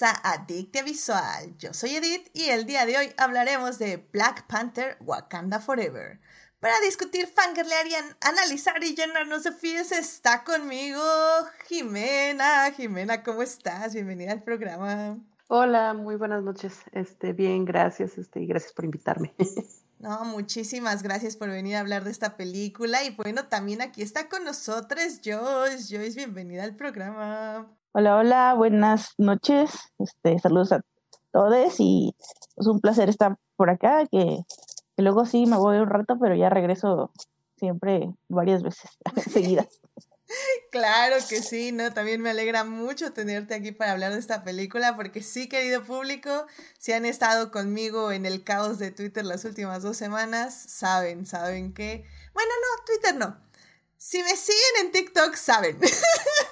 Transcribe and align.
bienvenidos 0.00 0.02
a 0.02 0.32
Adictia 0.32 0.82
Visual. 0.82 1.56
Yo 1.58 1.74
soy 1.74 1.96
Edith 1.96 2.28
y 2.32 2.50
el 2.50 2.64
día 2.64 2.86
de 2.86 2.96
hoy 2.96 3.12
hablaremos 3.16 3.78
de 3.78 4.08
Black 4.12 4.46
Panther 4.46 4.96
Wakanda 5.00 5.60
Forever. 5.60 6.20
Para 6.60 6.78
discutir, 6.80 7.26
fangirlear 7.26 7.86
y 7.86 7.92
analizar 8.20 8.82
y 8.82 8.94
llenarnos 8.94 9.44
de 9.44 9.52
fies 9.52 9.92
está 9.92 10.44
conmigo 10.44 11.02
Jimena. 11.66 12.70
Jimena, 12.72 13.22
¿cómo 13.22 13.42
estás? 13.42 13.94
Bienvenida 13.94 14.32
al 14.32 14.42
programa. 14.42 15.18
Hola, 15.48 15.94
muy 15.94 16.16
buenas 16.16 16.42
noches. 16.42 16.78
Este, 16.92 17.32
bien, 17.32 17.64
gracias, 17.64 18.16
este, 18.18 18.40
y 18.40 18.46
gracias 18.46 18.72
por 18.72 18.84
invitarme. 18.84 19.34
No, 20.00 20.24
muchísimas 20.24 21.02
gracias 21.02 21.36
por 21.36 21.50
venir 21.50 21.76
a 21.76 21.80
hablar 21.80 22.04
de 22.04 22.10
esta 22.10 22.38
película. 22.38 23.04
Y 23.04 23.10
bueno, 23.10 23.48
también 23.48 23.82
aquí 23.82 24.00
está 24.00 24.30
con 24.30 24.44
nosotros 24.44 25.20
Joyce. 25.22 25.94
Joyce, 25.94 26.16
bienvenida 26.16 26.64
al 26.64 26.74
programa. 26.74 27.68
Hola, 27.92 28.18
hola, 28.18 28.54
buenas 28.54 29.14
noches. 29.18 29.72
Este, 29.98 30.38
saludos 30.38 30.70
a 30.70 30.80
todos 31.32 31.74
y 31.80 32.14
es 32.56 32.66
un 32.68 32.80
placer 32.80 33.08
estar 33.08 33.36
por 33.56 33.68
acá, 33.68 34.06
que, 34.08 34.38
que 34.96 35.02
luego 35.02 35.26
sí 35.26 35.44
me 35.46 35.56
voy 35.56 35.78
un 35.78 35.90
rato, 35.90 36.16
pero 36.20 36.36
ya 36.36 36.50
regreso 36.50 37.10
siempre 37.56 38.08
varias 38.28 38.62
veces 38.62 38.90
seguidas. 39.32 39.80
Claro 40.70 41.16
que 41.28 41.42
sí, 41.42 41.72
¿no? 41.72 41.92
También 41.92 42.20
me 42.20 42.30
alegra 42.30 42.62
mucho 42.62 43.12
tenerte 43.12 43.54
aquí 43.54 43.72
para 43.72 43.90
hablar 43.90 44.12
de 44.12 44.20
esta 44.20 44.44
película, 44.44 44.94
porque 44.94 45.24
sí, 45.24 45.48
querido 45.48 45.82
público, 45.82 46.46
si 46.78 46.92
han 46.92 47.04
estado 47.04 47.50
conmigo 47.50 48.12
en 48.12 48.24
el 48.26 48.44
caos 48.44 48.78
de 48.78 48.92
Twitter 48.92 49.24
las 49.24 49.44
últimas 49.44 49.82
dos 49.82 49.96
semanas, 49.96 50.54
saben, 50.54 51.26
saben 51.26 51.74
que... 51.74 52.04
Bueno, 52.32 52.50
no, 52.62 52.84
Twitter 52.84 53.16
no. 53.16 53.36
Si 53.96 54.22
me 54.22 54.36
siguen 54.36 54.86
en 54.86 54.92
TikTok, 54.92 55.34
saben. 55.34 55.80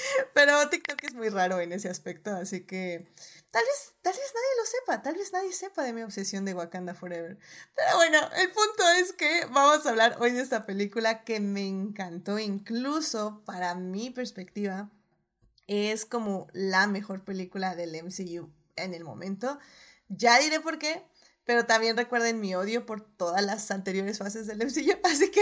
Pero 0.34 0.68
TikTok 0.68 1.02
es 1.04 1.14
muy 1.14 1.28
raro 1.28 1.60
en 1.60 1.72
ese 1.72 1.88
aspecto, 1.88 2.30
así 2.30 2.64
que 2.64 3.06
Tal 3.50 3.62
vez, 3.64 3.94
tal 4.02 4.12
vez 4.12 4.32
nadie 4.34 4.48
lo 4.58 4.66
sepa, 4.66 5.02
tal 5.02 5.14
vez 5.14 5.32
nadie 5.32 5.52
sepa 5.54 5.82
de 5.82 5.94
mi 5.94 6.02
obsesión 6.02 6.44
de 6.44 6.52
Wakanda 6.52 6.94
Forever. 6.94 7.38
Pero 7.74 7.96
bueno, 7.96 8.18
el 8.36 8.50
punto 8.50 8.86
es 9.00 9.14
que 9.14 9.46
vamos 9.46 9.86
a 9.86 9.88
hablar 9.88 10.18
hoy 10.20 10.32
de 10.32 10.42
esta 10.42 10.66
película 10.66 11.24
que 11.24 11.40
me 11.40 11.66
encantó, 11.66 12.38
incluso 12.38 13.42
para 13.46 13.74
mi 13.74 14.10
perspectiva, 14.10 14.90
es 15.66 16.04
como 16.04 16.48
la 16.52 16.86
mejor 16.86 17.24
película 17.24 17.74
del 17.74 17.94
MCU 17.94 18.52
en 18.76 18.92
el 18.92 19.04
momento. 19.04 19.58
Ya 20.08 20.38
diré 20.38 20.60
por 20.60 20.78
qué, 20.78 21.02
pero 21.48 21.64
también 21.64 21.96
recuerden 21.96 22.40
mi 22.40 22.54
odio 22.54 22.84
por 22.84 23.00
todas 23.00 23.42
las 23.42 23.70
anteriores 23.70 24.18
fases 24.18 24.46
del 24.46 24.58
MCU, 24.58 24.98
así 25.04 25.30
que 25.30 25.40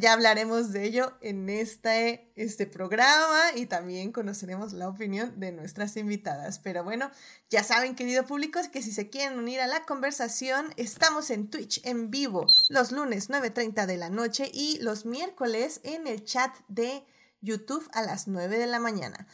ya, 0.00 0.12
hablaremos 0.14 0.72
de 0.72 0.84
ello 0.84 1.12
en 1.20 1.50
este, 1.50 2.32
este 2.34 2.66
programa 2.66 3.38
y 3.54 3.66
también 3.66 4.10
conoceremos 4.10 4.72
la 4.72 4.88
opinión 4.88 5.38
de 5.38 5.52
nuestras 5.52 5.98
invitadas. 5.98 6.60
Pero 6.60 6.82
bueno, 6.82 7.10
ya 7.50 7.62
saben, 7.62 7.94
querido 7.94 8.24
público, 8.24 8.58
que 8.72 8.80
si 8.80 8.90
se 8.90 9.10
quieren 9.10 9.38
unir 9.38 9.60
a 9.60 9.66
la 9.66 9.84
conversación, 9.84 10.72
estamos 10.78 11.28
en 11.28 11.50
Twitch 11.50 11.82
en 11.84 12.10
vivo 12.10 12.46
los 12.70 12.90
lunes 12.90 13.28
9.30 13.28 13.84
de 13.84 13.98
la 13.98 14.08
noche 14.08 14.50
y 14.50 14.78
los 14.78 15.04
miércoles 15.04 15.82
en 15.84 16.06
el 16.06 16.24
chat 16.24 16.56
de 16.68 17.04
YouTube 17.42 17.86
a 17.92 18.00
las 18.00 18.28
9 18.28 18.56
de 18.56 18.66
la 18.66 18.78
mañana. 18.78 19.26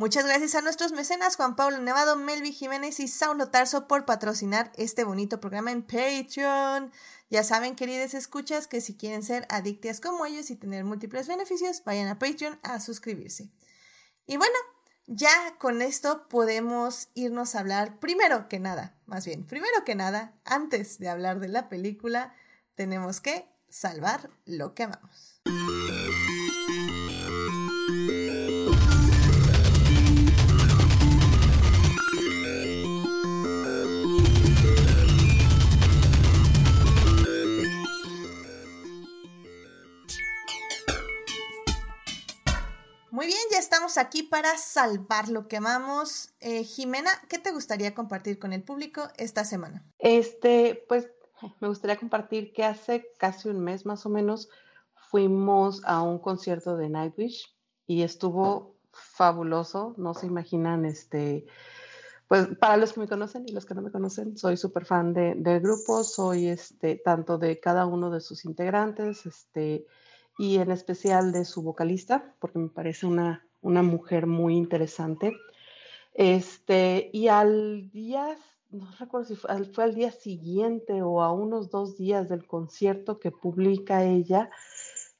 Muchas 0.00 0.24
gracias 0.24 0.54
a 0.54 0.62
nuestros 0.62 0.92
mecenas 0.92 1.36
Juan 1.36 1.56
Pablo 1.56 1.76
Nevado, 1.76 2.16
Melvi 2.16 2.52
Jiménez 2.52 3.00
y 3.00 3.06
Saulo 3.06 3.50
Tarso 3.50 3.86
por 3.86 4.06
patrocinar 4.06 4.72
este 4.76 5.04
bonito 5.04 5.40
programa 5.40 5.72
en 5.72 5.82
Patreon. 5.82 6.90
Ya 7.28 7.44
saben, 7.44 7.76
queridas 7.76 8.14
escuchas, 8.14 8.66
que 8.66 8.80
si 8.80 8.96
quieren 8.96 9.22
ser 9.22 9.46
adictas 9.50 10.00
como 10.00 10.24
ellos 10.24 10.50
y 10.50 10.56
tener 10.56 10.84
múltiples 10.84 11.28
beneficios, 11.28 11.84
vayan 11.84 12.08
a 12.08 12.18
Patreon 12.18 12.58
a 12.62 12.80
suscribirse. 12.80 13.50
Y 14.24 14.38
bueno, 14.38 14.56
ya 15.06 15.58
con 15.58 15.82
esto 15.82 16.28
podemos 16.28 17.10
irnos 17.12 17.54
a 17.54 17.60
hablar, 17.60 18.00
primero 18.00 18.48
que 18.48 18.58
nada, 18.58 18.98
más 19.04 19.26
bien, 19.26 19.46
primero 19.46 19.84
que 19.84 19.96
nada, 19.96 20.32
antes 20.46 20.98
de 20.98 21.10
hablar 21.10 21.40
de 21.40 21.48
la 21.48 21.68
película, 21.68 22.34
tenemos 22.74 23.20
que 23.20 23.50
salvar 23.68 24.30
lo 24.46 24.72
que 24.72 24.84
amamos. 24.84 25.42
Muy 43.20 43.26
bien, 43.26 43.38
ya 43.52 43.58
estamos 43.58 43.98
aquí 43.98 44.22
para 44.22 44.56
salvar 44.56 45.28
lo 45.28 45.46
que 45.46 45.58
amamos. 45.58 46.30
Eh, 46.40 46.64
Jimena, 46.64 47.10
¿qué 47.28 47.38
te 47.38 47.52
gustaría 47.52 47.94
compartir 47.94 48.38
con 48.38 48.54
el 48.54 48.62
público 48.62 49.02
esta 49.18 49.44
semana? 49.44 49.84
Este, 49.98 50.86
pues 50.88 51.10
me 51.60 51.68
gustaría 51.68 51.98
compartir 51.98 52.54
que 52.54 52.64
hace 52.64 53.12
casi 53.18 53.50
un 53.50 53.60
mes 53.60 53.84
más 53.84 54.06
o 54.06 54.08
menos 54.08 54.48
fuimos 54.94 55.82
a 55.84 56.00
un 56.00 56.18
concierto 56.18 56.78
de 56.78 56.88
Nightwish 56.88 57.54
y 57.86 58.04
estuvo 58.04 58.76
fabuloso. 58.90 59.92
No 59.98 60.14
se 60.14 60.26
imaginan, 60.26 60.86
este, 60.86 61.44
pues 62.26 62.46
para 62.58 62.78
los 62.78 62.94
que 62.94 63.00
me 63.00 63.08
conocen 63.08 63.46
y 63.46 63.52
los 63.52 63.66
que 63.66 63.74
no 63.74 63.82
me 63.82 63.92
conocen, 63.92 64.38
soy 64.38 64.56
súper 64.56 64.86
fan 64.86 65.12
de, 65.12 65.34
del 65.36 65.60
grupo, 65.60 66.04
soy 66.04 66.48
este, 66.48 66.96
tanto 66.96 67.36
de 67.36 67.60
cada 67.60 67.84
uno 67.84 68.08
de 68.10 68.22
sus 68.22 68.46
integrantes, 68.46 69.26
este, 69.26 69.84
y 70.40 70.56
en 70.56 70.70
especial 70.70 71.32
de 71.32 71.44
su 71.44 71.60
vocalista, 71.60 72.34
porque 72.38 72.58
me 72.58 72.70
parece 72.70 73.06
una, 73.06 73.46
una 73.60 73.82
mujer 73.82 74.26
muy 74.26 74.56
interesante. 74.56 75.36
Este, 76.14 77.10
y 77.12 77.28
al 77.28 77.90
día, 77.90 78.38
no 78.70 78.90
recuerdo 78.98 79.26
si 79.26 79.36
fue, 79.36 79.64
fue 79.66 79.84
al 79.84 79.94
día 79.94 80.10
siguiente 80.10 81.02
o 81.02 81.20
a 81.20 81.30
unos 81.30 81.68
dos 81.68 81.98
días 81.98 82.30
del 82.30 82.46
concierto 82.46 83.20
que 83.20 83.30
publica 83.30 84.02
ella, 84.02 84.48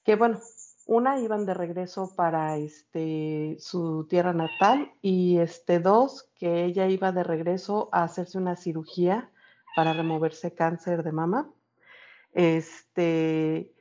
que 0.05 0.17
bueno, 0.17 0.41
una 0.87 1.21
iban 1.21 1.45
de 1.45 1.53
regreso 1.53 2.15
para 2.17 2.57
este, 2.57 3.59
su 3.61 4.07
tierra 4.09 4.33
natal 4.33 4.91
y 5.03 5.37
este, 5.37 5.81
dos, 5.81 6.31
que 6.35 6.65
ella 6.65 6.89
iba 6.89 7.13
de 7.13 7.25
regreso 7.25 7.91
a 7.93 8.05
hacerse 8.05 8.39
una 8.39 8.57
cirugía 8.57 9.31
para 9.77 9.93
removerse 9.93 10.55
cáncer 10.55 11.03
de 11.03 11.13
mama. 11.13 11.53
Este, 12.33 13.75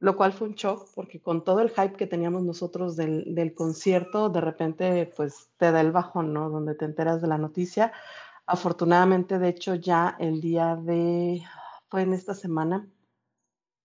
lo 0.00 0.16
cual 0.16 0.32
fue 0.32 0.48
un 0.48 0.54
shock 0.54 0.88
porque 0.94 1.20
con 1.20 1.44
todo 1.44 1.60
el 1.60 1.70
hype 1.70 1.96
que 1.96 2.06
teníamos 2.06 2.44
nosotros 2.44 2.96
del, 2.96 3.34
del, 3.34 3.54
concierto, 3.54 4.28
de 4.28 4.40
repente 4.40 5.12
pues 5.16 5.50
te 5.56 5.72
da 5.72 5.80
el 5.80 5.92
bajón, 5.92 6.32
¿no? 6.32 6.50
Donde 6.50 6.74
te 6.74 6.84
enteras 6.84 7.20
de 7.20 7.28
la 7.28 7.38
noticia. 7.38 7.92
Afortunadamente, 8.46 9.38
de 9.38 9.48
hecho, 9.48 9.74
ya 9.74 10.16
el 10.20 10.40
día 10.40 10.76
de, 10.76 11.42
fue 11.88 12.02
en 12.02 12.12
esta 12.12 12.34
semana, 12.34 12.88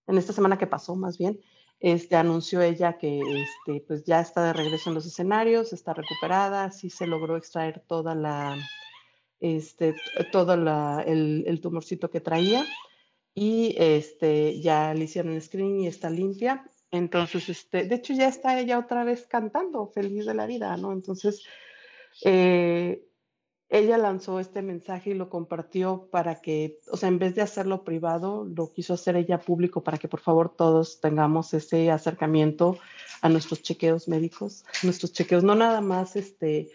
en 0.07 0.17
esta 0.17 0.33
semana 0.33 0.57
que 0.57 0.67
pasó 0.67 0.95
más 0.95 1.17
bien, 1.17 1.39
este, 1.79 2.15
anunció 2.15 2.61
ella 2.61 2.97
que 2.97 3.19
este, 3.19 3.83
pues 3.85 4.05
ya 4.05 4.21
está 4.21 4.43
de 4.45 4.53
regreso 4.53 4.89
en 4.89 4.95
los 4.95 5.05
escenarios, 5.05 5.73
está 5.73 5.93
recuperada, 5.93 6.71
sí 6.71 6.89
se 6.89 7.07
logró 7.07 7.35
extraer 7.35 7.83
toda 7.87 8.15
la, 8.15 8.55
este, 9.39 9.95
todo 10.31 10.55
la, 10.55 11.03
el, 11.05 11.43
el 11.47 11.59
tumorcito 11.59 12.09
que 12.09 12.21
traía 12.21 12.63
y 13.35 13.75
este, 13.77 14.59
ya 14.61 14.93
le 14.93 15.05
hicieron 15.05 15.39
screen 15.41 15.81
y 15.81 15.87
está 15.87 16.09
limpia. 16.09 16.63
Entonces, 16.91 17.49
este, 17.49 17.85
de 17.85 17.95
hecho 17.95 18.13
ya 18.13 18.27
está 18.27 18.59
ella 18.59 18.77
otra 18.77 19.03
vez 19.03 19.25
cantando, 19.27 19.87
feliz 19.87 20.25
de 20.25 20.35
la 20.35 20.45
vida, 20.45 20.77
¿no? 20.77 20.93
Entonces, 20.93 21.43
eh, 22.23 23.03
ella 23.69 23.97
lanzó 23.97 24.39
este 24.39 24.61
mensaje 24.61 25.09
y 25.09 25.13
lo 25.15 25.29
compartió 25.29 26.07
para 26.11 26.41
que, 26.41 26.79
o 26.91 26.97
sea, 26.97 27.09
en 27.09 27.17
vez 27.17 27.33
de 27.33 27.41
hacerlo 27.41 27.83
privado, 27.83 28.45
lo 28.45 28.71
quiso 28.71 28.93
hacer 28.93 29.15
ella 29.15 29.39
público 29.39 29.83
para 29.83 29.97
que 29.97 30.07
por 30.07 30.19
favor 30.19 30.55
todos 30.55 31.01
tengamos 31.01 31.55
ese 31.55 31.89
acercamiento 31.89 32.77
a 33.21 33.29
nuestros 33.29 33.63
chequeos 33.63 34.07
médicos, 34.07 34.63
nuestros 34.83 35.11
chequeos, 35.11 35.43
no 35.43 35.55
nada 35.55 35.81
más 35.81 36.15
este, 36.15 36.69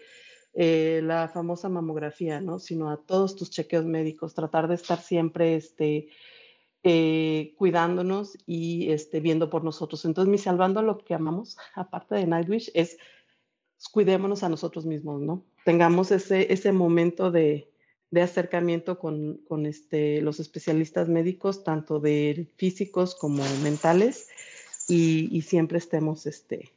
eh, 0.53 0.99
la 1.01 1.29
famosa 1.29 1.69
mamografía, 1.69 2.41
¿no? 2.41 2.59
Sino 2.59 2.89
a 2.89 2.97
todos 2.97 3.37
tus 3.37 3.49
chequeos 3.49 3.85
médicos, 3.85 4.33
tratar 4.33 4.67
de 4.67 4.75
estar 4.75 4.99
siempre, 4.99 5.55
este, 5.55 6.09
eh, 6.83 7.53
cuidándonos 7.57 8.37
y 8.45 8.91
este, 8.91 9.19
viendo 9.19 9.49
por 9.49 9.63
nosotros. 9.63 10.05
Entonces, 10.05 10.31
mi 10.31 10.37
salvando 10.37 10.81
lo 10.81 10.97
que 10.97 11.13
amamos, 11.13 11.57
aparte 11.75 12.15
de 12.15 12.27
Nightwish, 12.27 12.71
es 12.73 12.97
cuidémonos 13.91 14.43
a 14.43 14.49
nosotros 14.49 14.85
mismos, 14.85 15.21
¿no? 15.21 15.45
Tengamos 15.65 16.11
ese, 16.11 16.51
ese 16.51 16.71
momento 16.71 17.31
de, 17.31 17.71
de 18.11 18.21
acercamiento 18.21 18.99
con, 18.99 19.37
con 19.47 19.65
este, 19.65 20.21
los 20.21 20.39
especialistas 20.39 21.07
médicos, 21.07 21.63
tanto 21.63 21.99
de 21.99 22.51
físicos 22.57 23.15
como 23.15 23.43
mentales, 23.63 24.27
y, 24.87 25.29
y 25.35 25.43
siempre 25.43 25.77
estemos 25.77 26.25
este, 26.25 26.71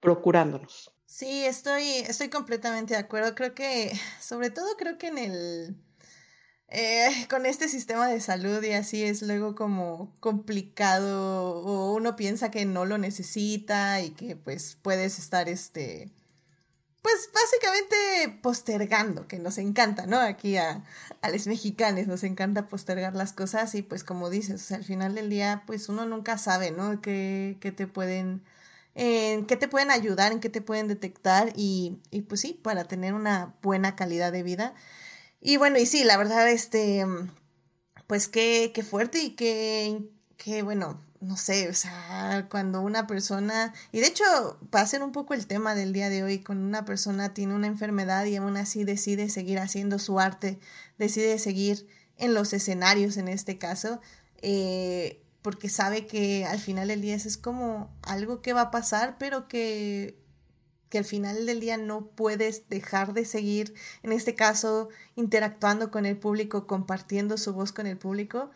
procurándonos. 0.00 0.92
Sí, 1.06 1.44
estoy, 1.44 1.82
estoy 2.06 2.28
completamente 2.28 2.94
de 2.94 3.00
acuerdo. 3.00 3.34
Creo 3.34 3.54
que, 3.54 3.92
sobre 4.20 4.50
todo 4.50 4.76
creo 4.76 4.98
que 4.98 5.06
en 5.06 5.18
el, 5.18 5.76
eh, 6.68 7.26
con 7.30 7.46
este 7.46 7.68
sistema 7.68 8.08
de 8.08 8.20
salud 8.20 8.62
y 8.62 8.72
así 8.72 9.04
es 9.04 9.22
luego 9.22 9.54
como 9.54 10.12
complicado 10.20 11.54
o 11.54 11.94
uno 11.94 12.16
piensa 12.16 12.50
que 12.50 12.64
no 12.64 12.84
lo 12.84 12.98
necesita 12.98 14.00
y 14.00 14.10
que 14.10 14.36
pues 14.36 14.76
puedes 14.82 15.18
estar 15.18 15.48
este 15.48 16.10
pues 17.06 17.30
básicamente 17.32 18.40
postergando, 18.42 19.28
que 19.28 19.38
nos 19.38 19.58
encanta, 19.58 20.06
¿no? 20.06 20.18
Aquí 20.18 20.56
a, 20.56 20.82
los 21.32 21.46
mexicanos 21.46 22.08
nos 22.08 22.24
encanta 22.24 22.66
postergar 22.66 23.14
las 23.14 23.32
cosas 23.32 23.76
y 23.76 23.82
pues 23.82 24.02
como 24.02 24.28
dices, 24.28 24.72
al 24.72 24.82
final 24.82 25.14
del 25.14 25.30
día 25.30 25.62
pues 25.66 25.88
uno 25.88 26.04
nunca 26.04 26.36
sabe, 26.36 26.72
¿no? 26.72 27.00
Que, 27.00 27.56
te 27.76 27.86
pueden, 27.86 28.42
en 28.96 29.46
qué 29.46 29.56
te 29.56 29.68
pueden 29.68 29.92
ayudar, 29.92 30.32
en 30.32 30.40
qué 30.40 30.48
te 30.48 30.62
pueden 30.62 30.88
detectar 30.88 31.52
y, 31.54 32.00
y 32.10 32.22
pues 32.22 32.40
sí, 32.40 32.58
para 32.60 32.84
tener 32.84 33.14
una 33.14 33.54
buena 33.62 33.94
calidad 33.94 34.32
de 34.32 34.42
vida. 34.42 34.74
Y 35.40 35.56
bueno, 35.58 35.78
y 35.78 35.86
sí, 35.86 36.04
la 36.04 36.16
verdad, 36.16 36.48
este, 36.50 37.04
pues 38.06 38.28
qué, 38.28 38.72
qué 38.74 38.82
fuerte 38.82 39.22
y 39.22 39.30
qué, 39.30 40.00
qué 40.36 40.62
bueno, 40.62 41.00
no 41.20 41.36
sé, 41.36 41.68
o 41.68 41.74
sea, 41.74 42.46
cuando 42.50 42.80
una 42.80 43.06
persona, 43.06 43.74
y 43.92 44.00
de 44.00 44.06
hecho 44.06 44.24
va 44.74 44.80
a 44.80 44.86
ser 44.86 45.02
un 45.02 45.12
poco 45.12 45.34
el 45.34 45.46
tema 45.46 45.74
del 45.74 45.92
día 45.92 46.08
de 46.08 46.22
hoy, 46.22 46.42
cuando 46.42 46.66
una 46.66 46.84
persona 46.84 47.34
tiene 47.34 47.54
una 47.54 47.66
enfermedad 47.66 48.24
y 48.26 48.36
aún 48.36 48.56
así 48.56 48.84
decide 48.84 49.28
seguir 49.28 49.58
haciendo 49.58 49.98
su 49.98 50.20
arte, 50.20 50.58
decide 50.98 51.38
seguir 51.38 51.86
en 52.16 52.34
los 52.34 52.52
escenarios 52.52 53.16
en 53.16 53.28
este 53.28 53.58
caso, 53.58 54.00
eh, 54.42 55.22
porque 55.42 55.68
sabe 55.68 56.06
que 56.06 56.44
al 56.44 56.58
final 56.58 56.88
del 56.88 57.02
día 57.02 57.14
es 57.14 57.36
como 57.36 57.94
algo 58.02 58.42
que 58.42 58.52
va 58.52 58.62
a 58.62 58.70
pasar, 58.70 59.16
pero 59.18 59.48
que, 59.48 60.18
que 60.88 60.98
al 60.98 61.04
final 61.04 61.46
del 61.46 61.60
día 61.60 61.76
no 61.76 62.06
puedes 62.06 62.68
dejar 62.68 63.12
de 63.12 63.24
seguir, 63.24 63.74
en 64.02 64.12
este 64.12 64.34
caso, 64.34 64.88
interactuando 65.14 65.90
con 65.90 66.06
el 66.06 66.16
público, 66.16 66.66
compartiendo 66.66 67.36
su 67.38 67.52
voz 67.52 67.72
con 67.72 67.86
el 67.86 67.96
público 67.96 68.50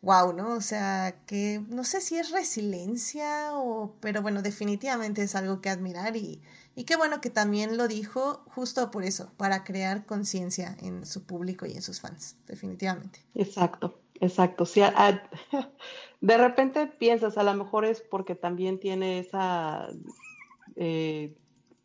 wow, 0.00 0.32
¿no? 0.32 0.54
O 0.54 0.60
sea, 0.60 1.16
que 1.26 1.60
no 1.68 1.84
sé 1.84 2.00
si 2.00 2.16
es 2.16 2.30
resiliencia 2.30 3.50
o, 3.54 3.94
pero 4.00 4.22
bueno, 4.22 4.42
definitivamente 4.42 5.22
es 5.22 5.34
algo 5.34 5.60
que 5.60 5.70
admirar 5.70 6.16
y, 6.16 6.40
y 6.74 6.84
qué 6.84 6.96
bueno 6.96 7.20
que 7.20 7.30
también 7.30 7.76
lo 7.76 7.88
dijo 7.88 8.44
justo 8.54 8.90
por 8.90 9.04
eso, 9.04 9.32
para 9.36 9.64
crear 9.64 10.06
conciencia 10.06 10.76
en 10.80 11.04
su 11.04 11.24
público 11.24 11.66
y 11.66 11.72
en 11.72 11.82
sus 11.82 12.00
fans, 12.00 12.36
definitivamente. 12.46 13.24
Exacto, 13.34 13.98
exacto. 14.20 14.66
Sí, 14.66 14.82
de 16.20 16.38
repente 16.38 16.86
piensas, 16.86 17.36
a 17.36 17.42
lo 17.42 17.54
mejor 17.54 17.84
es 17.84 18.00
porque 18.00 18.34
también 18.34 18.78
tiene 18.78 19.18
esa 19.18 19.88
eh, 20.76 21.34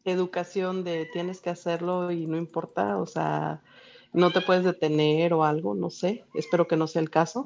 educación 0.06 0.84
de 0.84 1.08
tienes 1.14 1.42
que 1.42 1.50
hacerlo 1.50 2.12
y 2.12 2.28
no 2.28 2.38
importa, 2.38 2.98
o 2.98 3.06
sea, 3.06 3.62
no 4.12 4.32
te 4.32 4.42
puedes 4.42 4.64
detener 4.64 5.34
o 5.34 5.44
algo, 5.44 5.76
no 5.76 5.90
sé, 5.90 6.26
espero 6.34 6.68
que 6.68 6.78
no 6.78 6.88
sea 6.88 7.02
el 7.02 7.10
caso 7.10 7.46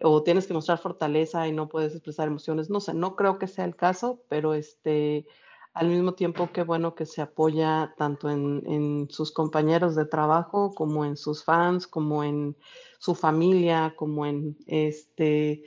o 0.00 0.22
tienes 0.22 0.46
que 0.46 0.54
mostrar 0.54 0.78
fortaleza 0.78 1.46
y 1.48 1.52
no 1.52 1.68
puedes 1.68 1.94
expresar 1.94 2.28
emociones. 2.28 2.70
No 2.70 2.80
sé, 2.80 2.94
no 2.94 3.16
creo 3.16 3.38
que 3.38 3.46
sea 3.46 3.64
el 3.64 3.76
caso, 3.76 4.22
pero 4.28 4.54
este, 4.54 5.26
al 5.74 5.88
mismo 5.88 6.14
tiempo 6.14 6.50
qué 6.52 6.62
bueno 6.62 6.94
que 6.94 7.06
se 7.06 7.20
apoya 7.22 7.94
tanto 7.96 8.30
en, 8.30 8.62
en, 8.66 9.08
sus 9.10 9.32
compañeros 9.32 9.96
de 9.96 10.04
trabajo 10.04 10.72
como 10.74 11.04
en 11.04 11.16
sus 11.16 11.44
fans, 11.44 11.86
como 11.86 12.22
en 12.22 12.56
su 12.98 13.14
familia, 13.14 13.94
como 13.96 14.24
en 14.26 14.56
este, 14.66 15.64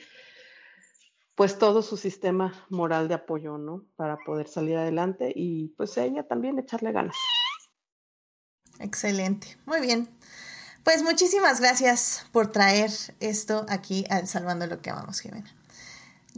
pues 1.36 1.57
todo 1.57 1.81
su 1.81 1.98
sistema 1.98 2.54
moral 2.69 3.07
de 3.07 3.16
apoyo, 3.16 3.57
¿no? 3.57 3.86
Para 3.95 4.18
poder 4.18 4.48
salir 4.48 4.78
adelante 4.78 5.31
y 5.36 5.69
pues 5.78 5.98
ella 5.98 6.28
también 6.28 6.60
echarle 6.60 6.92
ganas. 6.92 7.16
Excelente, 8.80 9.57
muy 9.66 9.80
bien. 9.81 10.10
Pues 10.83 11.04
muchísimas 11.04 11.60
gracias 11.60 12.25
por 12.31 12.51
traer 12.51 12.89
esto 13.19 13.66
aquí 13.69 14.06
al 14.10 14.28
Salvando 14.28 14.66
lo 14.66 14.81
que 14.81 14.89
amamos, 14.89 15.19
Jimena. 15.19 15.54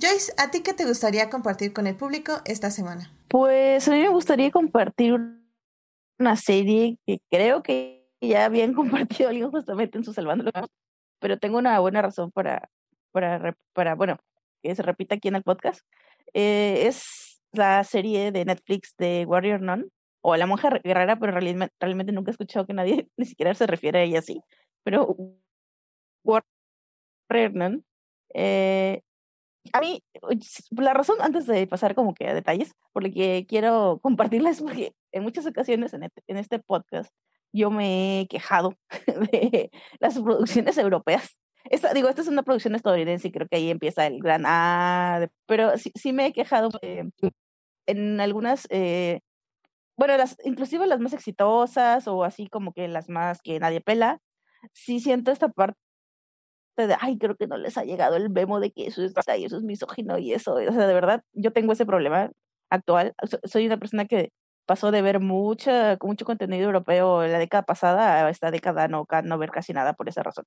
Joyce, 0.02 0.34
¿a 0.38 0.52
ti 0.52 0.62
qué 0.62 0.74
te 0.74 0.86
gustaría 0.86 1.30
compartir 1.30 1.72
con 1.72 1.88
el 1.88 1.96
público 1.96 2.42
esta 2.46 2.72
semana? 2.72 3.12
Pues 3.30 3.88
a 3.88 3.92
mí 3.92 4.00
me 4.00 4.10
gustaría 4.10 4.52
compartir 4.52 5.18
una 6.20 6.36
serie 6.36 6.98
que 7.06 7.22
creo 7.30 7.64
que 7.64 8.10
ya 8.20 8.46
habían 8.46 8.74
compartido 8.74 9.30
alguien 9.30 9.50
justamente 9.50 9.98
en 9.98 10.04
su 10.04 10.14
Salvando 10.14 10.44
lo 10.44 10.52
que 10.52 10.60
amamos, 10.60 10.76
pero 11.20 11.38
tengo 11.38 11.58
una 11.58 11.80
buena 11.80 12.02
razón 12.02 12.32
para, 12.32 12.70
para, 13.12 13.56
para 13.74 13.96
bueno, 13.96 14.18
que 14.64 14.76
se 14.76 14.82
repita 14.82 15.16
aquí 15.16 15.28
en 15.28 15.36
el 15.36 15.44
podcast. 15.44 15.82
Eh, 16.34 16.88
es 16.88 17.42
la 17.52 17.84
serie 17.84 18.32
de 18.32 18.46
Netflix 18.46 18.96
de 18.98 19.26
Warrior 19.28 19.62
Nun 19.62 19.92
o 20.22 20.36
la 20.36 20.48
monja 20.48 20.70
guerrera, 20.84 21.20
pero 21.20 21.34
realmente, 21.34 21.74
realmente 21.80 22.12
nunca 22.14 22.32
he 22.32 22.34
escuchado 22.34 22.66
que 22.66 22.74
nadie 22.74 23.10
ni 23.18 23.26
siquiera 23.26 23.54
se 23.54 23.68
refiere 23.68 24.00
a 24.00 24.04
ella 24.04 24.20
así. 24.20 24.42
Pero 24.84 25.16
Warren, 26.24 27.86
eh, 28.34 29.02
a 29.72 29.80
mí, 29.82 30.04
la 30.72 30.94
razón, 30.94 31.18
antes 31.22 31.46
de 31.48 31.68
pasar 31.68 31.96
como 31.96 32.14
que 32.14 32.28
a 32.28 32.34
detalles, 32.34 32.74
por 32.92 33.04
lo 33.04 33.12
que 33.12 33.46
quiero 33.48 34.00
compartirles, 34.04 34.62
porque 34.62 34.94
en 35.12 35.24
muchas 35.24 35.46
ocasiones 35.46 35.94
en 35.94 36.38
este 36.38 36.60
podcast 36.60 37.12
yo 37.54 37.70
me 37.70 38.22
he 38.22 38.28
quejado 38.28 38.76
de 39.32 39.72
las 40.00 40.20
producciones 40.20 40.78
europeas. 40.78 41.40
Esta, 41.66 41.94
digo, 41.94 42.10
esta 42.10 42.22
es 42.22 42.28
una 42.28 42.44
producción 42.44 42.76
estadounidense 42.76 43.28
y 43.30 43.32
creo 43.32 43.48
que 43.48 43.56
ahí 43.58 43.70
empieza 43.70 44.06
el 44.08 44.20
gran 44.20 44.44
ah, 44.46 45.28
pero 45.48 45.78
sí, 45.78 45.92
sí 45.96 46.12
me 46.14 46.28
he 46.28 46.34
quejado 46.34 46.70
en 47.88 48.20
algunas 48.20 48.68
eh, 48.70 49.22
bueno, 49.98 50.18
las, 50.18 50.38
inclusive 50.44 50.88
las 50.88 51.00
más 51.00 51.14
exitosas 51.14 52.08
o 52.08 52.24
así 52.24 52.48
como 52.48 52.74
que 52.74 52.88
las 52.88 53.10
más 53.10 53.42
que 53.42 53.60
nadie 53.60 53.82
pela, 53.82 54.20
sí 54.74 55.00
siento 55.00 55.32
esta 55.32 55.50
parte 55.50 55.78
de, 56.78 56.96
ay, 57.00 57.18
creo 57.18 57.36
que 57.36 57.48
no 57.48 57.58
les 57.58 57.78
ha 57.78 57.84
llegado 57.84 58.16
el 58.16 58.30
memo 58.30 58.60
de 58.60 58.72
que 58.72 58.88
eso 58.88 59.04
es 59.04 59.14
y 59.38 59.46
eso 59.46 59.58
es 59.58 59.64
misógino 59.64 60.18
y 60.18 60.34
eso, 60.34 60.56
o 60.56 60.72
sea, 60.72 60.88
de 60.88 60.94
verdad, 60.94 61.24
yo 61.34 61.54
tengo 61.54 61.74
ese 61.74 61.86
problema 61.86 62.32
actual. 62.70 63.14
Soy 63.44 63.68
una 63.68 63.78
persona 63.78 64.06
que 64.06 64.32
pasó 64.66 64.92
de 64.92 65.02
ver 65.02 65.20
mucha, 65.20 65.98
mucho 66.02 66.26
contenido 66.26 66.66
europeo 66.66 67.24
la 67.28 67.38
década 67.40 67.64
pasada 67.64 68.26
a 68.26 68.30
esta 68.30 68.50
década 68.52 68.88
no, 68.88 69.06
no 69.24 69.38
ver 69.38 69.52
casi 69.52 69.74
nada 69.74 69.94
por 69.94 70.10
esa 70.10 70.24
razón. 70.24 70.46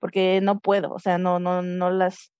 Porque 0.00 0.40
no 0.40 0.60
puedo, 0.60 0.92
o 0.92 0.98
sea, 0.98 1.18
no, 1.18 1.38
no, 1.40 1.62
no 1.62 1.90
las, 1.90 2.32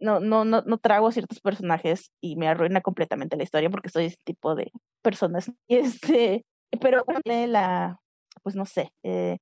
no, 0.00 0.20
no, 0.20 0.44
no, 0.44 0.62
no 0.62 0.78
trago 0.78 1.12
ciertos 1.12 1.40
personajes 1.40 2.10
y 2.20 2.36
me 2.36 2.48
arruina 2.48 2.80
completamente 2.80 3.36
la 3.36 3.42
historia 3.44 3.70
porque 3.70 3.90
soy 3.90 4.06
ese 4.06 4.18
tipo 4.24 4.54
de 4.54 4.72
personas. 5.02 5.50
Este, 5.68 6.44
pero 6.80 7.04
tiene 7.24 7.46
la, 7.48 7.98
pues 8.42 8.56
no 8.56 8.64
sé, 8.64 8.92
eh, 9.02 9.38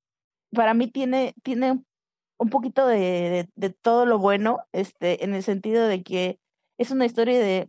para 0.53 0.75
mí 0.75 0.91
tiene, 0.91 1.35
tiene 1.43 1.81
un 2.39 2.51
poquito 2.51 2.87
de, 2.87 3.49
de, 3.55 3.71
todo 3.71 4.07
lo 4.07 4.19
bueno, 4.19 4.61
este, 4.73 5.25
en 5.25 5.35
el 5.35 5.43
sentido 5.43 5.87
de 5.87 6.03
que 6.03 6.39
es 6.79 6.91
una 6.91 7.07
historia 7.07 7.39
de 7.39 7.69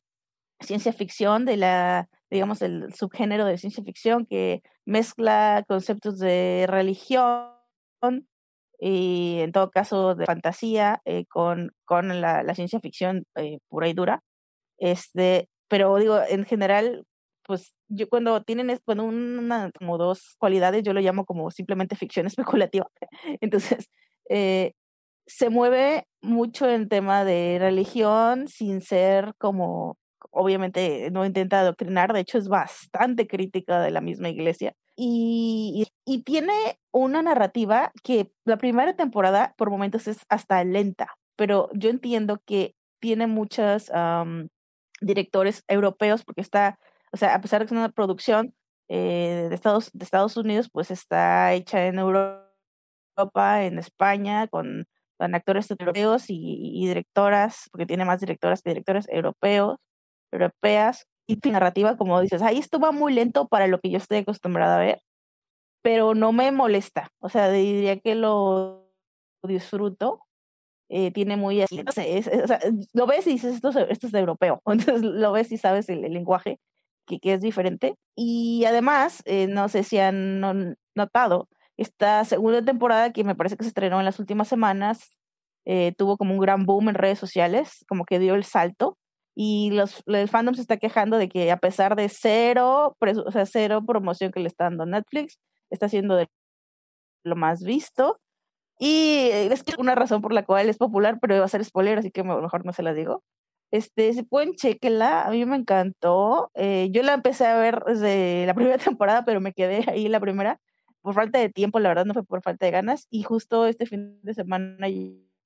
ciencia 0.61 0.93
ficción, 0.93 1.45
de 1.45 1.57
la, 1.57 2.09
digamos, 2.29 2.61
el 2.61 2.93
subgénero 2.93 3.45
de 3.45 3.57
ciencia 3.57 3.83
ficción 3.83 4.25
que 4.25 4.61
mezcla 4.85 5.63
conceptos 5.67 6.19
de 6.19 6.65
religión, 6.67 7.49
y 8.79 9.39
en 9.41 9.51
todo 9.51 9.69
caso 9.71 10.15
de 10.15 10.25
fantasía 10.25 11.01
eh, 11.05 11.25
con, 11.27 11.71
con 11.85 12.21
la, 12.21 12.43
la, 12.43 12.55
ciencia 12.55 12.79
ficción 12.79 13.25
eh, 13.35 13.59
pura 13.69 13.89
y 13.89 13.93
dura. 13.93 14.23
Este, 14.77 15.49
pero 15.67 15.97
digo, 15.97 16.19
en 16.27 16.45
general, 16.45 17.05
pues 17.43 17.73
yo 17.89 18.07
cuando 18.09 18.43
tienen 18.43 18.79
cuando 18.85 19.03
una, 19.05 19.71
como 19.77 19.97
dos 19.97 20.35
cualidades, 20.37 20.83
yo 20.83 20.93
lo 20.93 21.01
llamo 21.01 21.25
como 21.25 21.51
simplemente 21.51 21.95
ficción 21.95 22.25
especulativa. 22.27 22.87
Entonces, 23.41 23.89
eh, 24.29 24.73
se 25.27 25.49
mueve 25.49 26.05
mucho 26.21 26.69
en 26.69 26.89
tema 26.89 27.25
de 27.25 27.57
religión 27.59 28.47
sin 28.47 28.81
ser 28.81 29.33
como, 29.37 29.97
obviamente 30.31 31.11
no 31.11 31.25
intenta 31.25 31.59
adoctrinar, 31.59 32.13
de 32.13 32.21
hecho 32.21 32.37
es 32.37 32.47
bastante 32.47 33.27
crítica 33.27 33.81
de 33.81 33.91
la 33.91 34.01
misma 34.01 34.29
iglesia 34.29 34.73
y, 35.01 35.87
y, 36.05 36.23
tiene 36.23 36.77
una 36.91 37.21
narrativa 37.21 37.93
que 38.03 38.33
la 38.43 38.57
primera 38.57 38.97
temporada 38.97 39.53
por 39.57 39.69
momentos 39.69 40.09
es 40.09 40.25
hasta 40.27 40.61
lenta, 40.65 41.15
pero 41.37 41.69
yo 41.73 41.89
entiendo 41.89 42.41
que 42.45 42.75
tiene 42.99 43.25
muchos 43.27 43.89
directores 44.99 45.63
europeos 45.69 46.25
porque 46.25 46.41
está, 46.41 46.77
o 47.13 47.17
sea, 47.17 47.33
a 47.33 47.39
pesar 47.39 47.61
de 47.61 47.65
que 47.65 47.73
es 47.73 47.79
una 47.79 47.89
producción 47.93 48.53
eh, 48.89 49.47
de, 49.47 49.55
Estados, 49.55 49.89
de 49.93 50.03
Estados 50.03 50.35
Unidos, 50.35 50.69
pues 50.69 50.91
está 50.91 51.53
hecha 51.53 51.87
en 51.87 51.97
Europa, 51.97 52.43
en 53.63 53.79
España, 53.79 54.47
con, 54.47 54.85
con 55.17 55.33
actores 55.33 55.71
europeos 55.71 56.29
y, 56.29 56.35
y, 56.73 56.87
directoras, 56.87 57.69
porque 57.71 57.85
tiene 57.85 58.03
más 58.03 58.19
directoras 58.19 58.61
que 58.61 58.71
directores 58.71 59.07
europeos, 59.09 59.77
europeas, 60.31 61.07
narrativa, 61.45 61.97
como 61.97 62.21
dices, 62.21 62.41
ahí 62.41 62.57
esto 62.57 62.79
va 62.79 62.91
muy 62.91 63.13
lento 63.13 63.47
para 63.47 63.67
lo 63.67 63.79
que 63.79 63.89
yo 63.89 63.97
estoy 63.97 64.19
acostumbrada 64.19 64.77
a 64.77 64.79
ver, 64.79 65.01
pero 65.81 66.15
no 66.15 66.31
me 66.33 66.51
molesta. 66.51 67.09
O 67.19 67.29
sea, 67.29 67.51
diría 67.51 67.99
que 67.99 68.15
lo 68.15 68.91
disfruto. 69.43 70.21
Eh, 70.89 71.11
tiene 71.11 71.37
muy 71.37 71.61
así, 71.61 71.83
no 71.83 71.91
sé, 71.91 72.19
o 72.43 72.47
sea, 72.47 72.59
lo 72.93 73.05
ves 73.05 73.27
y 73.27 73.31
dices, 73.33 73.55
esto, 73.55 73.69
esto 73.69 74.07
es 74.07 74.13
de 74.13 74.19
europeo. 74.19 74.61
Entonces 74.65 75.03
lo 75.03 75.31
ves 75.31 75.51
y 75.51 75.57
sabes 75.57 75.87
el, 75.89 76.01
lenguaje 76.01 76.59
que, 77.07 77.19
que, 77.19 77.33
es 77.33 77.41
diferente. 77.41 77.95
Y 78.15 78.65
además, 78.65 79.21
eh, 79.25 79.47
no 79.47 79.69
sé 79.69 79.83
si 79.83 79.99
han 79.99 80.41
notado, 80.95 81.47
esta 81.77 82.25
segunda 82.25 82.63
temporada 82.63 83.13
que 83.13 83.23
me 83.23 83.35
parece 83.35 83.55
que 83.57 83.63
se 83.63 83.69
estrenó 83.69 83.99
en 83.99 84.05
las 84.05 84.19
últimas 84.19 84.47
semanas, 84.47 85.19
eh, 85.65 85.93
tuvo 85.97 86.17
como 86.17 86.33
un 86.33 86.39
gran 86.39 86.65
boom 86.65 86.89
en 86.89 86.95
redes 86.95 87.19
sociales, 87.19 87.85
como 87.87 88.05
que 88.05 88.19
dio 88.19 88.35
el 88.35 88.43
salto 88.43 88.97
y 89.41 89.71
los, 89.71 90.03
el 90.05 90.27
fandom 90.27 90.53
se 90.53 90.59
está 90.59 90.75
quejando 90.75 91.17
de 91.17 91.29
que 91.29 91.49
a 91.49 91.55
pesar 91.55 91.95
de 91.95 92.09
cero, 92.09 92.97
o 92.99 93.31
sea, 93.31 93.45
cero 93.45 93.85
promoción 93.87 94.33
que 94.33 94.41
le 94.41 94.49
está 94.49 94.65
dando 94.65 94.85
Netflix, 94.85 95.39
está 95.69 95.87
siendo 95.87 96.17
de 96.17 96.27
lo 97.23 97.37
más 97.37 97.63
visto. 97.63 98.19
Y 98.79 99.29
es 99.31 99.63
una 99.77 99.95
razón 99.95 100.21
por 100.21 100.33
la 100.33 100.43
cual 100.45 100.67
es 100.67 100.77
popular, 100.77 101.19
pero 101.21 101.39
va 101.39 101.45
a 101.45 101.47
ser 101.47 101.63
spoiler, 101.63 101.99
así 101.99 102.11
que 102.11 102.21
mejor 102.21 102.65
no 102.65 102.73
se 102.73 102.83
la 102.83 102.93
digo. 102.93 103.23
Este, 103.71 104.11
si 104.11 104.23
pueden, 104.23 104.55
chequenla, 104.55 105.23
a 105.23 105.31
mí 105.31 105.45
me 105.45 105.55
encantó. 105.55 106.51
Eh, 106.55 106.89
yo 106.91 107.01
la 107.03 107.13
empecé 107.13 107.45
a 107.45 107.57
ver 107.57 107.81
desde 107.85 108.45
la 108.45 108.53
primera 108.55 108.77
temporada, 108.77 109.23
pero 109.23 109.39
me 109.39 109.53
quedé 109.53 109.85
ahí 109.89 110.09
la 110.09 110.19
primera 110.19 110.59
por 111.01 111.13
falta 111.13 111.39
de 111.39 111.47
tiempo, 111.47 111.79
la 111.79 111.87
verdad 111.87 112.03
no 112.03 112.13
fue 112.13 112.25
por 112.25 112.41
falta 112.41 112.65
de 112.65 112.73
ganas. 112.73 113.07
Y 113.09 113.23
justo 113.23 113.67
este 113.67 113.85
fin 113.85 114.19
de 114.21 114.33
semana 114.33 114.87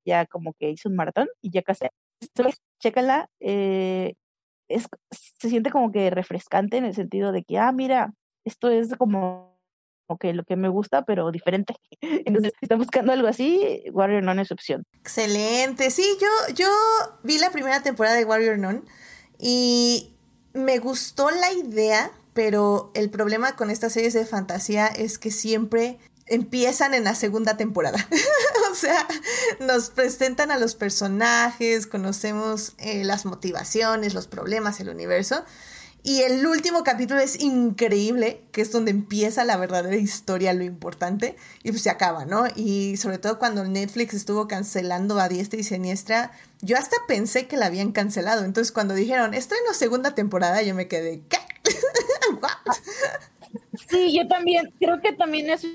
ya 0.03 0.25
como 0.25 0.53
que 0.53 0.71
hice 0.71 0.87
un 0.87 0.95
maratón 0.95 1.27
y 1.43 1.51
ya 1.51 1.61
casi 1.61 1.85
chécala, 2.83 3.29
eh, 3.39 4.15
es, 4.67 4.87
se 5.11 5.49
siente 5.49 5.71
como 5.71 5.91
que 5.91 6.09
refrescante 6.09 6.77
en 6.77 6.85
el 6.85 6.93
sentido 6.93 7.31
de 7.31 7.43
que, 7.43 7.57
ah, 7.57 7.71
mira, 7.71 8.13
esto 8.45 8.69
es 8.69 8.95
como, 8.97 9.57
que 10.19 10.33
lo 10.33 10.43
que 10.43 10.55
me 10.55 10.67
gusta, 10.67 11.05
pero 11.05 11.31
diferente. 11.31 11.75
Entonces, 12.01 12.53
si 12.59 12.65
están 12.65 12.79
buscando 12.79 13.13
algo 13.13 13.27
así, 13.27 13.83
Warrior 13.91 14.23
Non 14.23 14.39
es 14.39 14.51
opción. 14.51 14.83
Excelente. 14.99 15.89
Sí, 15.89 16.05
yo, 16.21 16.53
yo 16.53 16.67
vi 17.23 17.39
la 17.39 17.51
primera 17.51 17.81
temporada 17.81 18.15
de 18.15 18.25
Warrior 18.25 18.59
Non 18.59 18.85
y 19.39 20.15
me 20.53 20.77
gustó 20.77 21.31
la 21.31 21.51
idea, 21.51 22.11
pero 22.33 22.91
el 22.93 23.09
problema 23.09 23.55
con 23.55 23.71
estas 23.71 23.93
series 23.93 24.13
de 24.13 24.25
fantasía 24.25 24.87
es 24.87 25.17
que 25.17 25.31
siempre 25.31 25.97
empiezan 26.27 26.93
en 26.93 27.03
la 27.03 27.15
segunda 27.15 27.57
temporada. 27.57 28.07
o 28.71 28.75
sea, 28.75 29.07
nos 29.59 29.89
presentan 29.89 30.51
a 30.51 30.59
los 30.59 30.75
personajes, 30.75 31.87
conocemos 31.87 32.73
eh, 32.77 33.03
las 33.03 33.25
motivaciones, 33.25 34.13
los 34.13 34.27
problemas, 34.27 34.79
el 34.79 34.89
universo. 34.89 35.43
Y 36.05 36.21
el 36.23 36.45
último 36.45 36.83
capítulo 36.83 37.21
es 37.21 37.39
increíble, 37.39 38.41
que 38.51 38.61
es 38.61 38.73
donde 38.73 38.91
empieza 38.91 39.45
la 39.45 39.55
verdadera 39.55 39.95
historia, 39.95 40.51
lo 40.53 40.65
importante, 40.65 41.37
y 41.63 41.71
pues 41.71 41.81
se 41.81 41.89
acaba, 41.89 42.25
¿no? 42.25 42.45
Y 42.57 42.97
sobre 42.97 43.19
todo 43.19 43.39
cuando 43.39 43.63
Netflix 43.63 44.13
estuvo 44.13 44.49
cancelando 44.49 45.17
a 45.21 45.29
diestra 45.29 45.61
y 45.61 45.63
siniestra, 45.63 46.33
yo 46.59 46.77
hasta 46.77 46.97
pensé 47.07 47.47
que 47.47 47.55
la 47.55 47.67
habían 47.67 47.93
cancelado. 47.93 48.43
Entonces 48.43 48.73
cuando 48.73 48.95
dijeron, 48.95 49.33
estreno 49.33 49.73
segunda 49.73 50.13
temporada, 50.13 50.61
yo 50.61 50.75
me 50.75 50.89
quedé, 50.89 51.21
¿qué? 51.29 51.37
Sí, 53.89 54.15
yo 54.15 54.27
también, 54.27 54.73
creo 54.79 54.99
que 55.01 55.13
también 55.13 55.49
es 55.49 55.65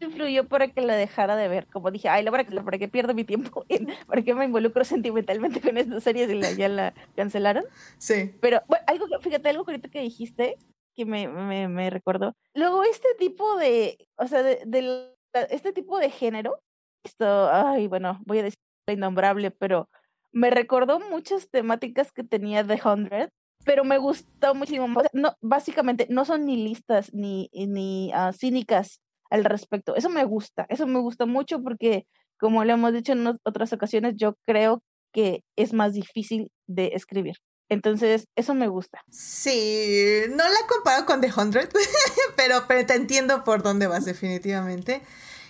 influyó 0.00 0.48
para 0.48 0.68
que 0.68 0.80
la 0.80 0.94
dejara 0.94 1.36
de 1.36 1.48
ver. 1.48 1.66
Como 1.66 1.90
dije, 1.90 2.08
ay, 2.08 2.22
la 2.24 2.30
verdad, 2.30 2.64
¿para 2.64 2.78
qué 2.78 2.88
pierdo 2.88 3.14
mi 3.14 3.24
tiempo? 3.24 3.64
¿Para 4.06 4.22
qué 4.22 4.34
me 4.34 4.44
involucro 4.44 4.84
sentimentalmente 4.84 5.60
con 5.60 5.76
estas 5.76 6.02
series 6.02 6.30
y 6.30 6.34
la, 6.34 6.52
ya 6.52 6.68
la 6.68 6.94
cancelaron? 7.16 7.64
Sí. 7.98 8.34
Pero, 8.40 8.62
bueno, 8.68 8.84
algo, 8.86 9.06
fíjate, 9.20 9.48
algo 9.48 9.64
ahorita 9.66 9.88
que 9.88 10.00
dijiste 10.00 10.56
que 10.94 11.04
me, 11.04 11.28
me, 11.28 11.68
me 11.68 11.90
recordó. 11.90 12.34
Luego, 12.54 12.82
este 12.84 13.08
tipo 13.18 13.56
de, 13.56 14.08
o 14.16 14.26
sea, 14.26 14.42
de, 14.42 15.14
este 15.50 15.72
tipo 15.72 15.98
de 15.98 16.10
género, 16.10 16.60
esto, 17.04 17.48
ay, 17.50 17.86
bueno, 17.86 18.20
voy 18.26 18.40
a 18.40 18.42
decir 18.42 18.58
innombrable, 18.88 19.50
pero 19.50 19.88
me 20.32 20.50
recordó 20.50 20.98
muchas 20.98 21.50
temáticas 21.50 22.12
que 22.12 22.24
tenía 22.24 22.66
The 22.66 22.80
Hundred, 22.84 23.30
pero 23.64 23.84
me 23.84 23.98
gustó 23.98 24.54
muchísimo. 24.54 25.02
No, 25.12 25.34
básicamente, 25.40 26.06
no 26.10 26.24
son 26.24 26.46
ni 26.46 26.56
listas 26.56 27.12
ni, 27.12 27.50
ni 27.52 28.12
uh, 28.14 28.32
cínicas 28.32 29.00
al 29.30 29.44
respecto. 29.44 29.96
Eso 29.96 30.08
me 30.08 30.24
gusta, 30.24 30.66
eso 30.68 30.86
me 30.86 31.00
gusta 31.00 31.26
mucho 31.26 31.62
porque, 31.62 32.06
como 32.38 32.64
le 32.64 32.72
hemos 32.72 32.92
dicho 32.92 33.12
en 33.12 33.26
otras 33.26 33.72
ocasiones, 33.72 34.14
yo 34.16 34.34
creo 34.46 34.82
que 35.12 35.42
es 35.56 35.72
más 35.72 35.92
difícil 35.92 36.50
de 36.66 36.92
escribir. 36.94 37.34
Entonces, 37.70 38.24
eso 38.34 38.54
me 38.54 38.68
gusta. 38.68 39.02
Sí, 39.10 40.22
no 40.30 40.44
la 40.44 40.66
comparo 40.68 41.04
con 41.04 41.20
The 41.20 41.30
Hundred, 41.36 41.68
pero, 42.36 42.64
pero 42.66 42.86
te 42.86 42.94
entiendo 42.94 43.44
por 43.44 43.62
dónde 43.62 43.86
vas 43.86 44.06
definitivamente. 44.06 45.02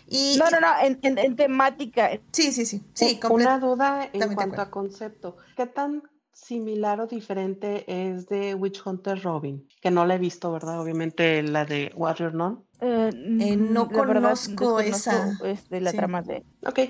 Y, 0.09 0.37
no, 0.39 0.51
no, 0.51 0.61
no, 0.61 0.69
en, 0.83 0.99
en, 1.03 1.37
temática. 1.37 2.11
Sí, 2.33 2.53
sí, 2.53 2.65
sí. 2.65 2.83
sí 2.95 3.21
Una 3.29 3.59
duda 3.59 4.09
en 4.13 4.35
cuanto 4.35 4.63
a 4.63 4.71
concepto. 4.71 5.37
¿Qué 5.57 5.67
tan 5.67 6.03
similar 6.33 7.01
o 7.01 7.07
diferente 7.07 7.85
es 7.87 8.27
de 8.27 8.55
Witch 8.55 8.81
Hunter 8.85 9.23
Robin? 9.23 9.69
Que 9.83 9.91
no 9.91 10.07
la 10.07 10.15
he 10.15 10.19
visto, 10.19 10.51
¿verdad? 10.51 10.81
Obviamente 10.81 11.43
la 11.43 11.67
de 11.67 11.93
Warrior 11.95 12.35
Non. 12.35 12.67
Eh, 12.81 13.11
eh, 13.41 13.57
no 13.57 13.89
conozco 13.89 14.81
esa. 14.81 15.37
de 15.71 15.81
la 15.81 15.93
trama 15.93 16.23
de. 16.23 16.45
Ok. 16.65 16.81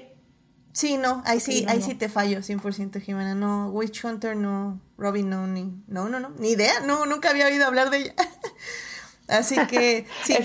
Sí, 0.72 0.96
no, 0.96 1.22
ahí 1.24 1.40
sí, 1.40 1.64
ahí 1.66 1.82
sí 1.82 1.94
te 1.94 2.08
fallo 2.08 2.38
100% 2.38 3.00
Jimena. 3.00 3.34
No, 3.34 3.70
Witch 3.70 4.04
Hunter 4.04 4.36
no, 4.36 4.80
Robin 4.96 5.28
no, 5.28 5.46
ni. 5.46 5.82
No, 5.88 6.08
no, 6.08 6.20
no, 6.20 6.30
ni 6.38 6.50
idea, 6.50 6.80
no, 6.86 7.06
nunca 7.06 7.30
había 7.30 7.46
oído 7.46 7.66
hablar 7.66 7.90
de 7.90 7.98
ella. 7.98 8.14
Así 9.28 9.56
que, 9.66 10.06
sí. 10.24 10.36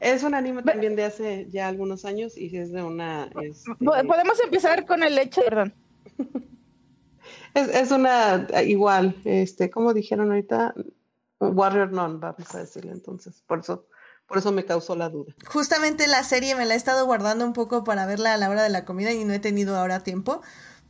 Es, 0.00 0.22
un 0.22 0.34
anime 0.34 0.62
también 0.62 0.96
de 0.96 1.04
hace 1.04 1.48
ya 1.50 1.68
algunos 1.68 2.04
años 2.04 2.36
y 2.36 2.56
es 2.56 2.72
de 2.72 2.82
una. 2.82 3.28
Este 3.40 3.72
podemos 3.80 4.40
empezar 4.40 4.86
con 4.86 5.02
el 5.02 5.18
hecho, 5.18 5.42
perdón. 5.42 5.74
es, 7.54 7.68
es 7.68 7.90
una, 7.90 8.46
igual, 8.64 9.16
este, 9.24 9.70
como 9.70 9.94
dijeron 9.94 10.30
ahorita, 10.30 10.74
Warrior 11.40 11.92
Non, 11.92 12.20
vamos 12.20 12.54
a 12.54 12.60
decirle 12.60 12.92
entonces. 12.92 13.42
Por 13.46 13.60
eso 13.60 13.86
por 14.32 14.38
eso 14.38 14.50
me 14.50 14.64
causó 14.64 14.96
la 14.96 15.10
duda. 15.10 15.34
Justamente 15.44 16.06
la 16.06 16.24
serie 16.24 16.54
me 16.54 16.64
la 16.64 16.72
he 16.72 16.76
estado 16.78 17.04
guardando 17.04 17.44
un 17.44 17.52
poco 17.52 17.84
para 17.84 18.06
verla 18.06 18.32
a 18.32 18.38
la 18.38 18.48
hora 18.48 18.62
de 18.62 18.70
la 18.70 18.86
comida 18.86 19.12
y 19.12 19.26
no 19.26 19.34
he 19.34 19.38
tenido 19.40 19.76
ahora 19.76 20.02
tiempo. 20.02 20.40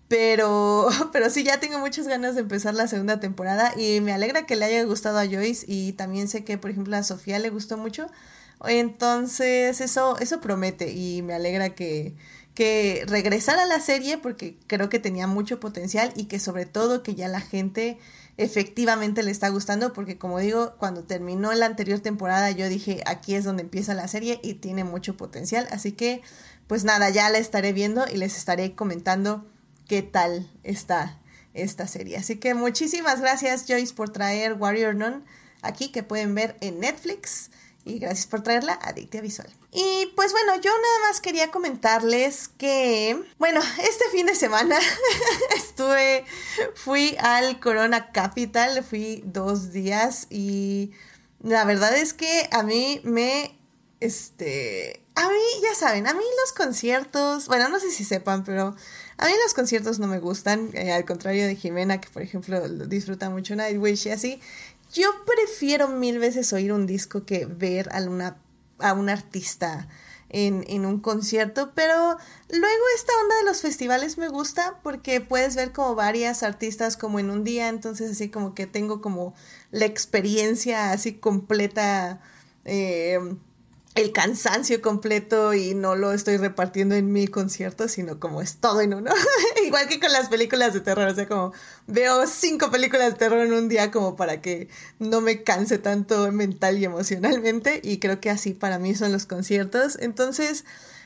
Pero, 0.07 0.87
pero 1.13 1.29
sí, 1.29 1.43
ya 1.43 1.59
tengo 1.59 1.81
muchas 1.81 2.07
ganas 2.07 2.37
de 2.37 2.43
empezar 2.43 2.77
la 2.77 2.87
segunda 2.87 3.19
temporada 3.19 3.73
y 3.77 4.01
me 4.01 4.13
alegra 4.13 4.47
que 4.47 4.55
le 4.55 4.67
haya 4.67 4.85
gustado 4.85 5.19
a 5.19 5.27
Joyce 5.27 5.67
y 5.67 5.95
también 5.95 6.29
sé 6.29 6.45
que, 6.45 6.57
por 6.57 6.71
ejemplo, 6.71 6.97
a 6.97 7.03
Sofía 7.03 7.41
le 7.41 7.51
gustó 7.51 7.77
mucho. 7.77 8.07
Entonces, 8.65 9.81
eso, 9.81 10.17
eso 10.21 10.41
promete 10.41 10.93
y 10.93 11.23
me 11.23 11.35
alegra 11.35 11.71
que, 11.71 12.15
que 12.55 13.05
regresara 13.09 13.65
a 13.65 13.67
la 13.67 13.81
serie 13.81 14.19
porque 14.19 14.57
creo 14.69 14.89
que 14.89 15.01
tenía 15.01 15.27
mucho 15.27 15.59
potencial 15.59 16.13
y 16.15 16.27
que 16.27 16.39
sobre 16.39 16.65
todo 16.65 17.03
que 17.03 17.17
ya 17.17 17.27
la 17.27 17.41
gente 17.41 17.99
efectivamente 18.37 19.23
le 19.23 19.31
está 19.31 19.49
gustando 19.49 19.93
porque 19.93 20.19
como 20.19 20.39
digo, 20.39 20.75
cuando 20.79 21.05
terminó 21.05 21.53
la 21.53 21.67
anterior 21.67 22.01
temporada 22.01 22.51
yo 22.51 22.69
dije, 22.69 23.03
aquí 23.07 23.35
es 23.35 23.45
donde 23.45 23.62
empieza 23.62 23.95
la 23.95 24.09
serie 24.09 24.41
y 24.43 24.55
tiene 24.55 24.85
mucho 24.85 25.17
potencial, 25.17 25.69
así 25.71 25.93
que 25.93 26.23
pues 26.67 26.85
nada, 26.85 27.11
ya 27.11 27.29
la 27.29 27.39
estaré 27.39 27.73
viendo 27.73 28.05
y 28.11 28.17
les 28.17 28.37
estaré 28.37 28.75
comentando 28.75 29.45
qué 29.87 30.03
tal 30.03 30.51
está 30.62 31.19
esta 31.53 31.87
serie. 31.87 32.17
Así 32.17 32.37
que 32.37 32.55
muchísimas 32.55 33.21
gracias 33.21 33.67
Joyce 33.69 33.95
por 33.95 34.11
traer 34.11 34.55
Warrior 34.55 34.95
Nun 34.95 35.25
aquí 35.61 35.91
que 35.93 36.03
pueden 36.03 36.35
ver 36.35 36.57
en 36.61 36.81
Netflix 36.81 37.51
y 37.85 37.99
gracias 37.99 38.27
por 38.27 38.43
traerla 38.43 38.79
a 38.83 38.93
Dictia 38.93 39.21
Visual. 39.21 39.49
Y 39.73 40.07
pues 40.15 40.33
bueno, 40.33 40.55
yo 40.57 40.71
nada 40.71 41.09
más 41.09 41.21
quería 41.21 41.51
comentarles 41.51 42.49
que, 42.49 43.21
bueno, 43.39 43.61
este 43.83 44.05
fin 44.12 44.27
de 44.27 44.35
semana 44.35 44.79
estuve, 45.57 46.25
fui 46.75 47.17
al 47.19 47.59
Corona 47.61 48.12
Capital, 48.12 48.85
fui 48.85 49.23
dos 49.25 49.73
días 49.73 50.27
y 50.31 50.93
la 51.43 51.65
verdad 51.65 51.97
es 51.97 52.12
que 52.12 52.49
a 52.53 52.62
mí 52.62 53.01
me, 53.05 53.59
este, 54.01 55.03
a 55.15 55.29
mí 55.29 55.39
ya 55.62 55.75
saben, 55.75 56.07
a 56.07 56.15
mí 56.15 56.25
los 56.43 56.53
conciertos, 56.53 57.49
bueno, 57.49 57.69
no 57.69 57.81
sé 57.81 57.91
si 57.91 58.05
sepan, 58.05 58.45
pero 58.45 58.77
a 59.19 59.27
mí 59.27 59.33
los 59.43 59.55
conciertos 59.55 59.99
no 59.99 60.07
me 60.07 60.19
gustan, 60.19 60.71
eh, 60.73 60.93
al 60.93 61.05
contrario 61.05 61.47
de 61.47 61.57
Jimena, 61.57 62.01
que 62.01 62.09
por 62.09 62.23
ejemplo 62.23 62.69
disfruta 62.69 63.29
mucho 63.31 63.55
Nightwish 63.55 64.07
y 64.07 64.11
así. 64.11 64.41
Yo 64.93 65.09
prefiero 65.25 65.89
mil 65.89 66.19
veces 66.19 66.53
oír 66.53 66.73
un 66.73 66.87
disco 66.87 67.25
que 67.25 67.47
ver 67.47 67.89
a, 67.93 68.03
una, 68.03 68.37
a 68.79 68.93
un 68.93 69.09
artista 69.09 69.89
en, 70.29 70.65
en, 70.69 70.85
un 70.85 71.01
concierto, 71.01 71.73
pero 71.75 72.17
luego 72.51 72.85
esta 72.95 73.13
onda 73.23 73.37
de 73.37 73.45
los 73.45 73.63
festivales 73.63 74.19
me 74.19 74.29
gusta 74.29 74.81
porque 74.83 75.21
puedes 75.21 75.57
ver 75.57 75.73
como 75.73 75.95
varias 75.95 76.43
artistas 76.43 76.97
como 76.97 77.19
en 77.19 77.31
un 77.31 77.43
día, 77.43 77.69
entonces 77.69 78.11
así 78.13 78.29
como 78.31 78.55
que 78.55 78.67
tengo 78.67 79.01
como 79.01 79.35
la 79.71 79.87
experiencia 79.87 80.93
así 80.93 81.15
completa. 81.15 82.21
Eh, 82.65 83.19
el 83.95 84.13
cansancio 84.13 84.81
completo 84.81 85.53
y 85.53 85.75
no 85.75 85.97
lo 85.97 86.13
estoy 86.13 86.39
repartiendo 86.39 86.95
en 86.95 87.13
mil 87.13 87.31
conciertos, 87.31 87.93
sino 87.93 88.19
como 88.19 88.41
es 88.41 88.57
todo 88.57 88.81
en 88.81 88.95
uno. 88.95 89.13
Igual 89.67 89.87
que 89.87 90.01
con 90.01 90.11
las 90.13 90.29
películas 90.29 90.73
de 90.73 90.81
terror, 90.81 91.09
o 91.09 91.15
sea, 91.15 91.29
como 91.29 91.53
veo 91.87 92.27
cinco 92.27 92.71
películas 92.71 93.13
de 93.13 93.19
terror 93.19 93.41
en 93.41 93.53
un 93.53 93.69
día 93.69 93.91
como 93.91 94.17
para 94.17 94.41
que 94.41 94.69
no 94.99 95.21
me 95.21 95.43
canse 95.43 95.77
tanto 95.79 96.33
mental 96.33 96.79
y 96.79 96.87
emocionalmente 96.87 97.81
y 97.83 97.99
creo 97.99 98.19
que 98.19 98.31
así 98.31 98.55
para 98.55 98.79
mí 98.79 98.95
son 98.95 99.13
los 99.13 99.27
conciertos. 99.27 99.99
Entonces, 100.01 100.65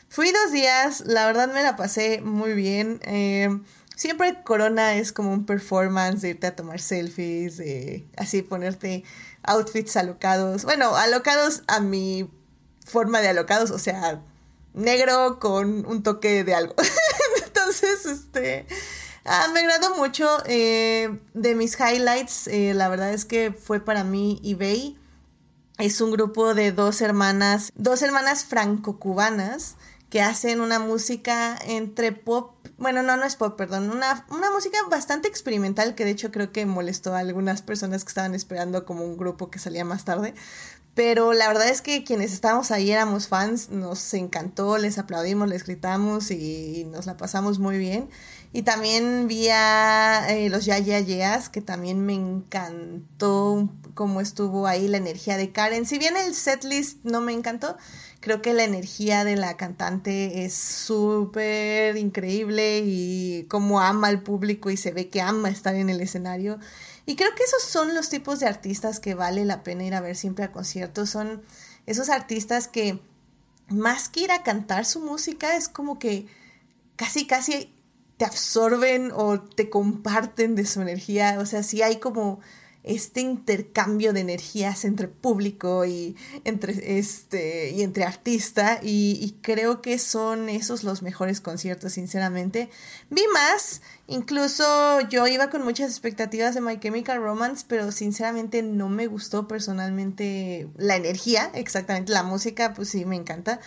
fui 0.08 0.30
dos 0.30 0.52
días, 0.52 1.02
la 1.06 1.26
verdad 1.26 1.52
me 1.52 1.64
la 1.64 1.74
pasé 1.74 2.20
muy 2.20 2.52
bien. 2.52 3.00
Eh, 3.04 3.48
siempre 3.96 4.42
Corona 4.44 4.94
es 4.94 5.12
como 5.12 5.32
un 5.32 5.44
performance 5.44 6.22
de 6.22 6.30
irte 6.30 6.46
a 6.46 6.54
tomar 6.54 6.80
selfies, 6.80 7.56
de 7.56 8.06
así 8.16 8.42
ponerte 8.42 9.02
outfits 9.42 9.96
alocados. 9.96 10.62
Bueno, 10.62 10.94
alocados 10.94 11.64
a 11.66 11.80
mi 11.80 12.30
forma 12.86 13.20
de 13.20 13.28
alocados, 13.28 13.70
o 13.70 13.78
sea, 13.78 14.22
negro 14.72 15.38
con 15.38 15.84
un 15.84 16.02
toque 16.02 16.42
de 16.44 16.54
algo. 16.54 16.74
Entonces, 17.46 18.06
este, 18.06 18.66
Ah, 19.28 19.48
me 19.52 19.60
agradó 19.60 19.96
mucho. 19.96 20.38
Eh, 20.46 21.18
de 21.34 21.54
mis 21.56 21.76
highlights, 21.78 22.46
eh, 22.46 22.74
la 22.74 22.88
verdad 22.88 23.12
es 23.12 23.24
que 23.24 23.52
fue 23.52 23.80
para 23.80 24.04
mí 24.04 24.40
eBay. 24.44 24.96
Es 25.78 26.00
un 26.00 26.12
grupo 26.12 26.54
de 26.54 26.72
dos 26.72 27.00
hermanas, 27.00 27.72
dos 27.74 28.02
hermanas 28.02 28.44
franco-cubanas 28.44 29.74
que 30.10 30.22
hacen 30.22 30.60
una 30.60 30.78
música 30.78 31.58
entre 31.66 32.12
pop, 32.12 32.54
bueno, 32.78 33.02
no, 33.02 33.16
no 33.16 33.24
es 33.24 33.34
pop, 33.34 33.56
perdón, 33.56 33.90
una, 33.90 34.24
una 34.30 34.50
música 34.52 34.78
bastante 34.88 35.26
experimental 35.26 35.96
que 35.96 36.04
de 36.04 36.12
hecho 36.12 36.30
creo 36.30 36.52
que 36.52 36.64
molestó 36.64 37.14
a 37.14 37.18
algunas 37.18 37.60
personas 37.60 38.04
que 38.04 38.08
estaban 38.08 38.34
esperando 38.34 38.86
como 38.86 39.04
un 39.04 39.16
grupo 39.16 39.50
que 39.50 39.58
salía 39.58 39.84
más 39.84 40.04
tarde. 40.04 40.34
Pero 40.96 41.34
la 41.34 41.46
verdad 41.46 41.68
es 41.68 41.82
que 41.82 42.04
quienes 42.04 42.32
estábamos 42.32 42.70
ahí 42.70 42.90
éramos 42.90 43.28
fans, 43.28 43.68
nos 43.68 44.14
encantó, 44.14 44.78
les 44.78 44.96
aplaudimos, 44.96 45.46
les 45.46 45.62
gritamos 45.62 46.30
y 46.30 46.86
nos 46.90 47.04
la 47.04 47.18
pasamos 47.18 47.58
muy 47.58 47.76
bien. 47.76 48.08
Y 48.54 48.62
también 48.62 49.28
vi 49.28 49.48
a 49.50 50.26
eh, 50.30 50.48
los 50.48 50.64
Ya 50.64 50.78
Ya 50.78 50.98
Yeahs, 50.98 51.50
que 51.50 51.60
también 51.60 52.00
me 52.06 52.14
encantó 52.14 53.68
cómo 53.92 54.22
estuvo 54.22 54.66
ahí 54.66 54.88
la 54.88 54.96
energía 54.96 55.36
de 55.36 55.52
Karen. 55.52 55.84
Si 55.84 55.98
bien 55.98 56.16
el 56.16 56.34
setlist 56.34 57.04
no 57.04 57.20
me 57.20 57.34
encantó, 57.34 57.76
creo 58.20 58.40
que 58.40 58.54
la 58.54 58.64
energía 58.64 59.24
de 59.24 59.36
la 59.36 59.58
cantante 59.58 60.46
es 60.46 60.54
súper 60.54 61.98
increíble 61.98 62.80
y 62.82 63.44
cómo 63.50 63.82
ama 63.82 64.08
al 64.08 64.22
público 64.22 64.70
y 64.70 64.78
se 64.78 64.92
ve 64.92 65.10
que 65.10 65.20
ama 65.20 65.50
estar 65.50 65.74
en 65.74 65.90
el 65.90 66.00
escenario. 66.00 66.58
Y 67.06 67.14
creo 67.14 67.34
que 67.36 67.44
esos 67.44 67.62
son 67.62 67.94
los 67.94 68.10
tipos 68.10 68.40
de 68.40 68.46
artistas 68.46 68.98
que 68.98 69.14
vale 69.14 69.44
la 69.44 69.62
pena 69.62 69.84
ir 69.84 69.94
a 69.94 70.00
ver 70.00 70.16
siempre 70.16 70.44
a 70.44 70.52
conciertos. 70.52 71.10
Son 71.10 71.42
esos 71.86 72.08
artistas 72.08 72.66
que 72.66 73.00
más 73.68 74.08
que 74.08 74.20
ir 74.20 74.32
a 74.32 74.42
cantar 74.42 74.84
su 74.84 75.00
música 75.00 75.56
es 75.56 75.68
como 75.68 75.98
que 76.00 76.26
casi, 76.96 77.26
casi 77.26 77.72
te 78.16 78.24
absorben 78.24 79.12
o 79.14 79.40
te 79.40 79.70
comparten 79.70 80.56
de 80.56 80.66
su 80.66 80.82
energía. 80.82 81.38
O 81.38 81.46
sea, 81.46 81.62
sí 81.62 81.80
hay 81.82 82.00
como 82.00 82.40
este 82.86 83.20
intercambio 83.20 84.12
de 84.12 84.20
energías 84.20 84.84
entre 84.84 85.08
público 85.08 85.84
y 85.84 86.16
entre 86.44 86.98
este 86.98 87.70
y 87.70 87.82
entre 87.82 88.04
artista 88.04 88.78
y, 88.80 89.34
creo 89.42 89.82
que 89.82 89.98
son 89.98 90.48
esos 90.48 90.84
los 90.84 91.02
mejores 91.02 91.40
conciertos 91.40 91.92
sinceramente. 91.92 92.70
Vi 93.10 93.22
más 93.34 93.82
incluso 94.06 95.00
yo 95.08 95.26
iba 95.26 95.50
con 95.50 95.62
muchas 95.64 95.90
expectativas 95.90 96.54
de 96.54 96.60
My 96.60 96.78
Chemical 96.78 97.20
Romance 97.20 97.64
pero 97.68 97.90
sinceramente 97.90 98.62
no 98.62 98.88
me 98.88 99.08
gustó 99.08 99.48
personalmente 99.48 100.68
la 100.76 100.94
energía 100.94 101.50
exactamente 101.54 102.12
la 102.12 102.22
música 102.22 102.72
pues 102.72 102.90
sí 102.90 103.04
me 103.04 103.16
encanta 103.16 103.60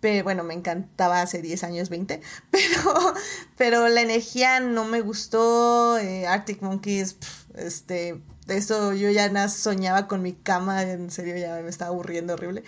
pero 0.00 0.24
bueno, 0.24 0.44
me 0.44 0.52
encantaba 0.52 1.22
hace 1.22 1.40
10 1.40 1.64
años, 1.64 1.88
20, 1.88 2.20
pero, 2.50 3.14
pero 3.56 3.88
la 3.88 4.02
energía 4.02 4.60
no 4.60 4.84
me 4.84 5.00
gustó, 5.00 5.98
eh, 5.98 6.26
Arctic 6.26 6.60
Monkeys, 6.60 7.16
este, 7.54 8.20
eso 8.48 8.92
yo 8.92 9.10
ya 9.10 9.28
nada 9.28 9.48
soñaba 9.48 10.06
con 10.08 10.22
mi 10.22 10.32
cama, 10.32 10.82
en 10.82 11.10
serio 11.10 11.36
ya 11.36 11.60
me 11.62 11.68
estaba 11.68 11.90
aburriendo 11.90 12.34
horrible. 12.34 12.62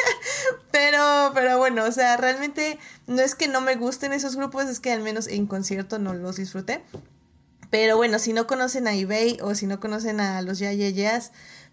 pero, 0.70 1.32
pero 1.34 1.58
bueno, 1.58 1.84
o 1.84 1.92
sea, 1.92 2.16
realmente 2.16 2.78
no 3.06 3.22
es 3.22 3.34
que 3.34 3.48
no 3.48 3.60
me 3.60 3.76
gusten 3.76 4.12
esos 4.12 4.36
grupos, 4.36 4.66
es 4.66 4.80
que 4.80 4.92
al 4.92 5.02
menos 5.02 5.26
en 5.26 5.46
concierto 5.46 5.98
no 5.98 6.14
los 6.14 6.36
disfruté. 6.36 6.82
Pero 7.70 7.96
bueno, 7.96 8.18
si 8.18 8.32
no 8.32 8.46
conocen 8.46 8.88
a 8.88 8.94
eBay 8.94 9.38
o 9.42 9.54
si 9.54 9.66
no 9.66 9.78
conocen 9.80 10.20
a 10.20 10.40
los 10.42 10.58
Ya 10.58 10.72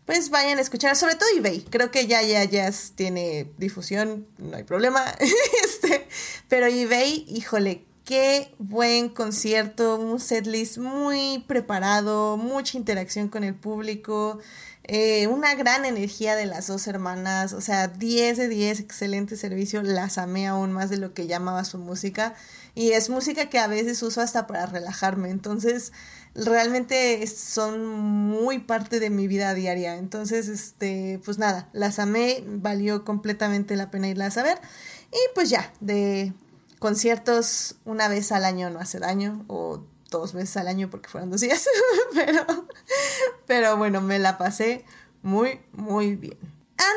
pues 0.06 0.30
vayan 0.30 0.60
a 0.60 0.62
escuchar, 0.62 0.96
sobre 0.96 1.16
todo 1.16 1.30
eBay. 1.36 1.62
Creo 1.70 1.90
que 1.90 2.06
ya 2.08 2.22
Ya 2.22 2.72
tiene 2.96 3.52
difusión, 3.58 4.28
no 4.38 4.58
hay 4.58 4.64
problema. 4.64 5.04
este, 5.64 6.08
pero 6.48 6.68
eBay, 6.68 7.26
híjole, 7.28 7.86
Qué 8.06 8.54
buen 8.60 9.10
concierto, 9.10 9.96
un 9.96 10.20
setlist 10.20 10.78
muy 10.78 11.44
preparado, 11.48 12.38
mucha 12.38 12.78
interacción 12.78 13.30
con 13.30 13.44
el 13.44 13.56
público, 13.56 14.38
eh, 14.84 15.26
una 15.26 15.56
gran 15.56 15.86
energía 15.86 16.36
de 16.36 16.46
las 16.46 16.68
dos 16.68 16.86
hermanas, 16.86 17.54
o 17.54 17.62
sea, 17.62 17.88
10 17.88 18.38
de 18.38 18.48
10, 18.48 18.80
excelente 18.80 19.36
servicio, 19.38 19.82
las 19.82 20.20
amé 20.20 20.46
aún 20.46 20.72
más 20.72 20.92
de 20.92 20.98
lo 20.98 21.16
que 21.16 21.26
llamaba 21.26 21.66
su 21.66 21.80
música 21.80 22.36
y 22.76 22.92
es 22.92 23.10
música 23.10 23.50
que 23.50 23.58
a 23.58 23.66
veces 23.66 24.04
uso 24.04 24.22
hasta 24.22 24.46
para 24.46 24.68
relajarme, 24.68 25.32
entonces 25.32 25.92
realmente 26.36 27.26
son 27.26 27.88
muy 27.88 28.60
parte 28.60 29.00
de 29.00 29.10
mi 29.10 29.28
vida 29.28 29.56
diaria, 29.56 29.96
entonces, 29.96 30.48
este, 30.48 31.20
pues 31.26 31.40
nada, 31.40 31.70
las 31.74 31.98
amé, 31.98 32.44
valió 32.46 33.04
completamente 33.04 33.76
la 33.76 33.90
pena 33.90 34.10
irlas 34.10 34.38
a 34.38 34.44
ver 34.44 34.60
y 35.12 35.18
pues 35.34 35.50
ya, 35.50 35.74
de 35.80 36.34
conciertos 36.86 37.78
una 37.84 38.08
vez 38.08 38.32
al 38.32 38.46
año 38.46 38.70
no 38.70 38.80
hace 38.80 39.00
daño, 39.00 39.44
o 39.48 39.84
dos 40.12 40.34
veces 40.34 40.56
al 40.58 40.68
año 40.68 40.88
porque 40.88 41.10
fueron 41.10 41.32
dos 41.32 41.42
días, 41.42 41.68
pero, 42.14 42.46
pero 43.48 43.76
bueno, 43.76 44.02
me 44.02 44.20
la 44.20 44.38
pasé 44.38 44.86
muy, 45.24 45.62
muy 45.72 46.16
bien. 46.16 46.38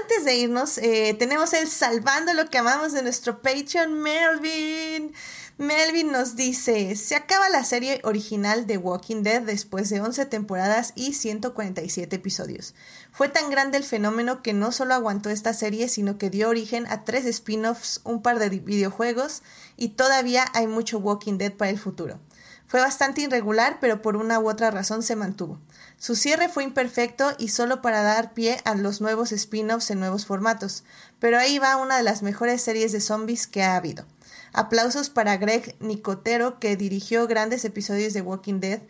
Antes 0.03 0.27
de 0.27 0.37
irnos, 0.37 0.77
eh, 0.77 1.17
tenemos 1.19 1.55
el 1.55 1.67
Salvando 1.69 2.35
lo 2.35 2.51
que 2.51 2.59
amamos 2.59 2.93
de 2.93 3.03
nuestro 3.03 3.41
Patreon, 3.41 3.95
Melvin. 3.95 5.15
Melvin 5.59 6.13
nos 6.13 6.37
dice, 6.37 6.95
se 6.95 7.17
acaba 7.17 7.49
la 7.49 7.65
serie 7.65 8.01
original 8.05 8.69
de 8.69 8.79
Walking 8.79 9.25
Dead 9.25 9.43
después 9.43 9.91
de 9.91 10.01
11 10.01 10.27
temporadas 10.27 10.93
y 10.95 11.15
147 11.15 12.15
episodios. 12.15 12.77
Fue 13.11 13.29
tan 13.29 13.51
grande 13.51 13.77
el 13.77 13.83
fenómeno 13.83 14.41
que 14.41 14.53
no 14.53 14.71
solo 14.71 14.95
aguantó 14.95 15.31
esta 15.31 15.53
serie, 15.53 15.89
sino 15.89 16.17
que 16.17 16.31
dio 16.31 16.49
origen 16.49 16.87
a 16.87 17.05
tres 17.05 17.25
spin-offs, 17.25 18.03
un 18.05 18.23
par 18.23 18.39
de 18.39 18.51
videojuegos 18.51 19.43
y 19.77 19.89
todavía 19.89 20.45
hay 20.55 20.69
mucho 20.69 21.01
Walking 21.01 21.39
Dead 21.39 21.53
para 21.53 21.73
el 21.73 21.79
futuro. 21.81 22.21
Fue 22.69 22.81
bastante 22.81 23.23
irregular, 23.23 23.79
pero 23.81 24.03
por 24.03 24.17
una 24.17 24.39
u 24.39 24.49
otra 24.49 24.71
razón 24.71 25.03
se 25.03 25.17
mantuvo. 25.17 25.59
Su 25.97 26.15
cierre 26.15 26.51
fue 26.51 26.65
imperfecto 26.65 27.33
y 27.39 27.49
solo 27.49 27.81
para 27.81 28.03
dar 28.03 28.35
pie 28.35 28.61
a 28.65 28.75
los 28.75 29.01
nuevos 29.01 29.33
spin-offs 29.33 29.91
en 29.91 30.01
nuevos 30.01 30.27
formatos, 30.27 30.85
pero 31.19 31.39
ahí 31.39 31.59
va 31.59 31.77
una 31.77 31.97
de 31.97 32.03
las 32.03 32.23
mejores 32.23 32.61
series 32.61 32.93
de 32.93 33.01
zombies 33.01 33.47
que 33.47 33.63
ha 33.63 33.75
habido. 33.75 34.05
Aplausos 34.53 35.09
para 35.09 35.39
Greg 35.39 35.77
Nicotero, 35.81 36.61
que 36.61 36.77
dirigió 36.77 37.27
grandes 37.27 37.65
episodios 37.65 38.13
de 38.13 38.21
Walking 38.21 38.61
Dead, 38.61 38.83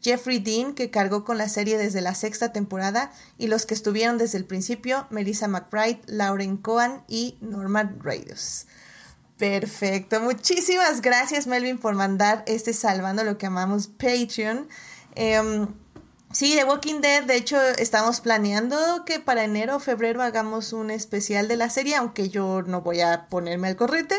Jeffrey 0.00 0.38
Dean, 0.38 0.72
que 0.72 0.90
cargó 0.90 1.24
con 1.24 1.36
la 1.36 1.48
serie 1.50 1.76
desde 1.76 2.00
la 2.00 2.14
sexta 2.14 2.52
temporada, 2.52 3.12
y 3.36 3.48
los 3.48 3.66
que 3.66 3.74
estuvieron 3.74 4.16
desde 4.16 4.38
el 4.38 4.46
principio, 4.46 5.06
Melissa 5.10 5.46
McBride, 5.46 6.00
Lauren 6.06 6.56
Cohen 6.56 7.02
y 7.06 7.36
Norman 7.42 7.98
Reedus. 8.00 8.66
Perfecto, 9.38 10.20
muchísimas 10.20 11.02
gracias 11.02 11.46
Melvin 11.46 11.78
por 11.78 11.94
mandar 11.94 12.42
este 12.46 12.72
Salvando 12.72 13.22
lo 13.22 13.36
que 13.36 13.46
amamos 13.46 13.86
Patreon. 13.86 14.68
Em, 15.14 15.68
Sí, 16.32 16.54
The 16.54 16.64
Walking 16.64 17.00
Dead, 17.00 17.24
de 17.24 17.36
hecho, 17.36 17.56
estamos 17.78 18.20
planeando 18.20 18.76
que 19.06 19.20
para 19.20 19.44
enero 19.44 19.76
o 19.76 19.78
febrero 19.78 20.22
hagamos 20.22 20.72
un 20.74 20.90
especial 20.90 21.48
de 21.48 21.56
la 21.56 21.70
serie, 21.70 21.94
aunque 21.94 22.28
yo 22.28 22.62
no 22.62 22.82
voy 22.82 23.00
a 23.00 23.28
ponerme 23.28 23.68
al 23.68 23.76
corriente, 23.76 24.16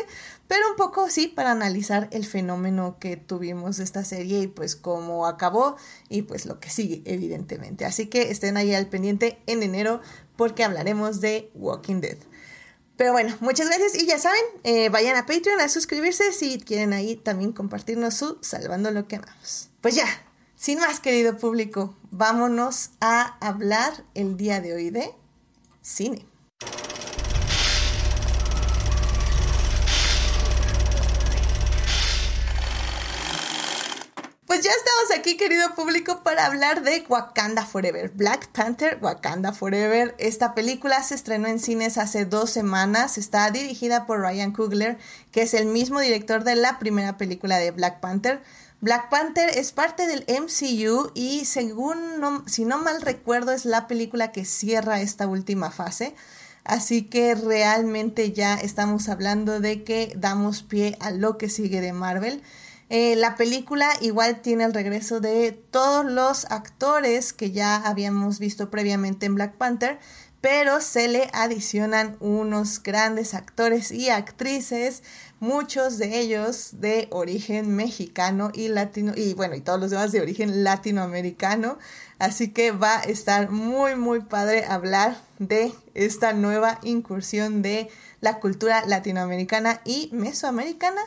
pero 0.48 0.68
un 0.70 0.76
poco 0.76 1.10
sí 1.10 1.28
para 1.28 1.52
analizar 1.52 2.08
el 2.10 2.24
fenómeno 2.24 2.96
que 2.98 3.16
tuvimos 3.18 3.76
de 3.76 3.84
esta 3.84 4.04
serie 4.04 4.40
y 4.40 4.46
pues 4.48 4.74
cómo 4.74 5.26
acabó 5.26 5.76
y 6.08 6.22
pues 6.22 6.46
lo 6.46 6.58
que 6.58 6.70
sigue, 6.70 7.02
evidentemente. 7.04 7.84
Así 7.84 8.06
que 8.06 8.30
estén 8.32 8.56
ahí 8.56 8.74
al 8.74 8.88
pendiente 8.88 9.38
en 9.46 9.62
enero 9.62 10.00
porque 10.34 10.64
hablaremos 10.64 11.20
de 11.20 11.52
Walking 11.54 12.00
Dead. 12.00 12.18
Pero 12.98 13.12
bueno, 13.12 13.34
muchas 13.38 13.68
gracias 13.68 13.94
y 13.94 14.06
ya 14.06 14.18
saben, 14.18 14.42
eh, 14.64 14.88
vayan 14.88 15.14
a 15.14 15.24
Patreon 15.24 15.60
a 15.60 15.68
suscribirse 15.68 16.32
si 16.32 16.58
quieren 16.58 16.92
ahí 16.92 17.14
también 17.14 17.52
compartirnos 17.52 18.14
su 18.14 18.38
Salvando 18.40 18.90
lo 18.90 19.06
que 19.06 19.16
amamos. 19.16 19.70
Pues 19.80 19.94
ya, 19.94 20.06
sin 20.56 20.80
más, 20.80 20.98
querido 20.98 21.36
público, 21.36 21.94
vámonos 22.10 22.90
a 23.00 23.38
hablar 23.38 24.04
el 24.14 24.36
día 24.36 24.60
de 24.60 24.74
hoy 24.74 24.90
de 24.90 25.12
cine. 25.80 26.26
Pues 34.48 34.62
ya 34.62 34.70
estamos 34.70 35.18
aquí, 35.18 35.36
querido 35.36 35.74
público, 35.74 36.22
para 36.22 36.46
hablar 36.46 36.82
de 36.82 37.04
Wakanda 37.06 37.66
Forever. 37.66 38.10
Black 38.14 38.48
Panther, 38.48 38.98
Wakanda 39.02 39.52
Forever. 39.52 40.14
Esta 40.18 40.54
película 40.54 41.02
se 41.02 41.16
estrenó 41.16 41.48
en 41.48 41.60
cines 41.60 41.98
hace 41.98 42.24
dos 42.24 42.48
semanas. 42.48 43.18
Está 43.18 43.50
dirigida 43.50 44.06
por 44.06 44.20
Ryan 44.20 44.52
Coogler, 44.52 44.96
que 45.32 45.42
es 45.42 45.52
el 45.52 45.66
mismo 45.66 46.00
director 46.00 46.44
de 46.44 46.56
la 46.56 46.78
primera 46.78 47.18
película 47.18 47.58
de 47.58 47.72
Black 47.72 48.00
Panther. 48.00 48.40
Black 48.80 49.10
Panther 49.10 49.50
es 49.50 49.72
parte 49.72 50.06
del 50.06 50.24
MCU 50.26 51.10
y 51.12 51.44
según, 51.44 52.42
si 52.46 52.64
no 52.64 52.78
mal 52.78 53.02
recuerdo, 53.02 53.52
es 53.52 53.66
la 53.66 53.86
película 53.86 54.32
que 54.32 54.46
cierra 54.46 55.02
esta 55.02 55.26
última 55.26 55.70
fase. 55.70 56.14
Así 56.64 57.02
que 57.02 57.34
realmente 57.34 58.32
ya 58.32 58.54
estamos 58.54 59.10
hablando 59.10 59.60
de 59.60 59.84
que 59.84 60.14
damos 60.16 60.62
pie 60.62 60.96
a 61.00 61.10
lo 61.10 61.36
que 61.36 61.50
sigue 61.50 61.82
de 61.82 61.92
Marvel. 61.92 62.42
Eh, 62.90 63.16
la 63.16 63.36
película 63.36 63.90
igual 64.00 64.40
tiene 64.40 64.64
el 64.64 64.72
regreso 64.72 65.20
de 65.20 65.52
todos 65.52 66.06
los 66.06 66.46
actores 66.46 67.32
que 67.32 67.50
ya 67.50 67.76
habíamos 67.76 68.38
visto 68.38 68.70
previamente 68.70 69.26
en 69.26 69.34
Black 69.34 69.56
Panther, 69.56 69.98
pero 70.40 70.80
se 70.80 71.08
le 71.08 71.28
adicionan 71.32 72.16
unos 72.20 72.82
grandes 72.82 73.34
actores 73.34 73.90
y 73.90 74.08
actrices 74.08 75.02
muchos 75.40 75.98
de 75.98 76.18
ellos 76.18 76.80
de 76.80 77.08
origen 77.10 77.74
mexicano 77.74 78.50
y 78.54 78.68
latino, 78.68 79.12
y 79.14 79.34
bueno, 79.34 79.54
y 79.54 79.60
todos 79.60 79.80
los 79.80 79.90
demás 79.90 80.12
de 80.12 80.20
origen 80.20 80.64
latinoamericano. 80.64 81.78
Así 82.18 82.48
que 82.52 82.72
va 82.72 82.98
a 82.98 83.02
estar 83.02 83.50
muy, 83.50 83.94
muy 83.94 84.20
padre 84.20 84.64
hablar 84.64 85.16
de 85.38 85.72
esta 85.94 86.32
nueva 86.32 86.80
incursión 86.82 87.62
de 87.62 87.88
la 88.20 88.40
cultura 88.40 88.84
latinoamericana 88.86 89.80
y 89.84 90.08
mesoamericana 90.12 91.00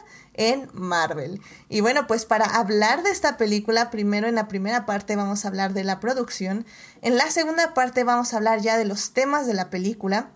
en 0.49 0.69
Marvel. 0.73 1.39
Y 1.69 1.81
bueno, 1.81 2.07
pues 2.07 2.25
para 2.25 2.45
hablar 2.45 3.03
de 3.03 3.11
esta 3.11 3.37
película, 3.37 3.91
primero 3.91 4.27
en 4.27 4.35
la 4.35 4.47
primera 4.47 4.87
parte 4.87 5.15
vamos 5.15 5.45
a 5.45 5.49
hablar 5.49 5.73
de 5.73 5.83
la 5.83 5.99
producción, 5.99 6.65
en 7.03 7.15
la 7.15 7.29
segunda 7.29 7.75
parte 7.75 8.03
vamos 8.03 8.33
a 8.33 8.37
hablar 8.37 8.59
ya 8.61 8.77
de 8.77 8.85
los 8.85 9.13
temas 9.13 9.45
de 9.45 9.53
la 9.53 9.69
película. 9.69 10.31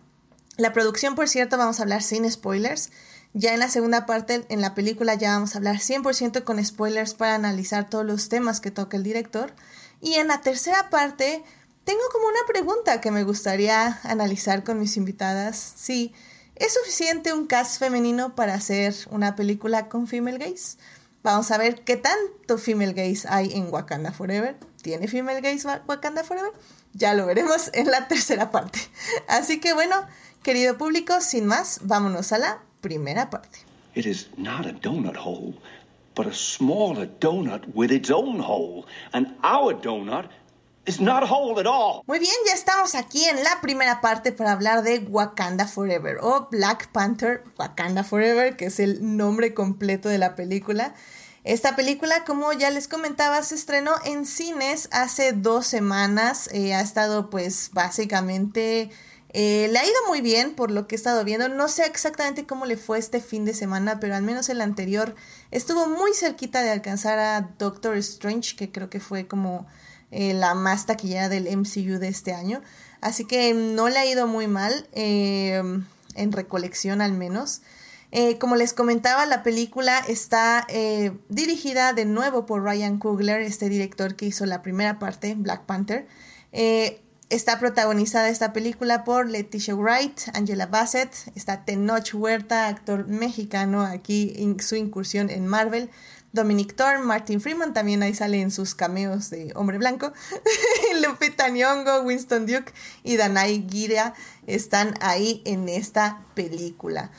La 0.58 0.74
producción, 0.74 1.16
por 1.16 1.28
cierto, 1.28 1.58
vamos 1.58 1.80
a 1.80 1.84
hablar 1.84 2.04
sin 2.04 2.30
spoilers. 2.30 2.92
Ya 3.34 3.54
en 3.54 3.60
la 3.60 3.70
segunda 3.70 4.06
parte, 4.06 4.46
en 4.48 4.62
la 4.62 4.76
película, 4.76 5.16
ya 5.16 5.34
vamos 5.34 5.56
a 5.56 5.58
hablar 5.58 5.78
100% 5.78 6.44
con 6.44 6.64
spoilers 6.64 7.16
para 7.16 7.36
analizar 7.36 7.90
todos 7.90 8.06
los 8.06 8.30
temas 8.30 8.62
que 8.62 8.72
toca 8.72 8.96
el 8.96 9.04
director. 9.04 9.54
Y 10.02 10.14
en 10.14 10.28
la 10.28 10.42
tercera 10.42 10.90
parte, 10.90 11.44
tengo 11.84 12.02
como 12.14 12.28
una 12.28 12.40
pregunta 12.48 13.02
que 13.02 13.12
me 13.12 13.24
gustaría 13.24 14.00
analizar 14.04 14.64
con 14.64 14.80
mis 14.80 14.96
invitadas. 14.98 15.74
Sí, 15.76 16.14
¿Es 16.56 16.74
suficiente 16.74 17.34
un 17.34 17.48
cast 17.48 17.80
femenino 17.80 18.34
para 18.34 18.54
hacer 18.54 18.96
una 19.12 19.36
película 19.36 19.90
con 19.90 20.08
female 20.08 20.38
gays? 20.38 20.78
Vamos 21.22 21.52
a 21.52 21.58
ver 21.58 21.84
qué 21.84 21.98
tanto 21.98 22.58
female 22.58 22.94
gays 22.94 23.26
hay 23.26 23.52
en 23.52 23.74
Wakanda 23.74 24.14
Forever. 24.14 24.56
¿Tiene 24.82 25.10
female 25.10 25.42
gays 25.42 25.68
Wakanda 25.86 26.24
Forever? 26.24 26.52
Ya 26.94 27.14
lo 27.14 27.26
veremos 27.26 27.72
en 27.74 27.92
la 27.92 28.08
tercera 28.08 28.52
parte. 28.52 28.80
Así 29.28 29.60
que 29.60 29.74
bueno, 29.74 29.96
querido 30.44 30.78
público, 30.78 31.20
sin 31.20 31.46
más, 31.46 31.82
vámonos 31.84 32.32
a 32.32 32.38
la 32.38 32.62
primera 32.80 33.30
parte. 33.30 33.60
It 33.94 34.06
is 34.06 34.30
not 34.38 34.66
a 34.66 34.72
donut 34.72 35.18
hole, 35.18 35.56
but 36.16 36.26
a 36.26 36.34
smaller 36.34 37.10
donut 37.20 37.66
with 37.74 37.92
its 37.92 38.10
own 38.10 38.40
hole. 38.40 38.86
And 39.12 39.36
our 39.44 39.74
donut 39.74 40.30
muy 42.06 42.20
bien, 42.20 42.34
ya 42.46 42.54
estamos 42.54 42.94
aquí 42.94 43.26
en 43.26 43.44
la 43.44 43.60
primera 43.62 44.02
parte 44.02 44.32
para 44.32 44.52
hablar 44.52 44.84
de 44.84 45.00
Wakanda 45.00 45.68
Forever 45.68 46.18
o 46.22 46.48
Black 46.52 46.90
Panther 46.92 47.44
Wakanda 47.58 48.04
Forever, 48.04 48.56
que 48.56 48.66
es 48.66 48.80
el 48.80 49.18
nombre 49.18 49.54
completo 49.54 50.10
de 50.10 50.20
la 50.20 50.36
película. 50.36 50.94
Esta 51.44 51.76
película, 51.76 52.24
como 52.26 52.54
ya 52.54 52.70
les 52.72 52.88
comentaba, 52.88 53.42
se 53.44 53.56
estrenó 53.56 53.94
en 54.04 54.26
cines 54.26 54.90
hace 54.92 55.32
dos 55.32 55.68
semanas. 55.68 56.50
Eh, 56.52 56.74
ha 56.74 56.82
estado 56.82 57.30
pues 57.30 57.70
básicamente... 57.74 58.90
Eh, 59.38 59.68
le 59.70 59.80
ha 59.80 59.84
ido 59.84 59.96
muy 60.08 60.22
bien 60.22 60.56
por 60.56 60.72
lo 60.72 60.88
que 60.88 60.96
he 60.96 60.98
estado 60.98 61.26
viendo. 61.26 61.50
No 61.50 61.68
sé 61.68 61.86
exactamente 61.86 62.46
cómo 62.46 62.66
le 62.66 62.78
fue 62.78 62.98
este 62.98 63.20
fin 63.20 63.44
de 63.44 63.54
semana, 63.54 64.00
pero 64.00 64.16
al 64.16 64.24
menos 64.24 64.48
el 64.48 64.62
anterior 64.62 65.14
estuvo 65.52 65.88
muy 65.88 66.14
cerquita 66.14 66.64
de 66.64 66.72
alcanzar 66.72 67.20
a 67.20 67.42
Doctor 67.60 67.98
Strange, 67.98 68.56
que 68.56 68.72
creo 68.72 68.90
que 68.90 69.02
fue 69.02 69.28
como 69.28 69.68
eh, 70.12 70.34
la 70.34 70.54
más 70.54 70.86
taquillera 70.86 71.30
del 71.30 71.46
MCU 71.58 72.00
de 72.00 72.08
este 72.08 72.34
año. 72.34 72.62
Así 73.02 73.26
que 73.26 73.54
no 73.54 73.90
le 73.90 74.00
ha 74.00 74.06
ido 74.06 74.28
muy 74.28 74.48
mal, 74.48 74.88
eh, 74.94 75.62
en 76.16 76.32
recolección 76.32 77.02
al 77.02 77.12
menos. 77.12 77.62
Eh, 78.12 78.38
como 78.38 78.56
les 78.56 78.74
comentaba, 78.74 79.26
la 79.26 79.44
película 79.44 80.00
está 80.08 80.66
dirigida 81.28 81.92
de 81.94 82.06
nuevo 82.06 82.46
por 82.46 82.64
Ryan 82.64 82.98
Coogler, 82.98 83.42
este 83.42 83.68
director 83.68 84.16
que 84.16 84.28
hizo 84.28 84.46
la 84.46 84.62
primera 84.62 85.00
parte, 85.00 85.36
Black 85.36 85.66
Panther. 85.66 86.08
está 87.30 87.60
protagonizada 87.60 88.30
esta 88.30 88.54
película 88.54 89.04
por 89.04 89.30
Leticia 89.30 89.76
Wright, 89.76 90.18
Angela 90.34 90.68
Bassett, 90.68 91.14
está 91.36 91.66
Tenoch 91.66 92.14
Huerta, 92.14 92.68
actor 92.68 93.08
mexicano, 93.08 93.82
aquí 93.82 94.34
en 94.38 94.62
su 94.62 94.76
incursión 94.76 95.30
en 95.30 95.48
Marvel. 95.48 95.90
Dominic 96.36 96.76
Thorne, 96.76 97.04
Martin 97.04 97.42
Freeman, 97.42 97.74
también 97.74 98.04
ahí 98.04 98.14
salen 98.14 98.52
sus 98.52 98.76
cameos 98.76 99.32
de 99.32 99.52
Hombre 99.56 99.80
Blanco. 99.80 100.14
Lupita 101.02 101.50
Nyong'o, 101.50 102.02
Winston 102.02 102.46
Duke 102.46 102.72
y 103.04 103.18
Danai 103.18 103.66
Gira 103.68 104.14
están 104.46 104.94
ahí 105.02 105.42
en 105.46 105.68
esta 105.70 106.26
película. 106.36 107.12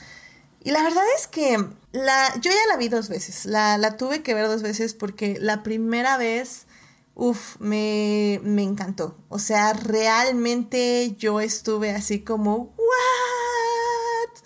Y 0.62 0.70
la 0.70 0.82
verdad 0.82 1.04
es 1.16 1.26
que 1.26 1.64
la, 1.92 2.34
yo 2.40 2.50
ya 2.50 2.66
la 2.68 2.76
vi 2.76 2.88
dos 2.88 3.08
veces, 3.08 3.46
la, 3.46 3.78
la 3.78 3.96
tuve 3.96 4.22
que 4.22 4.34
ver 4.34 4.48
dos 4.48 4.62
veces 4.62 4.94
porque 4.94 5.38
la 5.40 5.62
primera 5.62 6.16
vez, 6.16 6.66
uff, 7.14 7.56
me, 7.60 8.40
me 8.42 8.62
encantó. 8.62 9.16
O 9.28 9.38
sea, 9.38 9.72
realmente 9.72 11.14
yo 11.18 11.40
estuve 11.40 11.92
así 11.92 12.20
como, 12.20 12.74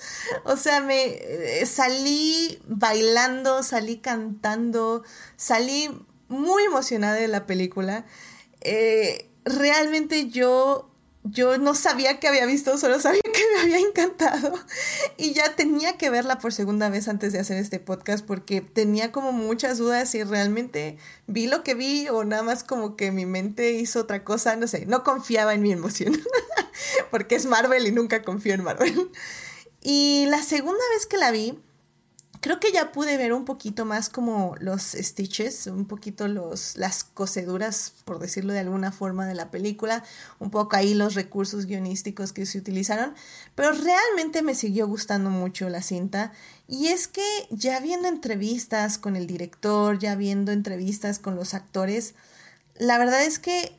o 0.44 0.56
sea, 0.56 0.80
me 0.80 1.04
eh, 1.04 1.66
salí 1.66 2.60
bailando, 2.66 3.62
salí 3.62 3.98
cantando, 3.98 5.04
salí 5.36 5.90
muy 6.28 6.64
emocionada 6.64 7.14
de 7.14 7.28
la 7.28 7.46
película. 7.46 8.06
Eh, 8.60 9.30
realmente 9.44 10.28
yo 10.28 10.90
yo 11.22 11.58
no 11.58 11.74
sabía 11.74 12.18
que 12.18 12.28
había 12.28 12.46
visto, 12.46 12.78
solo 12.78 12.98
sabía 12.98 13.20
que 13.22 13.44
me 13.54 13.60
había 13.60 13.78
encantado. 13.78 14.54
Y 15.18 15.34
ya 15.34 15.54
tenía 15.54 15.98
que 15.98 16.08
verla 16.08 16.38
por 16.38 16.52
segunda 16.52 16.88
vez 16.88 17.08
antes 17.08 17.32
de 17.32 17.40
hacer 17.40 17.58
este 17.58 17.78
podcast 17.78 18.24
porque 18.24 18.62
tenía 18.62 19.12
como 19.12 19.32
muchas 19.32 19.78
dudas 19.78 20.10
si 20.10 20.22
realmente 20.22 20.96
vi 21.26 21.46
lo 21.46 21.62
que 21.62 21.74
vi 21.74 22.08
o 22.08 22.24
nada 22.24 22.42
más 22.42 22.64
como 22.64 22.96
que 22.96 23.12
mi 23.12 23.26
mente 23.26 23.72
hizo 23.72 24.00
otra 24.00 24.24
cosa, 24.24 24.56
no 24.56 24.66
sé, 24.66 24.86
no 24.86 25.04
confiaba 25.04 25.52
en 25.52 25.62
mi 25.62 25.72
emoción. 25.72 26.18
porque 27.10 27.34
es 27.34 27.44
Marvel 27.44 27.86
y 27.86 27.92
nunca 27.92 28.22
confío 28.22 28.54
en 28.54 28.64
Marvel. 28.64 29.10
Y 29.82 30.26
la 30.26 30.42
segunda 30.42 30.82
vez 30.94 31.06
que 31.06 31.16
la 31.16 31.30
vi, 31.30 31.58
creo 32.40 32.58
que 32.58 32.72
ya 32.72 32.92
pude 32.92 33.16
ver 33.16 33.32
un 33.32 33.44
poquito 33.44 33.84
más 33.84 34.08
como 34.08 34.54
los 34.60 34.82
stitches, 34.82 35.66
un 35.66 35.86
poquito 35.86 36.28
los, 36.28 36.76
las 36.76 37.04
coseduras, 37.04 37.94
por 38.04 38.18
decirlo 38.18 38.52
de 38.52 38.60
alguna 38.60 38.92
forma, 38.92 39.26
de 39.26 39.34
la 39.34 39.50
película, 39.50 40.02
un 40.38 40.50
poco 40.50 40.76
ahí 40.76 40.94
los 40.94 41.14
recursos 41.14 41.66
guionísticos 41.66 42.32
que 42.32 42.46
se 42.46 42.58
utilizaron, 42.58 43.14
pero 43.54 43.72
realmente 43.72 44.42
me 44.42 44.54
siguió 44.54 44.86
gustando 44.86 45.30
mucho 45.30 45.68
la 45.68 45.82
cinta. 45.82 46.32
Y 46.66 46.88
es 46.88 47.08
que 47.08 47.24
ya 47.50 47.80
viendo 47.80 48.08
entrevistas 48.08 48.98
con 48.98 49.16
el 49.16 49.26
director, 49.26 49.98
ya 49.98 50.14
viendo 50.14 50.52
entrevistas 50.52 51.18
con 51.18 51.36
los 51.36 51.54
actores, 51.54 52.14
la 52.76 52.98
verdad 52.98 53.22
es 53.22 53.38
que 53.38 53.76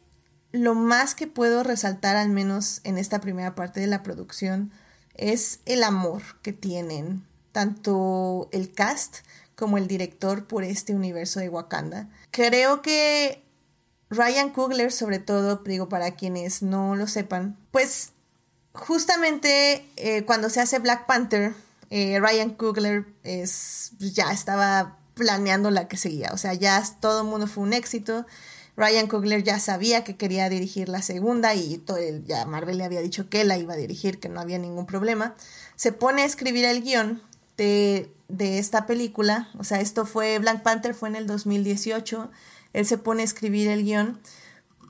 lo 0.51 0.75
más 0.75 1.15
que 1.15 1.27
puedo 1.27 1.63
resaltar, 1.63 2.17
al 2.17 2.29
menos 2.29 2.81
en 2.83 2.97
esta 2.97 3.21
primera 3.21 3.55
parte 3.55 3.79
de 3.79 3.87
la 3.87 4.03
producción, 4.03 4.71
es 5.15 5.59
el 5.65 5.83
amor 5.83 6.21
que 6.41 6.53
tienen 6.53 7.25
tanto 7.51 8.49
el 8.51 8.71
cast 8.73 9.17
como 9.55 9.77
el 9.77 9.87
director 9.87 10.47
por 10.47 10.63
este 10.63 10.95
universo 10.95 11.39
de 11.39 11.49
Wakanda. 11.49 12.09
Creo 12.31 12.81
que 12.81 13.43
Ryan 14.09 14.49
Coogler, 14.49 14.91
sobre 14.91 15.19
todo, 15.19 15.57
digo 15.57 15.87
para 15.87 16.11
quienes 16.15 16.61
no 16.61 16.95
lo 16.95 17.07
sepan, 17.07 17.57
pues 17.71 18.11
justamente 18.73 19.85
eh, 19.97 20.23
cuando 20.25 20.49
se 20.49 20.61
hace 20.61 20.79
Black 20.79 21.05
Panther, 21.05 21.53
eh, 21.89 22.19
Ryan 22.19 22.51
Coogler 22.51 23.05
es, 23.23 23.91
ya 23.99 24.31
estaba 24.31 24.97
planeando 25.13 25.71
la 25.71 25.87
que 25.87 25.97
seguía, 25.97 26.31
o 26.33 26.37
sea, 26.37 26.53
ya 26.53 26.83
todo 26.99 27.21
el 27.21 27.27
mundo 27.27 27.47
fue 27.47 27.63
un 27.63 27.73
éxito. 27.73 28.25
Ryan 28.81 29.05
Coogler 29.05 29.43
ya 29.43 29.59
sabía 29.59 30.03
que 30.03 30.17
quería 30.17 30.49
dirigir 30.49 30.89
la 30.89 31.03
segunda 31.03 31.53
y 31.53 31.77
todo 31.77 31.97
el, 31.97 32.25
ya 32.25 32.45
Marvel 32.47 32.79
le 32.79 32.83
había 32.83 33.01
dicho 33.01 33.29
que 33.29 33.43
la 33.43 33.59
iba 33.59 33.73
a 33.73 33.77
dirigir, 33.77 34.19
que 34.19 34.27
no 34.27 34.41
había 34.41 34.57
ningún 34.57 34.87
problema. 34.87 35.35
Se 35.75 35.91
pone 35.91 36.23
a 36.23 36.25
escribir 36.25 36.65
el 36.65 36.81
guion 36.81 37.21
de, 37.57 38.11
de 38.27 38.57
esta 38.57 38.87
película, 38.87 39.49
o 39.59 39.63
sea, 39.63 39.81
esto 39.81 40.07
fue, 40.07 40.39
Black 40.39 40.63
Panther 40.63 40.95
fue 40.95 41.09
en 41.09 41.15
el 41.15 41.27
2018, 41.27 42.31
él 42.73 42.85
se 42.87 42.97
pone 42.97 43.21
a 43.21 43.25
escribir 43.25 43.67
el 43.67 43.83
guion, 43.83 44.19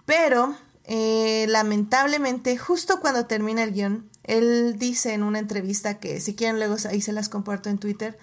pero 0.05 0.55
eh, 0.85 1.45
lamentablemente 1.49 2.57
justo 2.57 3.01
cuando 3.01 3.25
termina 3.25 3.61
el 3.61 3.73
guion, 3.73 4.09
él 4.23 4.77
dice 4.77 5.13
en 5.13 5.23
una 5.23 5.39
entrevista 5.39 5.99
que 5.99 6.21
si 6.21 6.33
quieren 6.33 6.59
luego 6.59 6.77
ahí 6.89 7.01
se 7.01 7.11
las 7.11 7.27
comparto 7.27 7.69
en 7.69 7.77
Twitter, 7.77 8.17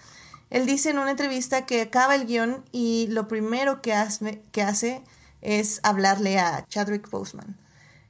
él 0.48 0.64
dice 0.64 0.88
en 0.88 0.98
una 0.98 1.10
entrevista 1.10 1.66
que 1.66 1.82
acaba 1.82 2.14
el 2.14 2.24
guion 2.24 2.64
y 2.72 3.08
lo 3.10 3.28
primero 3.28 3.82
que 3.82 3.92
hace, 3.92 4.40
que 4.50 4.62
hace 4.62 5.02
es 5.42 5.80
hablarle 5.82 6.38
a 6.38 6.64
Chadwick 6.68 7.08
Boseman, 7.10 7.56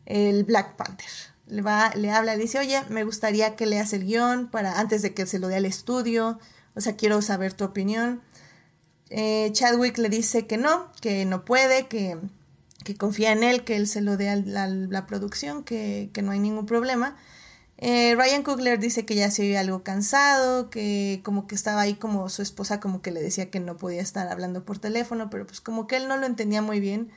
el 0.07 0.45
Black 0.45 0.77
Panther. 0.77 1.11
Le, 1.47 1.63
va, 1.63 1.91
le 1.95 2.11
habla, 2.11 2.37
dice, 2.37 2.59
oye, 2.59 2.83
me 2.91 3.05
gustaría 3.05 3.57
que 3.57 3.67
leas 3.67 3.93
el 3.93 4.05
guion 4.05 4.49
para, 4.49 4.79
antes 4.79 5.03
de 5.03 5.15
que 5.15 5.27
se 5.27 5.39
lo 5.39 5.49
dé 5.49 5.57
al 5.57 5.65
estudio, 5.65 6.39
o 6.75 6.81
sea, 6.81 6.97
quiero 6.97 7.23
saber 7.23 7.55
tu 7.55 7.65
opinión. 7.65 8.23
Eh, 9.11 9.51
Chadwick 9.53 9.97
le 9.99 10.11
dice 10.11 10.47
que 10.47 10.59
no, 10.59 10.93
que 11.01 11.25
no 11.25 11.45
puede, 11.45 11.87
que, 11.89 12.19
confía 12.99 13.33
en 13.33 13.43
él, 13.43 13.65
que 13.65 13.77
él 13.77 13.87
se 13.87 14.01
lo 14.01 14.17
dé 14.17 14.29
a 14.29 14.37
la, 14.37 15.07
producción, 15.07 15.65
que, 15.65 16.11
que, 16.13 16.23
no 16.23 16.33
hay 16.33 16.39
ningún 16.39 16.67
problema. 16.67 17.17
Eh, 17.79 18.17
Ryan 18.17 18.43
Coogler 18.43 18.81
dice 18.81 19.07
que 19.07 19.15
ya 19.15 19.31
se 19.31 19.43
oía 19.43 19.61
algo 19.61 19.85
cansado, 19.85 20.69
que 20.69 21.21
como 21.25 21.47
que 21.47 21.55
estaba 21.55 21.81
ahí 21.81 21.95
como 21.95 22.29
su 22.29 22.43
esposa 22.43 22.81
como 22.81 23.03
que 23.03 23.13
le 23.13 23.23
decía 23.23 23.51
que 23.51 23.61
no 23.61 23.77
podía 23.77 24.03
estar 24.03 24.29
hablando 24.29 24.65
por 24.65 24.79
teléfono, 24.79 25.31
pero 25.31 25.47
pues 25.47 25.61
como 25.61 25.87
que 25.87 25.97
él 25.97 26.09
no 26.09 26.17
lo 26.17 26.27
entendía 26.27 26.61
muy 26.61 26.81
bien 26.81 27.11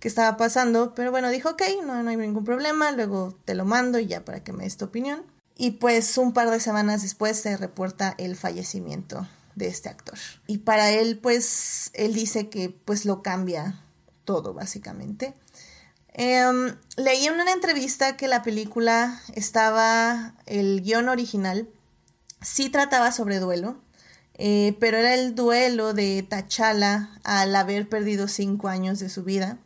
qué 0.00 0.08
estaba 0.08 0.36
pasando, 0.36 0.94
pero 0.94 1.10
bueno, 1.10 1.28
dijo, 1.28 1.50
ok, 1.50 1.62
no, 1.84 2.02
no 2.02 2.10
hay 2.10 2.16
ningún 2.16 2.44
problema, 2.44 2.90
luego 2.92 3.36
te 3.44 3.54
lo 3.54 3.64
mando 3.64 3.98
y 3.98 4.06
ya 4.06 4.24
para 4.24 4.42
que 4.42 4.52
me 4.52 4.64
des 4.64 4.76
tu 4.76 4.86
opinión. 4.86 5.22
Y 5.56 5.72
pues 5.72 6.16
un 6.18 6.32
par 6.32 6.50
de 6.50 6.60
semanas 6.60 7.02
después 7.02 7.38
se 7.38 7.56
reporta 7.56 8.14
el 8.16 8.36
fallecimiento 8.36 9.28
de 9.56 9.66
este 9.66 9.88
actor. 9.88 10.16
Y 10.46 10.58
para 10.58 10.90
él, 10.92 11.18
pues, 11.18 11.90
él 11.94 12.14
dice 12.14 12.48
que 12.48 12.70
pues 12.70 13.04
lo 13.04 13.22
cambia 13.22 13.80
todo, 14.24 14.54
básicamente. 14.54 15.34
Em, 16.14 16.76
leí 16.96 17.26
en 17.26 17.34
una 17.34 17.52
entrevista 17.52 18.16
que 18.16 18.28
la 18.28 18.42
película 18.42 19.20
estaba, 19.34 20.34
el 20.46 20.82
guion 20.82 21.08
original, 21.08 21.68
sí 22.40 22.70
trataba 22.70 23.12
sobre 23.12 23.38
duelo, 23.38 23.76
eh, 24.34 24.76
pero 24.80 24.98
era 24.98 25.14
el 25.14 25.34
duelo 25.34 25.94
de 25.94 26.22
T'Challa 26.28 27.10
al 27.24 27.54
haber 27.54 27.88
perdido 27.88 28.28
cinco 28.28 28.68
años 28.68 28.98
de 29.00 29.08
su 29.08 29.24
vida. 29.24 29.58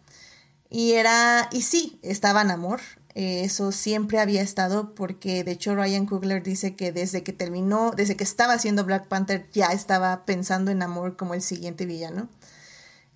Y 0.70 0.92
era, 0.92 1.48
y 1.52 1.62
sí, 1.62 1.98
estaba 2.02 2.42
en 2.42 2.50
amor, 2.50 2.81
eh, 3.14 3.44
eso 3.44 3.72
siempre 3.72 4.18
había 4.20 4.40
estado 4.40 4.94
porque 4.94 5.44
de 5.44 5.52
hecho 5.52 5.74
Ryan 5.74 6.07
Coogler 6.07 6.42
dice 6.42 6.74
que 6.74 6.92
desde 6.92 7.22
que 7.22 7.33
terminó, 7.35 7.90
desde 7.90 8.16
que 8.16 8.24
estaba 8.24 8.55
haciendo 8.55 8.85
Black 8.85 9.07
Panther 9.07 9.46
ya 9.52 9.66
estaba 9.68 10.24
pensando 10.24 10.70
en 10.70 10.83
amor 10.83 11.16
como 11.16 11.35
el 11.35 11.42
siguiente 11.42 11.85
villano. 11.85 12.28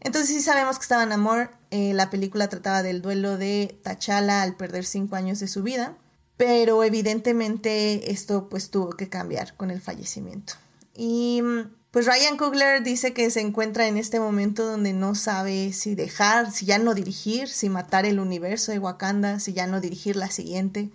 Entonces 0.01 0.35
sí 0.35 0.43
sabemos 0.43 0.79
que 0.79 0.83
estaba 0.83 1.03
en 1.03 1.13
amor. 1.13 1.51
Eh, 1.71 1.93
la 1.95 2.11
película 2.11 2.49
trataba 2.49 2.83
del 2.83 3.03
duelo 3.03 3.39
de 3.39 3.79
T'Challa 3.83 4.43
al 4.43 4.57
perder 4.57 4.85
cinco 4.85 5.17
años 5.17 5.41
de 5.41 5.49
su 5.49 5.63
vida, 5.63 5.97
pero 6.37 6.85
evidentemente 6.85 8.13
esto 8.13 8.49
pues 8.49 8.71
tuvo 8.71 8.91
que 8.91 9.09
cambiar 9.09 9.57
con 9.57 9.71
el 9.71 9.81
fallecimiento. 9.81 10.55
Y 10.95 11.43
mm, 11.43 11.71
pues 11.91 12.07
Ryan 12.07 12.37
Coogler 12.37 12.83
dice 12.83 13.15
que 13.15 13.31
se 13.31 13.41
encuentra 13.41 13.87
en 13.87 13.97
este 13.97 14.21
momento 14.21 14.67
donde 14.67 14.93
no 14.93 15.15
sabe 15.15 15.73
si 15.73 15.95
dejar, 15.95 16.53
si 16.53 16.67
ya 16.67 16.79
no 16.79 16.95
dirigir, 16.95 17.49
si 17.49 17.69
matar 17.69 18.05
el 18.05 18.21
universo 18.21 18.71
de 18.71 18.79
Wakanda, 18.79 19.41
si 19.41 19.55
ya 19.55 19.67
no 19.67 19.81
dirigir 19.81 20.17
la 20.17 20.31
siguiente. 20.31 20.91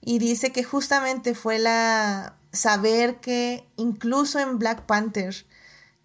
Y 0.00 0.20
dice 0.20 0.52
que 0.52 0.62
justamente 0.62 1.34
fue 1.34 1.58
la 1.58 2.36
saber 2.52 3.16
que 3.16 3.66
incluso 3.76 4.38
en 4.38 4.58
Black 4.58 4.86
Panther 4.86 5.34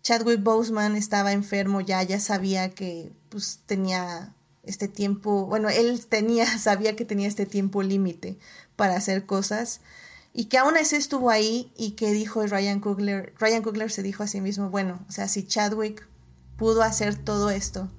Chadwick 0.03 0.43
Boseman 0.43 0.97
estaba 0.97 1.31
enfermo 1.31 1.79
ya, 1.79 2.03
ya 2.03 2.19
sabía 2.19 2.69
que 2.71 3.13
pues 3.29 3.61
tenía 3.65 4.35
este 4.63 4.89
tiempo, 4.89 5.45
bueno, 5.45 5.69
él 5.69 6.05
tenía, 6.07 6.45
sabía 6.59 6.97
que 6.97 7.05
tenía 7.05 7.27
este 7.27 7.45
tiempo 7.45 7.81
límite 7.83 8.37
para 8.75 8.97
hacer 8.97 9.25
cosas 9.25 9.79
y 10.33 10.45
que 10.45 10.57
aún 10.57 10.75
así 10.75 10.97
estuvo 10.97 11.29
ahí 11.29 11.71
y 11.77 11.91
que 11.91 12.11
dijo 12.11 12.45
Ryan 12.45 12.81
Coogler, 12.81 13.33
Ryan 13.39 13.63
Coogler 13.63 13.89
se 13.89 14.03
dijo 14.03 14.23
a 14.23 14.27
sí 14.27 14.41
mismo, 14.41 14.69
bueno, 14.69 15.05
o 15.07 15.11
sea, 15.11 15.29
si 15.29 15.47
Chadwick 15.47 16.05
pudo 16.57 16.83
hacer 16.83 17.15
todo 17.15 17.49
esto 17.49 17.89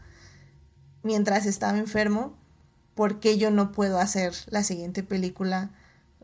mientras 1.03 1.47
estaba 1.47 1.79
enfermo, 1.79 2.37
¿por 2.95 3.19
qué 3.19 3.39
yo 3.39 3.51
no 3.51 3.73
puedo 3.73 3.99
hacer 3.99 4.35
la 4.49 4.63
siguiente 4.63 5.03
película 5.05 5.71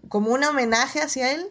como 0.08 0.30
un 0.30 0.44
homenaje 0.44 1.00
hacia 1.00 1.32
él 1.32 1.46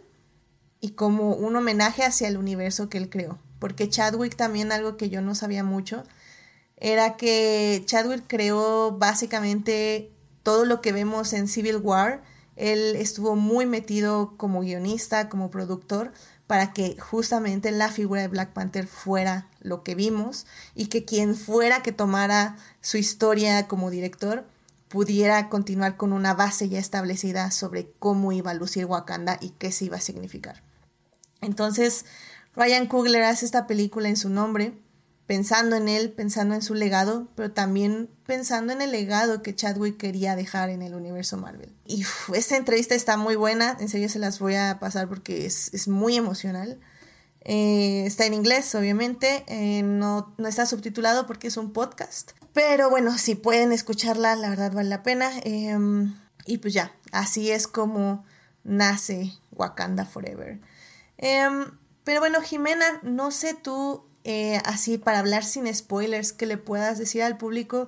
y 0.81 0.91
como 0.91 1.33
un 1.33 1.55
homenaje 1.55 2.03
hacia 2.03 2.27
el 2.27 2.37
universo 2.37 2.89
que 2.89 2.99
él 2.99 3.09
creó? 3.09 3.39
Porque 3.60 3.89
Chadwick 3.89 4.36
también 4.36 4.72
algo 4.72 4.98
que 4.98 5.10
yo 5.10 5.22
no 5.22 5.36
sabía 5.36 5.63
mucho 5.63 6.04
era 6.78 7.17
que 7.17 7.84
Chadwick 7.86 8.24
creó 8.28 8.91
básicamente 8.98 10.12
todo 10.43 10.65
lo 10.65 10.82
que 10.82 10.93
vemos 10.93 11.34
en 11.34 11.48
Civil 11.48 11.78
War, 11.78 12.24
él 12.56 12.95
estuvo 12.95 13.36
muy 13.36 13.65
metido 13.65 14.34
como 14.38 14.62
guionista, 14.62 15.30
como 15.30 15.52
productor, 15.52 16.12
para 16.48 16.74
que 16.74 16.98
justamente 17.00 17.72
la 17.72 17.89
figura 17.89 18.22
de 18.22 18.28
Black 18.28 18.54
Panther 18.54 18.88
fuera 18.88 19.48
lo 19.62 19.84
que 19.84 19.93
vimos 19.93 20.48
y 20.74 20.88
que 20.88 21.06
quien 21.06 21.36
fuera 21.36 21.84
que 21.84 21.91
tomara 21.91 22.58
su 22.82 22.98
historia 22.98 23.67
como 23.67 23.91
director 23.91 24.45
pudiera 24.88 25.48
continuar 25.50 25.95
con 25.95 26.12
una 26.12 26.34
base 26.34 26.67
ya 26.67 26.80
establecida 26.80 27.52
sobre 27.52 27.91
cómo 28.00 28.32
iba 28.32 28.52
a 28.52 28.56
lucir 28.56 28.86
Wakanda 28.86 29.38
y 29.39 29.52
qué 29.52 29.72
se 29.72 29.86
iba 29.86 29.98
a 29.98 30.02
significar. 30.02 30.63
Entonces, 31.41 32.06
Ryan 32.60 32.88
Coogler 32.88 33.24
hace 33.24 33.45
esta 33.45 33.67
película 33.67 34.10
en 34.10 34.17
su 34.17 34.28
nombre, 34.28 34.74
pensando 35.26 35.78
en 35.78 35.88
él, 35.88 36.12
pensando 36.12 36.56
en 36.56 36.62
su 36.62 36.74
legado, 36.74 37.30
pero 37.36 37.54
también 37.54 38.10
pensando 38.26 38.74
en 38.74 38.82
el 38.82 38.91
legado 38.91 39.41
que 39.41 39.56
Chadwick 39.56 39.95
quería 39.95 40.36
dejar 40.36 40.69
en 40.69 40.82
el 40.82 40.93
universo 40.93 41.38
Marvel. 41.38 41.74
Y 41.86 42.04
esta 42.34 42.58
entrevista 42.58 42.95
está 42.95 43.15
muy 43.15 43.38
buena, 43.38 43.78
en 43.80 43.88
serio 43.88 44.10
se 44.10 44.19
las 44.19 44.39
voy 44.39 44.56
a 44.56 44.78
pasar 44.78 45.08
porque 45.08 45.45
es, 45.45 45.88
muy 45.88 46.17
emocional. 46.17 46.82
Eh, 47.45 48.04
está 48.06 48.26
en 48.26 48.34
inglés, 48.34 48.76
obviamente, 48.76 49.45
eh, 49.48 49.82
no, 49.82 50.36
no, 50.38 50.48
está 50.50 50.65
subtitulado 50.65 51.28
porque 51.28 51.48
es 51.48 51.56
un 51.56 51.72
podcast. 51.72 52.32
Pero 52.52 52.89
bueno, 52.89 53.17
si 53.17 53.36
pueden 53.36 53.72
escucharla, 53.72 54.36
la 54.36 54.50
verdad 54.50 54.74
vale 54.74 54.89
la 54.89 55.02
pena. 55.02 55.32
Em, 55.45 56.13
y 56.45 56.58
pues 56.58 56.74
ya, 56.74 56.91
así 57.13 57.52
es 57.52 57.67
como 57.67 58.26
nace 58.65 59.32
Wakanda 59.52 60.04
Forever. 60.04 60.60
Em, 61.17 61.65
pero 62.10 62.22
bueno, 62.22 62.41
Jimena, 62.41 63.00
no 63.04 63.30
sé 63.30 63.54
tú 63.54 64.02
eh, 64.24 64.58
así 64.65 64.98
para 64.98 65.19
hablar 65.19 65.43
sin 65.43 65.72
spoilers, 65.72 66.34
que 66.34 66.48
le 66.48 66.58
puedas 66.58 66.98
decir 66.98 67.22
al 67.22 67.38
público 67.38 67.88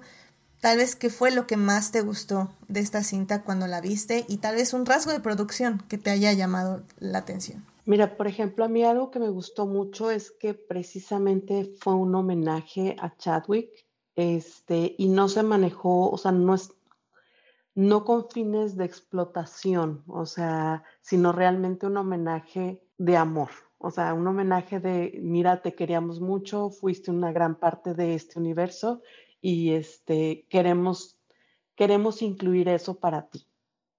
tal 0.59 0.77
vez 0.77 0.95
qué 0.95 1.09
fue 1.09 1.31
lo 1.31 1.47
que 1.47 1.57
más 1.57 1.91
te 1.91 2.01
gustó 2.01 2.51
de 2.67 2.81
esta 2.81 3.01
cinta 3.01 3.41
cuando 3.41 3.65
la 3.65 3.81
viste 3.81 4.25
y 4.27 4.37
tal 4.37 4.57
vez 4.57 4.75
un 4.75 4.85
rasgo 4.85 5.11
de 5.11 5.21
producción 5.21 5.81
que 5.89 5.97
te 5.97 6.11
haya 6.11 6.31
llamado 6.33 6.83
la 6.99 7.17
atención. 7.17 7.65
Mira, 7.85 8.15
por 8.15 8.27
ejemplo, 8.27 8.63
a 8.63 8.67
mí 8.67 8.83
algo 8.83 9.09
que 9.09 9.17
me 9.17 9.29
gustó 9.29 9.65
mucho 9.65 10.11
es 10.11 10.29
que 10.29 10.53
precisamente 10.53 11.73
fue 11.79 11.95
un 11.95 12.13
homenaje 12.13 12.95
a 12.99 13.17
Chadwick, 13.17 13.71
este, 14.15 14.93
y 14.99 15.07
no 15.07 15.29
se 15.29 15.41
manejó, 15.41 16.11
o 16.11 16.17
sea, 16.19 16.31
no 16.31 16.53
es, 16.53 16.71
no 17.73 18.05
con 18.05 18.29
fines 18.29 18.77
de 18.77 18.85
explotación, 18.85 20.03
o 20.05 20.27
sea, 20.27 20.83
sino 21.01 21.31
realmente 21.31 21.87
un 21.87 21.97
homenaje 21.97 22.83
de 22.99 23.17
amor, 23.17 23.49
o 23.83 23.91
sea, 23.91 24.13
un 24.13 24.27
homenaje 24.27 24.79
de, 24.79 25.19
mira, 25.21 25.61
te 25.61 25.73
queríamos 25.73 26.19
mucho, 26.19 26.69
fuiste 26.69 27.11
una 27.11 27.31
gran 27.31 27.55
parte 27.55 27.93
de 27.93 28.13
este 28.13 28.39
universo 28.39 29.01
y 29.41 29.71
este, 29.71 30.45
queremos, 30.49 31.19
queremos 31.75 32.21
incluir 32.21 32.69
eso 32.69 32.99
para 32.99 33.29
ti. 33.29 33.47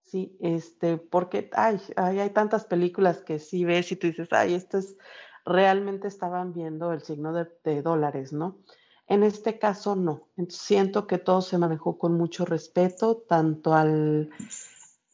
Sí, 0.03 0.37
este, 0.41 0.99
porque 0.99 1.51
ay, 1.55 1.81
hay 1.97 2.31
tantas 2.31 2.65
películas 2.65 3.23
que 3.23 3.39
sí 3.39 3.65
ves 3.65 3.91
y 3.93 3.97
tú 3.97 4.09
dices, 4.09 4.29
ay, 4.33 4.55
esto 4.55 4.79
es, 4.79 4.97
realmente 5.45 6.07
estaban 6.07 6.53
viendo 6.53 6.93
el 6.93 7.03
signo 7.03 7.33
de, 7.33 7.83
dólares, 7.83 8.33
¿no? 8.33 8.59
En 9.07 9.23
este 9.23 9.59
caso 9.59 9.97
no. 9.97 10.29
siento 10.49 11.07
que 11.07 11.19
todo 11.19 11.41
se 11.41 11.59
manejó 11.59 11.99
con 11.99 12.15
mucho 12.17 12.45
respeto, 12.45 13.25
tanto 13.29 13.75
al, 13.75 14.31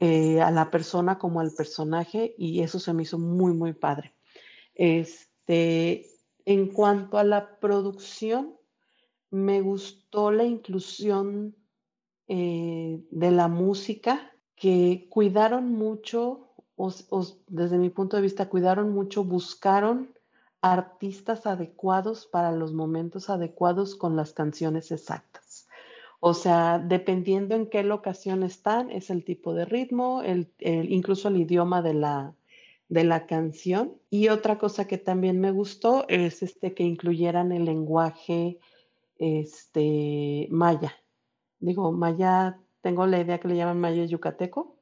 eh, 0.00 0.40
a 0.40 0.50
la 0.50 0.70
persona 0.70 1.18
como 1.18 1.40
al 1.40 1.52
personaje, 1.52 2.35
y 2.37 2.61
eso 2.62 2.78
se 2.78 2.92
me 2.92 3.04
hizo 3.04 3.18
muy, 3.18 3.52
muy 3.54 3.72
padre. 3.72 4.17
Este, 4.78 6.06
en 6.46 6.68
cuanto 6.68 7.18
a 7.18 7.24
la 7.24 7.58
producción, 7.58 8.54
me 9.30 9.60
gustó 9.60 10.30
la 10.30 10.44
inclusión 10.44 11.54
eh, 12.28 13.04
de 13.10 13.30
la 13.30 13.48
música, 13.48 14.32
que 14.54 15.06
cuidaron 15.10 15.72
mucho, 15.72 16.48
desde 17.48 17.78
mi 17.78 17.90
punto 17.90 18.16
de 18.16 18.22
vista, 18.22 18.48
cuidaron 18.48 18.90
mucho, 18.92 19.24
buscaron 19.24 20.14
artistas 20.60 21.46
adecuados 21.46 22.26
para 22.26 22.52
los 22.52 22.72
momentos 22.72 23.30
adecuados 23.30 23.94
con 23.94 24.16
las 24.16 24.32
canciones 24.32 24.90
exactas. 24.90 25.68
O 26.20 26.34
sea, 26.34 26.78
dependiendo 26.78 27.54
en 27.54 27.68
qué 27.68 27.82
locación 27.84 28.42
están, 28.42 28.90
es 28.90 29.10
el 29.10 29.24
tipo 29.24 29.54
de 29.54 29.64
ritmo, 29.64 30.22
incluso 30.58 31.28
el 31.28 31.36
idioma 31.36 31.82
de 31.82 31.94
la, 31.94 32.34
de 32.88 33.05
la 33.05 33.27
canción. 33.27 33.94
Y 34.11 34.29
otra 34.29 34.59
cosa 34.59 34.87
que 34.87 34.98
también 34.98 35.40
me 35.40 35.51
gustó 35.51 36.07
es 36.09 36.42
este, 36.42 36.74
que 36.74 36.83
incluyeran 36.83 37.53
el 37.53 37.64
lenguaje 37.64 38.59
este, 39.18 40.48
maya. 40.51 40.94
Digo, 41.61 41.92
maya, 41.92 42.59
tengo 42.81 43.07
la 43.07 43.20
idea 43.20 43.38
que 43.38 43.48
le 43.48 43.57
llaman 43.57 43.81
maya 43.81 44.05
yucateco. 44.05 44.77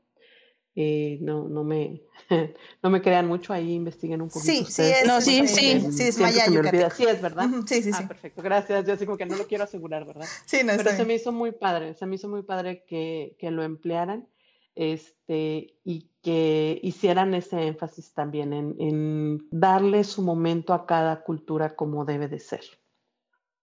Eh, 0.78 1.16
no, 1.22 1.48
no, 1.48 1.64
me, 1.64 2.02
no 2.82 2.90
me 2.90 3.00
crean 3.00 3.26
mucho, 3.26 3.54
ahí 3.54 3.72
investiguen 3.72 4.20
un 4.20 4.28
poquito. 4.28 4.52
Sí, 4.52 4.66
sí, 4.68 4.82
es, 4.82 5.06
no, 5.06 5.22
sí, 5.22 5.48
sí, 5.48 5.80
sí, 5.90 6.02
es 6.02 6.18
maya 6.18 6.46
yucateco. 6.50 6.90
Sí, 6.90 7.04
es 7.04 7.22
verdad. 7.22 7.48
Sí, 7.66 7.82
sí, 7.82 7.90
ah, 7.94 7.98
sí. 7.98 8.06
perfecto, 8.06 8.42
gracias. 8.42 8.86
Yo 8.86 8.92
así 8.92 9.06
como 9.06 9.16
que 9.16 9.24
no 9.24 9.36
lo 9.36 9.46
quiero 9.46 9.64
asegurar, 9.64 10.04
¿verdad? 10.04 10.26
Sí, 10.44 10.58
no 10.64 10.74
Pero 10.76 10.90
se 10.90 11.04
me 11.06 11.14
hizo 11.14 11.32
muy 11.32 11.52
padre, 11.52 11.94
se 11.94 12.04
me 12.04 12.16
hizo 12.16 12.28
muy 12.28 12.42
padre 12.42 12.84
que, 12.86 13.36
que 13.38 13.50
lo 13.50 13.62
emplearan 13.62 14.28
este, 14.76 15.78
y 15.84 16.10
que 16.22 16.78
hicieran 16.82 17.34
ese 17.34 17.66
énfasis 17.66 18.12
también 18.12 18.52
en, 18.52 19.48
darle 19.50 20.04
su 20.04 20.22
momento 20.22 20.74
a 20.74 20.86
cada 20.86 21.24
cultura 21.24 21.74
como 21.74 22.04
debe 22.04 22.28
de 22.28 22.38
ser. 22.38 22.62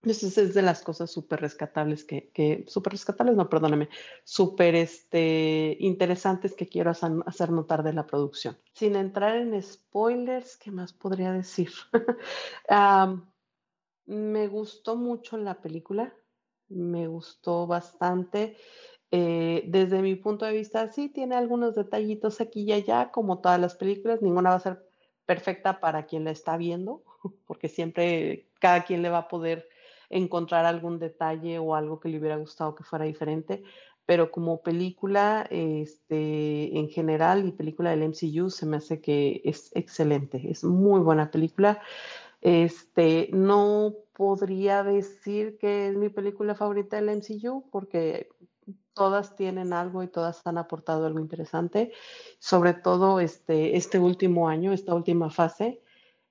Entonces 0.02 0.38
es 0.38 0.54
de 0.54 0.64
las 0.64 0.82
cosas 0.82 1.10
súper 1.12 1.40
rescatables 1.40 2.04
que, 2.04 2.66
súper 2.68 2.92
rescatables, 2.92 3.38
no, 3.38 3.48
perdóname, 3.48 3.88
súper 4.26 4.76
este, 4.76 5.78
interesantes 5.80 6.56
que 6.56 6.68
quiero 6.68 6.92
hacer 6.92 7.52
notar 7.52 7.84
de 7.84 7.94
la 7.94 8.06
producción. 8.06 8.58
Sin 8.74 8.98
entrar 8.98 9.38
en 9.38 9.62
spoilers, 9.62 10.58
¿qué 10.58 10.72
más 10.72 10.92
podría 10.92 11.32
decir? 11.32 11.70
me 14.06 14.48
gustó 14.48 14.98
mucho 14.98 15.38
la 15.38 15.62
película, 15.62 16.14
me 16.68 17.08
gustó 17.08 17.68
bastante. 17.68 18.58
Eh, 19.16 19.66
desde 19.68 20.02
mi 20.02 20.16
punto 20.16 20.44
de 20.44 20.54
vista, 20.54 20.92
sí 20.92 21.08
tiene 21.08 21.36
algunos 21.36 21.76
detallitos 21.76 22.42
aquí 22.42 22.64
y 22.64 22.72
allá, 22.72 23.12
como 23.12 23.42
todas 23.42 23.60
las 23.60 23.76
películas, 23.76 24.24
ninguna 24.24 24.50
va 24.50 24.56
a 24.56 24.60
ser 24.60 24.84
perfecta 25.28 25.80
para 25.80 26.08
quien 26.08 26.24
la 26.24 26.32
está 26.32 26.58
viendo, 26.58 27.04
porque 27.46 27.70
siempre 27.70 28.48
cada 28.60 28.84
quien 28.86 29.04
le 29.04 29.12
va 29.12 29.20
a 29.20 29.28
poder 29.28 29.70
encontrar 30.10 30.66
algún 30.66 30.98
detalle 30.98 31.60
o 31.60 31.76
algo 31.76 32.00
que 32.00 32.10
le 32.10 32.18
hubiera 32.18 32.38
gustado 32.38 32.74
que 32.74 32.84
fuera 32.84 33.06
diferente, 33.06 33.62
pero 34.08 34.32
como 34.32 34.64
película 34.64 35.46
este, 35.52 36.76
en 36.76 36.90
general 36.90 37.46
y 37.46 37.52
película 37.52 37.92
del 37.92 38.02
MCU 38.02 38.50
se 38.50 38.66
me 38.66 38.78
hace 38.78 39.00
que 39.00 39.42
es 39.46 39.70
excelente, 39.76 40.42
es 40.50 40.64
muy 40.64 41.02
buena 41.02 41.30
película. 41.30 41.80
Este, 42.42 43.30
no 43.32 43.94
podría 44.14 44.82
decir 44.82 45.60
que 45.60 45.90
es 45.90 45.96
mi 45.96 46.10
película 46.10 46.56
favorita 46.56 46.96
del 46.96 47.10
MCU 47.10 47.70
porque 47.72 48.30
todas 48.94 49.36
tienen 49.36 49.74
algo 49.74 50.04
y 50.04 50.08
todas 50.08 50.42
han 50.46 50.58
aportado 50.58 51.06
algo 51.06 51.20
interesante, 51.20 51.92
sobre 52.40 52.74
todo 52.74 53.20
este, 53.20 53.76
este 53.78 54.00
último 54.00 54.48
año, 54.48 54.72
esta 54.72 54.94
última 54.94 55.30
fase, 55.30 55.82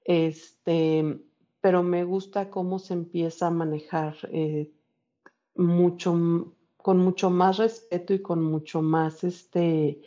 este, 0.05 1.21
pero 1.61 1.83
me 1.83 2.05
gusta 2.05 2.51
cómo 2.51 2.79
se 2.79 2.95
empieza 2.95 3.49
a 3.49 3.51
manejar 3.51 4.17
eh, 4.33 4.71
mucho, 5.55 6.55
con 6.77 6.99
mucho 6.99 7.31
más 7.31 7.59
respeto 7.59 8.15
y 8.15 8.23
con 8.23 8.43
mucho 8.43 8.83
más 8.83 9.25
este, 9.25 10.01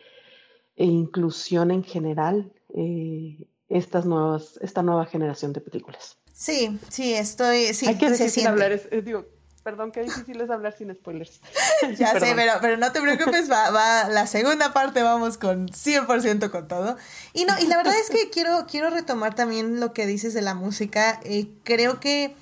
e 0.75 0.85
inclusión 0.85 1.71
en 1.71 1.83
general 1.83 2.51
eh, 2.73 3.47
estas 3.69 4.05
nuevas, 4.05 4.59
esta 4.61 4.83
nueva 4.83 5.05
generación 5.05 5.53
de 5.53 5.61
películas. 5.61 6.17
Sí, 6.31 6.77
sí, 6.89 7.13
estoy, 7.13 7.73
sí, 7.73 7.87
Hay 7.87 7.97
que 7.97 8.09
decir 8.09 8.45
hablar, 8.47 8.73
es, 8.73 8.89
digo, 9.05 9.25
Perdón, 9.65 9.91
qué 9.91 10.03
difícil 10.03 10.39
es 10.39 10.51
hablar 10.51 10.75
sin 10.77 10.93
spoilers. 10.93 11.41
ya 11.97 12.19
sé, 12.19 12.33
pero, 12.35 12.51
pero 12.61 12.77
no 12.77 12.91
te 12.91 13.01
preocupes, 13.01 13.49
va, 13.49 13.71
va, 13.71 14.07
la 14.09 14.27
segunda 14.27 14.73
parte 14.73 15.01
vamos 15.01 15.39
con 15.39 15.69
100% 15.69 16.51
con 16.51 16.67
todo. 16.67 16.97
Y 17.33 17.45
no, 17.45 17.59
y 17.59 17.65
la 17.65 17.77
verdad 17.77 17.95
es 17.99 18.11
que 18.11 18.29
quiero, 18.31 18.67
quiero 18.69 18.91
retomar 18.91 19.33
también 19.33 19.79
lo 19.79 19.91
que 19.91 20.05
dices 20.05 20.35
de 20.35 20.43
la 20.43 20.53
música. 20.53 21.19
Eh, 21.23 21.47
creo 21.63 21.99
que, 21.99 22.35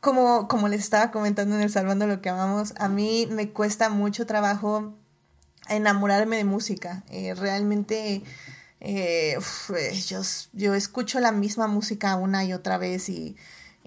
como, 0.00 0.48
como 0.48 0.68
les 0.68 0.80
estaba 0.80 1.10
comentando 1.10 1.54
en 1.54 1.60
el 1.60 1.68
Salvando 1.68 2.06
lo 2.06 2.22
que 2.22 2.30
amamos, 2.30 2.72
a 2.78 2.88
mí 2.88 3.28
me 3.30 3.50
cuesta 3.50 3.90
mucho 3.90 4.24
trabajo 4.24 4.94
enamorarme 5.68 6.38
de 6.38 6.44
música. 6.44 7.04
Eh, 7.10 7.34
realmente... 7.34 8.22
Eh, 8.82 9.36
yo, 10.06 10.22
yo 10.54 10.74
escucho 10.74 11.20
la 11.20 11.32
misma 11.32 11.66
música 11.66 12.16
una 12.16 12.46
y 12.46 12.54
otra 12.54 12.78
vez 12.78 13.10
y 13.10 13.36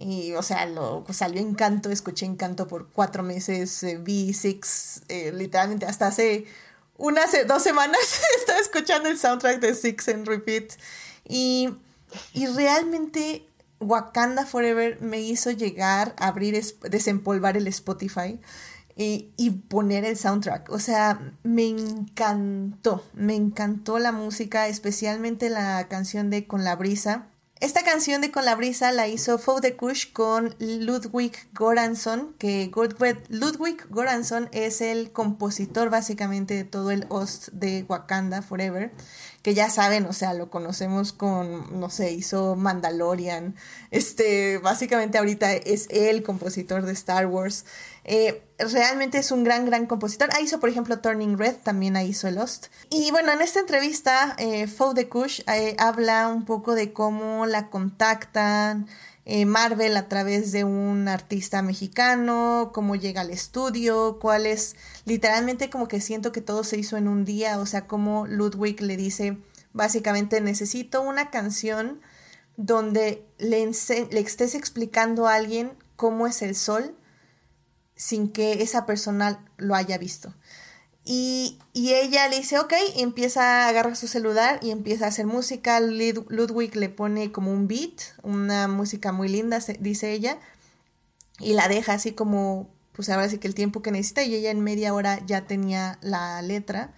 y, 0.06 0.34
o 0.34 0.44
sea, 0.44 0.66
lo, 0.66 1.06
salió 1.12 1.40
Encanto, 1.40 1.90
escuché 1.90 2.26
Encanto 2.26 2.68
por 2.68 2.90
cuatro 2.90 3.24
meses, 3.24 3.84
eh, 3.84 3.98
vi 3.98 4.34
Six, 4.34 5.04
eh, 5.08 5.32
literalmente 5.32 5.86
hasta 5.86 6.08
hace 6.08 6.46
unas 6.98 7.32
dos 7.48 7.64
semanas 7.64 8.02
estaba 8.38 8.60
escuchando 8.60 9.08
el 9.08 9.18
soundtrack 9.18 9.62
de 9.62 9.74
Six 9.74 10.10
en 10.10 10.26
repeat. 10.26 10.74
Y, 11.26 11.70
y 12.34 12.48
realmente 12.48 13.48
Wakanda 13.80 14.46
Forever 14.46 15.00
me 15.02 15.22
hizo 15.22 15.52
llegar 15.52 16.14
a 16.18 16.28
abrir, 16.28 16.62
desempolvar 16.82 17.56
el 17.56 17.68
Spotify 17.68 18.42
y, 18.98 19.30
y, 19.38 19.52
poner 19.52 20.04
el 20.04 20.18
soundtrack. 20.18 20.70
O 20.70 20.80
sea, 20.80 21.34
me 21.44 21.70
encantó, 21.70 23.06
me 23.14 23.36
encantó 23.36 24.00
la 24.00 24.12
música, 24.12 24.68
especialmente 24.68 25.50
la 25.50 25.88
canción 25.88 26.30
de 26.30 26.46
Con 26.46 26.66
la 26.66 26.76
Brisa. 26.76 27.30
Esta 27.64 27.82
canción 27.82 28.20
de 28.20 28.30
Con 28.30 28.44
la 28.44 28.56
Brisa 28.56 28.92
la 28.92 29.08
hizo 29.08 29.38
Fou 29.38 29.62
de 29.62 29.78
Kush 29.78 30.12
con 30.12 30.54
Ludwig 30.60 31.32
Goranson, 31.54 32.36
que 32.38 32.70
Ludwig 33.30 33.88
Goranson 33.90 34.50
es 34.52 34.82
el 34.82 35.14
compositor 35.14 35.90
básicamente 35.90 36.56
de 36.56 36.66
todo 36.66 36.92
el 36.92 37.06
host 37.08 37.48
de 37.54 37.86
Wakanda 37.88 38.42
Forever, 38.42 38.92
que 39.44 39.54
ya 39.54 39.70
saben, 39.70 40.06
o 40.06 40.14
sea, 40.14 40.34
lo 40.34 40.50
conocemos 40.50 41.12
con, 41.12 41.80
no 41.80 41.90
sé, 41.90 42.14
hizo 42.14 42.56
Mandalorian, 42.56 43.56
este, 43.92 44.58
básicamente 44.58 45.18
ahorita 45.18 45.52
es 45.52 45.88
el 45.90 46.24
compositor 46.24 46.86
de 46.86 46.94
Star 46.94 47.28
Wars. 47.28 47.66
Eh, 48.06 48.42
realmente 48.58 49.18
es 49.18 49.32
un 49.32 49.44
gran, 49.44 49.66
gran 49.66 49.86
compositor. 49.86 50.30
Ah, 50.32 50.40
hizo, 50.40 50.62
por 50.62 50.70
ejemplo, 50.70 51.00
Turning 51.00 51.38
Red, 51.38 51.58
también 51.58 51.98
hizo 51.98 52.32
Lost. 52.32 52.68
Y 52.90 53.12
bueno, 53.12 53.34
en 53.34 53.42
esta 53.42 53.60
entrevista, 53.60 54.34
eh, 54.40 54.68
Fou 54.68 54.94
de 54.94 55.10
Kush 55.10 55.42
eh, 55.48 55.76
habla 55.78 56.30
un 56.30 56.46
poco 56.46 56.74
de 56.74 56.94
cómo 56.94 57.46
la 57.46 57.70
contactan 57.70 58.88
eh, 59.26 59.46
Marvel 59.46 59.96
a 59.96 60.10
través 60.10 60.52
de 60.52 60.64
un 60.64 61.08
artista 61.08 61.62
mexicano, 61.62 62.72
cómo 62.74 62.96
llega 62.96 63.22
al 63.22 63.30
estudio, 63.30 64.20
cuál 64.20 64.46
es, 64.46 64.76
literalmente 65.06 65.70
como 65.70 65.88
que 65.88 66.02
siento 66.02 66.32
que 66.32 66.42
todo 66.42 66.64
se 66.64 66.78
hizo 66.78 66.98
en 66.98 67.08
un 67.08 67.24
día, 67.24 67.60
o 67.60 67.66
sea, 67.66 67.88
como 67.88 68.28
Ludwig 68.28 68.82
le 68.82 68.98
dice, 68.98 69.38
básicamente 69.72 70.42
necesito 70.42 71.02
una 71.02 71.30
canción 71.30 72.02
donde 72.58 73.26
le, 73.38 73.72
le 74.12 74.20
estés 74.20 74.56
explicando 74.56 75.28
a 75.28 75.36
alguien 75.36 75.72
cómo 75.96 76.28
es 76.28 76.42
el 76.42 76.56
sol 76.56 76.96
sin 77.96 78.30
que 78.30 78.62
esa 78.62 78.86
persona 78.86 79.46
lo 79.58 79.76
haya 79.76 79.98
visto. 79.98 80.34
Y, 81.06 81.60
ella 81.74 82.28
le 82.30 82.38
dice, 82.38 82.60
ok, 82.60 82.74
y 82.96 83.02
empieza 83.02 83.66
a 83.66 83.68
agarrar 83.68 83.96
su 83.96 84.08
celular 84.08 84.60
y 84.62 84.72
empieza 84.72 85.06
a 85.06 85.10
hacer 85.10 85.26
música. 85.26 85.80
Ludwig 85.80 86.76
le 86.76 86.90
pone 86.90 87.32
como 87.32 87.52
un 87.52 87.68
beat, 87.68 88.02
una 88.22 88.68
música 88.68 89.12
muy 89.12 89.28
linda, 89.28 89.60
dice 89.80 90.14
ella, 90.14 90.38
y 91.40 91.54
la 91.54 91.68
deja 91.68 91.94
así 91.94 92.14
como, 92.14 92.70
pues 92.94 93.10
ahora 93.10 93.28
sí 93.30 93.38
que 93.38 93.48
el 93.48 93.56
tiempo 93.56 93.82
que 93.82 93.92
necesita, 93.92 94.24
y 94.24 94.36
ella 94.36 94.52
en 94.52 94.62
media 94.62 94.94
hora 94.94 95.20
ya 95.26 95.46
tenía 95.46 96.00
la 96.02 96.42
letra. 96.42 96.94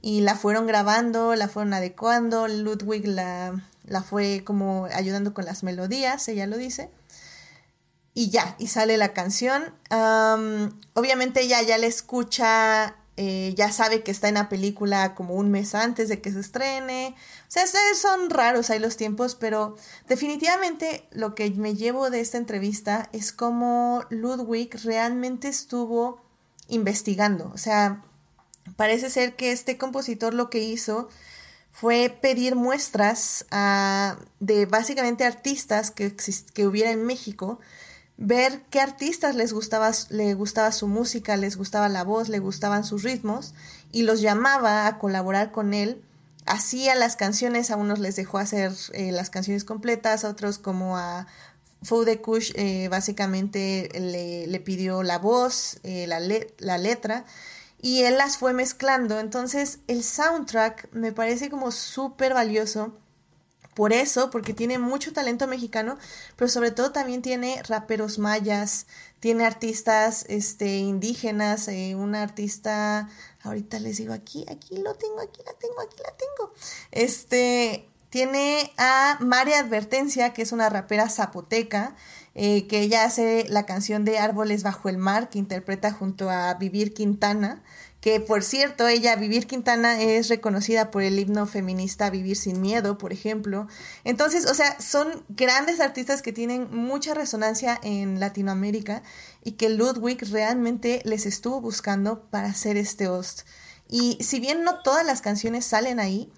Y 0.00 0.20
la 0.20 0.36
fueron 0.36 0.66
grabando, 0.66 1.34
la 1.34 1.48
fueron 1.48 1.72
adecuando, 1.74 2.48
Ludwig 2.48 3.06
la, 3.06 3.60
la 3.84 4.02
fue 4.02 4.42
como 4.44 4.86
ayudando 4.92 5.34
con 5.34 5.44
las 5.44 5.62
melodías, 5.62 6.28
ella 6.28 6.46
lo 6.46 6.56
dice 6.56 6.90
y 8.18 8.30
ya, 8.30 8.56
y 8.58 8.66
sale 8.66 8.96
la 8.96 9.12
canción. 9.12 9.72
obviamente 10.94 11.42
ella 11.42 11.62
ya 11.62 11.78
la 11.78 11.86
escucha, 11.86 12.96
eh, 13.20 13.52
ya 13.56 13.72
sabe 13.72 14.04
que 14.04 14.12
está 14.12 14.28
en 14.28 14.34
la 14.34 14.48
película 14.48 15.16
como 15.16 15.34
un 15.34 15.50
mes 15.50 15.74
antes 15.74 16.08
de 16.08 16.20
que 16.20 16.30
se 16.30 16.38
estrene. 16.38 17.16
O 17.48 17.50
sea, 17.50 17.64
son 18.00 18.30
raros 18.30 18.70
ahí 18.70 18.78
los 18.78 18.96
tiempos, 18.96 19.34
pero 19.34 19.74
definitivamente 20.06 21.04
lo 21.10 21.34
que 21.34 21.50
me 21.50 21.74
llevo 21.74 22.10
de 22.10 22.20
esta 22.20 22.38
entrevista 22.38 23.08
es 23.12 23.32
cómo 23.32 24.04
Ludwig 24.10 24.70
realmente 24.84 25.48
estuvo 25.48 26.22
investigando. 26.68 27.50
O 27.52 27.58
sea, 27.58 28.04
parece 28.76 29.10
ser 29.10 29.34
que 29.34 29.50
este 29.50 29.78
compositor 29.78 30.32
lo 30.32 30.48
que 30.48 30.60
hizo 30.60 31.08
fue 31.72 32.16
pedir 32.22 32.54
muestras 32.54 33.46
de 34.38 34.66
básicamente 34.66 35.24
artistas 35.24 35.90
que, 35.90 36.14
que 36.54 36.66
hubiera 36.68 36.92
en 36.92 37.04
México 37.04 37.58
ver 38.18 38.62
qué 38.68 38.80
artistas 38.80 39.36
les 39.36 39.52
gustaba, 39.52 39.90
le 40.10 40.34
gustaba 40.34 40.72
su 40.72 40.88
música, 40.88 41.36
les 41.36 41.56
gustaba 41.56 41.88
la 41.88 42.04
voz, 42.04 42.28
le 42.28 42.40
gustaban 42.40 42.84
sus 42.84 43.04
ritmos 43.04 43.54
y 43.92 44.02
los 44.02 44.20
llamaba 44.20 44.86
a 44.86 44.98
colaborar 44.98 45.52
con 45.52 45.72
él. 45.72 46.02
Hacía 46.44 46.94
las 46.96 47.14
canciones, 47.16 47.70
a 47.70 47.76
unos 47.76 48.00
les 48.00 48.16
dejó 48.16 48.38
hacer 48.38 48.72
eh, 48.92 49.12
las 49.12 49.30
canciones 49.30 49.64
completas, 49.64 50.24
a 50.24 50.30
otros 50.30 50.58
como 50.58 50.98
a 50.98 51.26
Fou 51.82 52.04
de 52.04 52.20
Kush 52.20 52.52
eh, 52.56 52.88
básicamente 52.88 53.88
le, 53.94 54.60
pidió 54.60 55.04
la 55.04 55.18
voz, 55.18 55.78
eh, 55.84 56.06
la, 56.08 56.18
la 56.58 56.78
letra 56.78 57.24
y 57.80 58.02
él 58.02 58.18
las 58.18 58.36
fue 58.36 58.52
mezclando. 58.52 59.20
Entonces 59.20 59.78
el 59.86 60.02
soundtrack 60.02 60.88
me 60.92 61.12
parece 61.12 61.50
como 61.50 61.70
súper 61.70 62.34
valioso 62.34 62.98
por 63.78 63.92
eso, 63.92 64.30
porque 64.30 64.54
tiene 64.54 64.80
mucho 64.80 65.12
talento 65.12 65.46
mexicano, 65.46 65.98
pero 66.34 66.48
sobre 66.48 66.72
todo 66.72 66.90
también 66.90 67.22
tiene 67.22 67.62
raperos 67.62 68.18
mayas, 68.18 68.88
tiene 69.20 69.46
artistas 69.46 70.24
este, 70.28 70.78
indígenas, 70.78 71.68
eh, 71.68 71.94
una 71.94 72.24
artista, 72.24 73.08
ahorita 73.44 73.78
les 73.78 73.98
digo 73.98 74.14
aquí, 74.14 74.44
aquí 74.50 74.78
lo 74.78 74.94
tengo, 74.96 75.20
aquí 75.20 75.42
la 75.46 75.52
tengo, 75.52 75.80
aquí 75.80 75.96
la 76.02 76.10
tengo. 76.16 76.52
Este, 76.90 77.88
tiene 78.10 78.72
a 78.78 79.18
María 79.20 79.60
Advertencia, 79.60 80.32
que 80.32 80.42
es 80.42 80.50
una 80.50 80.68
rapera 80.68 81.08
zapoteca, 81.08 81.94
eh, 82.34 82.66
que 82.66 82.80
ella 82.80 83.04
hace 83.04 83.46
la 83.48 83.64
canción 83.64 84.04
de 84.04 84.18
Árboles 84.18 84.64
bajo 84.64 84.88
el 84.88 84.98
mar, 84.98 85.30
que 85.30 85.38
interpreta 85.38 85.92
junto 85.92 86.30
a 86.30 86.52
Vivir 86.54 86.94
Quintana 86.94 87.62
que 88.00 88.20
por 88.20 88.44
cierto, 88.44 88.86
ella, 88.86 89.16
Vivir 89.16 89.46
Quintana, 89.46 90.00
es 90.00 90.28
reconocida 90.28 90.90
por 90.90 91.02
el 91.02 91.18
himno 91.18 91.46
feminista 91.46 92.10
Vivir 92.10 92.36
sin 92.36 92.60
Miedo, 92.60 92.96
por 92.96 93.12
ejemplo. 93.12 93.66
Entonces, 94.04 94.46
o 94.46 94.54
sea, 94.54 94.80
son 94.80 95.24
grandes 95.28 95.80
artistas 95.80 96.22
que 96.22 96.32
tienen 96.32 96.68
mucha 96.70 97.14
resonancia 97.14 97.78
en 97.82 98.20
Latinoamérica 98.20 99.02
y 99.42 99.52
que 99.52 99.68
Ludwig 99.68 100.30
realmente 100.30 101.02
les 101.04 101.26
estuvo 101.26 101.60
buscando 101.60 102.22
para 102.30 102.48
hacer 102.48 102.76
este 102.76 103.08
host. 103.08 103.40
Y 103.88 104.18
si 104.20 104.38
bien 104.38 104.62
no 104.62 104.80
todas 104.82 105.04
las 105.04 105.20
canciones 105.20 105.64
salen 105.64 105.98
ahí, 105.98 106.30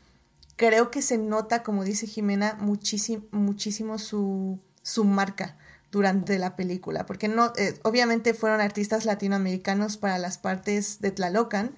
creo 0.57 0.91
que 0.91 1.03
se 1.03 1.19
nota, 1.19 1.63
como 1.63 1.85
dice 1.85 2.07
Jimena, 2.07 2.57
muchísimo, 2.61 3.99
su, 3.99 4.59
su 4.83 5.05
marca 5.05 5.59
durante 5.91 6.39
la 6.39 6.57
película, 6.57 7.07
porque 7.07 7.29
no, 7.29 7.53
eh, 7.57 7.79
obviamente 7.83 8.35
fueron 8.35 8.61
artistas 8.61 9.05
latinoamericanos 9.05 9.97
para 9.97 10.19
las 10.19 10.39
partes 10.39 11.01
de 11.01 11.11
Tlalocan, 11.11 11.75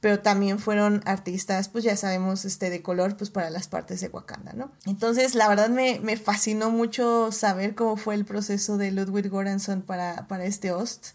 pero 0.00 0.18
también 0.18 0.58
fueron 0.58 1.00
artistas, 1.04 1.68
pues 1.68 1.84
ya 1.84 1.96
sabemos, 1.96 2.44
este, 2.44 2.70
de 2.70 2.82
color, 2.82 3.16
pues 3.16 3.30
para 3.30 3.50
las 3.50 3.68
partes 3.68 4.00
de 4.00 4.08
Wakanda, 4.08 4.52
¿no? 4.52 4.72
Entonces, 4.84 5.36
la 5.36 5.48
verdad 5.48 5.68
me, 5.68 6.00
me 6.00 6.16
fascinó 6.16 6.70
mucho 6.70 7.30
saber 7.30 7.76
cómo 7.76 7.96
fue 7.96 8.16
el 8.16 8.24
proceso 8.24 8.78
de 8.78 8.90
Ludwig 8.90 9.30
Göransson 9.30 9.82
para, 9.82 10.26
para 10.26 10.44
este 10.44 10.72
host. 10.72 11.10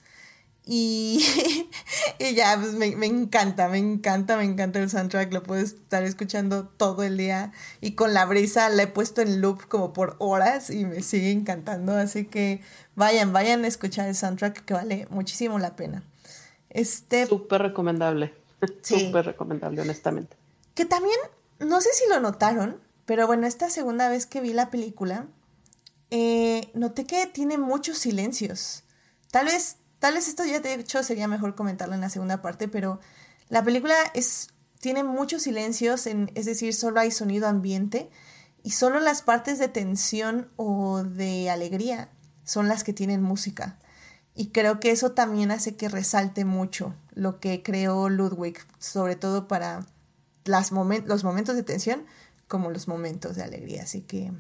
Y, 0.70 1.26
y 2.20 2.36
ya, 2.36 2.58
pues 2.60 2.74
me, 2.74 2.96
me, 2.98 3.06
encanta, 3.06 3.70
me 3.70 3.78
encanta, 3.78 4.36
me 4.36 4.44
encanta 4.44 4.80
el 4.80 4.90
soundtrack, 4.90 5.32
lo 5.32 5.42
puedo 5.42 5.62
estar 5.62 6.04
escuchando 6.04 6.68
todo 6.68 7.04
el 7.04 7.16
día 7.16 7.54
y 7.80 7.92
con 7.92 8.14
la 8.14 8.26
brisa 8.26 8.68
la 8.70 8.84
he 8.84 8.88
puesto 8.88 9.22
en 9.22 9.40
loop 9.40 9.68
como 9.70 9.94
por 9.94 10.18
horas 10.20 10.70
y 10.70 10.84
me 10.84 11.02
sigue 11.02 11.32
encantando, 11.32 11.96
así 11.96 12.26
que 12.26 12.62
vayan, 12.96 13.32
vayan 13.32 13.64
a 13.64 13.68
escuchar 13.68 14.10
el 14.10 14.16
soundtrack 14.16 14.66
que 14.66 14.74
vale 14.74 15.08
muchísimo 15.10 15.58
la 15.58 15.78
pena. 15.78 16.04
Este... 16.70 17.26
Súper 17.28 17.62
recomendable. 17.62 18.34
Súper 18.82 19.26
recomendable, 19.26 19.82
honestamente. 19.82 20.36
Que 20.76 20.84
también, 20.84 21.18
no 21.60 21.80
sé 21.80 21.90
si 21.94 22.10
lo 22.10 22.20
notaron, 22.20 22.82
pero 23.06 23.26
bueno, 23.26 23.48
esta 23.48 23.70
segunda 23.70 24.10
vez 24.10 24.26
que 24.26 24.42
vi 24.42 24.52
la 24.52 24.70
película, 24.70 25.28
eh, 26.12 26.70
noté 26.74 27.06
que 27.06 27.26
tiene 27.28 27.58
muchos 27.58 27.98
silencios. 27.98 28.84
Tal 29.32 29.46
vez, 29.46 29.78
tal 30.00 30.14
vez 30.14 30.28
esto 30.28 30.46
ya 30.46 30.60
de 30.60 30.74
hecho 30.74 31.04
sería 31.04 31.28
mejor 31.28 31.56
comentarlo 31.56 31.96
en 31.96 32.02
la 32.02 32.10
segunda 32.10 32.42
parte, 32.42 32.68
pero 32.68 33.00
la 33.50 33.64
película 33.64 33.96
es, 34.14 34.50
tiene 34.80 35.04
muchos 35.04 35.44
silencios, 35.44 36.08
en, 36.08 36.32
es 36.36 36.46
decir, 36.46 36.74
solo 36.74 37.00
hay 37.00 37.12
sonido 37.12 37.48
ambiente 37.48 38.10
y 38.64 38.72
solo 38.72 39.00
las 39.00 39.22
partes 39.22 39.60
de 39.60 39.70
tensión 39.70 40.52
o 40.56 41.04
de 41.04 41.50
alegría 41.50 42.10
son 42.44 42.68
las 42.68 42.84
que 42.84 42.94
tienen 42.94 43.22
música. 43.22 43.80
Y 44.36 44.50
creo 44.50 44.80
que 44.80 44.92
eso 44.92 45.14
también 45.14 45.50
hace 45.52 45.76
que 45.76 45.90
resalte 45.90 46.46
mucho 46.46 46.94
lo 47.14 47.40
que 47.40 47.64
creó 47.64 48.10
Ludwig, 48.10 48.60
sobre 48.78 49.16
todo 49.16 49.48
para 49.48 49.86
los 50.46 50.72
momentos 50.72 51.56
de 51.56 51.64
tensión 51.64 52.06
como 52.48 52.70
los 52.70 52.88
momentos 52.88 53.36
de 53.36 53.44
alegría. 53.44 53.84
Así 53.84 54.02
que 54.02 54.32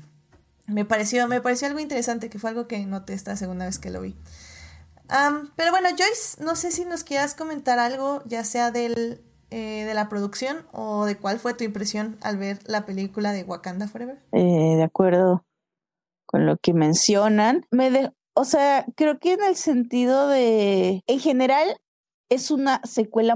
me 0.67 0.85
pareció, 0.85 1.27
me 1.27 1.41
pareció 1.41 1.67
algo 1.67 1.79
interesante, 1.79 2.29
que 2.29 2.37
fue 2.37 2.49
algo 2.49 2.67
que 2.67 2.85
noté 2.85 3.13
esta 3.13 3.35
segunda 3.35 3.65
vez 3.65 3.79
que 3.79 3.89
lo 3.89 4.01
vi. 4.01 4.15
Pero 5.55 5.71
bueno, 5.71 5.89
Joyce, 5.89 6.43
no 6.43 6.55
sé 6.55 6.71
si 6.71 6.85
nos 6.85 7.03
quieras 7.03 7.35
comentar 7.35 7.79
algo, 7.79 8.21
ya 8.25 8.43
sea 8.43 8.71
del, 8.71 9.21
eh, 9.49 9.85
de 9.85 9.93
la 9.93 10.09
producción 10.09 10.65
o 10.71 11.05
de 11.05 11.17
cuál 11.17 11.39
fue 11.39 11.53
tu 11.53 11.63
impresión 11.63 12.17
al 12.21 12.37
ver 12.37 12.59
la 12.65 12.85
película 12.85 13.31
de 13.31 13.43
Wakanda 13.43 13.87
Forever. 13.87 14.19
Eh, 14.31 14.75
de 14.75 14.83
acuerdo 14.83 15.45
con 16.25 16.45
lo 16.45 16.57
que 16.57 16.73
mencionan. 16.73 17.65
Me, 17.71 17.89
de, 17.89 18.11
o 18.35 18.45
sea, 18.45 18.85
creo 18.95 19.17
que 19.19 19.33
en 19.33 19.43
el 19.43 19.55
sentido 19.55 20.27
de, 20.27 21.01
en 21.07 21.19
general, 21.19 21.79
es 22.29 22.51
una 22.51 22.81
secuela 22.83 23.35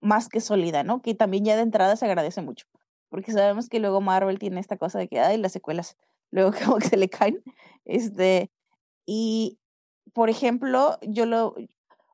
más 0.00 0.28
que 0.28 0.40
sólida, 0.40 0.82
¿no? 0.82 1.00
Que 1.00 1.14
también 1.14 1.44
ya 1.44 1.56
de 1.56 1.62
entrada 1.62 1.96
se 1.96 2.04
agradece 2.04 2.42
mucho, 2.42 2.66
porque 3.08 3.32
sabemos 3.32 3.68
que 3.68 3.78
luego 3.78 4.00
Marvel 4.00 4.38
tiene 4.38 4.60
esta 4.60 4.76
cosa 4.76 4.98
de 4.98 5.08
que, 5.08 5.20
ay, 5.20 5.38
las 5.38 5.52
secuelas, 5.52 5.96
luego 6.30 6.52
como 6.64 6.78
que 6.78 6.88
se 6.88 6.96
le 6.96 7.08
caen, 7.08 7.42
este, 7.84 8.50
y, 9.06 9.58
por 10.12 10.30
ejemplo, 10.30 10.98
yo 11.02 11.26
lo, 11.26 11.54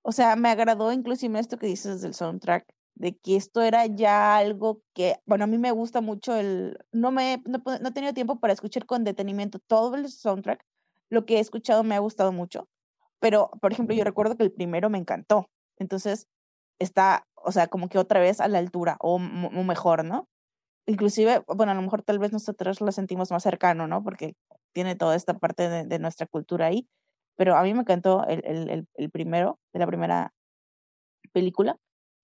o 0.03 0.13
sea, 0.13 0.37
me 0.37 0.49
agradó 0.51 0.93
inclusive 0.93 1.39
esto 1.39 1.59
que 1.59 1.67
dices 1.67 2.01
del 2.01 2.15
soundtrack, 2.15 2.67
de 2.95 3.17
que 3.17 3.37
esto 3.37 3.63
era 3.63 3.87
ya 3.87 4.37
algo 4.37 4.83
que, 4.95 5.17
bueno, 5.27 5.45
a 5.45 5.47
mí 5.47 5.59
me 5.59 5.73
gusta 5.73 6.01
mucho 6.01 6.37
el, 6.37 6.79
no 6.93 7.11
me, 7.13 7.43
no, 7.47 7.63
no 7.81 7.89
he 7.89 7.93
tenido 7.93 8.15
tiempo 8.15 8.41
para 8.41 8.53
escuchar 8.53 8.87
con 8.87 9.05
detenimiento 9.05 9.59
todo 9.61 9.95
el 9.97 10.09
soundtrack, 10.09 10.65
lo 11.11 11.27
que 11.27 11.37
he 11.37 11.41
escuchado 11.41 11.85
me 11.85 11.95
ha 11.95 12.01
gustado 12.01 12.33
mucho, 12.33 12.69
pero, 13.21 13.51
por 13.61 13.73
ejemplo, 13.73 13.95
yo 13.97 14.05
recuerdo 14.05 14.37
que 14.37 14.45
el 14.45 14.53
primero 14.53 14.91
me 14.91 14.99
encantó. 14.99 15.51
Entonces, 15.77 16.27
está, 16.79 17.27
o 17.35 17.53
sea, 17.53 17.69
como 17.69 17.89
que 17.89 17.99
otra 17.99 18.21
vez 18.21 18.41
a 18.41 18.49
la 18.49 18.59
altura 18.59 18.97
o, 19.01 19.19
mejor, 19.19 20.05
¿no? 20.05 20.29
Inclusive, 20.87 21.43
bueno, 21.49 21.73
a 21.73 21.75
lo 21.75 21.83
mejor 21.83 22.03
tal 22.03 22.19
vez 22.19 22.33
nosotros 22.33 22.81
lo 22.81 22.93
sentimos 22.93 23.31
más 23.31 23.43
cercano, 23.43 23.87
¿no? 23.87 24.03
Porque 24.03 24.35
tiene 24.73 24.97
toda 24.97 25.17
esta 25.17 25.35
parte 25.35 25.69
de, 25.69 25.99
nuestra 25.99 26.27
cultura 26.27 26.67
ahí, 26.67 26.89
pero 27.39 27.57
a 27.57 27.63
mí 27.63 27.73
me 27.73 27.83
encantó 27.83 28.27
el, 28.27 28.43
el, 28.45 28.89
el, 28.95 29.11
primero, 29.11 29.61
de 29.73 29.79
la 29.79 29.87
primera 29.87 30.35
película. 31.33 31.77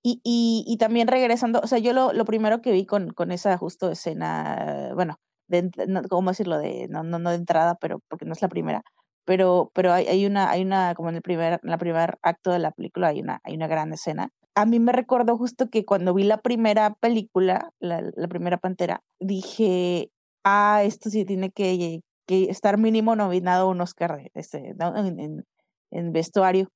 Y, 0.03 0.21
y, 0.25 0.77
también 0.77 1.09
regresando, 1.09 1.61
o 1.63 1.67
sea, 1.67 1.79
yo 1.79 1.95
lo, 1.95 2.13
lo 2.13 2.27
primero 2.27 2.61
que 2.61 2.73
vi 2.73 2.85
con, 2.85 3.15
con 3.15 3.33
esa 3.33 3.57
justo 3.57 3.91
escena, 3.91 4.91
bueno, 4.95 5.17
de, 5.49 5.71
¿cómo 6.11 6.31
decirlo? 6.31 6.59
De, 6.59 6.89
no, 6.91 7.05
no, 7.05 7.19
no 7.19 7.31
de 7.31 7.37
entrada, 7.37 7.77
pero 7.81 8.01
porque 8.09 8.27
no 8.27 8.33
es 8.35 8.43
la 8.43 8.49
primera, 8.49 8.83
pero, 9.25 9.71
pero 9.75 9.93
hay, 9.93 10.27
una, 10.27 10.51
hay 10.51 10.63
una, 10.63 10.95
como 10.95 11.09
en 11.09 11.17
el 11.17 11.23
primer, 11.23 11.61
la 11.63 11.79
primer 11.79 12.19
acto 12.23 12.51
de 12.51 12.59
la 12.59 12.73
película 12.73 13.09
hay 13.09 13.21
una, 13.21 13.41
hay 13.45 13.55
una 13.55 13.69
gran 13.69 13.93
escena. 13.95 14.29
A 14.55 14.67
mí 14.67 14.79
me 14.79 14.93
recuerdo 14.93 15.39
justo 15.39 15.71
que 15.71 15.87
cuando 15.87 16.13
vi 16.13 16.25
la 16.25 16.43
primera 16.43 16.95
película, 17.01 17.71
la, 17.81 18.03
la 18.15 18.29
primera 18.29 18.59
Pantera, 18.59 19.01
dije, 19.21 20.11
ah, 20.45 20.83
esto 20.85 21.09
sí 21.09 21.25
tiene 21.25 21.51
que, 21.51 22.03
que 22.27 22.45
estar 22.45 22.79
mínimo 22.79 23.17
nominado 23.17 23.67
a 23.67 23.71
un 23.71 23.81
Oscar 23.81 24.31
este, 24.35 24.75
en, 24.79 25.21
en, 25.21 25.45
en, 25.91 26.13
vestuario. 26.13 26.69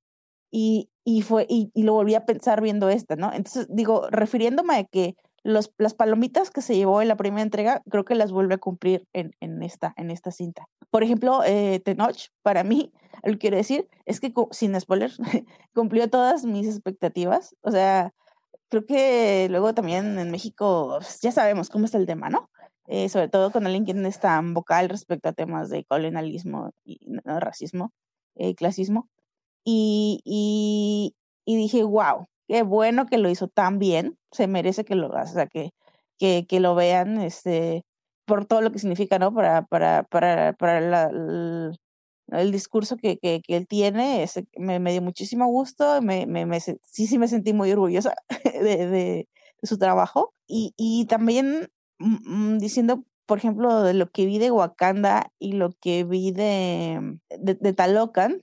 Y, 0.50 0.90
y, 1.04 1.22
fue, 1.22 1.46
y, 1.48 1.70
y, 1.74 1.82
lo 1.82 1.92
volví 1.92 2.14
a 2.14 2.24
pensar 2.24 2.62
viendo 2.62 2.88
esta, 2.88 3.16
¿no? 3.16 3.32
Entonces, 3.32 3.66
digo, 3.70 4.08
refiriéndome 4.10 4.76
a 4.76 4.84
que 4.84 5.14
los, 5.42 5.72
las 5.78 5.94
palomitas 5.94 6.50
que 6.50 6.62
se 6.62 6.76
llevó 6.76 7.02
en 7.02 7.08
la 7.08 7.16
primera 7.16 7.42
entrega, 7.42 7.82
creo 7.90 8.04
que 8.04 8.14
las 8.14 8.32
vuelve 8.32 8.54
a 8.54 8.58
cumplir 8.58 9.06
en, 9.12 9.32
en, 9.40 9.62
esta, 9.62 9.94
en 9.96 10.10
esta 10.10 10.30
cinta. 10.30 10.68
Por 10.90 11.02
ejemplo, 11.02 11.42
eh, 11.44 11.80
Tenoch, 11.84 12.28
para 12.42 12.64
mí, 12.64 12.92
lo 13.22 13.32
que 13.32 13.38
quiero 13.38 13.56
decir 13.56 13.88
es 14.06 14.20
que, 14.20 14.32
sin 14.50 14.78
spoiler, 14.80 15.12
cumplió 15.74 16.08
todas 16.10 16.44
mis 16.44 16.66
expectativas. 16.66 17.54
O 17.62 17.70
sea, 17.70 18.12
creo 18.68 18.86
que 18.86 19.48
luego 19.50 19.74
también 19.74 20.18
en 20.18 20.30
México 20.30 20.96
pues, 20.98 21.20
ya 21.20 21.32
sabemos 21.32 21.70
cómo 21.70 21.84
está 21.84 21.98
el 21.98 22.06
tema, 22.06 22.28
¿no? 22.28 22.50
Eh, 22.90 23.10
sobre 23.10 23.28
todo 23.28 23.52
con 23.52 23.66
alguien 23.66 23.84
que 23.84 23.92
no 23.92 24.08
es 24.08 24.18
tan 24.18 24.54
vocal 24.54 24.88
respecto 24.88 25.28
a 25.28 25.34
temas 25.34 25.68
de 25.68 25.84
colonialismo 25.84 26.70
racismo, 27.24 27.92
eh, 28.34 28.54
clasismo. 28.54 29.08
Y, 29.64 31.14
dije, 31.46 31.82
wow, 31.84 32.26
qué 32.48 32.62
bueno 32.62 33.06
que 33.06 33.18
lo 33.18 33.28
hizo 33.28 33.48
tan 33.48 33.78
bien, 33.78 34.18
se 34.32 34.46
merece 34.46 34.84
que 34.84 34.94
lo, 34.94 35.10
vean, 36.74 37.20
este, 37.20 37.84
por 38.26 38.46
todo 38.46 38.62
lo 38.62 38.72
que 38.72 38.78
significa. 38.78 39.18
Para, 39.68 40.06
el, 42.32 42.52
discurso 42.52 42.96
que, 42.96 43.18
él 43.22 43.66
tiene, 43.68 44.26
me, 44.56 44.78
me, 44.80 44.92
dio 44.92 45.02
muchísimo 45.02 45.46
gusto, 45.48 46.00
me, 46.00 46.26
me, 46.26 46.60
sí, 46.60 47.06
sí 47.06 47.18
me 47.18 47.28
sentí 47.28 47.52
muy 47.52 47.70
orgullosa 47.72 48.14
de, 48.44 49.28
su 49.62 49.76
trabajo 49.76 50.32
y, 50.46 51.06
también 51.06 51.68
diciendo, 51.98 53.04
por 53.26 53.38
ejemplo, 53.38 53.82
de 53.82 53.94
lo 53.94 54.10
que 54.10 54.26
vi 54.26 54.38
de 54.38 54.50
Wakanda 54.50 55.32
y 55.38 55.52
lo 55.52 55.70
que 55.80 56.04
vi 56.04 56.32
de, 56.32 57.18
de, 57.38 57.72
Talocan, 57.72 58.42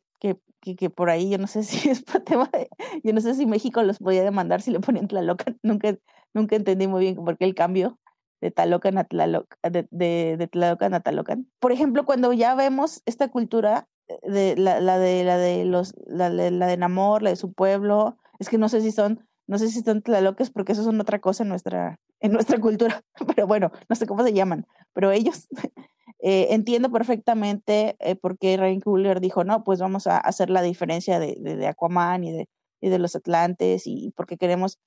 que, 0.78 0.90
por 0.90 1.12
ahí 1.12 1.30
yo 1.30 1.38
no 1.38 1.48
sé 1.48 1.64
si 1.64 1.90
es 1.90 2.02
para 2.04 2.24
tema 2.24 2.50
de, 2.52 2.70
yo 3.04 3.14
no 3.14 3.22
sé 3.22 3.36
si 3.36 3.46
México 3.46 3.84
los 3.84 4.00
podía 4.00 4.24
demandar 4.24 4.62
si 4.62 4.72
le 4.72 4.80
ponían 4.80 5.08
Tlalocan, 5.08 5.60
nunca, 5.64 5.96
nunca 6.34 6.56
entendí 6.56 6.88
muy 6.88 7.02
bien 7.02 7.16
por 7.16 7.38
qué 7.38 7.46
el 7.46 7.56
cambio 7.56 8.00
de 8.42 8.52
Tlalocan 8.52 8.98
a 8.98 9.04
Tlalocan, 9.04 9.58
de, 9.72 9.88
de, 9.92 10.36
de 10.38 10.48
Tlalocan 10.48 10.94
a 10.94 11.00
Tlalocan. 11.00 11.48
Por 11.60 11.72
ejemplo, 11.72 12.06
cuando 12.06 12.34
ya 12.34 12.56
vemos 12.56 13.02
esta 13.06 13.30
cultura 13.30 13.88
de 14.24 14.56
la, 14.58 14.80
la 14.82 15.00
de 15.00 15.24
la 15.24 15.38
de 15.38 15.66
los 15.66 15.94
la, 16.06 16.30
la 16.30 16.68
de 16.68 16.78
Namor, 16.78 17.24
la 17.24 17.32
de 17.32 17.36
su 17.36 17.54
pueblo, 17.54 18.18
es 18.40 18.50
que 18.50 18.58
no 18.58 18.70
sé 18.70 18.82
si 18.82 18.92
son 18.92 19.26
no 19.48 19.58
sé 19.58 19.70
si 19.70 19.82
son 19.82 20.02
tlaloques 20.02 20.50
porque 20.50 20.72
eso 20.74 20.84
son 20.84 21.00
otra 21.00 21.20
cosa 21.20 21.44
en 21.44 21.50
nuestra 21.50 22.00
en 22.20 22.32
nuestra 22.32 22.60
cultura, 22.62 23.04
pero 23.36 23.48
bueno, 23.48 23.72
no 23.90 23.96
sé 23.96 24.06
cómo 24.08 24.24
se 24.24 24.34
llaman, 24.34 24.66
pero 24.94 25.12
ellos 25.12 25.48
eh, 26.20 26.48
entiendo 26.52 26.92
perfectamente 26.92 27.96
eh, 28.00 28.16
por 28.16 28.38
qué 28.38 28.58
Ryan 28.58 28.82
Coogler 28.82 29.20
dijo, 29.20 29.44
no, 29.44 29.64
pues 29.64 29.80
vamos 29.80 30.08
a 30.08 30.18
hacer 30.18 30.50
la 30.50 30.62
diferencia 30.62 31.20
de, 31.20 31.36
de, 31.40 31.68
Aquaman 31.68 32.24
y 32.24 32.32
de, 32.32 32.50
y 32.82 32.90
de 32.90 33.00
los 33.00 33.16
Atlantes 33.16 33.84
y 33.86 34.12
porque 34.16 34.38
queremos 34.38 34.80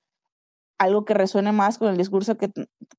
algo 0.79 1.05
que 1.05 1.13
resuene 1.13 1.51
más 1.51 1.77
con 1.77 1.89
el 1.89 1.97
discurso 1.97 2.37
que, 2.37 2.51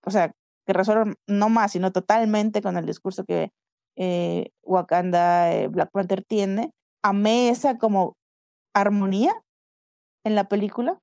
o 0.04 0.10
sea, 0.10 0.34
que 0.66 0.72
resuene 0.72 1.14
no 1.26 1.48
más, 1.48 1.72
sino 1.72 1.92
totalmente 1.92 2.62
con 2.62 2.76
el 2.76 2.86
discurso 2.86 3.24
que 3.24 3.52
eh, 3.96 4.52
Wakanda, 4.62 5.52
eh, 5.52 5.68
Black 5.68 5.90
Panther 5.90 6.22
tiene. 6.22 6.72
Amé 7.02 7.48
esa 7.48 7.78
como 7.78 8.16
armonía 8.74 9.32
en 10.24 10.34
la 10.34 10.44
película 10.48 11.00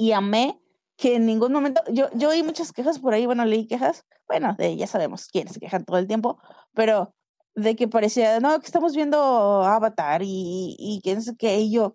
y 0.00 0.12
amé 0.12 0.58
que 0.96 1.16
en 1.16 1.26
ningún 1.26 1.52
momento, 1.52 1.82
yo, 1.92 2.08
yo 2.14 2.30
oí 2.30 2.42
muchas 2.42 2.72
quejas 2.72 2.98
por 2.98 3.12
ahí, 3.12 3.26
bueno, 3.26 3.44
leí 3.44 3.66
quejas, 3.66 4.06
bueno, 4.26 4.54
de 4.56 4.74
ya 4.74 4.86
sabemos 4.86 5.28
quiénes 5.28 5.52
se 5.52 5.60
quejan 5.60 5.84
todo 5.84 5.98
el 5.98 6.06
tiempo, 6.06 6.38
pero 6.72 7.14
de 7.54 7.76
que 7.76 7.86
parecía, 7.86 8.40
no, 8.40 8.58
que 8.60 8.64
estamos 8.64 8.94
viendo 8.94 9.18
Avatar 9.62 10.22
y, 10.22 10.74
y 10.78 11.00
quién 11.02 11.20
sé 11.20 11.36
qué, 11.36 11.60
y 11.60 11.70
yo, 11.70 11.92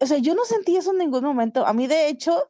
o 0.00 0.06
sea, 0.06 0.16
yo 0.18 0.34
no 0.34 0.44
sentí 0.46 0.76
eso 0.76 0.92
en 0.92 0.98
ningún 0.98 1.22
momento. 1.22 1.66
A 1.66 1.74
mí, 1.74 1.86
de 1.86 2.08
hecho, 2.08 2.48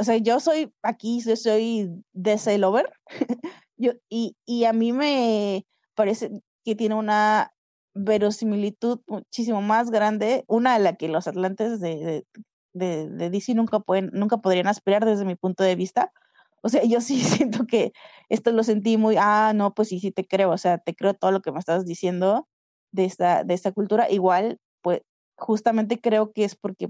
o 0.00 0.04
sea, 0.04 0.16
yo 0.16 0.40
soy 0.40 0.74
aquí, 0.82 1.20
yo 1.20 1.36
soy 1.36 2.02
de 2.12 2.58
lover, 2.58 2.92
yo, 3.76 3.92
y, 4.08 4.36
y 4.46 4.64
a 4.64 4.72
mí 4.72 4.92
me 4.92 5.64
parece 5.94 6.42
que 6.64 6.74
tiene 6.74 6.96
una 6.96 7.52
verosimilitud 7.94 9.00
muchísimo 9.06 9.62
más 9.62 9.90
grande, 9.90 10.44
una 10.48 10.74
de 10.74 10.82
la 10.82 10.96
que 10.96 11.08
los 11.08 11.28
atlantes 11.28 11.78
de, 11.80 12.24
de 12.78 13.30
DC 13.30 13.54
nunca, 13.54 13.80
pueden, 13.80 14.10
nunca 14.12 14.38
podrían 14.38 14.68
aspirar 14.68 15.04
desde 15.04 15.24
mi 15.24 15.36
punto 15.36 15.64
de 15.64 15.76
vista. 15.76 16.12
O 16.62 16.68
sea, 16.68 16.82
yo 16.84 17.00
sí 17.00 17.20
siento 17.22 17.66
que 17.66 17.92
esto 18.28 18.52
lo 18.52 18.62
sentí 18.64 18.96
muy, 18.96 19.16
ah, 19.18 19.52
no, 19.54 19.74
pues 19.74 19.88
sí, 19.88 20.00
sí 20.00 20.10
te 20.12 20.26
creo, 20.26 20.50
o 20.50 20.58
sea, 20.58 20.78
te 20.78 20.94
creo 20.94 21.14
todo 21.14 21.32
lo 21.32 21.40
que 21.42 21.52
me 21.52 21.58
estás 21.60 21.84
diciendo 21.86 22.48
de 22.92 23.04
esta, 23.04 23.44
de 23.44 23.54
esta 23.54 23.72
cultura. 23.72 24.10
Igual, 24.10 24.58
pues 24.82 25.02
justamente 25.36 26.00
creo 26.00 26.32
que 26.32 26.44
es 26.44 26.56
porque, 26.56 26.88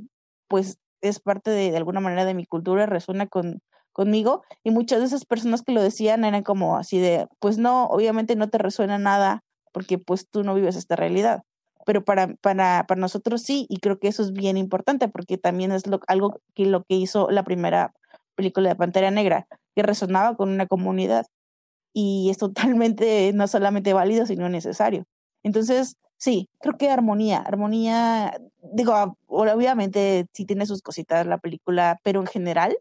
pues, 0.49 0.78
es 1.03 1.20
parte 1.20 1.51
de, 1.51 1.70
de 1.70 1.76
alguna 1.76 2.01
manera 2.01 2.24
de 2.24 2.34
mi 2.34 2.45
cultura, 2.47 2.86
resuena 2.86 3.26
con, 3.28 3.61
conmigo 3.99 4.45
y 4.62 4.70
muchas 4.70 5.01
de 5.01 5.07
esas 5.07 5.24
personas 5.24 5.62
que 5.62 5.72
lo 5.72 5.82
decían 5.82 6.24
eran 6.24 6.45
como 6.45 6.76
así 6.76 7.01
de, 7.01 7.26
pues 7.41 7.59
no, 7.59 7.86
obviamente 7.86 8.36
no 8.36 8.49
te 8.49 8.59
resuena 8.59 8.97
nada 8.97 9.43
porque 9.72 9.99
pues 9.99 10.28
tú 10.30 10.45
no 10.45 10.55
vives 10.55 10.76
esta 10.76 10.95
realidad, 10.95 11.43
pero 11.87 12.05
para, 12.05 12.35
para, 12.41 12.85
para 12.87 13.01
nosotros 13.01 13.43
sí 13.43 13.66
y 13.68 13.79
creo 13.79 13.99
que 13.99 14.09
eso 14.09 14.22
es 14.22 14.33
bien 14.33 14.57
importante 14.57 15.09
porque 15.09 15.39
también 15.39 15.72
es 15.72 15.87
lo, 15.87 16.01
algo 16.07 16.41
que 16.55 16.66
lo 16.66 16.85
que 16.85 16.95
hizo 16.95 17.31
la 17.31 17.45
primera 17.45 17.93
película 18.35 18.68
de 18.68 18.76
Pantera 18.76 19.11
Negra, 19.11 19.47
que 19.74 19.83
resonaba 19.83 20.37
con 20.37 20.51
una 20.51 20.66
comunidad 20.66 21.26
y 21.93 22.31
es 22.31 22.39
totalmente 22.39 23.33
no 23.35 23.47
solamente 23.49 23.93
válido, 23.93 24.26
sino 24.26 24.49
necesario. 24.49 25.05
Entonces, 25.43 25.97
sí, 26.16 26.49
creo 26.61 26.76
que 26.76 26.91
armonía, 26.91 27.39
armonía, 27.39 28.39
digo, 28.72 29.16
obviamente 29.26 30.26
sí 30.33 30.45
tiene 30.45 30.66
sus 30.66 30.83
cositas 30.83 31.26
la 31.26 31.39
película, 31.39 31.99
pero 32.03 32.20
en 32.20 32.26
general 32.26 32.76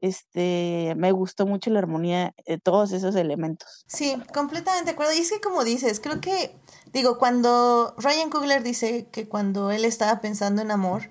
este, 0.00 0.94
me 0.96 1.12
gustó 1.12 1.46
mucho 1.46 1.70
la 1.70 1.78
armonía 1.78 2.34
de 2.46 2.58
todos 2.58 2.92
esos 2.92 3.16
elementos. 3.16 3.84
Sí, 3.86 4.16
completamente 4.34 4.86
de 4.86 4.90
acuerdo. 4.92 5.12
Y 5.12 5.18
es 5.18 5.30
que 5.30 5.40
como 5.40 5.64
dices, 5.64 6.00
creo 6.00 6.20
que, 6.20 6.56
digo, 6.92 7.18
cuando 7.18 7.94
Ryan 7.98 8.30
Coogler 8.30 8.62
dice 8.62 9.08
que 9.10 9.28
cuando 9.28 9.70
él 9.70 9.84
estaba 9.84 10.20
pensando 10.20 10.62
en 10.62 10.70
amor, 10.70 11.10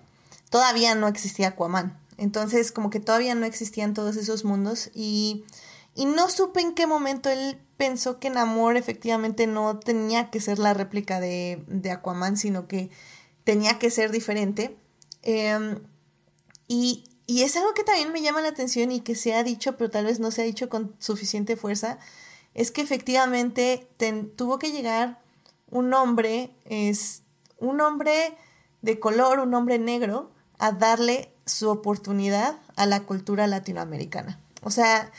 todavía 0.50 0.96
no 0.96 1.08
existía 1.08 1.50
Aquaman. 1.50 2.00
Entonces, 2.18 2.72
como 2.72 2.90
que 2.90 3.00
todavía 3.00 3.36
no 3.36 3.46
existían 3.46 3.94
todos 3.94 4.16
esos 4.16 4.46
mundos 4.46 4.90
y, 4.94 5.46
y 5.96 6.06
no 6.06 6.30
supe 6.30 6.62
en 6.62 6.74
qué 6.74 6.88
momento 6.88 7.30
él 7.30 7.60
pensó 7.78 8.20
que 8.20 8.28
en 8.28 8.38
amor 8.38 8.78
efectivamente 8.78 9.48
no 9.48 9.80
tenía 9.80 10.30
que 10.30 10.40
ser 10.40 10.60
la 10.60 10.74
réplica 10.74 11.20
de, 11.20 11.64
de 11.68 11.92
Aquaman, 11.92 12.38
sino 12.38 12.68
que 12.68 12.90
tenía 13.44 13.80
que 13.80 13.90
ser 13.90 14.12
diferente. 14.12 14.78
Em, 15.24 15.80
y, 16.68 17.04
y 17.28 17.42
es 17.44 17.56
algo 17.56 17.74
que 17.74 17.84
también 17.84 18.12
me 18.12 18.22
llama 18.22 18.42
la 18.42 18.50
atención 18.50 18.92
y 18.92 19.02
que 19.02 19.16
se 19.16 19.34
ha 19.34 19.44
dicho, 19.44 19.78
pero 19.78 19.90
tal 19.90 20.06
vez 20.06 20.20
no 20.20 20.32
se 20.32 20.44
ha 20.44 20.46
dicho 20.46 20.70
con 20.70 20.96
suficiente 21.00 21.56
fuerza, 21.56 21.98
es 22.54 22.72
que 22.72 22.82
efectivamente 22.82 23.88
tuvo 24.36 24.60
que 24.60 24.72
llegar 24.72 25.20
un 25.70 25.94
hombre, 25.94 26.52
es 26.66 27.24
un 27.58 27.82
hombre 27.82 28.38
de 28.82 29.00
color, 29.00 29.40
un 29.40 29.54
hombre 29.54 29.80
negro, 29.80 30.32
a 30.60 30.72
darle 30.72 31.32
su 31.46 31.70
oportunidad 31.70 32.60
a 32.76 32.86
la 32.86 33.02
cultura 33.02 33.48
latinoamericana. 33.48 34.40
O 34.62 34.70
sea, 34.70 35.12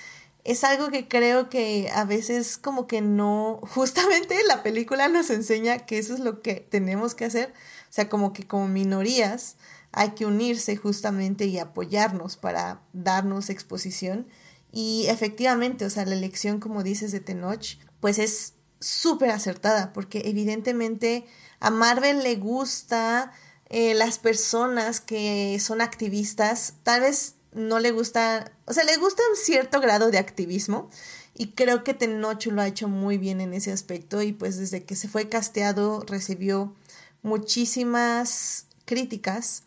es 0.44 0.62
algo 0.62 0.90
que 0.90 1.08
creo 1.08 1.48
que 1.48 1.90
a 1.92 2.04
veces 2.04 2.56
como 2.56 2.86
que 2.86 3.00
no, 3.00 3.60
justamente 3.74 4.36
la 4.44 4.62
película 4.62 5.08
nos 5.08 5.30
enseña 5.30 5.80
que 5.80 5.98
eso 5.98 6.14
es 6.14 6.20
lo 6.20 6.40
que 6.40 6.54
tenemos 6.54 7.14
que 7.14 7.24
hacer, 7.24 7.52
o 7.90 7.92
sea, 7.92 8.08
como 8.08 8.32
que 8.32 8.46
como 8.46 8.68
minorías 8.68 9.56
hay 9.96 10.10
que 10.10 10.26
unirse 10.26 10.76
justamente 10.76 11.46
y 11.46 11.58
apoyarnos 11.58 12.36
para 12.36 12.82
darnos 12.92 13.48
exposición. 13.48 14.28
Y 14.70 15.06
efectivamente, 15.08 15.86
o 15.86 15.90
sea, 15.90 16.04
la 16.04 16.14
elección, 16.14 16.60
como 16.60 16.82
dices, 16.82 17.12
de 17.12 17.20
Tenoch, 17.20 17.78
pues 18.00 18.18
es 18.18 18.52
súper 18.78 19.30
acertada, 19.30 19.94
porque 19.94 20.20
evidentemente 20.26 21.24
a 21.60 21.70
Marvel 21.70 22.22
le 22.22 22.36
gusta 22.36 23.32
eh, 23.70 23.94
las 23.94 24.18
personas 24.18 25.00
que 25.00 25.58
son 25.60 25.80
activistas, 25.80 26.74
tal 26.82 27.00
vez 27.00 27.36
no 27.54 27.78
le 27.78 27.90
gusta, 27.90 28.52
o 28.66 28.74
sea, 28.74 28.84
le 28.84 28.98
gusta 28.98 29.22
un 29.30 29.36
cierto 29.38 29.80
grado 29.80 30.10
de 30.10 30.18
activismo, 30.18 30.90
y 31.32 31.52
creo 31.52 31.84
que 31.84 31.94
Tenoch 31.94 32.44
lo 32.48 32.60
ha 32.60 32.68
hecho 32.68 32.88
muy 32.88 33.16
bien 33.16 33.40
en 33.40 33.54
ese 33.54 33.72
aspecto, 33.72 34.20
y 34.20 34.34
pues 34.34 34.58
desde 34.58 34.84
que 34.84 34.94
se 34.94 35.08
fue 35.08 35.30
casteado 35.30 36.04
recibió 36.06 36.74
muchísimas 37.22 38.66
críticas 38.84 39.62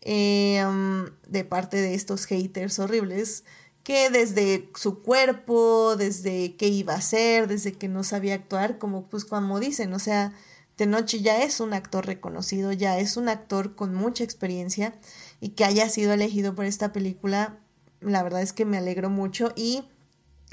Em, 0.00 1.06
de 1.26 1.44
parte 1.44 1.76
de 1.76 1.94
estos 1.94 2.26
haters 2.26 2.78
horribles 2.78 3.44
que 3.82 4.10
desde 4.10 4.70
su 4.76 5.02
cuerpo, 5.02 5.96
desde 5.96 6.56
qué 6.56 6.68
iba 6.68 6.94
a 6.94 7.00
ser, 7.00 7.48
desde 7.48 7.72
que 7.72 7.88
no 7.88 8.04
sabía 8.04 8.34
actuar, 8.34 8.78
como 8.78 9.08
pues 9.08 9.24
como 9.24 9.58
dicen, 9.60 9.92
o 9.94 9.98
sea, 9.98 10.34
Tenoch 10.76 11.06
ya 11.06 11.42
es 11.42 11.58
un 11.58 11.72
actor 11.72 12.06
reconocido, 12.06 12.70
ya 12.72 12.98
es 12.98 13.16
un 13.16 13.28
actor 13.28 13.74
con 13.74 13.94
mucha 13.94 14.24
experiencia 14.24 14.94
y 15.40 15.50
que 15.50 15.64
haya 15.64 15.88
sido 15.88 16.12
elegido 16.12 16.54
por 16.54 16.66
esta 16.66 16.92
película, 16.92 17.56
la 18.00 18.22
verdad 18.22 18.42
es 18.42 18.52
que 18.52 18.64
me 18.64 18.76
alegro 18.76 19.10
mucho 19.10 19.52
y 19.56 19.82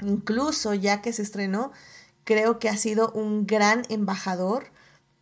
incluso 0.00 0.74
ya 0.74 1.02
que 1.02 1.12
se 1.12 1.22
estrenó, 1.22 1.72
creo 2.24 2.58
que 2.58 2.68
ha 2.68 2.76
sido 2.76 3.12
un 3.12 3.46
gran 3.46 3.82
embajador 3.90 4.72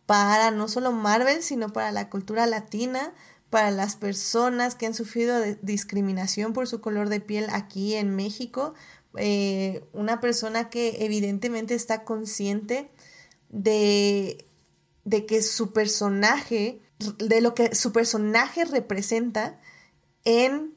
para 0.05 0.51
no 0.51 0.67
solo 0.67 0.91
Marvel, 0.91 1.43
sino 1.43 1.73
para 1.73 1.91
la 1.91 2.09
cultura 2.09 2.45
latina, 2.45 3.13
para 3.49 3.71
las 3.71 3.95
personas 3.95 4.75
que 4.75 4.85
han 4.85 4.93
sufrido 4.93 5.39
discriminación 5.61 6.53
por 6.53 6.67
su 6.67 6.81
color 6.81 7.09
de 7.09 7.21
piel 7.21 7.47
aquí 7.51 7.95
en 7.95 8.15
México. 8.15 8.73
Eh, 9.17 9.85
una 9.93 10.19
persona 10.19 10.69
que 10.69 10.97
evidentemente 11.05 11.75
está 11.75 12.03
consciente 12.03 12.89
de, 13.49 14.45
de 15.05 15.25
que 15.25 15.41
su 15.41 15.71
personaje, 15.71 16.81
de 17.17 17.41
lo 17.41 17.53
que 17.53 17.75
su 17.75 17.91
personaje 17.93 18.65
representa 18.65 19.59
en 20.25 20.75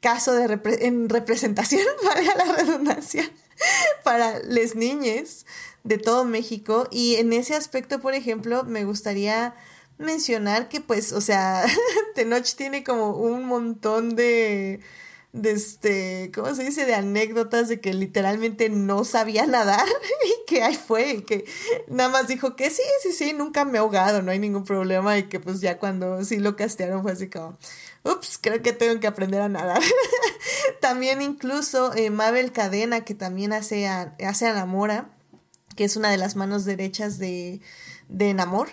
caso 0.00 0.34
de 0.34 0.60
en 0.80 1.08
representación, 1.08 1.82
valga 2.04 2.34
la 2.36 2.56
redundancia, 2.56 3.24
para 4.04 4.40
las 4.40 4.74
niñas 4.74 5.46
de 5.84 5.98
todo 5.98 6.24
México. 6.24 6.88
Y 6.90 7.16
en 7.16 7.32
ese 7.32 7.54
aspecto, 7.54 8.00
por 8.00 8.14
ejemplo, 8.14 8.64
me 8.64 8.84
gustaría 8.84 9.54
mencionar 10.02 10.68
que 10.68 10.80
pues, 10.80 11.12
o 11.12 11.20
sea, 11.20 11.64
Tenoch 12.14 12.54
tiene 12.54 12.84
como 12.84 13.16
un 13.16 13.44
montón 13.44 14.16
de, 14.16 14.80
de 15.32 15.50
este, 15.52 16.30
¿cómo 16.34 16.54
se 16.54 16.64
dice? 16.64 16.84
De 16.84 16.94
anécdotas 16.94 17.68
de 17.68 17.80
que 17.80 17.94
literalmente 17.94 18.68
no 18.68 19.04
sabía 19.04 19.46
nadar 19.48 19.86
y 20.26 20.46
que 20.46 20.62
ahí 20.62 20.74
fue 20.74 21.10
y 21.12 21.22
que 21.22 21.44
nada 21.88 22.10
más 22.10 22.28
dijo 22.28 22.54
que 22.56 22.70
sí, 22.70 22.82
sí, 23.02 23.12
sí, 23.12 23.32
nunca 23.32 23.64
me 23.64 23.78
he 23.78 23.80
ahogado, 23.80 24.22
no 24.22 24.30
hay 24.30 24.38
ningún 24.38 24.64
problema 24.64 25.16
y 25.18 25.24
que 25.24 25.40
pues 25.40 25.60
ya 25.60 25.78
cuando 25.78 26.24
sí 26.24 26.38
lo 26.38 26.56
castearon 26.56 27.02
fue 27.02 27.12
así 27.12 27.28
como, 27.28 27.56
ups, 28.04 28.38
creo 28.40 28.62
que 28.62 28.72
tengo 28.72 29.00
que 29.00 29.06
aprender 29.06 29.40
a 29.40 29.48
nadar. 29.48 29.80
también 30.80 31.22
incluso 31.22 31.94
eh, 31.94 32.10
Mabel 32.10 32.52
Cadena, 32.52 33.04
que 33.04 33.14
también 33.14 33.52
hace 33.52 33.86
a, 33.86 34.14
hace 34.26 34.46
a 34.46 34.52
Namora, 34.52 35.10
que 35.76 35.84
es 35.84 35.96
una 35.96 36.10
de 36.10 36.18
las 36.18 36.36
manos 36.36 36.64
derechas 36.64 37.18
de, 37.18 37.60
de 38.08 38.34
Namor. 38.34 38.68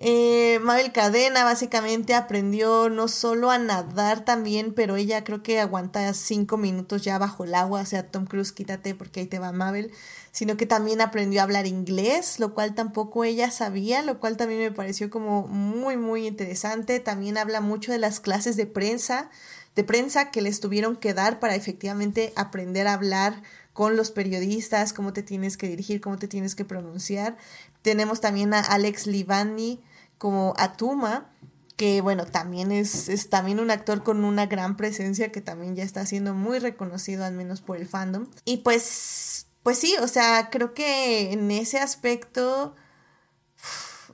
Eh, 0.00 0.60
Mabel 0.62 0.92
Cadena 0.92 1.42
básicamente 1.42 2.14
aprendió 2.14 2.88
no 2.88 3.08
solo 3.08 3.50
a 3.50 3.58
nadar 3.58 4.24
también, 4.24 4.72
pero 4.72 4.94
ella 4.94 5.24
creo 5.24 5.42
que 5.42 5.58
aguanta 5.58 6.14
cinco 6.14 6.56
minutos 6.56 7.02
ya 7.02 7.18
bajo 7.18 7.42
el 7.42 7.54
agua, 7.56 7.80
o 7.80 7.84
sea, 7.86 8.06
Tom 8.08 8.24
Cruise, 8.26 8.52
quítate 8.52 8.94
porque 8.94 9.20
ahí 9.20 9.26
te 9.26 9.40
va 9.40 9.50
Mabel, 9.50 9.90
sino 10.30 10.56
que 10.56 10.66
también 10.66 11.00
aprendió 11.00 11.40
a 11.40 11.44
hablar 11.44 11.66
inglés, 11.66 12.38
lo 12.38 12.54
cual 12.54 12.76
tampoco 12.76 13.24
ella 13.24 13.50
sabía, 13.50 14.02
lo 14.02 14.20
cual 14.20 14.36
también 14.36 14.60
me 14.60 14.70
pareció 14.70 15.10
como 15.10 15.48
muy, 15.48 15.96
muy 15.96 16.28
interesante. 16.28 17.00
También 17.00 17.36
habla 17.36 17.60
mucho 17.60 17.90
de 17.90 17.98
las 17.98 18.20
clases 18.20 18.56
de 18.56 18.66
prensa, 18.66 19.30
de 19.74 19.82
prensa 19.82 20.30
que 20.30 20.42
les 20.42 20.60
tuvieron 20.60 20.94
que 20.96 21.12
dar 21.12 21.40
para 21.40 21.56
efectivamente 21.56 22.32
aprender 22.36 22.86
a 22.86 22.94
hablar 22.94 23.42
con 23.78 23.96
los 23.96 24.10
periodistas, 24.10 24.92
cómo 24.92 25.12
te 25.12 25.22
tienes 25.22 25.56
que 25.56 25.68
dirigir, 25.68 26.00
cómo 26.00 26.18
te 26.18 26.26
tienes 26.26 26.56
que 26.56 26.64
pronunciar. 26.64 27.36
Tenemos 27.82 28.20
también 28.20 28.54
a 28.54 28.60
Alex 28.60 29.06
Livani 29.06 29.80
como 30.18 30.54
Atuma, 30.58 31.30
que 31.76 32.00
bueno, 32.00 32.26
también 32.26 32.72
es, 32.72 33.08
es, 33.08 33.30
también 33.30 33.60
un 33.60 33.70
actor 33.70 34.02
con 34.02 34.24
una 34.24 34.46
gran 34.46 34.76
presencia 34.76 35.30
que 35.30 35.40
también 35.40 35.76
ya 35.76 35.84
está 35.84 36.04
siendo 36.06 36.34
muy 36.34 36.58
reconocido 36.58 37.24
al 37.24 37.34
menos 37.34 37.60
por 37.60 37.76
el 37.76 37.86
fandom. 37.86 38.26
Y 38.44 38.58
pues, 38.58 39.46
pues 39.62 39.78
sí, 39.78 39.94
o 40.00 40.08
sea, 40.08 40.50
creo 40.50 40.74
que 40.74 41.32
en 41.32 41.50
ese 41.52 41.78
aspecto, 41.78 42.74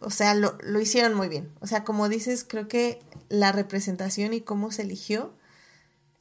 o 0.01 0.11
sea, 0.11 0.35
lo, 0.35 0.59
lo 0.63 0.79
hicieron 0.79 1.15
muy 1.15 1.29
bien. 1.29 1.55
O 1.61 1.67
sea, 1.67 1.85
como 1.85 2.11
dices, 2.11 2.45
creo 2.47 2.69
que 2.69 3.01
la 3.31 3.51
representación 3.51 4.35
y 4.35 4.43
cómo 4.43 4.71
se 4.71 4.83
eligió 4.83 5.35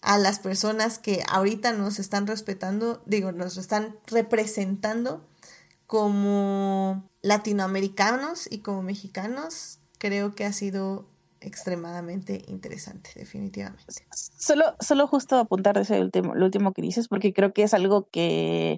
a 0.01 0.17
las 0.17 0.39
personas 0.39 0.99
que 0.99 1.23
ahorita 1.29 1.73
nos 1.73 1.99
están 1.99 2.27
respetando, 2.27 3.01
digo, 3.05 3.31
nos 3.31 3.57
están 3.57 3.97
representando 4.07 5.27
como 5.87 7.09
latinoamericanos 7.23 8.47
y 8.51 8.59
como 8.59 8.83
mexicanos, 8.83 9.79
creo 9.97 10.35
que 10.35 10.45
ha 10.45 10.53
sido 10.53 11.07
extremadamente 11.41 12.43
interesante, 12.47 13.09
definitivamente. 13.15 14.05
Solo, 14.11 14.75
solo 14.79 15.07
justo 15.07 15.37
apuntar 15.37 15.77
ese 15.77 15.99
último, 15.99 16.35
lo 16.35 16.45
último 16.45 16.73
que 16.73 16.81
dices, 16.81 17.07
porque 17.07 17.33
creo 17.33 17.53
que 17.53 17.63
es 17.63 17.73
algo 17.73 18.07
que 18.11 18.77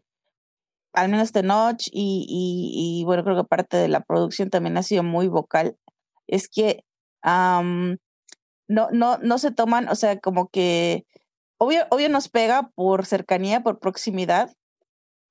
al 0.94 1.10
menos 1.10 1.34
de 1.34 1.44
Notch 1.44 1.90
y, 1.92 2.26
y, 2.30 3.04
bueno, 3.04 3.24
creo 3.24 3.36
que 3.36 3.44
parte 3.44 3.76
de 3.76 3.90
la 3.90 4.00
producción 4.00 4.50
también 4.50 4.78
ha 4.78 4.84
sido 4.84 5.04
muy 5.04 5.28
vocal, 5.28 5.76
es 6.28 6.48
que 6.48 6.84
no, 7.24 7.98
no, 8.92 9.18
no 9.18 9.38
se 9.38 9.52
toman, 9.52 9.90
o 9.90 9.96
sea, 9.96 10.20
como 10.20 10.48
que 10.48 11.06
obvio, 11.58 11.86
obvio 11.90 12.10
nos 12.10 12.30
pega 12.30 12.72
por 12.76 13.06
cercanía, 13.06 13.62
por 13.62 13.80
proximidad, 13.80 14.54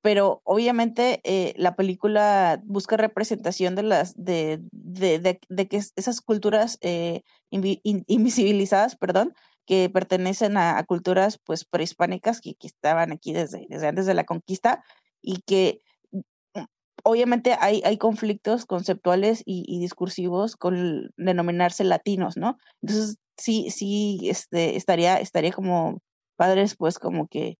pero 0.04 0.42
obviamente 0.44 1.22
eh, 1.24 1.54
la 1.56 1.76
película 1.76 2.60
busca 2.66 2.98
representación 2.98 3.74
de 3.74 3.84
las 3.84 4.12
de, 4.22 4.60
de, 4.70 5.40
de, 5.48 5.66
que 5.66 5.78
esas 5.78 6.20
culturas 6.20 6.76
eh, 6.82 7.22
invisibilizadas, 7.50 8.96
perdón, 8.96 9.32
que 9.64 9.88
pertenecen 9.88 10.58
a, 10.58 10.84
culturas 10.84 11.38
pues 11.42 11.64
prehispánicas 11.64 12.42
que, 12.42 12.54
que, 12.54 12.66
estaban 12.66 13.12
aquí 13.12 13.32
desde, 13.32 13.66
desde 13.70 13.86
antes 13.86 14.04
de 14.04 14.12
la 14.12 14.24
conquista 14.24 14.84
y 15.22 15.40
que 15.46 15.80
mm, 16.12 16.20
obviamente 17.02 17.56
hay, 17.58 17.80
hay 17.82 17.96
conflictos 17.96 18.66
conceptuales 18.66 19.42
y, 19.46 19.64
y, 19.66 19.80
discursivos 19.80 20.56
con 20.56 21.12
denominarse 21.16 21.82
latinos, 21.82 22.36
¿no? 22.36 22.58
Entonces 22.82 23.16
sí, 23.38 23.70
sí, 23.70 24.20
este, 24.24 24.76
estaría, 24.76 25.16
estaría 25.18 25.52
como 25.52 26.02
padres, 26.36 26.76
pues 26.76 26.98
como 26.98 27.26
que, 27.26 27.56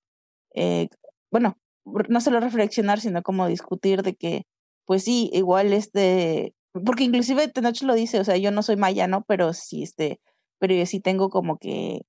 eh, 0.54 0.88
bueno, 1.30 1.56
no 1.84 2.20
solo 2.20 2.40
reflexionar, 2.40 3.00
sino 3.00 3.22
como 3.22 3.46
discutir 3.46 4.02
de 4.02 4.14
que, 4.14 4.44
pues 4.86 5.04
sí, 5.04 5.30
igual 5.32 5.72
este, 5.72 6.54
porque 6.84 7.04
inclusive 7.04 7.48
Tenoch 7.48 7.82
lo 7.82 7.94
dice, 7.94 8.20
o 8.20 8.24
sea, 8.24 8.36
yo 8.36 8.50
no 8.50 8.62
soy 8.62 8.76
maya, 8.76 9.06
¿no? 9.06 9.24
Pero 9.24 9.52
sí, 9.52 9.82
este, 9.82 10.20
pero 10.58 10.74
yo 10.74 10.86
sí 10.86 11.00
tengo 11.00 11.30
como 11.30 11.58
que 11.58 12.02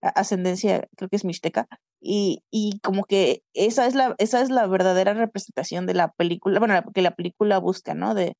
ascendencia, 0.00 0.88
creo 0.96 1.08
que 1.10 1.16
es 1.16 1.24
mixteca, 1.24 1.66
y, 2.00 2.42
y 2.50 2.78
como 2.80 3.04
que 3.04 3.42
esa 3.54 3.86
es 3.86 3.94
la, 3.94 4.14
esa 4.18 4.40
es 4.42 4.50
la 4.50 4.66
verdadera 4.66 5.14
representación 5.14 5.86
de 5.86 5.94
la 5.94 6.12
película, 6.12 6.60
bueno, 6.60 6.80
que 6.94 7.02
la 7.02 7.16
película 7.16 7.58
busca, 7.58 7.94
¿no? 7.94 8.14
De, 8.14 8.36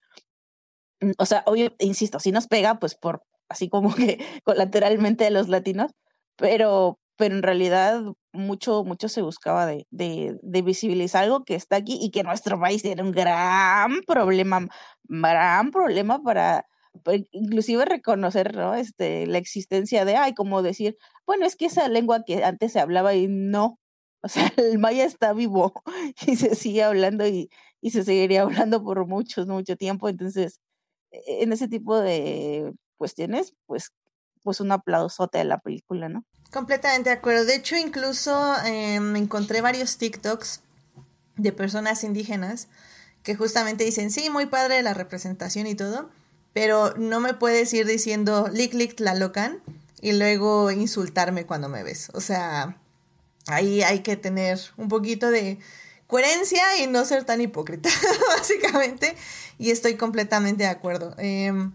mm, 1.01 1.13
o 1.19 1.27
sea, 1.27 1.43
obvio, 1.47 1.73
insisto, 1.81 2.21
si 2.21 2.33
nos 2.33 2.47
pega, 2.49 2.79
pues 2.79 2.95
por, 2.95 3.23
así 3.49 3.69
como 3.69 3.91
que 3.95 4.19
colateralmente 4.45 5.27
a 5.27 5.31
los 5.31 5.49
latinos, 5.49 5.93
pero, 6.37 6.99
pero 7.17 7.35
en 7.37 7.43
realidad 7.43 8.03
mucho, 8.33 8.85
mucho 8.85 9.09
se 9.09 9.23
buscaba 9.23 9.67
de, 9.67 9.87
de, 9.91 10.39
de, 10.43 10.63
visibilizar 10.63 11.25
algo 11.25 11.45
que 11.45 11.55
está 11.55 11.77
aquí 11.77 11.99
y 12.01 12.11
que 12.11 12.23
nuestro 12.23 12.61
país 12.61 12.83
tiene 12.83 13.03
un 13.03 13.13
gran 13.13 14.01
problema, 14.07 14.67
gran 15.05 15.71
problema 15.71 16.23
para, 16.23 16.67
pues, 17.05 17.23
inclusive 17.33 17.85
reconocer 17.85 18.55
¿no? 18.57 18.75
este, 18.75 19.27
la 19.27 19.39
existencia 19.39 20.05
de, 20.05 20.17
ay, 20.17 20.35
como 20.35 20.63
decir, 20.63 20.97
bueno, 21.27 21.47
es 21.47 21.57
que 21.57 21.67
esa 21.67 21.89
lengua 21.89 22.23
que 22.27 22.45
antes 22.45 22.73
se 22.73 22.81
hablaba 22.81 23.15
y 23.15 23.29
no, 23.29 23.79
o 24.23 24.29
sea, 24.29 24.53
el 24.57 24.79
maya 24.79 25.05
está 25.05 25.33
vivo 25.33 25.73
y 26.27 26.37
se 26.37 26.55
sigue 26.55 26.83
hablando 26.83 27.27
y, 27.27 27.51
y 27.81 27.91
se 27.91 28.05
seguiría 28.05 28.43
hablando 28.43 28.83
por 28.83 29.07
mucho, 29.07 29.47
mucho 29.47 29.77
tiempo, 29.77 30.09
entonces, 30.09 30.61
e, 31.13 31.43
en 31.43 31.53
ese 31.53 31.69
tipo 31.69 31.99
de 32.01 32.73
cuestiones, 32.99 33.55
pues, 33.67 33.93
pues 34.49 34.61
un 34.61 34.73
aplausote 34.73 35.39
a 35.41 35.45
la 35.45 35.59
película, 35.59 36.09
¿no? 36.09 36.25
Completamente 36.51 37.11
de 37.11 37.17
acuerdo. 37.17 37.45
De 37.45 37.55
hecho, 37.55 37.77
incluso 37.77 38.55
me 38.65 39.19
encontré 39.19 39.61
varios 39.61 39.99
TikToks 39.99 40.63
de 41.37 41.53
personas 41.53 42.03
indígenas 42.03 42.69
que 43.23 43.35
justamente 43.35 43.85
dicen, 43.85 44.11
sí, 44.11 44.31
muy 44.31 44.47
padre 44.47 44.83
la 44.83 44.95
representación 44.95 45.67
y 45.67 45.75
todo, 45.75 46.09
pero 46.55 46.95
no 46.97 47.21
me 47.21 47.35
puedes 47.35 47.71
ir 47.75 47.85
diciendo 47.85 48.49
lick 48.51 48.73
lick 48.73 48.99
la 49.01 49.15
locan 49.15 49.61
y 50.01 50.13
luego 50.13 50.71
insultarme 50.71 51.45
cuando 51.45 51.69
me 51.69 51.83
ves. 51.83 52.09
O 52.15 52.23
sea, 52.23 52.79
ahí 53.49 53.83
hay 53.83 53.99
que 53.99 54.17
tener 54.17 54.59
un 54.79 54.89
poquito 54.89 55.31
de 55.31 55.59
coherencia 56.07 56.83
y 56.83 56.87
no 56.87 57.05
ser 57.05 57.25
tan 57.25 57.43
hipócrita, 57.43 57.91
básicamente. 58.29 59.15
Y 59.59 59.73
estoy 59.73 59.97
completamente 59.97 60.63
de 60.63 60.71
acuerdo. 60.71 61.15
Em, 61.19 61.75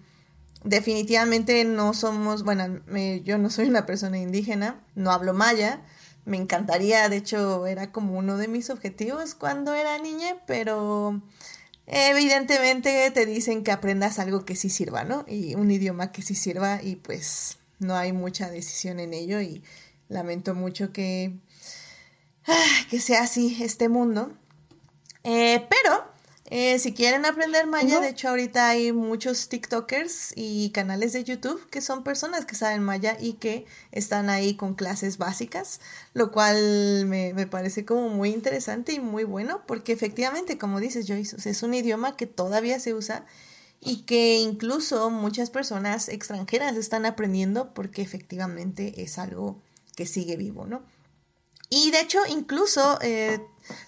definitivamente 0.64 1.64
no 1.66 1.94
somos, 1.94 2.44
bueno, 2.44 2.82
yo 3.24 3.38
no 3.38 3.50
soy 3.50 3.68
una 3.68 3.86
persona 3.86 4.18
indígena, 4.18 4.82
no 4.96 5.12
hablo 5.12 5.34
maya, 5.34 5.82
me 6.26 6.38
encantaría, 6.38 7.10
de 7.10 7.18
hecho 7.18 7.68
era 7.68 7.92
como 7.92 8.18
uno 8.18 8.38
de 8.38 8.48
mis 8.48 8.70
objetivos 8.70 9.36
cuando 9.36 9.74
era 9.74 9.98
niña, 9.98 10.38
pero 10.48 11.22
evidentemente 11.86 13.12
te 13.12 13.26
dicen 13.26 13.64
que 13.64 13.72
aprendas 13.72 14.20
algo 14.20 14.46
que 14.46 14.56
sí 14.56 14.70
sirva, 14.70 15.04
¿no? 15.04 15.26
Y 15.28 15.56
un 15.56 15.70
idioma 15.70 16.12
que 16.12 16.22
sí 16.22 16.36
sirva 16.36 16.82
y 16.82 16.96
pues 16.96 17.58
no 17.80 17.96
hay 17.96 18.14
mucha 18.14 18.50
decisión 18.50 19.00
en 19.00 19.14
ello 19.14 19.42
y 19.42 19.64
lamento 20.08 20.56
mucho 20.56 20.94
que, 20.94 21.34
ah, 22.48 22.86
que 22.90 23.02
sea 23.02 23.24
así 23.24 23.62
este 23.62 23.90
mundo. 23.90 24.34
Eh, 25.24 25.66
pero 25.70 26.13
eh, 26.50 26.78
si 26.78 26.94
quieren 26.94 27.26
aprender 27.26 27.68
maya, 27.68 28.02
de 28.02 28.10
hecho 28.10 28.28
ahorita 28.28 28.68
hay 28.68 28.92
muchos 28.92 29.48
TikTokers 29.48 30.34
y 30.36 30.72
canales 30.72 31.14
de 31.14 31.24
YouTube 31.24 31.70
que 31.70 31.80
son 31.80 32.04
personas 32.04 32.46
que 32.46 32.56
saben 32.56 32.84
maya 32.84 33.18
y 33.20 33.34
que 33.34 33.66
están 33.92 34.30
ahí 34.30 34.56
con 34.56 34.74
clases 34.76 35.18
básicas, 35.18 35.80
lo 36.14 36.32
cual 36.32 37.06
me, 37.06 37.34
parece 37.48 37.86
como 37.86 38.10
muy 38.10 38.32
interesante 38.32 38.92
y 38.92 39.00
muy 39.00 39.24
bueno 39.24 39.62
porque 39.66 39.94
efectivamente, 39.94 40.58
como 40.58 40.82
dices 40.82 41.08
Joyce, 41.08 41.38
es 41.50 41.64
un 41.64 41.74
idioma 41.74 42.18
que 42.18 42.28
todavía 42.28 42.78
se 42.80 42.94
usa 42.94 43.26
y 43.80 44.04
que 44.04 44.36
incluso 44.36 45.10
muchas 45.10 45.50
personas 45.50 46.10
extranjeras 46.10 46.76
están 46.76 47.06
aprendiendo 47.06 47.74
porque 47.74 48.02
efectivamente 48.02 49.02
es 49.02 49.18
algo 49.18 49.62
que 49.96 50.06
sigue 50.06 50.36
vivo, 50.36 50.66
¿no? 50.66 50.84
Y 51.70 51.90
de 51.92 52.02
hecho, 52.02 52.20
incluso 52.30 53.00
eh, 53.02 53.40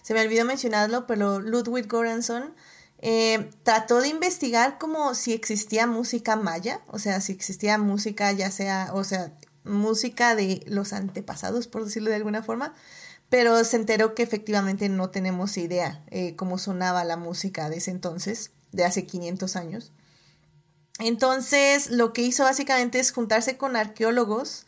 se 0.02 0.14
me 0.14 0.22
olvidó 0.22 0.46
mencionarlo, 0.46 1.08
pero 1.08 1.40
Ludwig 1.40 1.88
Göransson 1.88 2.54
eh, 3.00 3.52
trató 3.64 4.02
de 4.02 4.08
investigar 4.08 4.78
como 4.78 5.14
si 5.16 5.34
existía 5.34 5.88
música 5.88 6.36
maya, 6.36 6.82
o 6.88 7.00
sea, 7.00 7.22
si 7.22 7.34
existía 7.34 7.78
música 7.78 8.32
ya 8.32 8.52
sea, 8.52 8.92
o 8.94 9.04
sea, 9.04 9.34
música 9.64 10.36
de 10.36 10.64
los 10.68 10.94
antepasados, 10.94 11.68
por 11.68 11.86
decirlo 11.86 12.10
de 12.10 12.16
alguna 12.16 12.44
forma, 12.44 12.74
pero 13.30 13.64
se 13.64 13.78
enteró 13.78 14.16
que 14.16 14.24
efectivamente 14.24 14.90
no 14.90 15.10
tenemos 15.10 15.58
idea 15.58 16.04
eh, 16.08 16.36
cómo 16.36 16.58
sonaba 16.58 17.04
la 17.04 17.18
música 17.18 17.70
de 17.70 17.78
ese 17.78 17.92
entonces, 17.92 18.52
de 18.72 18.86
hace 18.86 19.06
500 19.06 19.56
años. 19.56 19.92
Entonces, 21.00 21.90
lo 21.90 22.14
que 22.14 22.22
hizo 22.22 22.44
básicamente 22.44 23.00
es 23.00 23.12
juntarse 23.12 23.58
con 23.58 23.76
arqueólogos, 23.76 24.66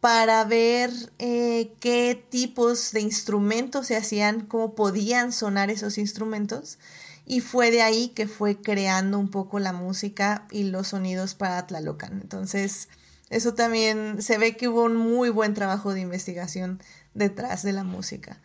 para 0.00 0.44
ver 0.44 0.90
eh, 1.18 1.72
qué 1.78 2.22
tipos 2.30 2.92
de 2.92 3.00
instrumentos 3.00 3.86
se 3.86 3.96
hacían, 3.96 4.46
cómo 4.46 4.74
podían 4.74 5.32
sonar 5.32 5.70
esos 5.70 5.98
instrumentos. 5.98 6.78
Y 7.26 7.40
fue 7.40 7.70
de 7.70 7.82
ahí 7.82 8.08
que 8.08 8.26
fue 8.26 8.60
creando 8.60 9.18
un 9.18 9.30
poco 9.30 9.58
la 9.58 9.72
música 9.72 10.46
y 10.50 10.64
los 10.64 10.88
sonidos 10.88 11.34
para 11.34 11.66
Tlalocan. 11.66 12.20
Entonces, 12.20 12.88
eso 13.28 13.54
también 13.54 14.22
se 14.22 14.38
ve 14.38 14.56
que 14.56 14.68
hubo 14.68 14.84
un 14.84 14.96
muy 14.96 15.28
buen 15.28 15.54
trabajo 15.54 15.94
de 15.94 16.00
investigación 16.00 16.82
detrás 17.14 17.62
de 17.62 17.72
la 17.72 17.84
música 17.84 18.40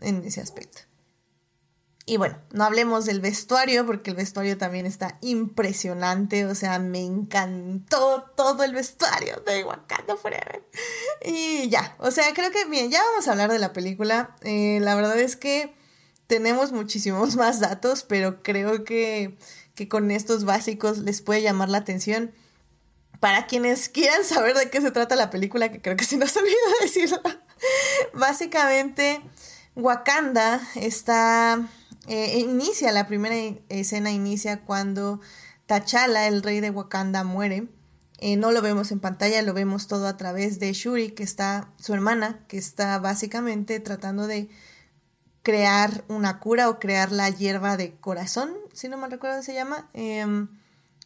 en 0.00 0.22
ese 0.24 0.40
aspecto. 0.40 0.87
Y 2.08 2.16
bueno, 2.16 2.38
no 2.52 2.64
hablemos 2.64 3.04
del 3.04 3.20
vestuario, 3.20 3.84
porque 3.84 4.08
el 4.08 4.16
vestuario 4.16 4.56
también 4.56 4.86
está 4.86 5.18
impresionante. 5.20 6.46
O 6.46 6.54
sea, 6.54 6.78
me 6.78 7.04
encantó 7.04 8.32
todo 8.34 8.64
el 8.64 8.72
vestuario 8.72 9.42
de 9.44 9.62
Wakanda 9.62 10.16
Forever. 10.16 10.64
Y 11.22 11.68
ya, 11.68 11.94
o 11.98 12.10
sea, 12.10 12.32
creo 12.32 12.50
que 12.50 12.64
bien, 12.64 12.90
ya 12.90 13.02
vamos 13.04 13.28
a 13.28 13.32
hablar 13.32 13.52
de 13.52 13.58
la 13.58 13.74
película. 13.74 14.34
Eh, 14.40 14.78
la 14.80 14.94
verdad 14.94 15.18
es 15.18 15.36
que 15.36 15.74
tenemos 16.26 16.72
muchísimos 16.72 17.36
más 17.36 17.60
datos, 17.60 18.04
pero 18.04 18.42
creo 18.42 18.84
que, 18.84 19.36
que 19.74 19.86
con 19.86 20.10
estos 20.10 20.46
básicos 20.46 20.96
les 20.96 21.20
puede 21.20 21.42
llamar 21.42 21.68
la 21.68 21.78
atención. 21.78 22.32
Para 23.20 23.46
quienes 23.46 23.90
quieran 23.90 24.24
saber 24.24 24.56
de 24.56 24.70
qué 24.70 24.80
se 24.80 24.92
trata 24.92 25.14
la 25.14 25.28
película, 25.28 25.70
que 25.70 25.82
creo 25.82 25.96
que 25.96 26.06
se 26.06 26.16
nos 26.16 26.34
olvidó 26.38 26.56
decirlo. 26.80 27.20
Básicamente, 28.14 29.20
Wakanda 29.74 30.62
está 30.74 31.68
eh, 32.08 32.38
inicia, 32.38 32.90
la 32.92 33.06
primera 33.06 33.34
escena 33.68 34.10
inicia 34.10 34.60
cuando 34.64 35.20
T'Challa, 35.66 36.26
el 36.26 36.42
rey 36.42 36.60
de 36.60 36.70
Wakanda, 36.70 37.24
muere. 37.24 37.68
Eh, 38.20 38.36
no 38.36 38.50
lo 38.50 38.62
vemos 38.62 38.90
en 38.90 38.98
pantalla, 38.98 39.42
lo 39.42 39.54
vemos 39.54 39.86
todo 39.86 40.08
a 40.08 40.16
través 40.16 40.58
de 40.58 40.72
Shuri, 40.72 41.10
que 41.10 41.22
está, 41.22 41.70
su 41.78 41.94
hermana, 41.94 42.44
que 42.48 42.58
está 42.58 42.98
básicamente 42.98 43.78
tratando 43.78 44.26
de 44.26 44.48
crear 45.42 46.04
una 46.08 46.40
cura 46.40 46.68
o 46.68 46.78
crear 46.78 47.12
la 47.12 47.30
hierba 47.30 47.76
de 47.76 47.96
corazón, 47.96 48.54
si 48.72 48.88
no 48.88 48.96
me 48.96 49.08
recuerdo 49.08 49.42
se 49.42 49.54
llama, 49.54 49.88
em, 49.94 50.48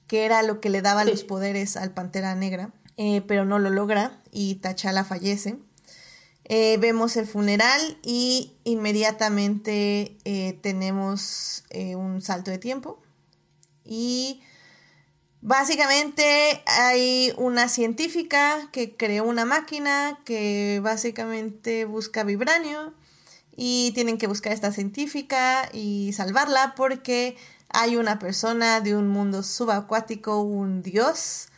que 0.07 0.25
era 0.25 0.43
lo 0.43 0.61
que 0.61 0.71
le 0.71 0.83
daba 0.83 1.05
los 1.05 1.23
poderes 1.23 1.77
al 1.77 1.93
Pantera 1.93 2.35
Negra, 2.35 2.73
eh, 2.97 3.23
pero 3.27 3.45
no 3.45 3.59
lo 3.59 3.71
logra 3.71 4.21
y 4.31 4.57
T'Challa 4.57 5.05
fallece. 5.05 5.59
Eh, 6.45 6.77
vemos 6.79 7.17
el 7.17 7.27
funeral 7.27 7.99
y 8.03 8.53
inmediatamente 8.65 10.17
eh, 10.25 10.59
tenemos 10.61 11.65
eh, 11.71 11.97
un 11.97 12.21
salto 12.21 12.51
de 12.51 12.59
tiempo. 12.59 13.01
Y 13.85 14.43
básicamente 15.41 16.63
hay 16.67 17.33
una 17.37 17.69
científica 17.69 18.69
que 18.73 18.97
creó 18.97 19.25
una 19.25 19.45
máquina 19.45 20.21
que 20.25 20.81
básicamente 20.83 21.85
busca 21.85 22.25
vibranio 22.25 22.93
y 23.57 23.93
tienen 23.93 24.19
que 24.19 24.27
buscar 24.27 24.53
a 24.53 24.55
esta 24.55 24.73
científica 24.73 25.69
y 25.73 26.13
salvarla 26.13 26.75
porque 26.77 27.37
hay 27.69 27.97
una 27.97 28.19
persona 28.19 28.81
de 28.81 28.97
un 28.97 29.09
mundo 29.09 29.43
subacuático, 29.43 30.43
un 30.43 30.83
dios, 30.83 31.49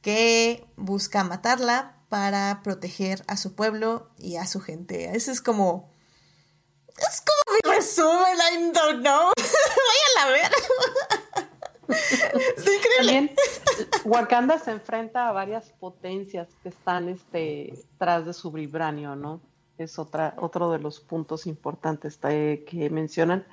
que 0.00 0.64
busca 0.76 1.24
matarla 1.24 1.97
para 2.08 2.60
proteger 2.62 3.22
a 3.26 3.36
su 3.36 3.54
pueblo 3.54 4.10
y 4.18 4.36
a 4.36 4.46
su 4.46 4.60
gente. 4.60 5.16
Ese 5.16 5.32
es 5.32 5.40
como... 5.40 5.92
Es 6.96 7.22
como 7.22 7.56
mi 7.56 7.76
resumen, 7.76 8.36
I 8.52 8.72
don't 8.72 9.00
know. 9.02 9.30
Vayan 9.36 10.18
a 10.20 10.30
ver. 10.32 10.52
es 12.56 12.66
increíble. 12.66 13.34
Wakanda 14.04 14.58
se 14.58 14.72
enfrenta 14.72 15.28
a 15.28 15.32
varias 15.32 15.70
potencias 15.78 16.48
que 16.62 16.70
están 16.70 17.08
este, 17.08 17.84
tras 17.98 18.26
de 18.26 18.32
su 18.32 18.50
vibranio, 18.50 19.14
¿no? 19.14 19.40
Es 19.76 19.98
otra, 19.98 20.34
otro 20.38 20.72
de 20.72 20.80
los 20.80 20.98
puntos 20.98 21.46
importantes 21.46 22.16
que 22.18 22.88
mencionan. 22.90 23.46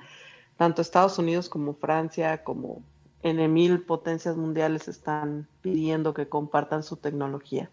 Tanto 0.56 0.82
Estados 0.82 1.18
Unidos 1.18 1.48
como 1.48 1.74
Francia, 1.74 2.42
como 2.42 2.82
en 3.22 3.52
mil 3.52 3.82
potencias 3.82 4.36
mundiales 4.36 4.88
están 4.88 5.48
pidiendo 5.60 6.14
que 6.14 6.28
compartan 6.28 6.82
su 6.82 6.96
tecnología. 6.96 7.70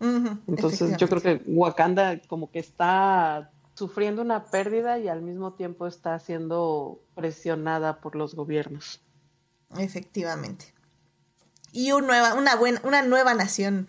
Entonces 0.00 0.96
yo 0.96 1.08
creo 1.08 1.22
que 1.22 1.42
Wakanda 1.46 2.20
como 2.28 2.50
que 2.50 2.58
está 2.58 3.50
sufriendo 3.74 4.22
una 4.22 4.44
pérdida 4.44 4.98
y 4.98 5.08
al 5.08 5.22
mismo 5.22 5.54
tiempo 5.54 5.86
está 5.86 6.18
siendo 6.18 7.00
presionada 7.14 8.00
por 8.00 8.16
los 8.16 8.34
gobiernos. 8.34 9.00
Efectivamente. 9.76 10.74
Y 11.72 11.92
una 11.92 12.06
nueva, 12.06 12.34
una, 12.34 12.56
buena, 12.56 12.80
una 12.84 13.02
nueva 13.02 13.34
nación 13.34 13.88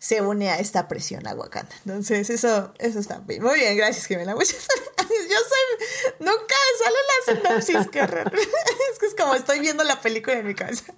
se 0.00 0.22
une 0.22 0.48
a 0.50 0.58
esta 0.58 0.88
presión 0.88 1.26
a 1.26 1.34
Wakanda. 1.34 1.74
Entonces, 1.84 2.30
eso, 2.30 2.72
eso 2.78 2.98
está 2.98 3.18
bien. 3.18 3.42
Muy 3.42 3.58
bien, 3.58 3.76
gracias, 3.76 4.06
Jimena. 4.06 4.34
Muchas 4.34 4.66
gracias. 4.96 5.28
Yo 5.28 5.36
soy. 5.36 6.16
Nunca 6.20 6.54
sale 6.82 6.96
la 7.08 7.42
sinopsis, 7.42 7.90
qué 7.90 8.00
es 8.92 8.98
que 8.98 9.06
es 9.06 9.14
como 9.14 9.34
estoy 9.34 9.60
viendo 9.60 9.84
la 9.84 10.00
película 10.00 10.38
en 10.38 10.46
mi 10.46 10.54
casa. 10.54 10.94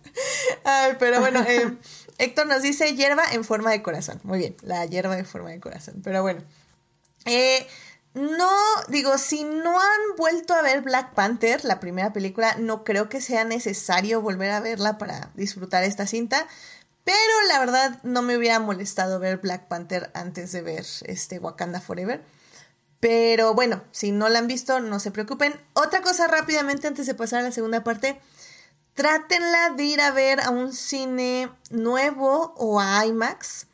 Ay, 0.65 0.97
pero 0.99 1.21
bueno, 1.21 1.43
eh, 1.47 1.77
Héctor 2.23 2.47
nos 2.47 2.63
dice 2.63 2.95
hierba 2.95 3.25
en 3.33 3.45
forma 3.45 3.73
de 3.73 3.83
corazón. 3.83 4.21
Muy 4.23 4.39
bien, 4.39 4.57
la 4.63 4.87
hierba 4.87 5.19
en 5.19 5.27
forma 5.27 5.51
de 5.51 5.59
corazón. 5.59 6.03
Pero 6.05 6.23
bueno. 6.23 6.41
Eh, 7.25 7.67
no, 8.15 8.49
digo, 8.89 9.19
si 9.19 9.43
no 9.43 9.81
han 9.81 10.17
vuelto 10.17 10.55
a 10.55 10.63
ver 10.63 10.83
Black 10.83 11.15
Panther, 11.15 11.65
la 11.65 11.81
primera 11.81 12.13
película, 12.13 12.55
no 12.61 12.85
creo 12.85 13.09
que 13.09 13.21
sea 13.21 13.45
necesario 13.45 14.21
volver 14.21 14.53
a 14.53 14.61
verla 14.61 14.99
para 14.99 15.31
disfrutar 15.35 15.83
esta 15.83 16.07
cinta. 16.07 16.47
Pero 17.03 17.17
la 17.49 17.59
verdad 17.59 17.99
no 18.05 18.23
me 18.23 18.37
hubiera 18.37 18.61
molestado 18.61 19.19
ver 19.19 19.39
Black 19.39 19.67
Panther 19.67 20.13
antes 20.15 20.53
de 20.53 20.63
ver 20.63 20.87
este 21.07 21.41
Wakanda 21.41 21.81
Forever. 21.81 22.23
Pero 23.01 23.55
bueno, 23.55 23.83
si 23.91 24.13
no 24.13 24.29
la 24.29 24.39
han 24.39 24.47
visto, 24.47 24.79
no 24.79 25.01
se 25.01 25.11
preocupen. 25.11 25.61
Otra 25.73 26.03
cosa 26.03 26.29
rápidamente 26.29 26.87
antes 26.87 27.09
de 27.09 27.15
pasar 27.15 27.41
a 27.41 27.43
la 27.43 27.51
segunda 27.51 27.83
parte. 27.83 28.21
Trátenla 28.95 29.71
de 29.77 29.85
ir 29.85 30.01
a 30.01 30.11
ver 30.11 30.41
a 30.41 30.51
un 30.51 30.73
cine 30.73 31.51
nuevo 31.71 32.55
o 32.57 32.81
a 32.81 33.05
IMAX. 33.07 33.67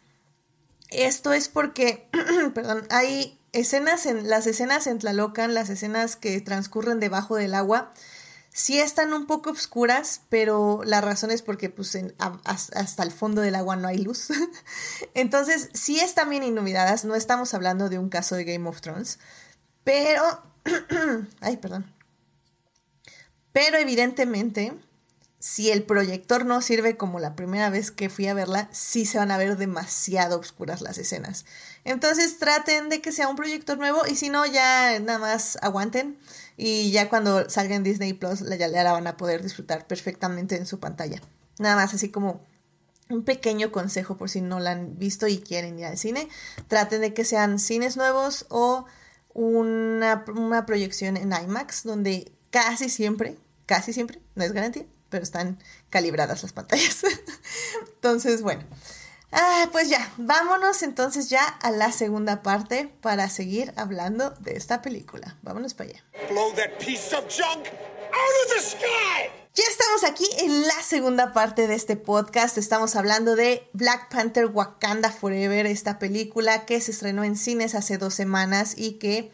Esto 0.91 1.33
es 1.33 1.49
porque, 1.49 2.09
perdón, 2.55 2.87
hay 2.91 3.39
escenas 3.53 4.07
en 4.07 4.29
las 4.29 4.47
escenas 4.47 4.87
en 4.87 4.99
Tlalocan, 4.99 5.55
las 5.55 5.71
escenas 5.71 6.16
que 6.16 6.41
transcurren 6.41 7.01
debajo 7.01 7.37
del 7.37 7.55
agua 7.55 7.93
Sí 8.59 8.81
están 8.81 9.12
un 9.12 9.27
poco 9.27 9.51
oscuras, 9.51 10.23
pero 10.31 10.83
la 10.85 11.01
razón 11.01 11.31
es 11.31 11.43
porque 11.43 11.71
pues, 11.71 11.97
hasta 12.19 13.03
el 13.05 13.12
fondo 13.12 13.41
del 13.41 13.55
agua 13.55 13.77
no 13.77 13.87
hay 13.87 13.99
luz. 13.99 14.31
Entonces, 15.14 15.71
sí 15.75 16.01
están 16.01 16.29
bien 16.29 16.43
iluminadas. 16.43 17.05
No 17.05 17.14
estamos 17.14 17.55
hablando 17.55 17.89
de 17.89 18.01
un 18.01 18.09
caso 18.09 18.35
de 18.35 18.43
Game 18.43 18.69
of 18.69 18.81
Thrones. 18.81 19.21
Pero... 19.85 20.43
Ay, 21.41 21.59
perdón. 21.59 21.95
Pero 23.53 23.79
evidentemente, 23.79 24.75
si 25.39 25.70
el 25.70 25.84
proyector 25.84 26.45
no 26.45 26.61
sirve 26.61 26.97
como 26.97 27.20
la 27.20 27.36
primera 27.36 27.70
vez 27.70 27.91
que 27.91 28.11
fui 28.11 28.26
a 28.26 28.34
verla, 28.34 28.68
sí 28.72 29.07
se 29.07 29.18
van 29.18 29.30
a 29.30 29.39
ver 29.39 29.57
demasiado 29.57 30.39
oscuras 30.39 30.80
las 30.80 30.99
escenas. 30.99 31.45
Entonces 31.84 32.39
traten 32.39 32.89
de 32.89 33.01
que 33.01 33.12
sea 33.12 33.28
un 33.28 33.36
proyector 33.36 33.78
nuevo 33.78 34.05
y 34.07 34.16
si 34.16 34.30
no, 34.30 34.45
ya 34.47 34.99
nada 34.99 35.18
más 35.18 35.57
aguanten 35.62 36.18
y 36.57 36.91
ya 36.91 37.09
cuando 37.09 37.49
salga 37.49 37.76
en 37.76 37.84
Disney 37.84 38.14
Plus 38.14 38.41
ya 38.41 38.68
la 38.68 38.93
van 38.93 39.07
a 39.07 39.16
poder 39.16 39.43
disfrutar 39.43 39.86
perfectamente 39.86 40.57
en 40.57 40.66
su 40.66 40.80
pantalla. 40.80 41.22
Nada 41.59 41.76
más 41.76 41.95
así 41.95 42.09
como 42.09 42.45
un 43.09 43.22
pequeño 43.22 43.70
consejo 43.70 44.16
por 44.16 44.28
si 44.28 44.41
no 44.41 44.59
la 44.59 44.72
han 44.72 44.99
visto 44.99 45.28
y 45.28 45.39
quieren 45.39 45.78
ir 45.78 45.86
al 45.86 45.99
cine. 45.99 46.28
Traten 46.66 47.01
de 47.01 47.14
que 47.14 47.24
sean 47.24 47.61
cines 47.61 47.97
nuevos 47.97 48.47
o 48.49 48.86
una, 49.34 50.24
una 50.34 50.66
proyección 50.66 51.16
en 51.16 51.32
IMAX 51.32 51.84
donde 51.84 52.32
casi 52.51 52.89
siempre, 52.89 53.39
casi 53.66 53.93
siempre, 53.93 54.20
no 54.34 54.45
es 54.45 54.53
garantía, 54.53 54.84
pero 55.09 55.22
están 55.22 55.59
calibradas 55.90 56.42
las 56.42 56.52
pantallas. 56.52 57.02
Entonces, 57.94 58.42
bueno. 58.42 58.64
Ah, 59.30 59.68
pues 59.72 59.90
ya, 59.90 60.11
vámonos 60.16 60.82
entonces 60.82 61.28
ya 61.28 61.44
a 61.44 61.70
la 61.70 61.92
segunda 61.92 62.42
parte 62.42 62.90
para 63.02 63.28
seguir 63.28 63.74
hablando 63.76 64.30
de 64.40 64.56
esta 64.56 64.80
película. 64.80 65.36
Vámonos 65.42 65.74
para 65.74 65.90
allá. 65.90 66.02
Ya 69.54 69.64
estamos 69.68 70.04
aquí 70.04 70.24
en 70.38 70.62
la 70.62 70.82
segunda 70.82 71.32
parte 71.32 71.66
de 71.66 71.74
este 71.74 71.96
podcast. 71.96 72.56
Estamos 72.56 72.96
hablando 72.96 73.36
de 73.36 73.68
Black 73.72 74.09
Panther 74.09 74.46
Wakanda 74.46 75.11
Forever, 75.11 75.66
esta 75.66 75.98
película 75.98 76.64
que 76.64 76.80
se 76.80 76.92
estrenó 76.92 77.24
en 77.24 77.36
cines 77.36 77.74
hace 77.74 77.98
dos 77.98 78.14
semanas 78.14 78.74
y 78.76 78.92
que, 78.92 79.32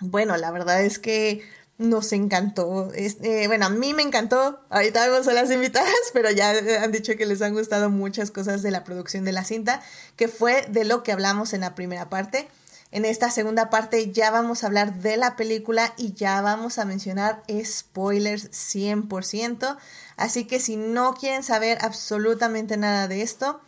bueno, 0.00 0.36
la 0.36 0.50
verdad 0.50 0.82
es 0.82 0.98
que 0.98 1.48
nos 1.78 2.12
encantó. 2.12 2.92
Este, 2.94 3.46
bueno, 3.48 3.66
a 3.66 3.70
mí 3.70 3.94
me 3.94 4.02
encantó. 4.02 4.60
Ahorita 4.70 5.06
vemos 5.08 5.26
a 5.28 5.32
las 5.32 5.50
invitadas, 5.50 5.92
pero 6.12 6.30
ya 6.30 6.50
han 6.82 6.92
dicho 6.92 7.16
que 7.16 7.26
les 7.26 7.42
han 7.42 7.54
gustado 7.54 7.90
muchas 7.90 8.30
cosas 8.30 8.62
de 8.62 8.70
la 8.70 8.84
producción 8.84 9.24
de 9.24 9.32
la 9.32 9.44
cinta, 9.44 9.82
que 10.16 10.28
fue 10.28 10.62
de 10.68 10.84
lo 10.84 11.02
que 11.02 11.12
hablamos 11.12 11.52
en 11.52 11.62
la 11.62 11.74
primera 11.74 12.08
parte. 12.08 12.48
En 12.90 13.04
esta 13.04 13.28
segunda 13.28 13.70
parte 13.70 14.12
ya 14.12 14.30
vamos 14.30 14.62
a 14.62 14.68
hablar 14.68 14.94
de 14.94 15.16
la 15.16 15.34
película 15.34 15.94
y 15.96 16.12
ya 16.12 16.40
vamos 16.42 16.78
a 16.78 16.84
mencionar 16.84 17.42
spoilers 17.64 18.52
100%. 18.52 19.76
Así 20.16 20.44
que 20.44 20.60
si 20.60 20.76
no 20.76 21.14
quieren 21.14 21.42
saber 21.42 21.78
absolutamente 21.80 22.76
nada 22.76 23.08
de 23.08 23.22
esto, 23.22 23.60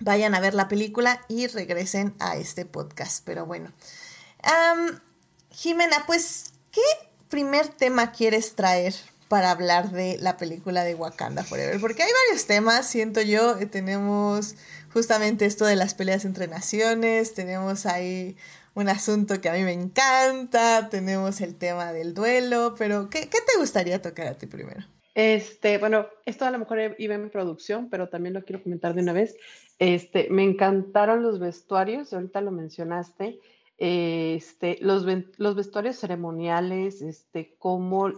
vayan 0.00 0.34
a 0.34 0.40
ver 0.40 0.54
la 0.54 0.66
película 0.66 1.24
y 1.28 1.46
regresen 1.46 2.16
a 2.18 2.36
este 2.36 2.64
podcast. 2.64 3.22
Pero 3.24 3.46
bueno. 3.46 3.70
Jimena, 5.50 6.04
pues 6.06 6.52
¿Qué 6.76 7.08
primer 7.30 7.68
tema 7.68 8.12
quieres 8.12 8.54
traer 8.54 8.92
para 9.28 9.50
hablar 9.50 9.92
de 9.92 10.18
la 10.20 10.36
película 10.36 10.84
de 10.84 10.94
Wakanda 10.94 11.42
Forever? 11.42 11.80
Porque 11.80 12.02
hay 12.02 12.10
varios 12.26 12.46
temas, 12.46 12.86
siento 12.86 13.22
yo. 13.22 13.58
Eh, 13.58 13.64
tenemos 13.64 14.56
justamente 14.92 15.46
esto 15.46 15.64
de 15.64 15.74
las 15.74 15.94
peleas 15.94 16.26
entre 16.26 16.48
naciones, 16.48 17.32
tenemos 17.32 17.86
ahí 17.86 18.36
un 18.74 18.90
asunto 18.90 19.40
que 19.40 19.48
a 19.48 19.54
mí 19.54 19.62
me 19.62 19.72
encanta, 19.72 20.90
tenemos 20.90 21.40
el 21.40 21.54
tema 21.54 21.94
del 21.94 22.12
duelo, 22.12 22.74
pero 22.76 23.08
¿qué, 23.08 23.24
te 23.24 23.58
gustaría 23.58 24.02
tocar 24.02 24.26
a 24.26 24.34
ti 24.34 24.44
primero? 24.44 24.84
Este, 25.14 25.78
bueno, 25.78 26.08
esto 26.26 26.44
a 26.44 26.50
lo 26.50 26.58
mejor 26.58 26.94
iba 26.98 27.14
en 27.14 27.24
mi 27.24 27.30
producción, 27.30 27.88
pero 27.88 28.10
también 28.10 28.34
lo 28.34 28.44
quiero 28.44 28.62
comentar 28.62 28.92
de 28.92 29.00
una 29.00 29.14
vez. 29.14 29.34
Este, 29.78 30.28
me 30.28 30.42
encantaron 30.42 31.22
los 31.22 31.38
vestuarios, 31.38 32.12
ahorita 32.12 32.42
lo 32.42 32.50
mencionaste 32.50 33.40
este, 33.78 34.78
los, 34.80 35.04
vestuarios 35.04 35.96
ceremoniales, 35.96 37.02
este, 37.02 37.56
cómo 37.58 38.10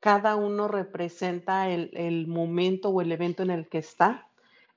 cada 0.00 0.34
uno 0.34 0.66
representa 0.66 1.68
el, 1.68 2.26
momento 2.26 2.88
o 2.90 3.00
el 3.00 3.12
evento 3.12 3.42
en 3.44 3.50
el 3.50 3.68
que 3.68 3.78
está. 3.78 4.28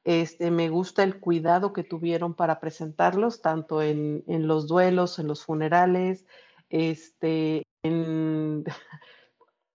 Este, 0.04 0.52
me 0.52 0.70
gusta 0.70 1.02
el 1.04 1.20
cuidado 1.20 1.74
que 1.74 1.84
tuvieron 1.84 2.36
para 2.36 2.60
presentarlos, 2.60 3.42
tanto 3.42 3.82
en, 3.82 4.24
los 4.28 4.68
duelos, 4.68 5.18
en 5.18 5.28
los 5.28 5.44
funerales, 5.44 6.26
este, 6.70 7.64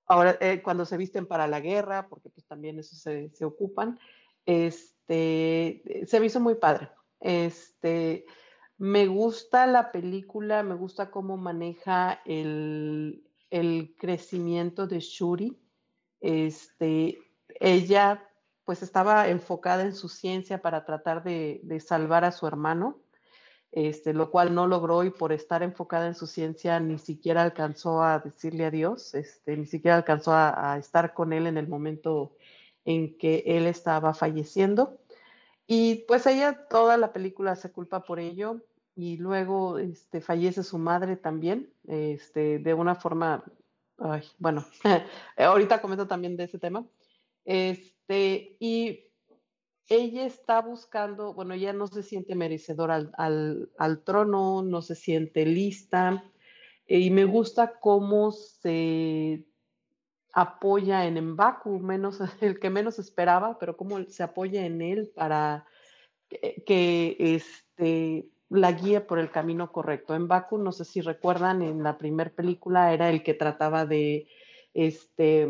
ahora 0.06 0.38
eh, 0.40 0.62
cuando 0.62 0.84
se 0.84 0.96
visten 0.96 1.26
para 1.26 1.48
la 1.48 1.58
guerra, 1.58 2.06
porque 2.08 2.30
pues 2.30 2.46
también 2.46 2.78
eso 2.78 2.94
se, 2.94 3.44
ocupan, 3.44 3.98
se 4.46 6.20
me 6.20 6.26
hizo 6.26 6.38
muy 6.38 6.54
padre. 6.54 6.90
Me 8.80 9.08
gusta 9.08 9.66
la 9.66 9.92
película, 9.92 10.62
me 10.62 10.74
gusta 10.74 11.10
cómo 11.10 11.36
maneja 11.36 12.22
el, 12.24 13.22
crecimiento 13.98 14.86
de 14.86 15.00
Shuri. 15.00 15.58
Este, 16.22 17.18
ella 17.60 18.26
pues 18.64 18.82
estaba 18.82 19.28
enfocada 19.28 19.82
en 19.82 19.94
su 19.94 20.08
ciencia 20.08 20.62
para 20.62 20.86
tratar 20.86 21.22
de, 21.22 21.60
salvar 21.86 22.24
a 22.24 22.32
su 22.32 22.46
hermano, 22.46 22.98
este, 23.70 24.14
lo 24.14 24.30
cual 24.30 24.54
no 24.54 24.66
logró 24.66 25.04
y 25.04 25.10
por 25.10 25.32
estar 25.32 25.62
enfocada 25.62 26.06
en 26.06 26.14
su 26.14 26.26
ciencia 26.26 26.80
ni 26.80 26.98
siquiera 26.98 27.42
alcanzó 27.42 28.02
a 28.02 28.20
decirle 28.20 28.64
adiós, 28.64 29.14
este, 29.14 29.58
ni 29.58 29.66
siquiera 29.66 29.98
alcanzó 29.98 30.32
a, 30.32 30.72
a 30.72 30.78
estar 30.78 31.12
con 31.12 31.34
él 31.34 31.46
en 31.46 31.58
el 31.58 31.68
momento 31.68 32.34
en 32.86 33.18
que 33.18 33.42
él 33.44 33.66
estaba 33.66 34.14
falleciendo. 34.14 34.98
Y 35.66 36.06
pues 36.08 36.26
ella 36.26 36.66
toda 36.70 36.96
la 36.96 37.12
película 37.12 37.56
se 37.56 37.70
culpa 37.70 38.04
por 38.04 38.18
ello 38.18 38.62
y 39.00 39.16
luego 39.16 39.78
este, 39.78 40.20
fallece 40.20 40.62
su 40.62 40.76
madre 40.76 41.16
también, 41.16 41.72
este, 41.88 42.58
de 42.58 42.74
una 42.74 42.94
forma, 42.94 43.42
bueno, 44.38 44.66
ahorita 45.38 45.80
comento 45.80 46.06
también 46.06 46.36
de 46.36 46.44
ese 46.44 46.58
tema. 46.58 46.86
Este, 47.46 48.56
y 48.60 49.06
ella 49.88 50.26
está 50.26 50.60
buscando, 50.60 51.32
bueno, 51.32 51.54
ella 51.54 51.72
no 51.72 51.86
se 51.86 52.02
siente 52.02 52.34
merecedora 52.34 53.10
al, 53.16 53.70
al, 53.78 54.04
trono, 54.04 54.62
no 54.62 54.82
se 54.82 54.94
siente 54.94 55.46
lista, 55.46 56.22
y 56.86 57.10
me 57.10 57.24
gusta 57.24 57.80
cómo 57.80 58.32
se 58.32 59.46
apoya 60.34 61.06
en 61.06 61.32
Mbaku, 61.32 61.78
menos, 61.78 62.18
el 62.42 62.60
que 62.60 62.68
menos 62.68 62.98
esperaba, 62.98 63.58
pero 63.58 63.78
cómo 63.78 64.04
se 64.04 64.22
apoya 64.22 64.66
en 64.66 64.82
él 64.82 65.10
para 65.14 65.64
que, 66.28 66.62
que 66.66 67.16
este, 67.18 68.28
la 68.50 68.72
guía 68.72 69.06
por 69.06 69.18
el 69.18 69.30
camino 69.30 69.72
correcto. 69.72 70.14
En 70.14 70.28
Baku, 70.28 70.58
no 70.58 70.72
sé 70.72 70.84
si 70.84 71.00
recuerdan, 71.00 71.62
en 71.62 71.82
la 71.82 71.96
primera 71.96 72.30
película 72.30 72.92
era 72.92 73.08
el 73.08 73.22
que 73.22 73.34
trataba 73.34 73.86
de 73.86 74.26
este, 74.74 75.48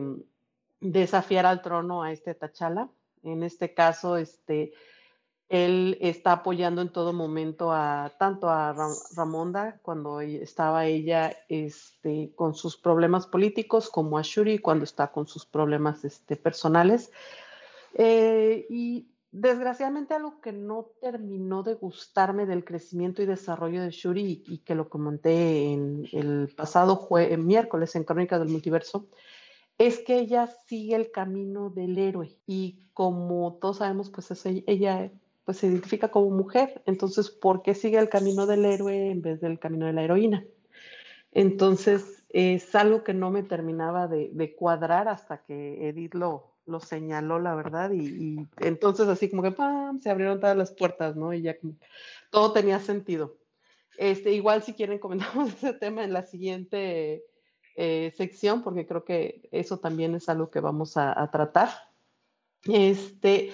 desafiar 0.81 1.47
al 1.47 1.63
trono 1.63 2.03
a 2.03 2.13
este 2.13 2.35
Tachala. 2.35 2.91
En 3.23 3.43
este 3.43 3.73
caso, 3.75 4.17
este, 4.17 4.73
él 5.49 5.97
está 6.01 6.33
apoyando 6.33 6.83
en 6.83 6.91
todo 6.91 7.13
momento 7.15 7.73
a 7.73 8.13
tanto 8.19 8.51
a 8.51 8.75
Ramonda 9.17 9.81
cuando 9.83 10.21
estaba 10.21 10.87
ella 10.87 11.37
este, 11.49 12.33
con 12.37 12.55
sus 12.55 12.77
problemas 12.77 13.27
políticos, 13.27 13.89
como 13.89 14.19
a 14.19 14.23
Shuri 14.23 14.59
cuando 14.59 14.85
está 14.85 15.11
con 15.11 15.27
sus 15.27 15.47
problemas 15.47 16.05
este, 16.05 16.37
personales. 16.37 17.11
Eh, 17.95 18.67
y 18.71 19.09
desgraciadamente 19.33 20.14
algo 20.14 20.41
que 20.41 20.53
no 20.53 20.91
terminó 21.01 21.62
de 21.62 21.74
gustarme 21.74 22.47
del 22.47 22.64
crecimiento 22.64 23.22
y 23.22 23.26
desarrollo 23.26 23.83
de 23.83 23.91
Shuri 23.91 24.43
y, 24.47 24.59
que 24.59 24.74
lo 24.74 24.89
comenté 24.89 25.72
en 25.72 26.09
el 26.12 26.53
pasado 26.57 27.09
miércoles 27.39 27.95
en 27.95 28.05
Crónica 28.05 28.39
del 28.39 28.49
Multiverso, 28.49 29.09
es 29.78 30.01
que 30.01 30.18
ella 30.18 30.47
sigue 30.47 30.97
el 30.97 31.11
camino 31.11 31.70
del 31.70 31.97
héroe 31.97 32.37
y 32.47 32.81
como 32.93 33.55
todos 33.61 33.78
sabemos, 33.78 34.11
pues 34.11 34.31
ella 34.45 35.11
pues, 35.45 35.59
se 35.59 35.68
identifica 35.68 36.11
como 36.11 36.31
mujer, 36.31 36.83
entonces, 36.87 37.31
¿por 37.31 37.62
qué 37.62 37.74
sigue 37.74 37.99
el 37.99 38.09
camino 38.09 38.47
del 38.47 38.64
héroe 38.64 39.11
en 39.11 39.22
vez 39.22 39.41
del 39.41 39.59
camino 39.59 39.87
de 39.87 39.93
la 39.93 40.03
heroína? 40.03 40.45
Entonces, 41.33 42.24
es 42.28 42.74
algo 42.74 43.05
que 43.05 43.14
no 43.14 43.31
me 43.31 43.43
terminaba 43.43 44.09
de 44.09 44.55
cuadrar 44.57 45.09
hasta 45.09 45.43
que 45.45 45.89
Edith 45.89 46.14
lo, 46.14 46.50
lo 46.71 46.81
señaló, 46.81 47.39
la 47.39 47.55
verdad, 47.55 47.91
y, 47.93 48.47
entonces 48.59 49.09
así 49.09 49.29
como 49.29 49.43
que 49.43 49.51
¡pam! 49.51 50.01
se 50.01 50.11
abrieron 50.11 50.41
todas 50.41 50.57
las 50.57 50.73
puertas, 50.73 51.16
¿no? 51.16 51.33
Y 51.33 51.43
ya 51.43 51.57
todo 52.31 52.53
tenía 52.53 52.79
sentido. 52.81 53.37
Este, 53.99 54.33
igual 54.33 54.62
si 54.62 54.75
quieren 54.75 54.99
comentamos 55.01 55.53
ese 55.55 55.75
tema 55.75 56.05
en 56.05 56.12
la 56.12 56.23
siguiente 56.23 57.25
eh, 57.77 58.12
sección, 58.16 58.62
porque 58.62 58.87
creo 58.87 59.05
que 59.05 59.49
eso 59.53 59.79
también 59.79 60.14
es 60.14 60.29
algo 60.29 60.51
que 60.51 60.61
vamos 60.61 60.97
a, 60.97 61.21
a, 61.21 61.31
tratar. 61.31 61.68
Este, 62.64 63.53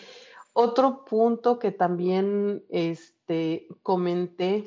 otro 0.53 1.05
punto 1.05 1.59
que 1.59 1.73
también 1.73 2.65
este, 2.69 3.69
comenté, 3.83 4.67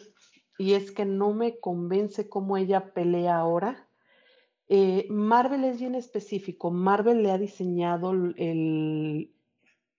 y 0.58 0.74
es 0.74 0.92
que 0.92 1.06
no 1.06 1.34
me 1.34 1.60
convence 1.60 2.28
cómo 2.28 2.58
ella 2.58 2.94
pelea 2.94 3.38
ahora 3.38 3.89
eh, 4.70 5.08
Marvel 5.10 5.64
es 5.64 5.80
bien 5.80 5.96
específico. 5.96 6.70
Marvel 6.70 7.24
le 7.24 7.32
ha 7.32 7.38
diseñado 7.38 8.12
el, 8.12 9.32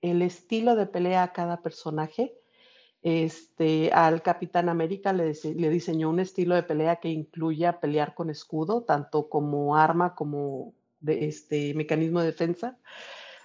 estilo 0.00 0.76
de 0.76 0.86
pelea 0.86 1.24
a 1.24 1.32
cada 1.32 1.60
personaje. 1.60 2.36
Este, 3.02 3.90
al 3.92 4.22
Capitán 4.22 4.68
América 4.68 5.12
le, 5.12 5.32
le, 5.56 5.70
diseñó 5.70 6.10
un 6.10 6.20
estilo 6.20 6.54
de 6.54 6.62
pelea 6.62 6.96
que 6.96 7.08
incluya 7.08 7.80
pelear 7.80 8.14
con 8.14 8.30
escudo, 8.30 8.82
tanto 8.82 9.28
como 9.28 9.76
arma 9.76 10.14
como 10.14 10.74
este, 11.06 11.74
mecanismo 11.74 12.20
de 12.20 12.26
defensa. 12.26 12.78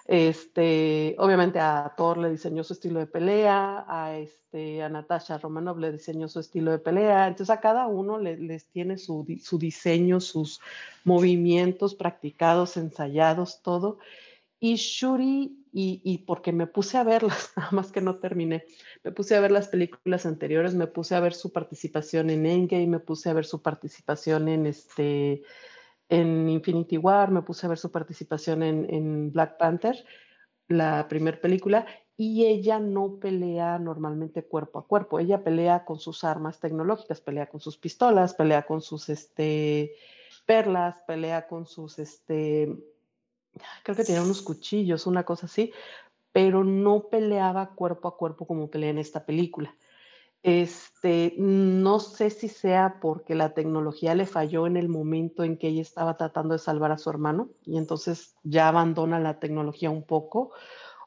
Este, 0.08 1.16
obviamente 1.18 1.60
a 1.60 1.92
Thor 1.98 2.20
le 2.20 2.30
diseñó 2.30 2.64
su 2.64 2.74
estilo 2.74 3.00
de 3.00 3.08
pelea, 3.08 3.86
a, 3.88 4.16
este, 4.16 4.84
a 4.84 4.90
Natasha 4.90 5.40
Romanov 5.40 5.80
le 5.80 5.92
diseñó 5.92 6.28
su 6.28 6.40
estilo 6.40 6.72
de 6.72 6.78
pelea, 6.78 7.28
entonces 7.28 7.50
a 7.50 7.60
cada 7.60 7.88
uno 7.88 8.20
les 8.20 8.68
tiene 8.68 9.00
su, 9.00 9.26
su, 9.42 9.58
diseño, 9.58 10.20
sus 10.20 10.62
movimientos 11.06 11.96
practicados, 11.96 12.78
ensayados, 12.78 13.64
todo. 13.64 13.98
Y 14.60 14.76
Shuri, 14.76 15.58
y, 15.74 16.20
porque 16.20 16.52
me 16.52 16.68
puse 16.68 16.98
a 16.98 17.04
verlas, 17.04 17.52
nada 17.58 17.72
más 17.72 17.92
que 17.92 18.02
no 18.02 18.18
terminé, 18.18 18.64
me 19.04 19.12
puse 19.12 19.36
a 19.36 19.40
ver 19.40 19.52
las 19.52 19.70
películas 19.70 20.28
anteriores, 20.28 20.76
me 20.76 20.88
puse 20.88 21.16
a 21.16 21.20
ver 21.20 21.34
su 21.34 21.52
participación 21.52 22.30
en 22.30 22.46
Endgame, 22.46 22.88
me 22.88 23.00
puse 23.00 23.30
a 23.30 23.34
ver 23.34 23.46
su 23.46 23.62
participación 23.62 24.50
en 24.50 24.68
este 24.68 25.44
en 26.10 26.50
Infinity 26.50 26.98
War, 26.98 27.32
me 27.32 27.42
puse 27.42 27.66
a 27.66 27.70
ver 27.70 27.78
su 27.78 27.92
participación 27.92 28.64
en, 28.64 29.32
Black 29.32 29.58
Panther, 29.58 30.06
la 30.68 31.08
primera 31.08 31.40
película, 31.40 31.86
y 32.18 32.46
ella 32.46 32.80
no 32.80 33.20
pelea 33.20 33.78
normalmente 33.80 34.46
cuerpo 34.46 34.80
a 34.80 34.88
cuerpo, 34.88 35.20
ella 35.20 35.44
pelea 35.44 35.84
con 35.84 36.00
sus 36.00 36.24
armas 36.24 36.60
tecnológicas, 36.60 37.22
pelea 37.22 37.48
con 37.48 37.60
sus 37.60 37.78
pistolas, 37.78 38.34
pelea 38.34 38.66
con 38.66 38.82
sus 38.82 39.10
este, 39.10 39.94
perlas, 40.46 41.02
pelea 41.04 41.48
con 41.48 41.66
sus, 41.66 42.00
este, 42.00 42.74
creo 43.84 43.96
que 43.96 44.04
tenía 44.04 44.22
unos 44.22 44.42
cuchillos, 44.42 45.08
una 45.08 45.24
cosa 45.24 45.48
así, 45.48 45.74
pero 46.32 46.64
no 46.64 47.08
peleaba 47.10 47.74
cuerpo 47.76 48.08
a 48.08 48.18
cuerpo 48.18 48.46
como 48.46 48.70
pelea 48.70 48.90
en 48.92 48.98
esta 48.98 49.26
película. 49.26 49.76
Este, 50.48 51.34
no 51.40 52.00
sé 52.00 52.30
si 52.30 52.50
sea 52.50 53.00
porque 53.02 53.34
la 53.34 53.56
tecnología 53.56 54.14
le 54.14 54.28
falló 54.28 54.68
en 54.68 54.78
el 54.78 54.90
momento 54.90 55.44
en 55.44 55.58
que 55.58 55.70
ella 55.70 55.82
estaba 55.82 56.18
tratando 56.18 56.54
de 56.54 56.60
salvar 56.60 56.92
a 56.92 57.00
su 57.00 57.10
hermano 57.10 57.50
y 57.66 57.80
entonces 57.80 58.36
ya 58.44 58.68
abandona 58.68 59.20
la 59.20 59.40
tecnología 59.40 59.90
un 59.90 60.04
poco, 60.04 60.52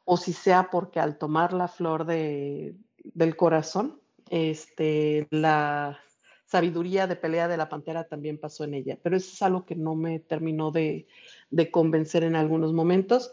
o 0.05 0.17
si 0.17 0.33
sea 0.33 0.71
porque 0.73 0.99
al 0.99 1.19
tomar 1.19 1.53
la 1.53 1.69
flor 1.69 2.05
de, 2.05 2.75
del 3.15 3.37
corazón, 3.37 4.01
este, 4.29 5.29
la 5.31 6.01
sabiduría 6.45 7.07
de 7.07 7.15
pelea 7.15 7.47
de 7.47 7.59
la 7.59 7.69
pantera 7.69 8.09
también 8.09 8.39
pasó 8.39 8.65
en 8.65 8.75
ella, 8.75 8.99
pero 9.01 9.17
eso 9.17 9.31
es 9.33 9.43
algo 9.43 9.65
que 9.65 9.77
no 9.77 9.95
me 9.95 10.19
terminó 10.19 10.73
de, 10.73 11.07
de 11.51 11.71
convencer 11.71 12.25
en 12.25 12.35
algunos 12.35 12.73
momentos 12.73 13.31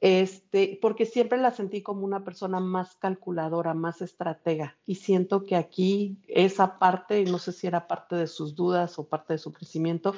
este, 0.00 0.78
porque 0.80 1.04
siempre 1.04 1.38
la 1.38 1.50
sentí 1.50 1.82
como 1.82 2.04
una 2.04 2.24
persona 2.24 2.58
más 2.58 2.96
calculadora, 2.96 3.74
más 3.74 4.00
estratega. 4.00 4.78
Y 4.86 4.94
siento 4.96 5.44
que 5.44 5.56
aquí 5.56 6.16
esa 6.26 6.78
parte, 6.78 7.24
no 7.24 7.38
sé 7.38 7.52
si 7.52 7.66
era 7.66 7.86
parte 7.86 8.16
de 8.16 8.26
sus 8.26 8.54
dudas 8.54 8.98
o 8.98 9.08
parte 9.08 9.34
de 9.34 9.38
su 9.38 9.52
crecimiento, 9.52 10.14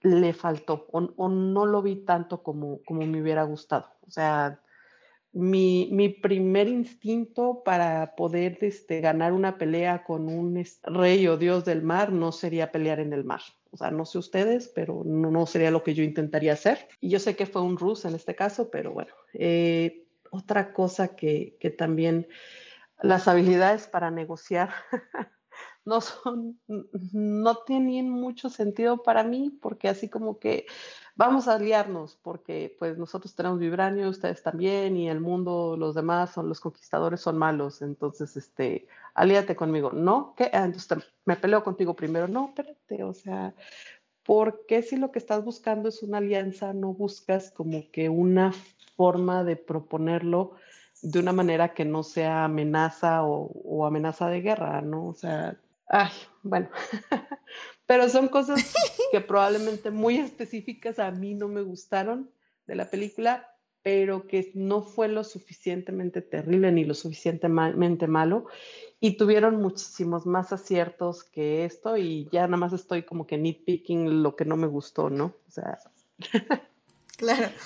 le 0.00 0.32
faltó 0.32 0.88
o, 0.90 1.28
no 1.28 1.66
lo 1.66 1.82
vi 1.82 1.96
tanto 1.96 2.42
como, 2.42 2.80
me 2.90 3.22
hubiera 3.22 3.44
gustado. 3.44 3.86
O 4.06 4.10
sea, 4.10 4.60
mi, 5.32 5.88
mi 5.92 6.08
primer 6.08 6.68
instinto 6.68 7.62
para 7.64 8.16
poder 8.16 8.58
este, 8.62 9.00
ganar 9.00 9.32
una 9.32 9.56
pelea 9.56 10.02
con 10.02 10.28
un 10.28 10.62
rey 10.82 11.28
o 11.28 11.36
dios 11.36 11.64
del 11.64 11.82
mar 11.82 12.12
no 12.12 12.32
sería 12.32 12.72
pelear 12.72 12.98
en 12.98 13.12
el 13.12 13.24
mar. 13.24 13.40
O 13.72 13.76
sea, 13.78 13.90
no 13.90 14.04
sé 14.04 14.18
ustedes, 14.18 14.68
pero 14.68 15.02
no, 15.04 15.46
sería 15.46 15.70
lo 15.70 15.82
que 15.82 15.94
yo 15.94 16.04
intentaría 16.04 16.52
hacer. 16.52 16.88
Y 17.00 17.08
yo 17.08 17.18
sé 17.18 17.34
que 17.34 17.46
fue 17.46 17.62
un 17.62 17.78
Rus 17.78 18.04
en 18.04 18.14
este 18.14 18.34
caso, 18.34 18.70
pero 18.70 18.92
bueno. 18.92 19.12
Eh, 19.32 20.06
otra 20.30 20.72
cosa 20.72 21.16
que, 21.16 21.56
que 21.58 21.70
también 21.70 22.28
las 23.02 23.28
habilidades 23.28 23.86
para 23.86 24.10
negociar 24.10 24.70
no 25.84 26.00
son, 26.00 26.60
no 27.12 27.56
tienen 27.64 28.10
mucho 28.10 28.50
sentido 28.50 29.02
para 29.02 29.24
mí, 29.24 29.58
porque 29.60 29.88
así 29.88 30.08
como 30.08 30.38
que 30.38 30.66
vamos 31.16 31.48
a 31.48 31.54
aliarnos, 31.54 32.18
porque 32.22 32.74
pues 32.78 32.98
nosotros 32.98 33.34
tenemos 33.34 33.58
vibranio, 33.58 34.08
ustedes 34.08 34.42
también, 34.42 34.96
y 34.96 35.08
el 35.08 35.20
mundo, 35.20 35.76
los 35.76 35.94
demás 35.94 36.30
son 36.30 36.48
los 36.48 36.60
conquistadores, 36.60 37.20
son 37.20 37.38
malos, 37.38 37.82
entonces, 37.82 38.36
este, 38.36 38.86
alíate 39.14 39.56
conmigo, 39.56 39.92
¿no? 39.92 40.34
¿Qué? 40.36 40.50
Ah, 40.52 40.64
entonces 40.64 40.98
me 41.24 41.36
peleo 41.36 41.62
contigo 41.62 41.94
primero, 41.94 42.28
no, 42.28 42.48
espérate, 42.48 43.04
o 43.04 43.14
sea, 43.14 43.54
¿por 44.24 44.66
qué 44.66 44.82
si 44.82 44.96
lo 44.96 45.10
que 45.10 45.18
estás 45.18 45.44
buscando 45.44 45.88
es 45.88 46.02
una 46.02 46.18
alianza, 46.18 46.72
no 46.72 46.92
buscas 46.92 47.50
como 47.50 47.90
que 47.90 48.08
una 48.08 48.52
forma 48.96 49.44
de 49.44 49.56
proponerlo? 49.56 50.52
de 51.04 51.18
una 51.18 51.32
manera 51.32 51.74
que 51.74 51.84
no 51.84 52.04
sea 52.04 52.44
amenaza 52.44 53.24
o, 53.24 53.50
o 53.64 53.86
amenaza 53.86 54.28
de 54.28 54.40
guerra, 54.40 54.80
¿no? 54.82 55.08
O 55.08 55.14
sea, 55.14 55.58
Ay, 55.94 56.10
bueno, 56.42 56.70
pero 57.92 58.08
son 58.08 58.28
cosas 58.28 58.58
que 59.12 59.20
probablemente 59.20 59.90
muy 59.90 60.16
específicas 60.16 60.98
a 60.98 61.10
mí 61.10 61.34
no 61.34 61.46
me 61.46 61.60
gustaron 61.60 62.30
de 62.66 62.74
la 62.74 62.88
película, 62.88 63.54
pero 63.82 64.26
que 64.26 64.50
no 64.54 64.80
fue 64.80 65.08
lo 65.08 65.24
suficientemente 65.24 66.22
terrible 66.22 66.72
ni 66.72 66.84
lo 66.84 66.94
suficientemente 66.94 68.06
malo 68.06 68.46
y 68.98 69.18
tuvieron 69.18 69.56
muchísimos 69.56 70.24
más 70.24 70.54
aciertos 70.54 71.22
que 71.22 71.66
esto 71.66 71.98
y 71.98 72.30
ya 72.32 72.46
nada 72.46 72.56
más 72.56 72.72
estoy 72.72 73.02
como 73.02 73.26
que 73.26 73.36
nitpicking 73.36 74.22
lo 74.22 74.36
que 74.36 74.46
no 74.46 74.56
me 74.56 74.68
gustó, 74.68 75.10
¿no? 75.10 75.34
O 75.46 75.50
sea. 75.50 75.78
claro. 77.18 77.50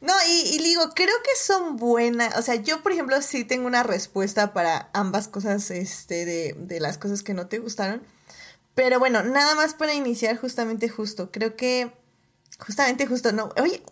No, 0.00 0.12
y, 0.28 0.58
digo, 0.58 0.82
creo 0.96 1.14
que 1.22 1.40
son 1.40 1.76
buenas. 1.76 2.36
O 2.36 2.42
sea, 2.42 2.56
yo, 2.56 2.82
por 2.82 2.90
ejemplo, 2.90 3.22
sí 3.22 3.44
tengo 3.44 3.68
una 3.68 3.84
respuesta 3.84 4.52
para 4.52 4.90
ambas 4.94 5.28
cosas, 5.28 5.70
este, 5.70 6.24
de, 6.24 6.56
de 6.58 6.80
las 6.80 6.98
cosas 6.98 7.22
que 7.22 7.34
no 7.34 7.46
te 7.46 7.60
gustaron. 7.60 8.02
Pero 8.74 8.98
bueno, 8.98 9.22
nada 9.22 9.54
más 9.54 9.74
para 9.74 9.94
iniciar 9.94 10.36
justamente 10.36 10.88
justo. 10.88 11.30
Creo 11.30 11.56
que 11.56 11.92
Justamente, 12.64 13.06
justo, 13.06 13.32
no. 13.32 13.52
Oye, 13.60 13.82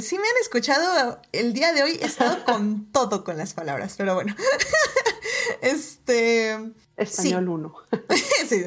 si 0.00 0.16
me 0.16 0.28
han 0.28 0.36
escuchado 0.40 1.20
el 1.32 1.52
día 1.52 1.72
de 1.72 1.82
hoy, 1.82 1.98
he 2.00 2.06
estado 2.06 2.44
con 2.46 2.90
todo 2.92 3.24
con 3.24 3.36
las 3.36 3.54
palabras, 3.54 3.94
pero 3.96 4.14
bueno. 4.14 4.34
este. 5.60 6.72
Español 6.96 7.48
1. 7.48 7.74
sí, 8.14 8.46
sí, 8.48 8.64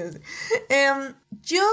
em, 0.68 1.16
yo, 1.41 1.64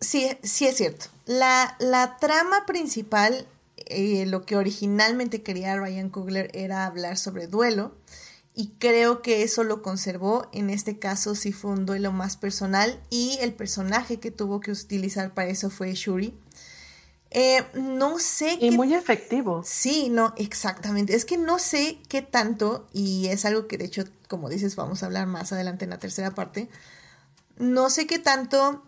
sí, 0.00 0.30
sí 0.42 0.66
es 0.66 0.76
cierto. 0.76 1.06
La, 1.26 1.76
la 1.80 2.16
trama 2.18 2.64
principal, 2.66 3.46
eh, 3.76 4.24
lo 4.26 4.46
que 4.46 4.56
originalmente 4.56 5.42
quería 5.42 5.76
Ryan 5.76 6.08
Coogler 6.08 6.50
era 6.54 6.86
hablar 6.86 7.18
sobre 7.18 7.46
duelo. 7.46 7.94
Y 8.58 8.72
creo 8.80 9.22
que 9.22 9.44
eso 9.44 9.62
lo 9.62 9.82
conservó. 9.82 10.48
En 10.52 10.68
este 10.68 10.98
caso 10.98 11.36
sí 11.36 11.52
fue 11.52 11.70
un 11.70 11.86
duelo 11.86 12.10
más 12.10 12.36
personal. 12.36 13.00
Y 13.08 13.38
el 13.40 13.52
personaje 13.52 14.18
que 14.18 14.32
tuvo 14.32 14.58
que 14.58 14.72
utilizar 14.72 15.32
para 15.32 15.48
eso 15.48 15.70
fue 15.70 15.94
Shuri. 15.94 16.34
Eh, 17.30 17.64
no 17.74 18.18
sé. 18.18 18.58
Y 18.60 18.72
muy 18.72 18.94
efectivo. 18.94 19.62
Sí, 19.64 20.08
no, 20.10 20.34
exactamente. 20.36 21.14
Es 21.14 21.24
que 21.24 21.38
no 21.38 21.60
sé 21.60 22.00
qué 22.08 22.20
tanto, 22.20 22.88
y 22.92 23.28
es 23.28 23.44
algo 23.44 23.68
que 23.68 23.78
de 23.78 23.84
hecho, 23.84 24.02
como 24.26 24.48
dices, 24.48 24.74
vamos 24.74 25.04
a 25.04 25.06
hablar 25.06 25.28
más 25.28 25.52
adelante 25.52 25.84
en 25.84 25.90
la 25.90 26.00
tercera 26.00 26.34
parte. 26.34 26.68
No 27.58 27.90
sé 27.90 28.08
qué 28.08 28.18
tanto 28.18 28.82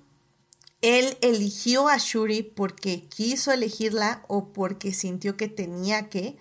él 0.83 1.17
eligió 1.21 1.87
a 1.87 1.97
Shuri 1.97 2.43
porque 2.43 3.05
quiso 3.05 3.53
elegirla 3.53 4.25
o 4.27 4.49
porque 4.49 4.93
sintió 4.93 5.37
que 5.37 5.47
tenía 5.47 6.09
que. 6.09 6.37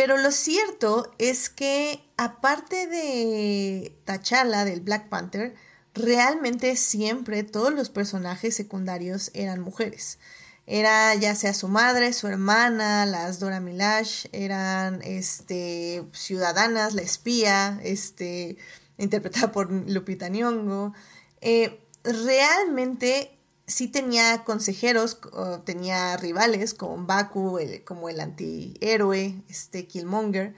Pero 0.00 0.16
lo 0.16 0.30
cierto 0.30 1.14
es 1.18 1.50
que, 1.50 2.02
aparte 2.16 2.86
de 2.86 3.94
T'Challa, 4.06 4.64
del 4.64 4.80
Black 4.80 5.10
Panther, 5.10 5.54
realmente 5.92 6.74
siempre 6.76 7.42
todos 7.42 7.74
los 7.74 7.90
personajes 7.90 8.56
secundarios 8.56 9.30
eran 9.34 9.60
mujeres. 9.60 10.18
Era 10.66 11.14
ya 11.16 11.34
sea 11.34 11.52
su 11.52 11.68
madre, 11.68 12.14
su 12.14 12.28
hermana, 12.28 13.04
las 13.04 13.40
Dora 13.40 13.60
Milash, 13.60 14.24
eran 14.32 15.02
este, 15.02 16.02
ciudadanas, 16.12 16.94
la 16.94 17.02
espía, 17.02 17.78
este, 17.84 18.56
interpretada 18.96 19.52
por 19.52 19.70
Lupita 19.70 20.30
Nyong'o. 20.30 20.94
Eh, 21.42 21.78
realmente 22.04 23.38
sí 23.70 23.88
tenía 23.88 24.44
consejeros, 24.44 25.18
tenía 25.64 26.16
rivales 26.16 26.74
como 26.74 27.06
Baku, 27.06 27.58
como 27.84 28.08
el 28.08 28.20
antihéroe, 28.20 29.42
este 29.48 29.86
Killmonger, 29.86 30.54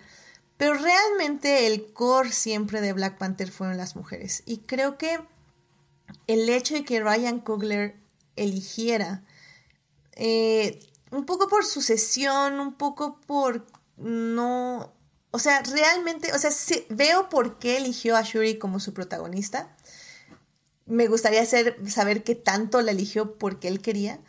pero 0.56 0.74
realmente 0.74 1.66
el 1.66 1.92
core 1.92 2.32
siempre 2.32 2.80
de 2.80 2.92
Black 2.92 3.18
Panther 3.18 3.50
fueron 3.50 3.76
las 3.76 3.96
mujeres. 3.96 4.42
Y 4.46 4.58
creo 4.58 4.96
que 4.96 5.20
el 6.26 6.48
hecho 6.48 6.74
de 6.74 6.84
que 6.84 7.00
Ryan 7.00 7.40
Coogler 7.40 7.96
eligiera 8.36 9.24
eh, 10.12 10.80
un 11.10 11.26
poco 11.26 11.48
por 11.48 11.64
sucesión, 11.64 12.60
un 12.60 12.74
poco 12.74 13.20
por 13.26 13.66
no... 13.96 14.92
O 15.34 15.38
sea, 15.38 15.62
realmente, 15.62 16.32
o 16.34 16.38
sea, 16.38 16.50
veo 16.90 17.30
por 17.30 17.58
qué 17.58 17.78
eligió 17.78 18.16
a 18.16 18.22
Shuri 18.22 18.58
como 18.58 18.80
su 18.80 18.92
protagonista. 18.92 19.74
Me 20.92 21.06
gustaría 21.06 21.46
saber 21.46 22.22
qué 22.22 22.34
tanto 22.34 22.82
la 22.82 22.90
eligió 22.90 23.38
porque 23.38 23.68
él 23.68 23.80
quería, 23.80 24.20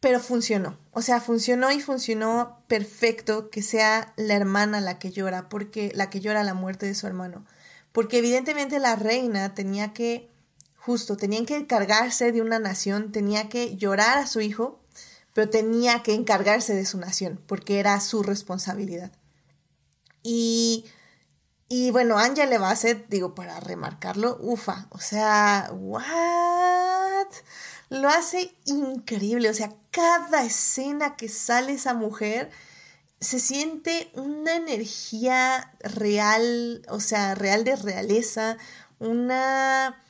pero 0.00 0.20
funcionó. 0.20 0.78
O 0.92 1.00
sea, 1.00 1.20
funcionó 1.20 1.72
y 1.72 1.80
funcionó 1.80 2.62
perfecto 2.68 3.48
que 3.48 3.62
sea 3.62 4.12
la 4.16 4.34
hermana 4.34 4.80
la 4.80 4.98
que 4.98 5.10
llora, 5.10 5.48
porque 5.48 5.92
la 5.94 6.10
que 6.10 6.20
llora 6.20 6.44
la 6.44 6.54
muerte 6.54 6.84
de 6.86 6.94
su 6.94 7.06
hermano. 7.06 7.46
Porque 7.92 8.18
evidentemente 8.18 8.78
la 8.78 8.96
reina 8.96 9.54
tenía 9.54 9.94
que 9.94 10.28
justo, 10.76 11.16
tenían 11.16 11.46
que 11.46 11.56
encargarse 11.56 12.32
de 12.32 12.42
una 12.42 12.58
nación, 12.58 13.10
tenía 13.10 13.48
que 13.48 13.76
llorar 13.76 14.18
a 14.18 14.26
su 14.26 14.40
hijo, 14.40 14.78
pero 15.32 15.48
tenía 15.48 16.02
que 16.02 16.14
encargarse 16.14 16.74
de 16.74 16.86
su 16.86 16.98
nación, 16.98 17.40
porque 17.46 17.80
era 17.80 17.98
su 18.00 18.22
responsabilidad. 18.22 19.10
Y, 20.22 20.84
y 21.68 21.90
bueno, 21.90 22.18
Anja 22.18 22.46
le 22.46 22.58
va 22.58 22.68
a 22.68 22.72
hacer, 22.72 23.06
digo, 23.08 23.34
para 23.34 23.60
remarcarlo, 23.60 24.38
ufa, 24.40 24.86
o 24.90 24.98
sea, 24.98 25.70
¿what? 25.72 27.26
Lo 27.88 28.08
hace 28.08 28.54
increíble, 28.64 29.50
o 29.50 29.54
sea, 29.54 29.72
cada 29.90 30.44
escena 30.44 31.16
que 31.16 31.28
sale 31.28 31.72
esa 31.72 31.94
mujer 31.94 32.50
se 33.20 33.40
siente 33.40 34.10
una 34.14 34.56
energía 34.56 35.72
real, 35.80 36.82
o 36.88 37.00
sea, 37.00 37.34
real 37.34 37.64
de 37.64 37.76
realeza, 37.76 38.58
una 38.98 40.02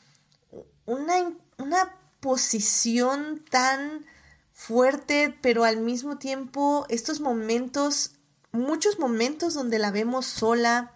una, 0.86 1.92
posición 2.20 3.44
tan 3.50 4.04
fuerte, 4.52 5.36
pero 5.42 5.64
al 5.64 5.76
mismo 5.76 6.18
tiempo 6.18 6.86
estos 6.88 7.20
momentos, 7.20 8.12
muchos 8.50 8.98
momentos 8.98 9.54
donde 9.54 9.78
la 9.78 9.92
vemos 9.92 10.26
sola, 10.26 10.95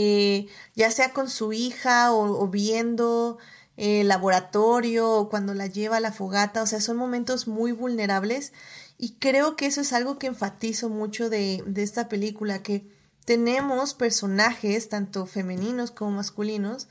eh, 0.00 0.46
ya 0.76 0.92
sea 0.92 1.12
con 1.12 1.28
su 1.28 1.52
hija 1.52 2.12
o, 2.12 2.46
viendo 2.46 3.36
el 3.76 4.06
laboratorio 4.06 5.10
o 5.10 5.28
cuando 5.28 5.54
la 5.54 5.66
lleva 5.66 5.96
a 5.96 6.00
la 6.00 6.12
fogata, 6.12 6.62
o 6.62 6.66
sea, 6.66 6.80
son 6.80 6.96
momentos 6.96 7.48
muy 7.48 7.72
vulnerables 7.72 8.52
y 8.96 9.14
creo 9.14 9.56
que 9.56 9.66
eso 9.66 9.80
es 9.80 9.92
algo 9.92 10.16
que 10.16 10.28
enfatizo 10.28 10.88
mucho 10.88 11.28
de, 11.30 11.64
de 11.66 11.82
esta 11.82 12.08
película, 12.08 12.62
que 12.62 12.86
tenemos 13.24 13.94
personajes, 13.94 14.88
tanto 14.88 15.26
femeninos 15.26 15.90
como 15.90 16.12
masculinos, 16.12 16.86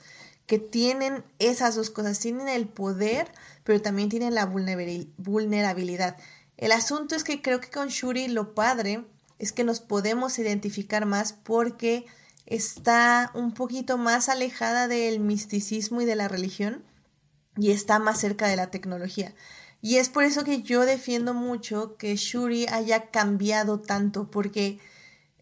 que 0.45 0.59
tienen 0.59 1.23
esas 1.39 1.75
dos 1.75 1.89
cosas, 1.89 2.19
tienen 2.19 2.49
el 2.49 2.67
poder, 2.67 3.31
pero 3.63 3.81
también 3.81 4.09
tienen 4.09 4.35
la 4.35 4.45
vulnerabilidad. 4.45 6.17
El 6.57 6.73
asunto 6.73 7.15
es 7.15 7.23
que 7.23 7.41
creo 7.41 7.61
que 7.61 7.69
con 7.69 7.87
Shuri 7.87 8.27
lo 8.27 8.53
padre 8.53 9.05
es 9.39 9.53
que 9.53 9.63
nos 9.63 9.79
podemos 9.79 10.39
identificar 10.39 11.05
más 11.05 11.31
porque 11.31 12.05
está 12.47 13.29
un 13.35 13.53
poquito 13.53 13.97
más 13.97 14.29
alejada 14.29 14.87
del 14.87 15.19
misticismo 15.19 16.01
y 16.01 16.05
de 16.05 16.15
la 16.15 16.27
religión 16.27 16.83
y 17.57 17.71
está 17.71 17.99
más 17.99 18.19
cerca 18.19 18.47
de 18.47 18.55
la 18.55 18.71
tecnología. 18.71 19.33
Y 19.81 19.97
es 19.97 20.09
por 20.09 20.23
eso 20.23 20.43
que 20.43 20.63
yo 20.63 20.85
defiendo 20.85 21.33
mucho 21.33 21.97
que 21.97 22.15
Shuri 22.15 22.65
haya 22.67 23.11
cambiado 23.11 23.79
tanto, 23.79 24.31
porque 24.31 24.79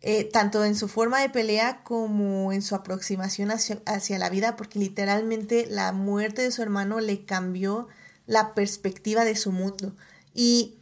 eh, 0.01 0.25
tanto 0.25 0.65
en 0.65 0.75
su 0.75 0.87
forma 0.87 1.21
de 1.21 1.29
pelea 1.29 1.79
como 1.83 2.51
en 2.51 2.61
su 2.61 2.75
aproximación 2.75 3.51
hacia, 3.51 4.19
la 4.19 4.29
vida, 4.29 4.55
porque 4.55 4.79
literalmente 4.79 5.67
la 5.69 5.91
muerte 5.93 6.41
de 6.41 6.51
su 6.51 6.61
hermano 6.61 6.99
le 6.99 7.23
cambió 7.23 7.87
la 8.25 8.53
perspectiva 8.55 9.25
de 9.25 9.35
su 9.35 9.51
mundo. 9.51 9.95
Y, 10.33 10.75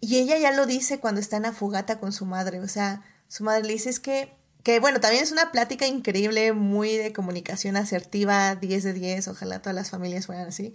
y 0.00 0.18
ella 0.18 0.36
ya 0.38 0.52
lo 0.52 0.66
dice 0.66 0.98
cuando 0.98 1.20
está 1.20 1.36
en 1.36 1.44
la 1.44 1.52
fogata 1.52 2.00
con 2.00 2.12
su 2.12 2.26
madre, 2.26 2.60
o 2.60 2.68
sea, 2.68 3.02
su 3.28 3.44
madre 3.44 3.62
le 3.62 3.72
dice 3.74 3.90
es 3.90 4.00
que, 4.00 4.39
que 4.62 4.80
bueno, 4.80 5.00
también 5.00 5.22
es 5.22 5.32
una 5.32 5.52
plática 5.52 5.86
increíble, 5.86 6.52
muy 6.52 6.96
de 6.96 7.12
comunicación 7.12 7.76
asertiva, 7.76 8.54
10 8.56 8.84
de 8.84 8.92
10, 8.92 9.28
ojalá 9.28 9.60
todas 9.60 9.74
las 9.74 9.90
familias 9.90 10.26
fueran 10.26 10.48
así, 10.48 10.74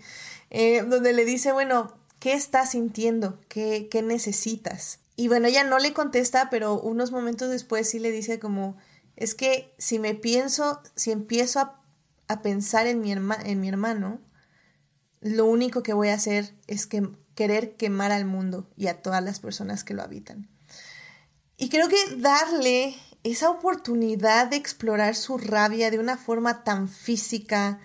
eh, 0.49 0.83
donde 0.83 1.13
le 1.13 1.25
dice, 1.25 1.51
bueno, 1.51 1.95
¿qué 2.19 2.33
estás 2.33 2.71
sintiendo? 2.71 3.39
¿Qué, 3.47 3.87
qué 3.89 4.01
necesitas? 4.01 4.99
Y 5.15 5.27
bueno, 5.27 5.47
ella 5.47 5.63
no 5.63 5.79
le 5.79 5.93
contesta, 5.93 6.49
pero 6.49 6.79
unos 6.79 7.11
momentos 7.11 7.49
después 7.49 7.89
sí 7.89 7.99
le 7.99 8.11
dice 8.11 8.39
como, 8.39 8.75
es 9.15 9.35
que 9.35 9.73
si 9.77 9.99
me 9.99 10.13
pienso, 10.13 10.81
si 10.95 11.11
empiezo 11.11 11.59
a, 11.59 11.81
pensar 12.41 12.87
en 12.87 13.01
mi, 13.01 13.11
en 13.11 13.59
mi 13.61 13.69
hermano, 13.69 14.19
lo 15.21 15.45
único 15.45 15.83
que 15.83 15.93
voy 15.93 16.09
a 16.09 16.15
hacer 16.15 16.53
es 16.67 16.87
que 16.87 17.07
querer 17.35 17.75
quemar 17.75 18.11
al 18.11 18.25
mundo 18.25 18.67
y 18.75 18.87
a 18.87 19.01
todas 19.01 19.23
las 19.23 19.39
personas 19.39 19.83
que 19.83 19.93
lo 19.93 20.01
habitan. 20.01 20.49
Y 21.57 21.69
creo 21.69 21.87
que 21.87 22.15
darle 22.17 22.95
esa 23.25 23.49
oportunidad 23.49 24.47
de 24.47 24.55
explorar 24.55 25.15
su 25.15 25.37
rabia 25.37 25.91
de 25.91 25.99
una 25.99 26.15
forma 26.15 26.63
tan 26.63 26.87
física, 26.87 27.79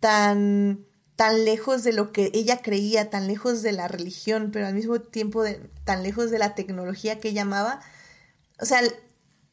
tan 0.00 0.86
tan 1.20 1.44
lejos 1.44 1.84
de 1.84 1.92
lo 1.92 2.12
que 2.12 2.30
ella 2.32 2.62
creía, 2.62 3.10
tan 3.10 3.26
lejos 3.26 3.60
de 3.60 3.72
la 3.72 3.88
religión, 3.88 4.48
pero 4.50 4.66
al 4.66 4.72
mismo 4.72 5.02
tiempo 5.02 5.44
tan 5.84 6.02
lejos 6.02 6.30
de 6.30 6.38
la 6.38 6.54
tecnología 6.54 7.20
que 7.20 7.28
ella 7.28 7.42
amaba. 7.42 7.82
O 8.58 8.64
sea, 8.64 8.80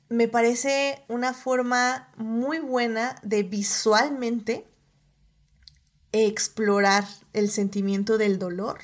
me 0.07 0.29
parece 0.29 1.03
una 1.09 1.33
forma 1.33 2.09
muy 2.15 2.59
buena 2.59 3.19
de 3.21 3.43
visualmente 3.43 4.65
explorar 6.13 7.05
el 7.33 7.51
sentimiento 7.51 8.17
del 8.17 8.39
dolor, 8.39 8.79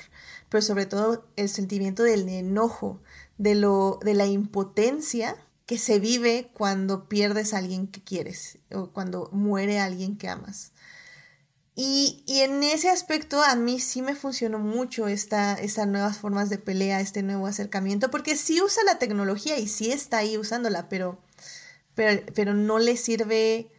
pero 0.50 0.60
sobre 0.60 0.84
todo 0.84 1.26
el 1.36 1.48
sentimiento 1.48 2.02
del 2.02 2.28
enojo, 2.28 3.00
de, 3.38 3.54
lo, 3.54 3.98
de 4.02 4.12
la 4.12 4.26
impotencia 4.26 5.36
que 5.66 5.78
se 5.78 5.98
vive 5.98 6.50
cuando 6.52 7.08
pierdes 7.08 7.54
a 7.54 7.58
alguien 7.58 7.88
que 7.88 8.02
quieres 8.02 8.58
o 8.72 8.90
cuando 8.90 9.28
muere 9.32 9.78
alguien 9.78 10.16
que 10.16 10.28
amas. 10.28 10.72
Y, 11.76 12.22
en 12.28 12.62
ese 12.62 12.88
aspecto 12.88 13.42
a 13.42 13.56
mí 13.56 13.80
sí 13.80 14.00
me 14.00 14.14
funcionó 14.14 14.60
mucho 14.60 15.08
esta, 15.08 15.54
estas 15.54 15.88
nuevas 15.88 16.18
formas 16.18 16.48
de 16.48 16.58
pelea, 16.58 17.00
este 17.00 17.22
nuevo 17.22 17.48
acercamiento, 17.48 18.10
porque 18.10 18.36
sí 18.36 18.62
usa 18.62 18.84
la 18.84 18.98
tecnología 18.98 19.58
y 19.58 19.66
sí 19.66 19.90
está 19.90 20.18
ahí 20.18 20.38
usándola, 20.38 20.88
pero, 20.88 21.18
pero, 21.96 22.22
pero 22.34 22.54
no 22.54 22.78
le 22.78 22.96
sirve, 22.96 23.72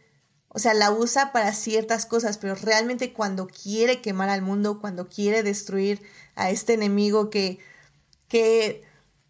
o 0.48 0.58
sea, 0.58 0.74
la 0.74 0.90
usa 0.90 1.32
para 1.32 1.54
ciertas 1.54 2.04
cosas, 2.04 2.36
pero 2.36 2.54
realmente 2.54 3.14
cuando 3.14 3.46
quiere 3.46 4.02
quemar 4.02 4.28
al 4.28 4.42
mundo, 4.42 4.78
cuando 4.78 5.08
quiere 5.08 5.42
destruir 5.42 6.02
a 6.34 6.50
este 6.50 6.74
enemigo 6.74 7.30
que, 7.30 7.58
que 8.28 8.82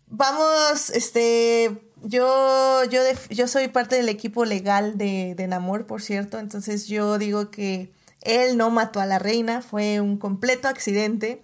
vamos, 0.08 0.90
este, 0.90 1.85
yo, 2.02 2.84
yo, 2.84 3.00
yo 3.30 3.48
soy 3.48 3.68
parte 3.68 3.96
del 3.96 4.08
equipo 4.08 4.44
legal 4.44 4.98
de, 4.98 5.34
de 5.36 5.46
Namor, 5.46 5.86
por 5.86 6.02
cierto, 6.02 6.38
entonces 6.38 6.86
yo 6.86 7.18
digo 7.18 7.50
que 7.50 7.92
él 8.22 8.56
no 8.56 8.70
mató 8.70 9.00
a 9.00 9.06
la 9.06 9.18
reina, 9.18 9.62
fue 9.62 10.00
un 10.00 10.16
completo 10.18 10.68
accidente 10.68 11.42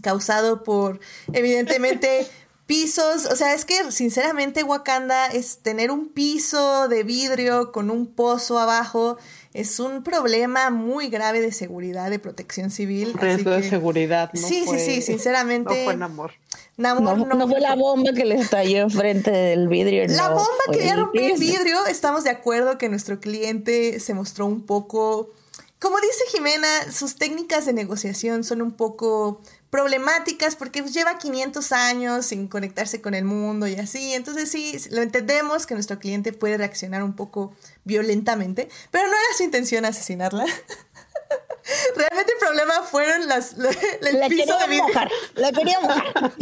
causado 0.00 0.62
por, 0.62 1.00
evidentemente, 1.32 2.26
pisos, 2.66 3.26
o 3.26 3.36
sea, 3.36 3.54
es 3.54 3.64
que 3.64 3.90
sinceramente 3.90 4.62
Wakanda 4.62 5.26
es 5.26 5.58
tener 5.58 5.90
un 5.90 6.08
piso 6.08 6.88
de 6.88 7.02
vidrio 7.02 7.72
con 7.72 7.90
un 7.90 8.06
pozo 8.06 8.58
abajo, 8.58 9.18
es 9.52 9.80
un 9.80 10.02
problema 10.02 10.70
muy 10.70 11.08
grave 11.08 11.40
de 11.40 11.52
seguridad, 11.52 12.08
de 12.10 12.18
protección 12.18 12.70
civil. 12.70 13.12
Riesgo 13.14 13.50
de 13.50 13.68
seguridad, 13.68 14.30
¿no? 14.32 14.48
Sí, 14.48 14.64
sí, 14.68 14.78
sí, 14.78 15.02
sinceramente. 15.02 15.76
No 15.76 15.84
fue 15.84 15.96
Namor. 15.96 16.32
Namor 16.78 17.18
no, 17.18 17.34
no, 17.34 17.48
fue 17.48 17.60
la 17.60 17.74
bomba 17.74 18.12
que 18.14 18.24
le 18.24 18.36
estalló 18.36 18.78
enfrente 18.78 19.30
del 19.30 19.68
vidrio. 19.68 20.06
La 20.08 20.28
bomba 20.28 20.48
quería 20.72 20.96
romper 20.96 21.32
el 21.32 21.38
vidrio. 21.38 21.84
Estamos 21.86 22.24
de 22.24 22.30
acuerdo 22.30 22.78
que 22.78 22.88
nuestro 22.88 23.20
cliente 23.20 24.00
se 24.00 24.14
mostró 24.14 24.46
un 24.46 24.62
poco. 24.62 25.30
Como 25.78 25.96
dice 26.00 26.24
Jimena, 26.32 26.90
sus 26.90 27.16
técnicas 27.16 27.66
de 27.66 27.74
negociación 27.74 28.44
son 28.44 28.62
un 28.62 28.72
poco 28.72 29.40
problemáticas 29.72 30.54
porque 30.54 30.82
pues, 30.82 30.92
lleva 30.92 31.16
500 31.16 31.72
años 31.72 32.26
sin 32.26 32.46
conectarse 32.46 33.00
con 33.00 33.14
el 33.14 33.24
mundo 33.24 33.66
y 33.66 33.74
así. 33.76 34.12
Entonces 34.12 34.50
sí, 34.50 34.78
lo 34.90 35.00
entendemos 35.00 35.66
que 35.66 35.72
nuestro 35.72 35.98
cliente 35.98 36.34
puede 36.34 36.58
reaccionar 36.58 37.02
un 37.02 37.16
poco 37.16 37.54
violentamente, 37.82 38.68
pero 38.90 39.06
no 39.06 39.14
era 39.14 39.36
su 39.36 39.44
intención 39.44 39.86
asesinarla. 39.86 40.44
Realmente 41.96 42.32
el 42.32 42.38
problema 42.38 42.82
fueron 42.82 43.26
las, 43.28 43.52
el 44.02 44.20
la 44.20 44.28
piso 44.28 44.58
de 44.58 44.76
mojar, 44.76 45.10
la 45.36 45.52
quería 45.52 45.80
mojar. 45.80 46.34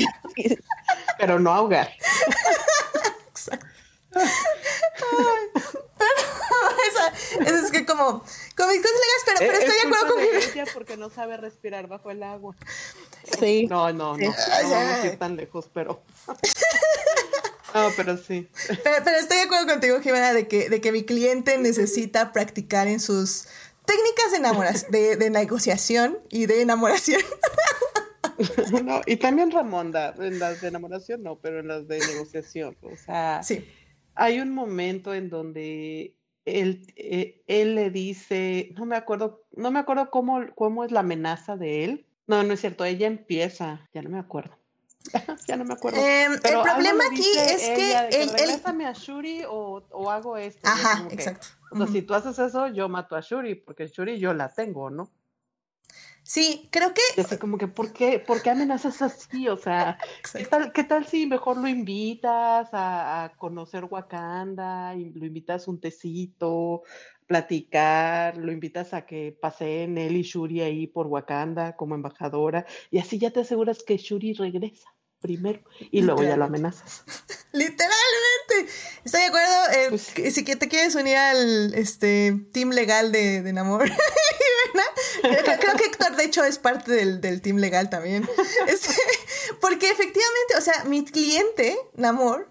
pero 1.17 1.39
no 1.39 1.53
ahogar. 1.53 1.89
Exacto. 3.29 3.67
Pero 7.39 7.57
es 7.65 7.71
que 7.71 7.87
como, 7.87 8.25
como 8.57 8.73
mis 8.73 8.83
cosas 8.83 8.99
legales, 9.01 9.23
pero, 9.25 9.39
pero 9.39 9.53
estoy 9.53 9.75
de 9.75 9.83
acuerdo 9.87 10.15
con 10.15 10.25
ella 10.25 10.65
porque 10.75 10.97
no 10.97 11.11
sabe 11.11 11.37
respirar 11.37 11.87
bajo 11.87 12.11
el 12.11 12.23
agua. 12.23 12.57
Sí. 13.39 13.67
No, 13.69 13.93
no, 13.93 14.17
no. 14.17 14.27
No 14.27 14.35
vamos 14.71 14.73
a 14.73 15.07
ir 15.07 15.19
tan 15.19 15.37
lejos, 15.37 15.71
pero. 15.73 16.03
No, 17.73 17.89
pero 17.97 18.17
sí. 18.17 18.49
Pero, 18.83 19.17
estoy 19.17 19.37
de 19.37 19.45
acuerdo 19.45 19.69
contigo, 19.69 20.01
Jimena, 20.01 20.33
de 20.33 20.49
que, 20.49 20.69
de 20.69 20.81
que 20.81 20.91
mi 20.91 21.05
cliente 21.05 21.57
necesita 21.57 22.33
practicar 22.33 22.89
en 22.89 22.99
sus 22.99 23.47
técnicas 23.85 24.33
de, 24.33 24.39
enamoración, 24.39 24.91
de, 24.91 25.15
de 25.15 25.31
negociación 25.31 26.19
y 26.31 26.47
de 26.47 26.63
enamoración. 26.63 27.23
No, 28.85 29.03
y 29.05 29.17
también 29.17 29.51
Ramonda, 29.51 30.15
en 30.19 30.39
las 30.39 30.63
de 30.63 30.69
enamoración 30.69 31.23
no, 31.23 31.37
pero 31.37 31.61
en 31.61 31.69
las 31.69 31.87
de 31.87 31.99
negociación. 31.99 32.77
O 32.81 32.97
sea, 32.97 33.43
sí. 33.43 33.67
Hay 34.21 34.39
un 34.39 34.55
momento 34.55 35.15
en 35.15 35.31
donde 35.31 36.15
él, 36.45 36.93
eh, 36.97 37.43
él 37.47 37.75
le 37.75 37.91
dice, 37.91 38.75
no 38.77 38.85
me 38.85 38.95
acuerdo, 38.95 39.47
no 39.53 39.71
me 39.71 39.79
acuerdo 39.79 40.11
cómo, 40.11 40.43
cómo 40.55 40.85
es 40.85 40.93
la 40.93 41.01
amenaza 41.01 41.57
de 41.57 41.85
él. 41.85 42.07
No, 42.27 42.43
no 42.43 42.53
es 42.53 42.61
cierto, 42.61 42.85
ella 42.85 43.07
empieza, 43.07 43.89
ya 43.95 44.03
no 44.03 44.11
me 44.11 44.19
acuerdo. 44.19 44.59
ya 45.49 45.57
no 45.57 45.65
me 45.65 45.73
acuerdo. 45.73 45.99
Em, 45.99 46.33
el 46.35 46.61
problema 46.63 47.05
aquí 47.11 47.27
es 47.39 47.71
que, 47.71 47.93
él, 48.11 48.85
a 48.85 48.93
Shuri 48.93 49.45
o, 49.49 49.83
o 49.91 50.11
hago 50.11 50.37
esto. 50.37 50.69
Ajá, 50.69 51.09
exacto. 51.11 51.47
o 51.71 51.79
sea, 51.79 51.87
si 51.87 52.03
tú 52.03 52.13
haces 52.13 52.39
eso, 52.39 52.69
yo 52.69 52.91
mato 52.91 53.17
a 53.17 53.21
Shuri, 53.23 53.55
porque 53.55 53.89
Shuri 53.89 54.19
yo 54.19 54.35
la 54.35 54.53
tengo, 54.53 54.91
¿no? 54.91 55.11
Sí, 56.31 56.69
creo 56.71 56.95
que. 56.95 57.03
Y 57.17 57.23
así 57.23 57.39
como 57.39 57.59
que, 57.59 57.67
¿por 57.67 57.93
qué, 57.93 58.21
¿por 58.21 58.41
qué 58.41 58.51
amenazas 58.51 59.03
así? 59.03 59.49
O 59.49 59.57
sea, 59.57 59.99
¿qué 60.33 60.45
tal, 60.45 60.73
¿qué 60.73 60.85
tal, 60.85 61.05
si 61.05 61.27
mejor 61.27 61.57
lo 61.57 61.67
invitas 61.67 62.69
a, 62.73 63.25
a, 63.25 63.33
conocer 63.37 63.87
Wakanda, 63.87 64.95
y 64.95 65.11
lo 65.11 65.27
invitas 65.27 65.67
un 65.67 65.81
tecito, 65.81 66.85
platicar, 67.27 68.37
lo 68.37 68.53
invitas 68.53 68.95
a 68.95 69.07
que 69.07 69.37
paseen 69.41 69.99
él 69.99 70.17
y 70.17 70.23
Shuri 70.23 70.61
ahí 70.61 70.87
por 70.87 71.09
Wakanda 71.09 71.75
como 71.75 71.97
embajadora, 71.97 72.65
y 72.93 73.01
así 73.01 73.19
ya 73.19 73.33
te 73.33 73.41
aseguras 73.41 73.83
que 73.83 73.97
Shuri 73.97 74.35
regresa 74.35 74.89
primero 75.21 75.61
y 75.91 76.03
luego 76.03 76.23
ya 76.23 76.37
lo 76.37 76.45
amenazas. 76.45 77.03
Literalmente. 77.53 78.73
Estoy 79.05 79.21
de 79.23 79.27
acuerdo. 79.27 79.71
Eh, 79.75 79.87
pues, 79.89 80.35
si 80.35 80.45
te 80.45 80.69
quieres 80.69 80.95
unir 80.95 81.17
al 81.17 81.75
este 81.75 82.41
team 82.53 82.71
legal 82.71 83.11
de, 83.11 83.43
de 83.43 83.53
Namor. 83.53 83.91
creo, 85.23 85.77
que 85.77 85.85
Héctor, 85.85 86.17
de 86.17 86.25
hecho, 86.25 86.45
es 86.45 86.59
parte 86.59 86.93
del, 86.93 87.21
del 87.21 87.41
team 87.43 87.57
legal 87.57 87.91
también. 87.91 88.29
Este, 88.67 88.95
porque 89.61 89.91
efectivamente, 89.91 90.57
o 90.59 90.61
sea, 90.61 90.85
mi 90.85 91.05
cliente, 91.05 91.79
Namor, 91.95 92.49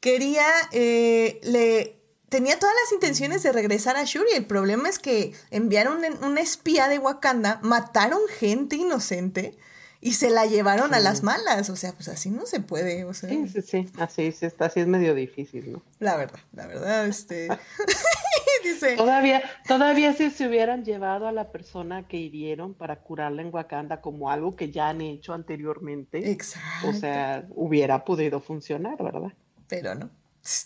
quería, 0.00 0.46
eh, 0.72 1.40
le 1.42 1.98
tenía 2.28 2.58
todas 2.58 2.74
las 2.82 2.92
intenciones 2.92 3.42
de 3.42 3.52
regresar 3.52 3.96
a 3.96 4.04
Shuri. 4.04 4.32
El 4.34 4.46
problema 4.46 4.88
es 4.88 4.98
que 4.98 5.34
enviaron 5.50 6.02
un 6.22 6.38
espía 6.38 6.88
de 6.88 6.98
Wakanda, 6.98 7.60
mataron 7.62 8.20
gente 8.38 8.76
inocente 8.76 9.56
y 10.04 10.14
se 10.14 10.30
la 10.30 10.46
llevaron 10.46 10.94
a 10.94 11.00
las 11.00 11.22
malas. 11.22 11.70
O 11.70 11.76
sea, 11.76 11.92
pues 11.92 12.08
así 12.08 12.28
no 12.28 12.44
se 12.44 12.58
puede. 12.58 13.04
O 13.04 13.14
sea, 13.14 13.30
sí, 13.30 13.48
sí, 13.48 13.62
sí. 13.62 13.88
Así, 13.98 14.32
sí 14.32 14.46
está, 14.46 14.66
así 14.66 14.80
es 14.80 14.88
medio 14.88 15.14
difícil, 15.14 15.72
¿no? 15.72 15.82
La 16.00 16.16
verdad, 16.16 16.40
la 16.52 16.66
verdad, 16.66 17.06
este. 17.06 17.48
Dice. 18.64 18.96
Todavía, 18.96 19.42
todavía 19.66 20.12
si 20.12 20.30
se 20.30 20.46
hubieran 20.46 20.84
llevado 20.84 21.26
a 21.26 21.32
la 21.32 21.50
persona 21.50 22.06
que 22.06 22.16
hirieron 22.16 22.74
para 22.74 22.96
curarla 22.96 23.42
en 23.42 23.52
Wakanda 23.52 24.00
como 24.00 24.30
algo 24.30 24.54
que 24.54 24.70
ya 24.70 24.88
han 24.88 25.00
hecho 25.00 25.34
anteriormente. 25.34 26.30
Exacto. 26.30 26.88
O 26.88 26.92
sea, 26.92 27.46
hubiera 27.50 28.04
podido 28.04 28.40
funcionar, 28.40 29.02
¿verdad? 29.02 29.32
Pero 29.68 29.94
no. 29.94 30.10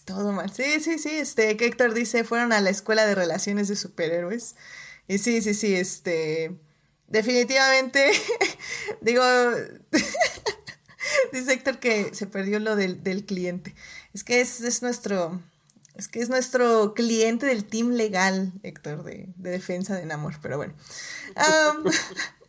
Todo 0.06 0.32
mal. 0.32 0.50
Sí, 0.50 0.80
sí, 0.80 0.98
sí. 0.98 1.10
Este, 1.10 1.56
que 1.58 1.66
Héctor 1.66 1.92
dice, 1.92 2.24
fueron 2.24 2.52
a 2.52 2.60
la 2.60 2.70
escuela 2.70 3.06
de 3.06 3.14
relaciones 3.14 3.68
de 3.68 3.76
superhéroes. 3.76 4.56
Y 5.08 5.18
sí, 5.18 5.40
sí, 5.42 5.54
sí, 5.54 5.74
este 5.74 6.56
definitivamente, 7.08 8.10
digo, 9.00 9.22
dice 11.32 11.52
Héctor 11.52 11.78
que 11.78 12.14
se 12.14 12.26
perdió 12.26 12.58
lo 12.58 12.76
del, 12.76 13.02
del 13.02 13.24
cliente. 13.24 13.74
Es 14.14 14.24
que 14.24 14.40
es, 14.40 14.60
es, 14.60 14.82
nuestro, 14.82 15.42
es 15.94 16.08
que 16.08 16.20
es 16.20 16.28
nuestro 16.28 16.94
cliente 16.94 17.46
del 17.46 17.64
team 17.64 17.90
legal, 17.90 18.52
Héctor, 18.62 19.04
de, 19.04 19.28
de 19.36 19.50
defensa 19.50 19.94
de 19.94 20.06
Namor, 20.06 20.38
pero 20.40 20.56
bueno. 20.56 20.74
Um, 21.36 21.84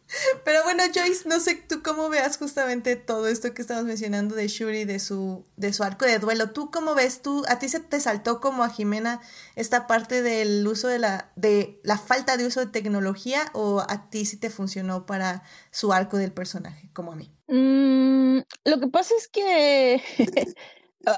pero 0.45 0.63
bueno, 0.63 0.83
Joyce, 0.93 1.27
no 1.27 1.39
sé 1.39 1.55
tú 1.55 1.81
cómo 1.83 2.09
veas 2.09 2.37
justamente 2.37 2.95
todo 2.95 3.27
esto 3.27 3.53
que 3.53 3.61
estamos 3.61 3.83
mencionando 3.83 4.35
de 4.35 4.47
Shuri, 4.47 4.85
de 4.85 4.99
su, 4.99 5.45
de 5.55 5.73
su 5.73 5.83
arco 5.83 6.05
de 6.05 6.19
duelo. 6.19 6.51
¿Tú 6.51 6.71
cómo 6.71 6.95
ves? 6.95 7.21
¿Tú, 7.21 7.43
¿A 7.47 7.59
ti 7.59 7.69
se 7.69 7.79
te 7.79 7.99
saltó 7.99 8.39
como 8.39 8.63
a 8.63 8.69
Jimena 8.69 9.21
esta 9.55 9.87
parte 9.87 10.21
del 10.21 10.65
uso 10.67 10.87
de 10.87 10.99
la, 10.99 11.31
de 11.35 11.79
la 11.83 11.97
falta 11.97 12.37
de 12.37 12.45
uso 12.45 12.59
de 12.61 12.67
tecnología 12.67 13.45
o 13.53 13.83
a 13.87 14.09
ti 14.09 14.25
sí 14.25 14.37
te 14.37 14.49
funcionó 14.49 15.05
para 15.05 15.43
su 15.71 15.91
arco 15.91 16.17
del 16.17 16.31
personaje, 16.31 16.89
como 16.93 17.11
a 17.11 17.15
mí? 17.15 17.33
Mm, 17.47 18.39
lo 18.65 18.79
que 18.79 18.87
pasa 18.87 19.13
es 19.17 19.27
que 19.27 20.01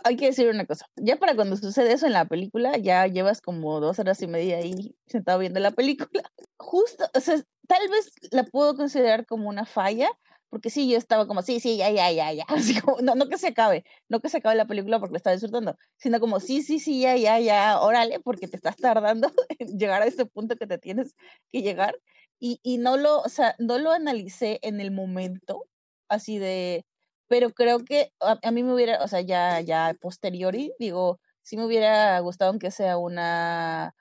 hay 0.04 0.16
que 0.18 0.28
decir 0.28 0.48
una 0.50 0.66
cosa. 0.66 0.86
Ya 0.96 1.18
para 1.18 1.36
cuando 1.36 1.56
sucede 1.58 1.94
eso 1.94 2.06
en 2.06 2.14
la 2.14 2.26
película, 2.26 2.78
ya 2.78 3.08
llevas 3.08 3.42
como 3.42 3.80
dos 3.80 4.00
horas 4.00 4.22
y 4.22 4.28
media 4.28 4.58
ahí 4.58 4.96
sentado 5.08 5.40
viendo 5.40 5.60
la 5.60 5.72
película. 5.72 6.24
Justo, 6.58 7.06
o 7.16 7.20
sea, 7.20 7.42
tal 7.68 7.90
vez 7.90 8.12
la 8.32 8.44
puedo 8.44 8.76
considerar 8.76 9.26
como 9.26 9.50
una 9.50 9.66
falla, 9.66 10.10
porque 10.50 10.70
sí, 10.70 10.90
yo 10.90 10.98
estaba 10.98 11.28
como, 11.28 11.42
sí, 11.44 11.60
sí, 11.60 11.78
ya, 11.78 11.90
ya, 11.92 12.12
ya, 12.12 12.34
ya, 12.34 12.44
así 12.74 12.80
como, 12.82 13.02
no, 13.02 13.16
no 13.16 13.28
que 13.30 13.38
se 13.38 13.48
acabe, 13.48 13.84
no 14.10 14.20
que 14.20 14.30
se 14.30 14.38
acabe 14.38 14.56
la 14.56 14.66
película 14.68 15.00
porque 15.00 15.14
la 15.14 15.18
estaba 15.18 15.36
disfrutando, 15.36 15.78
sino 15.98 16.20
como, 16.20 16.40
sí, 16.40 16.62
sí, 16.64 16.80
sí, 16.80 17.02
ya, 17.02 17.16
ya, 17.18 17.40
ya, 17.40 17.80
órale, 17.82 18.20
porque 18.20 18.48
te 18.48 18.56
estás 18.58 18.76
tardando 18.78 19.32
en 19.60 19.78
llegar 19.80 20.02
a 20.02 20.06
este 20.06 20.26
punto 20.26 20.56
que 20.56 20.68
te 20.68 20.78
tienes 20.78 21.16
que 21.52 21.62
llegar, 21.62 21.96
y, 22.40 22.60
y 22.64 22.78
no 22.78 22.98
lo, 22.98 23.20
o 23.22 23.30
sea, 23.30 23.56
no 23.60 23.78
lo 23.80 23.92
analicé 23.92 24.60
en 24.64 24.80
el 24.82 24.92
momento, 24.92 25.66
así 26.10 26.40
de, 26.40 26.86
pero 27.30 27.52
creo 27.52 27.80
que 27.86 28.12
a, 28.22 28.38
a 28.44 28.52
mí 28.52 28.64
me 28.64 28.74
hubiera, 28.74 29.04
o 29.04 29.08
sea, 29.08 29.22
ya, 29.22 29.62
ya 29.62 29.96
posteriori, 30.02 30.74
digo, 30.80 31.20
sí 31.44 31.58
me 31.58 31.66
hubiera 31.66 32.20
gustado 32.20 32.52
aunque 32.52 32.72
sea 32.72 32.98
una 32.98 33.94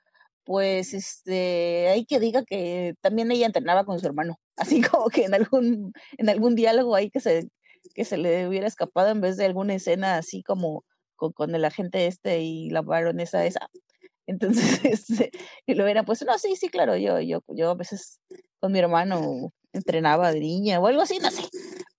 pues 0.49 0.95
este, 0.95 1.89
hay 1.89 2.05
que 2.05 2.19
diga 2.19 2.43
que 2.43 2.95
también 3.01 3.31
ella 3.31 3.45
entrenaba 3.45 3.85
con 3.85 3.99
su 3.99 4.07
hermano, 4.07 4.39
así 4.57 4.81
como 4.81 5.09
que 5.09 5.25
en 5.25 5.35
algún, 5.35 5.93
en 6.17 6.29
algún 6.29 6.55
diálogo 6.55 6.95
ahí 6.95 7.11
que 7.11 7.19
se, 7.19 7.49
que 7.93 8.03
se 8.03 8.17
le 8.17 8.47
hubiera 8.47 8.67
escapado 8.67 9.09
en 9.09 9.21
vez 9.21 9.37
de 9.37 9.45
alguna 9.45 9.75
escena 9.75 10.17
así 10.17 10.41
como 10.43 10.85
con, 11.15 11.33
con 11.33 11.53
el 11.55 11.65
agente 11.65 12.07
este 12.07 12.41
y 12.41 12.71
la 12.71 12.81
baronesa 12.81 13.45
esa. 13.45 13.69
Entonces, 14.27 14.79
este, 14.85 15.31
y 15.67 15.75
lo 15.75 15.83
hubiera 15.83 16.03
pues, 16.03 16.23
no, 16.25 16.37
sí, 16.39 16.55
sí, 16.55 16.69
claro, 16.69 16.97
yo, 16.97 17.19
yo, 17.21 17.43
yo 17.49 17.71
a 17.71 17.75
veces 17.75 18.19
con 18.59 18.71
mi 18.71 18.79
hermano 18.79 19.51
entrenaba 19.71 20.31
de 20.31 20.39
niña 20.39 20.79
o 20.79 20.87
algo 20.87 21.01
así, 21.03 21.19
no 21.19 21.29
sé. 21.29 21.43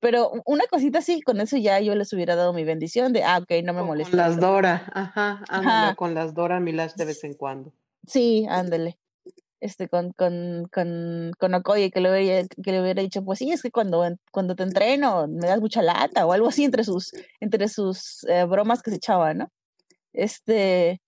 Pero 0.01 0.33
una 0.47 0.65
cosita 0.67 0.99
así, 1.01 1.21
con 1.21 1.41
eso 1.41 1.57
ya 1.59 1.79
yo 1.81 1.95
les 1.95 2.13
hubiera 2.13 2.35
dado 2.35 2.53
mi 2.55 2.65
bendición 2.65 3.13
de, 3.13 3.23
ah, 3.23 3.39
ok, 3.39 3.63
no 3.65 3.75
me 3.75 3.83
molesta. 3.83 4.11
Con 4.11 4.19
las 4.19 4.41
Dora, 4.41 4.91
ajá, 4.95 5.45
ajá. 5.49 5.95
con 5.95 6.15
las 6.15 6.33
Dora 6.35 6.59
Milash 6.59 6.95
de 6.95 7.05
vez 7.05 7.23
en 7.25 7.35
cuando. 7.35 7.73
Sí, 8.07 8.47
ándale. 8.49 8.99
este, 9.61 9.89
con, 9.89 10.13
con, 10.13 10.69
con, 10.73 11.33
con 11.39 11.55
Okoye, 11.55 11.91
que 11.91 12.01
le, 12.01 12.11
hubiera, 12.11 12.49
que 12.49 12.73
le 12.73 12.81
hubiera 12.81 13.03
dicho, 13.03 13.23
pues 13.23 13.39
sí, 13.39 13.53
es 13.53 13.63
que 13.63 13.71
cuando, 13.71 14.03
cuando 14.33 14.57
te 14.57 14.63
entreno 14.63 15.29
me 15.29 15.47
das 15.49 15.61
mucha 15.61 15.83
lata 15.83 16.27
o 16.27 16.33
algo 16.33 16.49
así 16.49 16.65
entre 16.65 16.83
sus, 16.85 17.13
entre 17.41 17.69
sus 17.69 18.25
eh, 18.25 18.45
bromas 18.45 18.83
que 18.83 18.91
se 18.91 18.97
echaba, 18.97 19.35
¿no? 19.35 19.51
Este, 20.15 21.01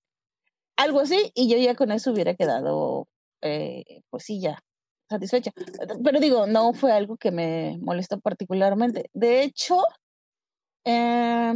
algo 0.76 1.00
así, 1.00 1.32
y 1.34 1.48
yo 1.48 1.56
ya 1.58 1.74
con 1.74 1.92
eso 1.92 2.12
hubiera 2.12 2.34
quedado, 2.34 3.08
eh, 3.40 4.02
pues 4.10 4.24
sí, 4.24 4.40
ya 4.40 4.62
satisfecha. 5.12 5.52
Pero 6.04 6.20
digo, 6.20 6.46
no 6.46 6.72
fue 6.72 6.92
algo 6.92 7.16
que 7.16 7.30
me 7.30 7.78
molestó 7.80 8.20
particularmente. 8.20 9.10
De 9.14 9.42
hecho, 9.42 9.82
eh, 10.84 11.54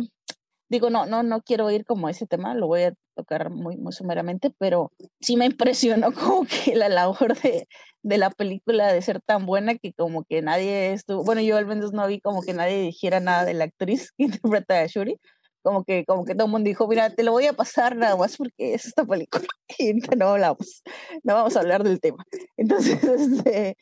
digo, 0.69 0.91
no, 0.91 1.07
no, 1.07 1.23
no 1.23 1.43
quiero 1.43 1.71
ir 1.71 1.85
como 1.85 2.09
ese 2.09 2.27
tema, 2.27 2.55
lo 2.55 2.67
voy 2.67 2.83
a 2.85 2.95
tocar 3.17 3.51
muy, 3.51 3.77
muy 3.77 3.93
sumeramente, 3.93 4.53
pero 4.59 4.93
sí 5.21 5.37
me 5.37 5.47
impresionó 5.47 6.13
como 6.13 6.47
que 6.47 6.77
la 6.77 6.89
labor 6.89 7.37
de, 7.41 7.69
de 8.03 8.19
la 8.19 8.31
película 8.31 8.93
de 8.93 9.03
ser 9.03 9.21
tan 9.21 9.47
buena 9.47 9.77
que 9.77 9.93
como 9.93 10.25
que 10.25 10.43
nadie 10.43 10.93
estuvo, 10.93 11.25
bueno, 11.25 11.41
yo 11.41 11.57
al 11.57 11.67
menos 11.67 11.93
no 11.93 12.07
vi 12.07 12.21
como 12.21 12.43
que 12.43 12.53
nadie 12.55 12.81
dijera 12.83 13.21
nada 13.21 13.45
de 13.45 13.55
la 13.55 13.65
actriz 13.65 14.13
que 14.13 14.25
interpreta 14.25 14.81
a 14.81 14.87
Shuri, 14.87 15.19
como 15.67 15.83
que, 15.83 16.05
como 16.05 16.25
que 16.25 16.37
todo 16.37 16.47
el 16.47 16.53
mundo 16.53 16.69
dijo, 16.69 16.87
mira, 16.87 17.11
te 17.11 17.25
lo 17.25 17.33
voy 17.33 17.47
a 17.47 17.53
pasar 17.53 17.97
nada 17.97 18.15
más 18.15 18.37
porque 18.37 18.75
es 18.75 18.87
esta 18.87 19.05
película 19.05 19.49
y 19.79 19.95
no 19.95 20.29
hablamos, 20.29 20.85
no 21.25 21.35
vamos 21.35 21.57
a 21.57 21.61
hablar 21.61 21.83
del 21.83 22.01
tema. 22.01 22.25
Entonces, 22.57 23.03
este, 23.03 23.77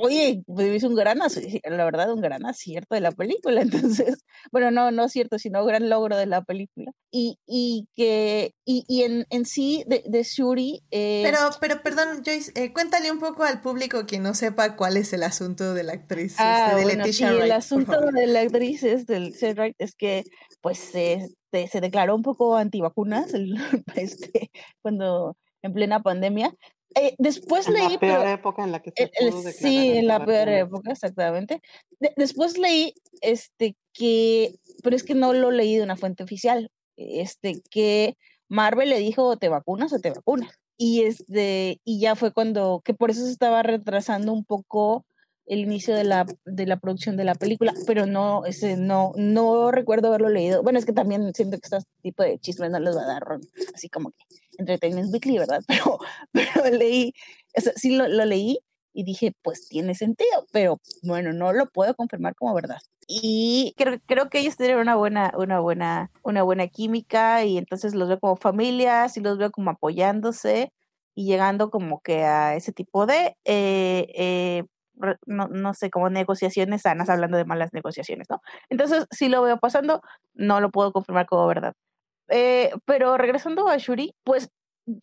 Oye, 0.00 0.42
pues 0.46 0.68
es 0.68 0.82
un 0.84 0.94
gran, 0.94 1.18
la 1.18 1.84
verdad, 1.84 2.10
un 2.12 2.22
gran 2.22 2.46
acierto 2.46 2.94
de 2.94 3.02
la 3.02 3.12
película. 3.12 3.60
Entonces, 4.00 4.24
bueno, 4.50 4.70
no, 4.70 4.90
no 4.90 5.04
es 5.04 5.12
cierto, 5.12 5.38
sino 5.38 5.64
gran 5.64 5.88
logro 5.90 6.16
de 6.16 6.26
la 6.26 6.42
película. 6.42 6.92
Y, 7.10 7.38
y 7.46 7.88
que, 7.94 8.54
y, 8.64 8.84
y 8.88 9.02
en, 9.02 9.26
en, 9.28 9.44
sí, 9.44 9.84
de, 9.86 10.02
de 10.06 10.22
Shuri. 10.22 10.82
Eh, 10.90 11.22
pero, 11.24 11.38
pero, 11.60 11.82
perdón, 11.82 12.22
Joyce, 12.24 12.52
eh, 12.54 12.72
cuéntale 12.72 13.10
un 13.10 13.18
poco 13.18 13.42
al 13.44 13.60
público 13.60 14.06
que 14.06 14.18
no 14.18 14.34
sepa 14.34 14.76
cuál 14.76 14.96
es 14.96 15.12
el 15.12 15.22
asunto 15.22 15.74
de 15.74 15.82
la 15.82 15.92
actriz 15.92 16.36
ah, 16.38 16.68
este, 16.68 16.76
de 16.76 16.82
bueno, 16.84 17.04
Leticia 17.04 17.28
Wright, 17.28 17.44
El 17.44 17.52
asunto 17.52 18.00
de 18.00 18.26
la 18.26 18.40
actriz 18.40 18.82
es 18.82 19.06
del 19.06 19.34
es 19.78 19.94
que, 19.94 20.24
pues, 20.62 20.94
este, 20.94 21.66
se 21.68 21.80
declaró 21.82 22.14
un 22.14 22.22
poco 22.22 22.56
antivacunas 22.56 23.34
el, 23.34 23.54
este, 23.96 24.50
cuando 24.80 25.36
en 25.60 25.72
plena 25.74 26.02
pandemia, 26.02 26.54
eh, 26.94 27.14
después 27.18 27.68
en 27.68 27.74
leí. 27.74 27.82
la 27.94 27.98
peor 27.98 28.18
pero, 28.20 28.28
época 28.28 28.64
en 28.64 28.72
la 28.72 28.80
que 28.80 28.92
se 28.96 29.04
el- 29.04 29.10
el- 29.20 29.30
pudo 29.30 29.42
declarar 29.42 29.52
sí, 29.54 29.92
en 29.98 30.06
la 30.06 30.24
peor 30.24 30.48
época, 30.48 30.92
exactamente. 30.92 31.60
De- 32.00 32.12
después 32.16 32.58
leí 32.58 32.94
este 33.20 33.76
que, 33.92 34.54
pero 34.82 34.96
es 34.96 35.02
que 35.02 35.14
no 35.14 35.32
lo 35.34 35.50
leí 35.50 35.76
de 35.76 35.82
una 35.84 35.96
fuente 35.96 36.22
oficial, 36.22 36.70
este 36.96 37.60
que 37.70 38.16
Marvel 38.48 38.90
le 38.90 38.98
dijo 38.98 39.36
te 39.36 39.48
vacunas 39.48 39.92
o 39.92 39.98
te 40.00 40.10
vacunas. 40.10 40.54
Y 40.78 41.02
este, 41.02 41.80
y 41.84 42.00
ya 42.00 42.16
fue 42.16 42.32
cuando, 42.32 42.82
que 42.84 42.92
por 42.94 43.10
eso 43.10 43.24
se 43.24 43.30
estaba 43.30 43.62
retrasando 43.62 44.32
un 44.32 44.44
poco 44.44 45.06
el 45.46 45.60
inicio 45.60 45.94
de 45.94 46.04
la, 46.04 46.26
de 46.44 46.66
la 46.66 46.78
producción 46.78 47.16
de 47.16 47.24
la 47.24 47.34
película, 47.34 47.74
pero 47.86 48.06
no, 48.06 48.44
ese, 48.44 48.76
no, 48.76 49.12
no 49.16 49.70
recuerdo 49.70 50.08
haberlo 50.08 50.28
leído. 50.28 50.62
Bueno, 50.62 50.78
es 50.78 50.86
que 50.86 50.92
también 50.92 51.34
siento 51.34 51.58
que 51.58 51.76
este 51.76 51.90
tipo 52.02 52.22
de 52.22 52.38
chismes 52.38 52.70
no 52.70 52.78
les 52.78 52.96
va 52.96 53.02
a 53.02 53.06
dar 53.06 53.22
ron, 53.22 53.40
así 53.74 53.88
como 53.88 54.10
que 54.10 54.24
Entertainment 54.58 55.12
Weekly, 55.12 55.38
¿verdad? 55.38 55.62
Pero, 55.68 55.98
pero 56.32 56.76
leí, 56.76 57.12
o 57.56 57.60
sea, 57.60 57.72
sí 57.76 57.96
lo, 57.96 58.08
lo 58.08 58.24
leí 58.24 58.58
y 58.92 59.04
dije, 59.04 59.32
pues 59.42 59.68
tiene 59.68 59.94
sentido, 59.94 60.46
pero 60.52 60.78
bueno, 61.02 61.32
no 61.32 61.52
lo 61.52 61.66
puedo 61.70 61.94
confirmar 61.94 62.34
como 62.34 62.54
verdad. 62.54 62.78
Y 63.08 63.74
creo, 63.76 63.98
creo 64.06 64.28
que 64.28 64.40
ellos 64.40 64.56
tienen 64.56 64.78
una 64.78 64.96
buena, 64.96 65.32
una 65.36 65.60
buena, 65.60 66.10
una 66.22 66.42
buena 66.42 66.68
química 66.68 67.44
y 67.44 67.58
entonces 67.58 67.94
los 67.94 68.08
veo 68.08 68.20
como 68.20 68.36
familias 68.36 69.16
y 69.16 69.20
los 69.20 69.38
veo 69.38 69.50
como 69.50 69.70
apoyándose 69.70 70.72
y 71.14 71.26
llegando 71.26 71.70
como 71.70 72.00
que 72.00 72.24
a 72.24 72.54
ese 72.56 72.72
tipo 72.72 73.06
de, 73.06 73.36
eh, 73.44 74.06
eh, 74.14 74.64
no, 75.26 75.48
no 75.48 75.74
sé, 75.74 75.90
como 75.90 76.10
negociaciones 76.10 76.82
sanas, 76.82 77.08
hablando 77.10 77.36
de 77.36 77.44
malas 77.44 77.72
negociaciones, 77.72 78.28
¿no? 78.30 78.40
Entonces 78.70 79.06
sí 79.10 79.28
lo 79.28 79.42
veo 79.42 79.58
pasando, 79.58 80.02
no 80.34 80.60
lo 80.60 80.70
puedo 80.70 80.92
confirmar 80.92 81.26
como 81.26 81.46
verdad. 81.46 81.74
Eh, 82.28 82.72
pero 82.86 83.18
regresando 83.18 83.68
a 83.68 83.76
Shuri, 83.78 84.14
pues, 84.24 84.50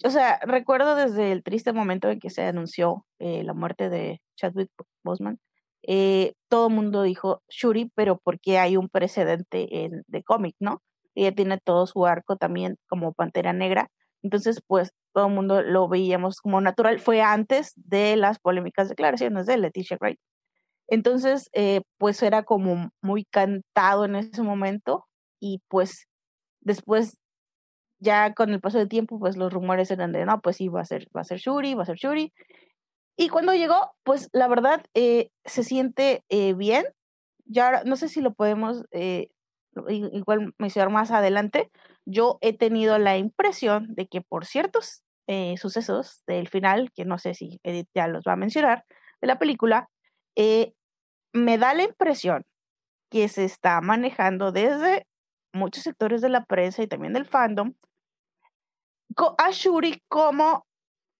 o 0.03 0.09
sea, 0.09 0.39
recuerdo 0.43 0.95
desde 0.95 1.31
el 1.31 1.43
triste 1.43 1.73
momento 1.73 2.09
en 2.09 2.19
que 2.19 2.30
se 2.30 2.43
anunció 2.43 3.05
eh, 3.19 3.43
la 3.43 3.53
muerte 3.53 3.89
de 3.89 4.21
Chadwick 4.35 4.71
Boseman, 5.03 5.39
eh, 5.84 6.34
todo 6.49 6.67
el 6.67 6.73
mundo 6.73 7.03
dijo 7.03 7.41
Shuri, 7.49 7.91
pero 7.95 8.17
porque 8.17 8.57
hay 8.59 8.77
un 8.77 8.89
precedente 8.89 9.85
en, 9.85 10.03
de 10.07 10.23
cómic, 10.23 10.55
¿no? 10.59 10.81
Ella 11.15 11.34
tiene 11.34 11.57
todo 11.59 11.88
su 11.88 12.05
arco 12.05 12.38
también 12.38 12.77
como 12.88 13.13
Pantera 13.13 13.53
Negra, 13.53 13.89
entonces, 14.23 14.61
pues, 14.65 14.91
todo 15.13 15.27
el 15.27 15.33
mundo 15.33 15.61
lo 15.61 15.87
veíamos 15.87 16.41
como 16.41 16.61
natural. 16.61 16.99
Fue 16.99 17.21
antes 17.21 17.73
de 17.75 18.15
las 18.17 18.39
polémicas 18.39 18.89
declaraciones 18.89 19.45
de 19.45 19.57
Leticia 19.57 19.97
Wright. 19.99 20.19
Entonces, 20.87 21.49
eh, 21.53 21.81
pues 21.99 22.23
era 22.23 22.43
como 22.43 22.91
muy 23.01 23.25
cantado 23.25 24.05
en 24.05 24.15
ese 24.15 24.43
momento 24.43 25.05
y 25.39 25.61
pues 25.69 26.07
después 26.61 27.17
ya 27.99 28.33
con 28.33 28.51
el 28.51 28.61
paso 28.61 28.77
del 28.77 28.89
tiempo 28.89 29.19
pues 29.19 29.37
los 29.37 29.51
rumores 29.53 29.91
eran 29.91 30.11
de 30.11 30.25
no 30.25 30.41
pues 30.41 30.57
sí 30.57 30.67
va 30.69 30.81
a 30.81 30.85
ser 30.85 31.07
va 31.15 31.21
a 31.21 31.25
ser 31.25 31.39
Shuri 31.39 31.75
va 31.75 31.83
a 31.83 31.85
ser 31.85 31.97
Shuri 31.97 32.33
y 33.17 33.29
cuando 33.29 33.53
llegó 33.53 33.91
pues 34.03 34.29
la 34.33 34.47
verdad 34.47 34.83
eh, 34.93 35.29
se 35.45 35.63
siente 35.63 36.23
eh, 36.29 36.53
bien 36.53 36.85
ya 37.45 37.83
no 37.83 37.95
sé 37.95 38.09
si 38.09 38.21
lo 38.21 38.33
podemos 38.33 38.85
eh, 38.91 39.29
igual 39.89 40.53
mencionar 40.57 40.91
más 40.91 41.11
adelante 41.11 41.69
yo 42.10 42.38
he 42.41 42.53
tenido 42.57 42.98
la 42.98 43.18
impresión 43.18 43.94
de 43.95 44.07
que 44.07 44.22
por 44.22 44.45
ciertos 44.45 45.03
eh, 45.27 45.57
sucesos 45.57 46.23
del 46.27 46.49
final 46.49 46.91
que 46.94 47.06
no 47.06 47.19
sé 47.19 47.34
si 47.34 47.60
Edith 47.64 47.90
ya 47.94 48.07
los 48.07 48.23
va 48.27 48.34
a 48.34 48.36
mencionar 48.36 48.86
de 49.22 49.27
la 49.27 49.40
película 49.40 49.90
eh, 50.36 50.73
me 51.34 51.57
da 51.57 51.73
la 51.73 51.84
impresión 51.84 52.45
que 53.11 53.27
se 53.27 53.45
está 53.45 53.81
manejando 53.81 54.52
desde 54.52 55.07
muchos 55.53 55.84
sectores 55.84 56.22
de 56.22 56.30
la 56.30 56.45
prensa 56.45 56.84
y 56.84 56.88
también 56.88 57.14
del 57.14 57.26
fandom 57.26 57.73
a 59.38 59.52
Shuri 59.52 60.02
como 60.07 60.65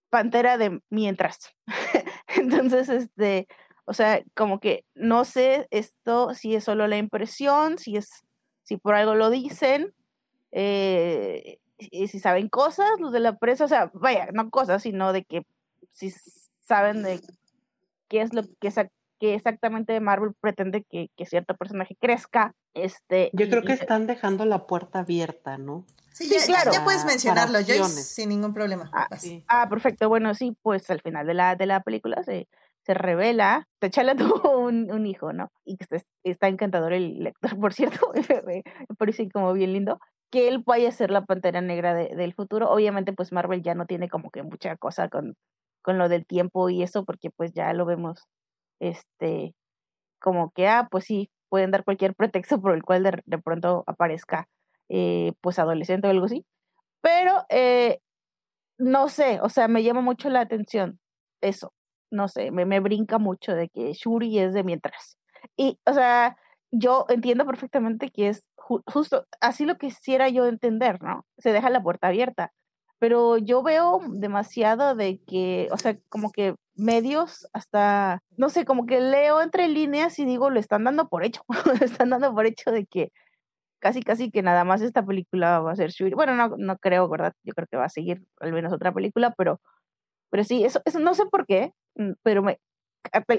pantera 0.10 0.58
de 0.58 0.82
mientras. 0.90 1.54
Entonces, 2.28 2.90
este, 2.90 3.48
o 3.86 3.94
sea, 3.94 4.22
como 4.36 4.60
que 4.60 4.86
no 4.96 5.26
sé 5.26 5.68
esto 5.72 6.34
si 6.34 6.56
es 6.56 6.64
solo 6.64 6.88
la 6.88 6.98
impresión, 6.98 7.78
si 7.78 7.98
es, 7.98 8.10
si 8.64 8.78
por 8.78 8.96
algo 8.96 9.16
lo 9.16 9.30
dicen, 9.30 9.94
eh, 10.52 11.60
y 11.78 12.08
si 12.08 12.20
saben 12.20 12.50
cosas 12.50 12.88
los 13.00 13.12
de 13.12 13.20
la 13.22 13.38
prensa, 13.38 13.66
o 13.66 13.68
sea, 13.68 13.90
vaya, 13.94 14.28
no 14.34 14.50
cosas, 14.50 14.82
sino 14.84 15.14
de 15.14 15.24
que 15.24 15.46
si 15.92 16.12
saben 16.62 17.04
de 17.04 17.22
qué 18.10 18.22
es 18.22 18.34
lo 18.34 18.44
que, 18.60 18.72
que 19.20 19.34
exactamente 19.36 20.00
Marvel 20.00 20.34
pretende 20.40 20.84
que, 20.84 21.10
que 21.16 21.26
cierto 21.26 21.56
personaje 21.56 21.96
crezca. 22.00 22.54
Este, 22.74 23.30
Yo 23.34 23.46
y- 23.46 23.50
creo 23.50 23.64
y 23.64 23.66
que 23.68 23.76
se- 23.78 23.84
están 23.84 24.08
dejando 24.08 24.46
la 24.46 24.68
puerta 24.68 25.00
abierta, 25.00 25.58
¿no? 25.58 25.86
Sí, 26.12 26.26
Sí, 26.26 26.36
ya, 26.38 26.46
claro. 26.46 26.72
ya 26.74 26.84
puedes 26.84 27.02
Para- 27.02 27.12
mencionarlo, 27.14 27.60
Joyce, 27.60 28.04
sin 28.04 28.30
ningún 28.30 28.54
problema. 28.54 28.90
Ah. 28.94 29.08
Sí. 29.18 29.44
Ah, 29.48 29.68
perfecto. 29.70 30.10
Bueno, 30.10 30.34
sí, 30.34 30.56
pues 30.62 30.90
al 30.90 31.02
final 31.02 31.26
de 31.28 31.34
la, 31.34 31.56
de 31.56 31.66
la 31.66 31.82
película 31.82 32.24
se, 32.24 32.50
se 32.86 32.94
revela, 32.94 33.68
T'Challa 33.80 34.16
tuvo 34.50 34.60
un, 34.60 34.92
un 34.92 35.06
hijo, 35.06 35.32
¿no? 35.32 35.50
Y 35.64 35.78
que 35.78 35.84
está, 35.86 35.98
está 36.24 36.48
encantador 36.50 36.92
el 36.94 37.24
lector, 37.24 37.52
por 37.62 37.74
cierto, 37.74 38.12
me 38.46 38.64
parece 38.98 39.30
como 39.30 39.54
bien 39.54 39.72
lindo, 39.74 40.00
que 40.32 40.48
él 40.48 40.60
vaya 40.66 40.90
a 40.90 40.92
ser 40.92 41.12
la 41.12 41.26
pantera 41.26 41.62
negra 41.62 41.94
de- 41.94 42.16
del 42.16 42.34
futuro. 42.34 42.70
Obviamente, 42.72 43.14
pues 43.14 43.32
Marvel 43.32 43.62
ya 43.64 43.76
no 43.76 43.86
tiene 43.86 44.10
como 44.10 44.32
que 44.32 44.44
mucha 44.44 44.78
cosa 44.78 45.10
con, 45.10 45.36
con 45.82 45.98
lo 45.98 46.10
del 46.10 46.26
tiempo 46.26 46.70
y 46.70 46.84
eso, 46.84 47.06
porque 47.06 47.32
pues 47.32 47.54
ya 47.54 47.74
lo 47.74 47.86
vemos, 47.86 48.28
este, 48.80 49.56
como 50.20 50.52
que, 50.52 50.68
ah, 50.68 50.88
pues 50.92 51.06
sí, 51.06 51.30
pueden 51.50 51.72
dar 51.72 51.84
cualquier 51.86 52.16
pretexto 52.18 52.62
por 52.62 52.74
el 52.76 52.84
cual 52.84 53.04
de, 53.04 53.22
de 53.26 53.38
pronto 53.40 53.84
aparezca, 53.88 54.48
eh, 54.90 55.34
pues 55.42 55.60
adolescente 55.60 56.08
o 56.08 56.12
algo 56.12 56.26
así. 56.26 56.46
Pero, 57.02 57.46
eh, 57.50 58.00
no 58.78 59.10
sé, 59.10 59.40
o 59.42 59.50
sea, 59.50 59.68
me 59.68 59.84
llama 59.84 60.02
mucho 60.02 60.30
la 60.30 60.42
atención 60.42 61.00
eso, 61.42 61.74
no 62.12 62.28
sé, 62.28 62.52
me, 62.52 62.66
me 62.66 62.80
brinca 62.82 63.18
mucho 63.20 63.54
de 63.56 63.70
que 63.70 63.94
Shuri 63.94 64.40
es 64.40 64.54
de 64.54 64.64
mientras. 64.64 65.18
Y, 65.58 65.80
o 65.86 65.94
sea, 65.94 66.38
yo 66.72 67.06
entiendo 67.10 67.46
perfectamente 67.46 68.10
que 68.12 68.30
es 68.30 68.46
ju- 68.70 68.84
justo 68.88 69.28
así 69.42 69.66
lo 69.66 69.78
quisiera 69.78 70.30
yo 70.30 70.48
entender, 70.48 71.02
¿no? 71.04 71.26
Se 71.40 71.54
deja 71.54 71.70
la 71.72 71.84
puerta 71.84 72.08
abierta, 72.10 72.52
pero 73.00 73.38
yo 73.38 73.64
veo 73.64 74.02
demasiado 74.10 74.96
de 74.96 75.22
que, 75.28 75.70
o 75.72 75.78
sea, 75.78 75.98
como 76.10 76.32
que 76.32 76.56
medios 76.76 77.48
hasta, 77.54 78.22
no 78.38 78.50
sé, 78.50 78.66
como 78.66 78.86
que 78.88 79.00
leo 79.02 79.42
entre 79.42 79.68
líneas 79.70 80.20
y 80.20 80.26
digo, 80.26 80.50
lo 80.52 80.60
están 80.60 80.84
dando 80.86 81.10
por 81.10 81.24
hecho, 81.26 81.44
lo 81.82 81.86
están 81.86 82.10
dando 82.12 82.34
por 82.36 82.46
hecho 82.48 82.72
de 82.72 82.86
que 82.88 83.12
casi 83.80 84.02
casi 84.04 84.32
que 84.32 84.42
nada 84.44 84.64
más 84.66 84.82
esta 84.82 85.06
película 85.06 85.60
va 85.62 85.72
a 85.74 85.76
ser 85.76 85.92
Shuri. 85.92 86.14
Bueno, 86.16 86.36
no, 86.36 86.56
no 86.58 86.78
creo, 86.78 87.08
¿verdad? 87.10 87.34
Yo 87.44 87.54
creo 87.54 87.68
que 87.70 87.78
va 87.78 87.86
a 87.86 87.90
seguir 87.90 88.24
al 88.40 88.54
menos 88.54 88.74
otra 88.74 88.94
película, 88.94 89.34
pero, 89.38 89.62
pero 90.32 90.44
sí, 90.44 90.64
eso, 90.66 90.82
eso 90.86 91.00
no 91.00 91.14
sé 91.16 91.26
por 91.28 91.46
qué, 91.46 91.74
mm, 91.96 92.14
pero 92.24 92.44
me, 92.44 92.60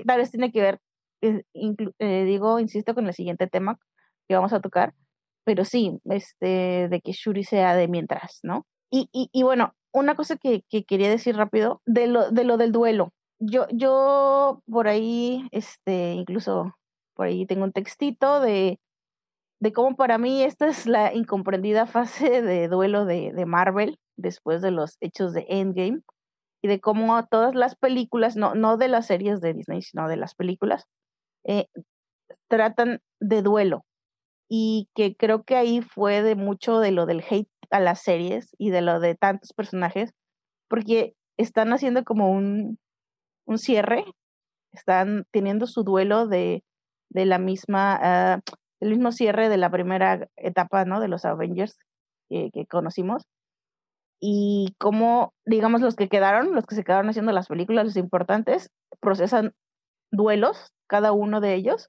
tal 0.06 0.18
vez 0.18 0.30
tiene 0.30 0.52
que 0.52 0.60
ver, 0.62 0.80
eh, 1.22 1.42
inclu- 1.54 1.94
eh, 1.98 2.24
digo, 2.24 2.58
insisto 2.60 2.94
con 2.94 3.06
el 3.06 3.14
siguiente 3.14 3.46
tema 3.48 3.78
que 4.28 4.34
vamos 4.36 4.52
a 4.52 4.60
tocar, 4.60 4.94
pero 5.44 5.64
sí, 5.64 5.98
este, 6.04 6.88
de 6.88 7.00
que 7.02 7.12
Shuri 7.12 7.44
sea 7.44 7.74
de 7.74 7.88
mientras, 7.88 8.40
¿no? 8.42 8.66
Y, 8.90 9.08
y, 9.12 9.28
y 9.32 9.42
bueno, 9.42 9.74
una 9.92 10.14
cosa 10.16 10.36
que, 10.36 10.62
que, 10.68 10.84
quería 10.84 11.10
decir 11.10 11.36
rápido 11.36 11.80
de 11.86 12.06
lo, 12.06 12.30
de 12.30 12.44
lo 12.44 12.56
del 12.56 12.72
duelo. 12.72 13.12
Yo, 13.40 13.66
yo 13.72 14.62
por 14.70 14.88
ahí, 14.88 15.48
este, 15.52 16.12
incluso 16.12 16.74
por 17.14 17.26
ahí 17.26 17.46
tengo 17.46 17.64
un 17.64 17.72
textito 17.72 18.40
de, 18.40 18.78
de 19.60 19.72
cómo 19.72 19.96
para 19.96 20.18
mí 20.18 20.42
esta 20.42 20.68
es 20.68 20.86
la 20.86 21.14
incomprendida 21.14 21.86
fase 21.86 22.42
de 22.42 22.68
duelo 22.68 23.04
de, 23.04 23.32
de 23.32 23.46
Marvel 23.46 23.98
después 24.16 24.62
de 24.62 24.70
los 24.70 24.96
hechos 25.00 25.32
de 25.32 25.46
Endgame 25.48 26.02
y 26.62 26.68
de 26.68 26.80
cómo 26.80 27.26
todas 27.26 27.54
las 27.54 27.76
películas, 27.76 28.36
no, 28.36 28.54
no 28.54 28.76
de 28.76 28.88
las 28.88 29.06
series 29.06 29.40
de 29.40 29.54
Disney, 29.54 29.82
sino 29.82 30.08
de 30.08 30.16
las 30.16 30.34
películas, 30.34 30.84
eh, 31.44 31.66
tratan 32.48 33.00
de 33.20 33.42
duelo. 33.42 33.84
Y 34.50 34.88
que 34.94 35.14
creo 35.16 35.44
que 35.44 35.56
ahí 35.56 35.80
fue 35.80 36.22
de 36.22 36.34
mucho 36.34 36.80
de 36.80 36.90
lo 36.90 37.06
del 37.06 37.22
hate 37.28 37.48
a 37.70 37.80
las 37.80 38.02
series 38.02 38.54
y 38.58 38.70
de 38.70 38.82
lo 38.82 39.00
de 39.00 39.14
tantos 39.14 39.52
personajes, 39.52 40.12
porque 40.68 41.14
están 41.38 41.72
haciendo 41.72 42.04
como 42.04 42.30
un, 42.30 42.78
un 43.46 43.58
cierre, 43.58 44.04
están 44.72 45.24
teniendo 45.32 45.66
su 45.66 45.84
duelo 45.84 46.26
de, 46.26 46.64
de 47.10 47.26
la 47.26 47.38
misma, 47.38 47.98
ah, 48.02 48.40
el 48.80 48.90
mismo 48.90 49.12
cierre 49.12 49.48
de 49.48 49.56
la 49.56 49.70
primera 49.70 50.28
etapa, 50.36 50.84
¿no? 50.84 51.00
De 51.00 51.08
los 51.08 51.24
Avengers 51.24 51.78
que 52.28 52.66
conocimos 52.68 53.24
y 54.20 54.74
cómo, 54.78 55.32
digamos, 55.46 55.80
los 55.80 55.96
que 55.96 56.08
quedaron, 56.08 56.54
los 56.54 56.66
que 56.66 56.74
se 56.74 56.84
quedaron 56.84 57.08
haciendo 57.08 57.32
las 57.32 57.48
películas, 57.48 57.86
los 57.86 57.96
importantes, 57.96 58.70
procesan 59.00 59.54
duelos, 60.12 60.74
cada 60.86 61.12
uno 61.12 61.40
de 61.40 61.54
ellos, 61.54 61.88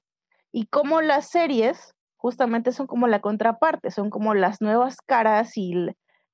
y 0.50 0.66
cómo 0.66 1.02
las 1.02 1.28
series 1.28 1.94
justamente 2.22 2.70
son 2.70 2.86
como 2.86 3.08
la 3.08 3.20
contraparte, 3.20 3.90
son 3.90 4.08
como 4.08 4.32
las 4.34 4.60
nuevas 4.60 4.98
caras 5.04 5.56
y 5.56 5.74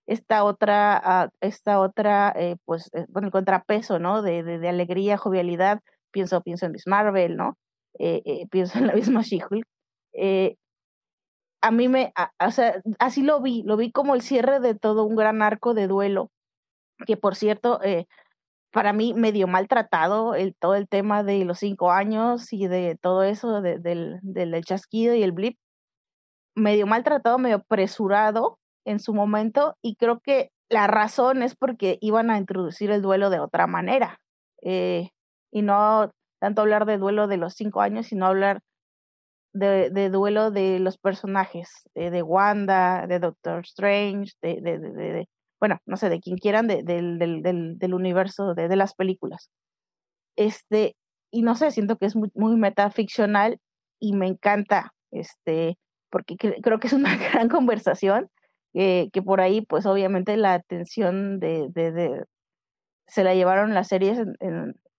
esta 0.06 0.44
otra, 0.44 1.00
ah, 1.02 1.30
esta 1.40 1.80
otra, 1.80 2.30
eh, 2.36 2.56
pues, 2.66 2.90
eh, 2.92 3.06
bueno, 3.08 3.28
el 3.28 3.32
contrapeso, 3.32 3.98
¿no? 3.98 4.20
De, 4.20 4.42
de, 4.42 4.68
alegría, 4.68 5.16
jovialidad, 5.16 5.80
pienso, 6.10 6.42
pienso 6.42 6.66
en 6.66 6.72
Miss 6.72 6.86
Marvel, 6.86 7.36
¿no? 7.38 7.56
Eh, 7.98 8.46
pienso 8.50 8.78
en 8.78 8.86
la 8.86 8.92
misma 8.94 9.22
She-Hulk 9.22 9.66
a 11.60 11.72
mí 11.72 11.88
me, 11.88 12.12
o 12.38 12.50
sea, 12.52 12.80
así 13.00 13.22
lo 13.22 13.40
vi, 13.42 13.64
lo 13.64 13.76
vi 13.76 13.90
como 13.90 14.14
el 14.14 14.22
cierre 14.22 14.60
de 14.60 14.76
todo 14.76 15.04
un 15.04 15.16
gran 15.16 15.42
arco 15.42 15.74
de 15.74 15.88
duelo, 15.88 16.30
que 17.06 17.16
por 17.16 17.34
cierto, 17.34 17.80
para 18.70 18.92
mí 18.92 19.12
medio 19.14 19.48
maltratado 19.48 20.36
el, 20.36 20.54
todo 20.54 20.76
el 20.76 20.86
tema 20.88 21.24
de 21.24 21.44
los 21.44 21.58
cinco 21.58 21.90
años 21.90 22.52
y 22.52 22.68
de 22.68 22.96
todo 23.00 23.24
eso, 23.24 23.60
de, 23.60 23.78
del, 23.78 24.20
del 24.22 24.64
chasquido 24.64 25.14
y 25.16 25.24
el 25.24 25.32
blip, 25.32 25.58
medio 26.58 26.86
maltratado, 26.86 27.38
medio 27.38 27.56
apresurado 27.56 28.58
en 28.84 29.00
su 29.00 29.14
momento, 29.14 29.76
y 29.82 29.96
creo 29.96 30.20
que 30.20 30.50
la 30.70 30.86
razón 30.86 31.42
es 31.42 31.54
porque 31.56 31.98
iban 32.00 32.30
a 32.30 32.38
introducir 32.38 32.90
el 32.90 33.02
duelo 33.02 33.30
de 33.30 33.40
otra 33.40 33.66
manera, 33.66 34.18
eh, 34.62 35.10
y 35.52 35.62
no 35.62 36.10
tanto 36.40 36.62
hablar 36.62 36.86
de 36.86 36.98
duelo 36.98 37.26
de 37.26 37.36
los 37.36 37.54
cinco 37.54 37.80
años, 37.80 38.06
sino 38.06 38.26
hablar 38.26 38.60
de, 39.52 40.10
duelo 40.10 40.50
de 40.50 40.78
los 40.78 40.98
personajes, 40.98 41.88
de, 41.94 42.22
Wanda, 42.22 43.06
de 43.06 43.18
Doctor 43.18 43.60
Strange, 43.60 44.32
de, 44.42 44.60
de, 44.60 45.28
bueno, 45.60 45.78
no 45.86 45.96
sé, 45.96 46.08
de 46.08 46.20
quien 46.20 46.36
quieran, 46.36 46.68
del, 46.68 47.94
universo 47.94 48.54
de, 48.54 48.76
las 48.76 48.94
películas. 48.94 49.50
Este, 50.36 50.94
y 51.32 51.42
no 51.42 51.54
sé, 51.54 51.70
siento 51.72 51.96
que 51.96 52.06
es 52.06 52.16
muy, 52.16 52.30
muy 52.34 52.56
metaficcional 52.56 53.58
y 54.00 54.14
me 54.14 54.28
encanta, 54.28 54.92
este, 55.10 55.76
porque 56.10 56.36
creo 56.36 56.78
que 56.80 56.86
es 56.88 56.92
una 56.92 57.16
gran 57.32 57.48
conversación, 57.48 58.30
que 58.72 59.22
por 59.24 59.40
ahí, 59.40 59.62
pues 59.62 59.86
obviamente 59.86 60.36
la 60.36 60.54
atención 60.54 61.40
de, 61.40 61.68
de, 61.70 62.24
se 63.06 63.24
la 63.24 63.34
llevaron 63.34 63.74
las 63.74 63.88
series 63.88 64.18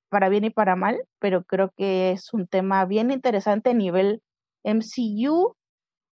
para 0.10 0.28
bien 0.30 0.44
y 0.44 0.50
para 0.50 0.76
mal, 0.76 1.02
pero 1.20 1.44
creo 1.44 1.72
que 1.78 2.12
es 2.12 2.34
un 2.34 2.48
tema 2.48 2.86
bien 2.86 3.12
interesante 3.12 3.70
a 3.70 3.74
nivel 3.74 4.22
MCU, 4.64 5.56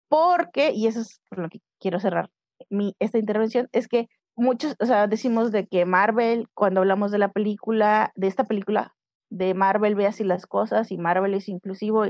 porque, 0.10 0.72
y 0.72 0.88
eso 0.88 1.02
es 1.02 1.22
por 1.30 1.40
lo 1.40 1.50
que 1.50 1.60
quiero 1.80 2.00
cerrar 2.00 2.30
mi, 2.70 2.96
esta 3.00 3.18
intervención, 3.18 3.70
es 3.72 3.88
que 3.88 4.08
muchos, 4.36 4.76
o 4.80 4.86
sea, 4.86 5.08
decimos 5.08 5.52
de 5.52 5.68
que 5.68 5.86
Marvel, 5.86 6.48
cuando 6.54 6.82
hablamos 6.82 7.12
de 7.12 7.20
la 7.20 7.32
película, 7.32 8.12
de 8.16 8.28
esta 8.28 8.46
película, 8.46 8.94
de 9.30 9.54
Marvel 9.54 9.96
ve 9.96 10.06
así 10.06 10.24
las 10.24 10.46
cosas 10.46 10.92
y 10.92 10.98
Marvel 10.98 11.34
es 11.34 11.50
inclusivo, 11.50 12.06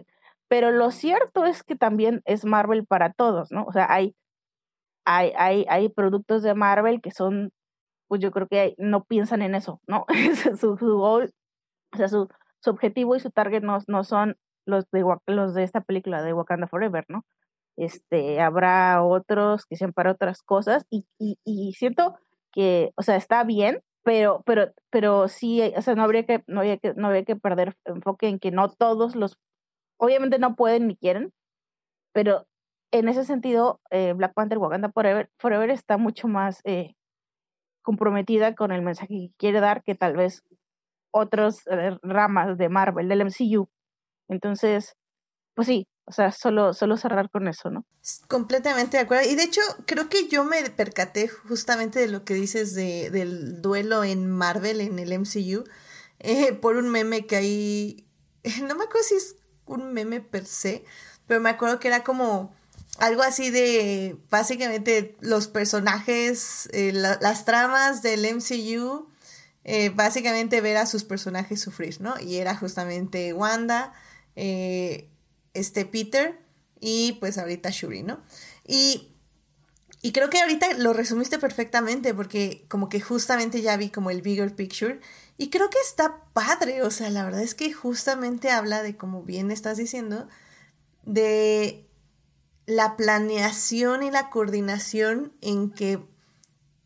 pero 0.53 0.71
lo 0.71 0.91
cierto 0.91 1.45
es 1.45 1.63
que 1.63 1.75
también 1.75 2.21
es 2.25 2.45
Marvel 2.45 2.85
para 2.85 3.11
todos, 3.11 3.51
¿no? 3.51 3.63
O 3.65 3.71
sea, 3.71 3.87
hay, 3.91 4.15
hay, 5.03 5.33
hay, 5.35 5.65
hay 5.67 5.89
productos 5.89 6.43
de 6.43 6.53
Marvel 6.53 7.01
que 7.01 7.09
son, 7.09 7.51
pues 8.07 8.21
yo 8.21 8.29
creo 8.29 8.47
que 8.47 8.75
no 8.77 9.03
piensan 9.03 9.41
en 9.41 9.55
eso, 9.55 9.81
¿no? 9.87 10.05
su, 10.59 10.77
su 10.77 10.95
goal, 10.95 11.33
o 11.91 11.97
sea, 11.97 12.07
su, 12.07 12.27
su 12.59 12.69
objetivo 12.69 13.15
y 13.15 13.19
su 13.19 13.31
target 13.31 13.63
no, 13.63 13.79
no 13.87 14.03
son 14.03 14.37
los 14.67 14.85
de, 14.91 15.03
los 15.25 15.55
de 15.55 15.63
esta 15.63 15.81
película 15.81 16.21
de 16.21 16.33
Wakanda 16.33 16.67
Forever, 16.67 17.05
¿no? 17.07 17.25
Este, 17.75 18.39
habrá 18.39 19.03
otros 19.03 19.65
que 19.65 19.75
sean 19.75 19.91
para 19.91 20.11
otras 20.11 20.43
cosas 20.43 20.85
y, 20.91 21.07
y, 21.17 21.39
y 21.43 21.73
siento 21.73 22.19
que, 22.51 22.91
o 22.95 23.01
sea, 23.01 23.15
está 23.15 23.43
bien, 23.43 23.81
pero, 24.03 24.43
pero, 24.45 24.71
pero 24.91 25.27
sí, 25.29 25.63
o 25.75 25.81
sea, 25.81 25.95
no 25.95 26.03
habría 26.03 26.27
que, 26.27 26.43
no 26.45 26.59
había 26.59 26.77
que, 26.77 26.93
no 26.93 27.07
habría 27.07 27.25
que 27.25 27.35
perder 27.37 27.75
enfoque 27.85 28.27
en 28.27 28.37
que 28.37 28.51
no 28.51 28.69
todos 28.69 29.15
los, 29.15 29.39
obviamente 29.97 30.39
no 30.39 30.55
pueden 30.55 30.87
ni 30.87 30.95
quieren, 30.95 31.33
pero 32.13 32.47
en 32.91 33.09
ese 33.09 33.25
sentido, 33.25 33.81
eh, 33.89 34.13
Black 34.13 34.33
Panther 34.33 34.59
Wakanda 34.59 34.91
Forever, 34.91 35.29
Forever 35.39 35.69
está 35.69 35.97
mucho 35.97 36.27
más 36.27 36.61
eh, 36.63 36.95
comprometida 37.81 38.55
con 38.55 38.71
el 38.71 38.81
mensaje 38.81 39.07
que 39.07 39.31
quiere 39.37 39.59
dar 39.59 39.83
que 39.83 39.95
tal 39.95 40.15
vez 40.15 40.43
otras 41.11 41.63
eh, 41.67 41.97
ramas 42.01 42.57
de 42.57 42.69
Marvel, 42.69 43.07
del 43.07 43.21
MCU, 43.21 43.67
entonces, 44.29 44.95
pues 45.55 45.67
sí, 45.67 45.87
o 46.05 46.11
sea, 46.11 46.31
solo, 46.31 46.73
solo 46.73 46.97
cerrar 46.97 47.29
con 47.29 47.47
eso, 47.47 47.69
¿no? 47.69 47.85
Completamente 48.27 48.97
de 48.97 49.03
acuerdo. 49.03 49.29
Y 49.29 49.35
de 49.35 49.43
hecho, 49.43 49.61
creo 49.85 50.09
que 50.09 50.27
yo 50.27 50.43
me 50.43 50.69
percaté 50.69 51.27
justamente 51.27 51.99
de 51.99 52.07
lo 52.07 52.25
que 52.25 52.33
dices 52.33 52.73
de, 52.73 53.09
del 53.09 53.61
duelo 53.61 54.03
en 54.03 54.29
Marvel, 54.29 54.81
en 54.81 54.99
el 54.99 55.13
MCU, 55.13 55.63
eh, 56.19 56.53
por 56.53 56.75
un 56.75 56.89
meme 56.89 57.25
que 57.25 57.35
hay, 57.35 58.07
no 58.67 58.75
me 58.75 58.83
acuerdo 58.83 59.03
si 59.03 59.15
es 59.15 59.37
un 59.65 59.93
meme 59.93 60.21
per 60.21 60.45
se, 60.45 60.83
pero 61.27 61.39
me 61.39 61.49
acuerdo 61.49 61.79
que 61.79 61.87
era 61.87 62.03
como 62.03 62.53
algo 62.99 63.23
así 63.23 63.49
de, 63.49 64.17
básicamente, 64.29 65.15
los 65.19 65.47
personajes, 65.47 66.69
eh, 66.73 66.91
las 66.93 67.45
tramas 67.45 68.01
del 68.01 68.25
MCU, 68.25 69.07
eh, 69.63 69.89
básicamente 69.89 70.61
ver 70.61 70.77
a 70.77 70.85
sus 70.85 71.03
personajes 71.03 71.61
sufrir, 71.61 72.01
¿no? 72.01 72.19
Y 72.19 72.37
era 72.37 72.55
justamente 72.55 73.33
Wanda 73.33 73.93
eh, 74.35 75.09
este 75.53 75.85
Peter 75.85 76.39
y 76.79 77.13
pues 77.13 77.37
ahorita 77.37 77.69
Shuri, 77.69 78.03
¿no? 78.03 78.21
Y, 78.67 79.13
y 80.01 80.11
creo 80.11 80.29
que 80.29 80.41
ahorita 80.41 80.73
lo 80.73 80.91
resumiste 80.93 81.39
perfectamente 81.39 82.13
porque 82.13 82.65
como 82.67 82.89
que 82.89 82.99
justamente 82.99 83.61
ya 83.61 83.77
vi 83.77 83.89
como 83.89 84.09
el 84.09 84.21
bigger 84.21 84.53
picture 84.53 84.99
y 85.37 85.49
creo 85.49 85.69
que 85.69 85.79
está 85.79 86.23
padre, 86.33 86.83
o 86.83 86.91
sea, 86.91 87.09
la 87.09 87.25
verdad 87.25 87.41
es 87.41 87.55
que 87.55 87.73
justamente 87.73 88.51
habla 88.51 88.83
de, 88.83 88.97
como 88.97 89.23
bien 89.23 89.51
estás 89.51 89.77
diciendo, 89.77 90.27
de 91.03 91.87
la 92.65 92.95
planeación 92.95 94.03
y 94.03 94.11
la 94.11 94.29
coordinación 94.29 95.33
en 95.41 95.71
que 95.71 95.99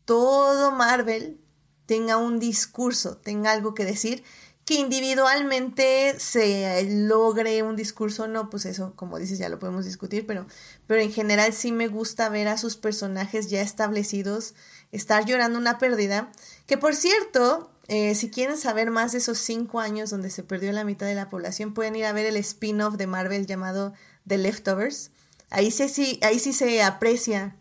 todo 0.04 0.72
Marvel 0.72 1.40
tenga 1.86 2.16
un 2.16 2.38
discurso, 2.38 3.16
tenga 3.18 3.52
algo 3.52 3.74
que 3.74 3.84
decir 3.84 4.24
que 4.68 4.74
individualmente 4.74 6.20
se 6.20 6.84
logre 6.90 7.62
un 7.62 7.74
discurso 7.74 8.28
no, 8.28 8.50
pues 8.50 8.66
eso, 8.66 8.92
como 8.96 9.18
dices, 9.18 9.38
ya 9.38 9.48
lo 9.48 9.58
podemos 9.58 9.86
discutir, 9.86 10.26
pero, 10.26 10.46
pero 10.86 11.00
en 11.00 11.10
general 11.10 11.54
sí 11.54 11.72
me 11.72 11.88
gusta 11.88 12.28
ver 12.28 12.48
a 12.48 12.58
sus 12.58 12.76
personajes 12.76 13.48
ya 13.48 13.62
establecidos, 13.62 14.54
estar 14.92 15.24
llorando 15.24 15.58
una 15.58 15.78
pérdida, 15.78 16.30
que 16.66 16.76
por 16.76 16.94
cierto, 16.94 17.70
eh, 17.88 18.14
si 18.14 18.30
quieren 18.30 18.58
saber 18.58 18.90
más 18.90 19.12
de 19.12 19.18
esos 19.18 19.38
cinco 19.38 19.80
años 19.80 20.10
donde 20.10 20.28
se 20.28 20.42
perdió 20.42 20.70
la 20.72 20.84
mitad 20.84 21.06
de 21.06 21.14
la 21.14 21.30
población, 21.30 21.72
pueden 21.72 21.96
ir 21.96 22.04
a 22.04 22.12
ver 22.12 22.26
el 22.26 22.36
spin-off 22.36 22.96
de 22.96 23.06
Marvel 23.06 23.46
llamado 23.46 23.94
The 24.26 24.36
Leftovers. 24.36 25.10
Ahí 25.48 25.70
sí, 25.70 25.88
sí, 25.88 26.20
ahí 26.22 26.38
sí 26.38 26.52
se 26.52 26.82
aprecia 26.82 27.56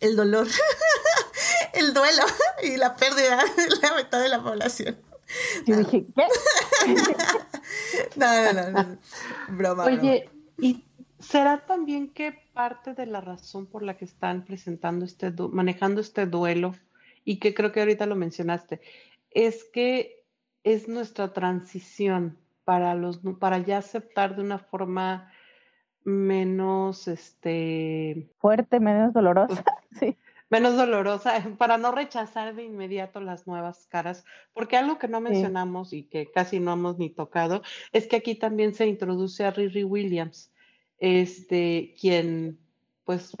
el 0.00 0.16
dolor, 0.16 0.46
el 1.72 1.94
duelo 1.94 2.22
y 2.62 2.76
la 2.76 2.94
pérdida 2.94 3.42
de 3.56 3.68
la 3.80 3.96
mitad 3.96 4.20
de 4.20 4.28
la 4.28 4.42
población. 4.42 4.98
Yo 5.64 5.76
dije, 5.78 6.04
¿qué? 6.14 6.26
no, 8.16 8.52
no, 8.52 8.70
no, 8.70 8.98
Broma. 9.48 9.84
Oye, 9.84 10.28
¿y 10.58 10.84
será 11.20 11.64
también 11.64 12.12
que 12.12 12.32
parte 12.52 12.92
de 12.92 13.06
la 13.06 13.22
razón 13.22 13.64
por 13.64 13.82
la 13.82 13.96
que 13.96 14.04
están 14.04 14.44
presentando 14.44 15.06
este, 15.06 15.32
manejando 15.52 16.02
este 16.02 16.26
duelo, 16.26 16.74
y 17.24 17.36
que 17.36 17.54
creo 17.54 17.72
que 17.72 17.80
ahorita 17.80 18.06
lo 18.06 18.16
mencionaste, 18.16 18.80
es 19.30 19.64
que 19.64 20.24
es 20.64 20.88
nuestra 20.88 21.32
transición 21.32 22.38
para 22.64 22.94
los 22.94 23.20
para 23.38 23.58
ya 23.58 23.78
aceptar 23.78 24.36
de 24.36 24.42
una 24.42 24.58
forma 24.58 25.32
menos 26.04 27.08
este 27.08 28.30
fuerte, 28.38 28.80
menos 28.80 29.12
dolorosa, 29.12 29.64
sí. 29.98 30.16
menos 30.48 30.76
dolorosa, 30.76 31.42
para 31.58 31.78
no 31.78 31.92
rechazar 31.92 32.54
de 32.54 32.64
inmediato 32.64 33.20
las 33.20 33.46
nuevas 33.46 33.86
caras, 33.86 34.24
porque 34.52 34.76
algo 34.76 34.98
que 34.98 35.08
no 35.08 35.20
mencionamos 35.20 35.92
y 35.92 36.04
que 36.04 36.30
casi 36.30 36.60
no 36.60 36.72
hemos 36.72 36.98
ni 36.98 37.10
tocado 37.10 37.62
es 37.92 38.06
que 38.06 38.16
aquí 38.16 38.34
también 38.34 38.74
se 38.74 38.86
introduce 38.86 39.44
a 39.44 39.50
Riri 39.50 39.84
Williams, 39.84 40.52
este, 40.98 41.94
quien 42.00 42.58
pues 43.04 43.36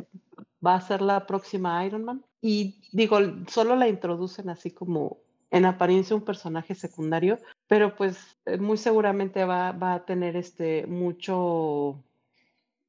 va 0.64 0.74
a 0.74 0.80
ser 0.80 1.00
la 1.02 1.26
próxima 1.26 1.84
Iron 1.84 2.04
Man. 2.04 2.24
Y 2.42 2.88
digo, 2.92 3.18
solo 3.48 3.76
la 3.76 3.88
introducen 3.88 4.48
así 4.48 4.70
como 4.70 5.18
en 5.50 5.64
apariencia 5.64 6.16
un 6.16 6.24
personaje 6.24 6.74
secundario, 6.74 7.38
pero 7.66 7.94
pues 7.96 8.38
eh, 8.46 8.58
muy 8.58 8.76
seguramente 8.76 9.44
va, 9.44 9.72
va 9.72 9.94
a 9.94 10.04
tener 10.04 10.36
este 10.36 10.86
mucho 10.86 12.02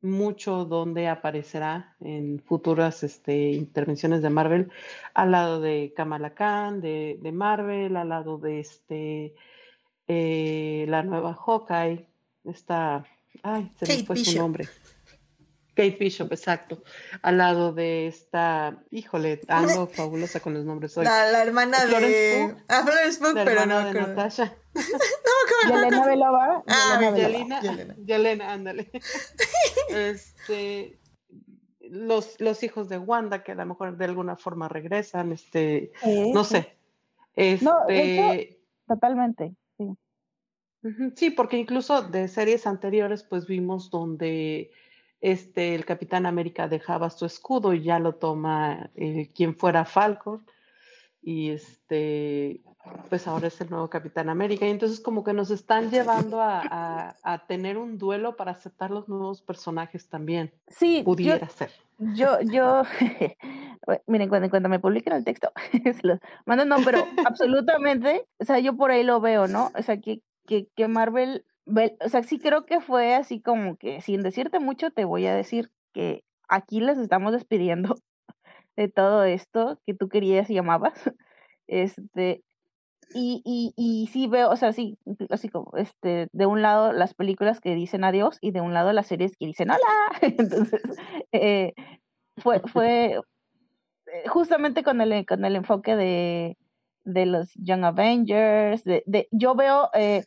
mucho 0.01 0.65
donde 0.65 1.07
aparecerá 1.07 1.95
en 1.99 2.39
futuras 2.39 3.03
este, 3.03 3.51
intervenciones 3.51 4.21
de 4.21 4.29
Marvel, 4.29 4.71
al 5.13 5.31
lado 5.31 5.61
de 5.61 5.93
Kamala 5.95 6.33
Khan, 6.33 6.81
de, 6.81 7.19
de 7.21 7.31
Marvel, 7.31 7.95
al 7.95 8.09
lado 8.09 8.37
de 8.39 8.59
este, 8.59 9.35
eh, 10.07 10.85
la 10.89 11.03
nueva 11.03 11.35
Hawkeye, 11.35 12.07
esta, 12.45 13.05
ay, 13.43 13.71
se 13.77 13.97
me 13.97 14.03
fue 14.03 14.17
su 14.17 14.37
nombre. 14.37 14.67
Kate 15.81 15.97
Bishop, 15.97 16.31
exacto. 16.31 16.83
Al 17.23 17.39
lado 17.39 17.73
de 17.73 18.05
esta, 18.05 18.83
híjole, 18.91 19.41
ando 19.47 19.87
fabulosa 19.93 20.39
con 20.39 20.53
los 20.53 20.63
nombres 20.63 20.95
hoy. 20.95 21.05
La, 21.05 21.41
hermana 21.41 21.83
de. 21.85 22.55
Ah, 22.67 22.83
Florence 22.83 23.19
Pugh, 23.19 23.33
pero 23.43 23.65
no. 23.65 23.83
de 23.85 23.93
Natasha. 23.93 24.55
no, 24.75 25.75
Yelena 25.75 26.05
Belova. 26.05 26.63
Ah, 26.67 26.99
Yelena, 27.15 27.61
Yelena. 27.61 27.95
Yelena, 28.05 28.53
ándale. 28.53 28.91
este, 29.89 30.99
los, 31.79 32.39
los 32.39 32.61
hijos 32.61 32.87
de 32.87 32.99
Wanda, 32.99 33.43
que 33.43 33.53
a 33.53 33.55
lo 33.55 33.65
mejor 33.65 33.97
de 33.97 34.05
alguna 34.05 34.35
forma 34.35 34.69
regresan, 34.69 35.31
este, 35.31 35.91
no 36.05 36.43
sé. 36.43 36.77
Este, 37.35 37.65
no, 37.65 37.75
totalmente, 38.87 39.55
sí. 39.77 39.97
Sí, 41.15 41.31
porque 41.31 41.57
incluso 41.57 42.03
de 42.03 42.27
series 42.27 42.67
anteriores, 42.67 43.23
pues 43.23 43.47
vimos 43.47 43.89
donde 43.89 44.71
este, 45.21 45.75
el 45.75 45.85
Capitán 45.85 46.25
América 46.25 46.67
dejaba 46.67 47.09
su 47.09 47.25
escudo 47.25 47.73
y 47.73 47.83
ya 47.83 47.99
lo 47.99 48.15
toma 48.15 48.89
eh, 48.95 49.31
quien 49.33 49.55
fuera 49.55 49.85
Falcon. 49.85 50.45
Y 51.21 51.51
este, 51.51 52.61
pues 53.09 53.27
ahora 53.27 53.47
es 53.47 53.61
el 53.61 53.69
nuevo 53.69 53.89
Capitán 53.89 54.29
América. 54.29 54.65
Y 54.65 54.71
entonces 54.71 54.99
como 54.99 55.23
que 55.23 55.33
nos 55.33 55.51
están 55.51 55.91
llevando 55.91 56.41
a, 56.41 57.15
a, 57.23 57.45
tener 57.45 57.77
un 57.77 57.99
duelo 57.99 58.35
para 58.35 58.51
aceptar 58.51 58.89
los 58.89 59.07
nuevos 59.07 59.43
personajes 59.43 60.09
también. 60.09 60.51
Sí. 60.67 61.03
Pudiera 61.03 61.47
ser. 61.49 61.71
Yo, 61.99 62.41
yo, 62.41 62.81
miren, 64.07 64.29
cuando, 64.29 64.49
cuando 64.49 64.69
me 64.69 64.79
publiquen 64.79 65.13
el 65.13 65.23
texto, 65.23 65.51
se 65.71 65.95
los 66.01 66.19
mando, 66.45 66.65
no, 66.65 66.77
pero 66.83 67.05
absolutamente, 67.27 68.25
o 68.39 68.45
sea, 68.45 68.57
yo 68.57 68.75
por 68.75 68.89
ahí 68.89 69.03
lo 69.03 69.21
veo, 69.21 69.47
¿no? 69.47 69.71
O 69.77 69.83
sea, 69.83 70.01
que, 70.01 70.23
que, 70.47 70.67
que 70.75 70.87
Marvel 70.87 71.45
o 72.05 72.09
sea, 72.09 72.23
sí 72.23 72.39
creo 72.39 72.65
que 72.65 72.81
fue 72.81 73.15
así 73.15 73.41
como 73.41 73.77
que, 73.77 74.01
sin 74.01 74.21
decirte 74.21 74.59
mucho, 74.59 74.91
te 74.91 75.05
voy 75.05 75.25
a 75.27 75.35
decir 75.35 75.71
que 75.93 76.23
aquí 76.49 76.81
les 76.81 76.97
estamos 76.97 77.31
despidiendo 77.33 77.95
de 78.77 78.87
todo 78.89 79.23
esto 79.23 79.79
que 79.85 79.93
tú 79.93 80.09
querías 80.09 80.49
y 80.49 80.55
llamabas. 80.55 80.93
Este, 81.67 82.43
y, 83.13 83.41
y, 83.45 83.73
y 83.77 84.07
sí 84.07 84.27
veo, 84.27 84.49
o 84.49 84.55
sea, 84.57 84.73
sí, 84.73 84.97
así 85.29 85.49
como, 85.49 85.71
este, 85.77 86.27
de 86.33 86.45
un 86.45 86.61
lado 86.61 86.93
las 86.93 87.13
películas 87.13 87.61
que 87.61 87.75
dicen 87.75 88.03
adiós 88.03 88.37
y 88.41 88.51
de 88.51 88.61
un 88.61 88.73
lado 88.73 88.91
las 88.93 89.07
series 89.07 89.37
que 89.37 89.45
dicen 89.45 89.69
hola. 89.71 89.79
Entonces, 90.21 90.81
eh, 91.31 91.73
fue, 92.37 92.59
fue 92.61 93.21
eh, 94.07 94.27
justamente 94.27 94.83
con 94.83 95.01
el, 95.01 95.25
con 95.25 95.45
el 95.45 95.55
enfoque 95.55 95.95
de, 95.95 96.57
de 97.05 97.25
los 97.25 97.53
Young 97.55 97.85
Avengers, 97.85 98.83
de, 98.83 99.03
de 99.05 99.27
yo 99.31 99.55
veo 99.55 99.89
eh, 99.93 100.25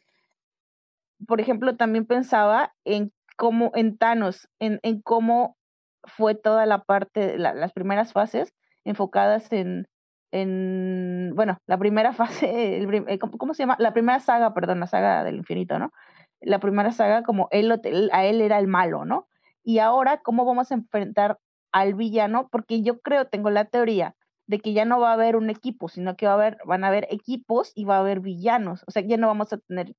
por 1.26 1.40
ejemplo, 1.40 1.76
también 1.76 2.06
pensaba 2.06 2.72
en 2.84 3.12
cómo, 3.36 3.72
en 3.74 3.96
Thanos, 3.96 4.48
en, 4.58 4.80
en 4.82 5.00
cómo 5.00 5.56
fue 6.04 6.34
toda 6.34 6.66
la 6.66 6.84
parte, 6.84 7.38
las 7.38 7.72
primeras 7.72 8.12
fases 8.12 8.52
enfocadas 8.84 9.50
en, 9.52 9.86
en, 10.34 11.32
bueno, 11.34 11.58
la 11.66 11.78
primera 11.78 12.12
fase, 12.12 12.78
el, 12.78 12.92
eh, 13.08 13.18
¿cómo, 13.18 13.54
se 13.54 13.62
llama? 13.62 13.76
La 13.78 13.92
primera 13.92 14.20
saga, 14.20 14.52
perdón, 14.52 14.80
la 14.80 14.86
saga 14.86 15.24
del 15.24 15.36
infinito, 15.36 15.78
¿no? 15.78 15.92
La 16.40 16.58
primera 16.58 16.92
saga 16.92 17.22
como 17.22 17.48
él, 17.52 17.72
a 18.12 18.24
él 18.24 18.40
era 18.40 18.58
el 18.58 18.66
malo, 18.66 19.04
¿no? 19.04 19.28
Y 19.62 19.78
ahora, 19.78 20.20
¿cómo 20.22 20.44
vamos 20.44 20.70
a 20.70 20.74
enfrentar 20.74 21.38
al 21.72 21.94
villano? 21.94 22.48
Porque 22.50 22.82
yo 22.82 23.00
creo, 23.00 23.26
tengo 23.26 23.50
la 23.50 23.64
teoría 23.64 24.14
de 24.46 24.58
que 24.58 24.74
ya 24.74 24.84
no 24.84 25.00
va 25.00 25.10
a 25.10 25.14
haber 25.14 25.36
un 25.36 25.48
equipo, 25.48 25.88
sino 25.88 26.16
que 26.16 26.26
va 26.26 26.32
a 26.32 26.34
haber, 26.34 26.58
van 26.66 26.84
a 26.84 26.88
haber 26.88 27.06
equipos 27.10 27.72
y 27.74 27.84
va 27.84 27.96
a 27.96 28.00
haber 28.00 28.20
villanos. 28.20 28.84
O 28.86 28.90
sea, 28.90 29.02
ya 29.02 29.16
no 29.16 29.28
vamos 29.28 29.52
a 29.52 29.58
tener 29.58 29.94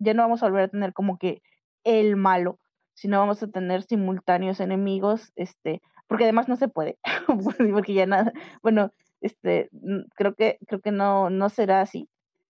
ya 0.00 0.14
no 0.14 0.22
vamos 0.22 0.42
a 0.42 0.46
volver 0.46 0.64
a 0.64 0.68
tener 0.68 0.92
como 0.92 1.18
que 1.18 1.42
el 1.84 2.16
malo, 2.16 2.58
sino 2.94 3.20
vamos 3.20 3.42
a 3.42 3.48
tener 3.48 3.82
simultáneos 3.82 4.60
enemigos, 4.60 5.32
este, 5.36 5.80
porque 6.08 6.24
además 6.24 6.48
no 6.48 6.56
se 6.56 6.68
puede, 6.68 6.98
porque 7.72 7.94
ya 7.94 8.06
nada, 8.06 8.32
bueno, 8.62 8.92
este, 9.20 9.70
creo 10.16 10.34
que, 10.34 10.58
creo 10.66 10.80
que 10.80 10.92
no, 10.92 11.30
no 11.30 11.48
será 11.48 11.82
así, 11.82 12.08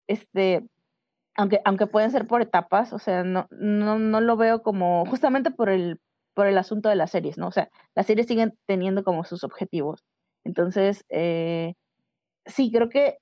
este, 0.07 0.65
aunque, 1.35 1.61
aunque 1.65 1.87
pueden 1.87 2.11
ser 2.11 2.27
por 2.27 2.41
etapas, 2.41 2.93
o 2.93 2.99
sea, 2.99 3.23
no, 3.23 3.47
no, 3.51 3.99
no 3.99 4.21
lo 4.21 4.37
veo 4.37 4.61
como, 4.63 5.05
justamente 5.05 5.51
por 5.51 5.69
el, 5.69 5.99
por 6.33 6.47
el 6.47 6.57
asunto 6.57 6.89
de 6.89 6.95
las 6.95 7.11
series, 7.11 7.37
¿no? 7.37 7.47
O 7.47 7.51
sea, 7.51 7.69
las 7.95 8.05
series 8.05 8.27
siguen 8.27 8.57
teniendo 8.65 9.03
como 9.03 9.23
sus 9.23 9.43
objetivos. 9.43 10.03
Entonces, 10.43 11.05
eh, 11.09 11.75
sí, 12.45 12.71
creo 12.71 12.89
que 12.89 13.17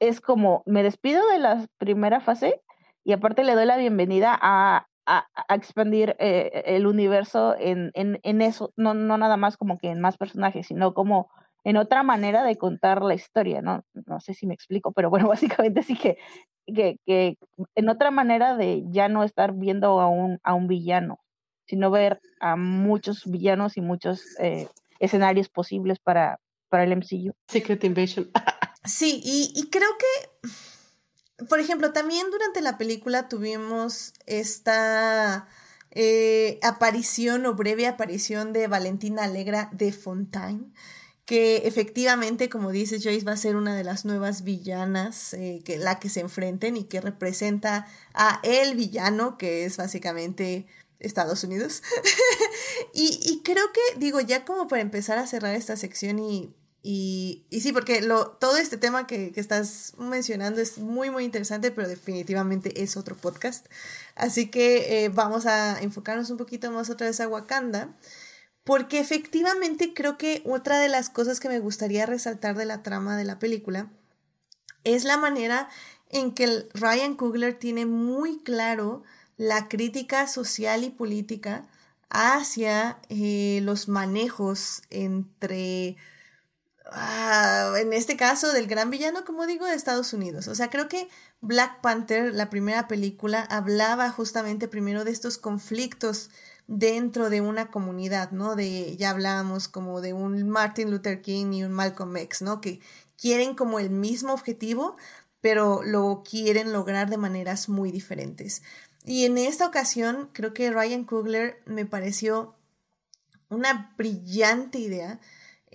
es 0.00 0.20
como, 0.20 0.62
me 0.66 0.82
despido 0.82 1.26
de 1.28 1.38
la 1.38 1.66
primera 1.78 2.20
fase 2.20 2.60
y 3.04 3.12
aparte 3.12 3.44
le 3.44 3.54
doy 3.54 3.66
la 3.66 3.76
bienvenida 3.76 4.36
a, 4.40 4.88
a, 5.06 5.26
expandir 5.54 6.16
eh, 6.18 6.62
el 6.66 6.86
universo 6.86 7.54
en, 7.58 7.90
en, 7.94 8.18
en, 8.22 8.42
eso, 8.42 8.72
no, 8.76 8.94
no 8.94 9.18
nada 9.18 9.36
más 9.36 9.56
como 9.56 9.78
que 9.78 9.88
en 9.88 10.00
más 10.00 10.16
personajes, 10.16 10.66
sino 10.66 10.94
como 10.94 11.30
en 11.64 11.76
otra 11.76 12.02
manera 12.02 12.44
de 12.44 12.56
contar 12.56 13.02
la 13.02 13.14
historia, 13.14 13.62
¿no? 13.62 13.84
No 14.06 14.20
sé 14.20 14.34
si 14.34 14.46
me 14.46 14.54
explico, 14.54 14.92
pero 14.92 15.10
bueno, 15.10 15.28
básicamente 15.28 15.82
sí 15.82 15.96
que, 15.96 16.18
que, 16.66 16.98
que 17.06 17.36
en 17.74 17.88
otra 17.88 18.10
manera 18.10 18.56
de 18.56 18.84
ya 18.88 19.08
no 19.08 19.22
estar 19.22 19.52
viendo 19.52 20.00
a 20.00 20.08
un, 20.08 20.40
a 20.42 20.54
un 20.54 20.66
villano, 20.66 21.20
sino 21.66 21.90
ver 21.90 22.20
a 22.40 22.56
muchos 22.56 23.24
villanos 23.26 23.76
y 23.76 23.80
muchos 23.80 24.22
eh, 24.38 24.68
escenarios 24.98 25.48
posibles 25.48 25.98
para, 25.98 26.40
para 26.68 26.84
el 26.84 26.96
MCU. 26.96 27.34
Secret 27.48 27.84
Invasion. 27.84 28.30
sí, 28.84 29.20
y, 29.24 29.52
y 29.54 29.70
creo 29.70 29.90
que 29.98 30.48
por 31.48 31.60
ejemplo, 31.60 31.92
también 31.92 32.30
durante 32.30 32.60
la 32.60 32.78
película 32.78 33.28
tuvimos 33.28 34.12
esta 34.26 35.48
eh, 35.90 36.58
aparición 36.62 37.46
o 37.46 37.54
breve 37.54 37.86
aparición 37.86 38.52
de 38.52 38.66
Valentina 38.66 39.24
Alegra 39.24 39.70
de 39.72 39.92
Fontaine, 39.92 40.72
que 41.24 41.68
efectivamente, 41.68 42.48
como 42.48 42.70
dice 42.70 43.00
Joyce, 43.00 43.24
va 43.24 43.32
a 43.32 43.36
ser 43.36 43.56
una 43.56 43.74
de 43.74 43.84
las 43.84 44.04
nuevas 44.04 44.44
villanas 44.44 45.34
eh, 45.34 45.62
que 45.64 45.78
la 45.78 45.98
que 45.98 46.08
se 46.08 46.20
enfrenten 46.20 46.76
y 46.76 46.84
que 46.84 47.00
representa 47.00 47.86
a 48.12 48.40
el 48.42 48.74
villano, 48.74 49.38
que 49.38 49.64
es 49.64 49.76
básicamente 49.76 50.66
Estados 50.98 51.44
Unidos. 51.44 51.82
y, 52.92 53.20
y 53.22 53.42
creo 53.42 53.72
que, 53.72 53.98
digo, 53.98 54.20
ya 54.20 54.44
como 54.44 54.68
para 54.68 54.82
empezar 54.82 55.18
a 55.18 55.26
cerrar 55.26 55.54
esta 55.54 55.76
sección 55.76 56.18
y 56.18 56.54
y, 56.86 57.46
y 57.48 57.62
sí, 57.62 57.72
porque 57.72 58.02
lo, 58.02 58.26
todo 58.32 58.58
este 58.58 58.76
tema 58.76 59.06
que, 59.06 59.32
que, 59.32 59.40
estás 59.40 59.94
mencionando 59.96 60.60
es 60.60 60.76
muy, 60.76 61.08
muy 61.08 61.24
interesante, 61.24 61.70
pero 61.70 61.88
definitivamente 61.88 62.82
es 62.82 62.98
otro 62.98 63.16
podcast. 63.16 63.64
Así 64.14 64.50
que 64.50 65.06
eh, 65.06 65.08
vamos 65.08 65.46
a 65.46 65.80
enfocarnos 65.80 66.28
un 66.28 66.36
poquito 66.36 66.70
más 66.70 66.90
otra 66.90 67.06
vez 67.06 67.18
a 67.20 67.28
Wakanda, 67.28 67.96
porque 68.64 69.00
efectivamente 69.00 69.94
creo 69.94 70.18
que 70.18 70.42
otra 70.44 70.78
de 70.78 70.90
las 70.90 71.08
cosas 71.08 71.40
que 71.40 71.48
me 71.48 71.58
gustaría 71.58 72.04
resaltar 72.04 72.54
de 72.54 72.66
la 72.66 72.82
trama 72.82 73.16
de 73.16 73.24
la 73.24 73.38
película 73.38 73.90
es 74.84 75.04
la 75.04 75.16
manera 75.16 75.70
en 76.10 76.34
que 76.34 76.68
Ryan 76.74 77.14
Coogler 77.14 77.58
tiene 77.58 77.86
muy 77.86 78.42
claro 78.42 79.04
la 79.38 79.68
crítica 79.68 80.26
social 80.26 80.84
y 80.84 80.90
política 80.90 81.66
hacia 82.10 82.98
eh, 83.08 83.60
los 83.62 83.88
manejos 83.88 84.82
entre 84.90 85.96
Ah, 86.86 87.74
en 87.78 87.92
este 87.92 88.16
caso 88.16 88.52
del 88.52 88.66
gran 88.66 88.90
villano, 88.90 89.24
como 89.24 89.46
digo, 89.46 89.66
de 89.66 89.74
Estados 89.74 90.12
Unidos. 90.12 90.48
O 90.48 90.54
sea, 90.54 90.68
creo 90.70 90.88
que 90.88 91.08
Black 91.40 91.80
Panther, 91.80 92.34
la 92.34 92.50
primera 92.50 92.88
película, 92.88 93.42
hablaba 93.42 94.10
justamente 94.10 94.68
primero 94.68 95.04
de 95.04 95.10
estos 95.10 95.38
conflictos 95.38 96.30
dentro 96.66 97.30
de 97.30 97.40
una 97.40 97.70
comunidad, 97.70 98.30
¿no? 98.32 98.54
De, 98.54 98.96
ya 98.96 99.10
hablábamos 99.10 99.68
como 99.68 100.00
de 100.00 100.12
un 100.12 100.48
Martin 100.48 100.90
Luther 100.90 101.22
King 101.22 101.52
y 101.52 101.64
un 101.64 101.72
Malcolm 101.72 102.16
X, 102.16 102.42
¿no? 102.42 102.60
Que 102.60 102.80
quieren 103.16 103.54
como 103.54 103.78
el 103.78 103.90
mismo 103.90 104.32
objetivo, 104.32 104.96
pero 105.40 105.82
lo 105.82 106.22
quieren 106.28 106.72
lograr 106.72 107.10
de 107.10 107.16
maneras 107.18 107.68
muy 107.68 107.92
diferentes. 107.92 108.62
Y 109.04 109.24
en 109.24 109.38
esta 109.38 109.66
ocasión, 109.66 110.30
creo 110.32 110.54
que 110.54 110.70
Ryan 110.70 111.04
Coogler 111.04 111.60
me 111.66 111.84
pareció 111.86 112.56
una 113.50 113.94
brillante 113.96 114.78
idea 114.78 115.20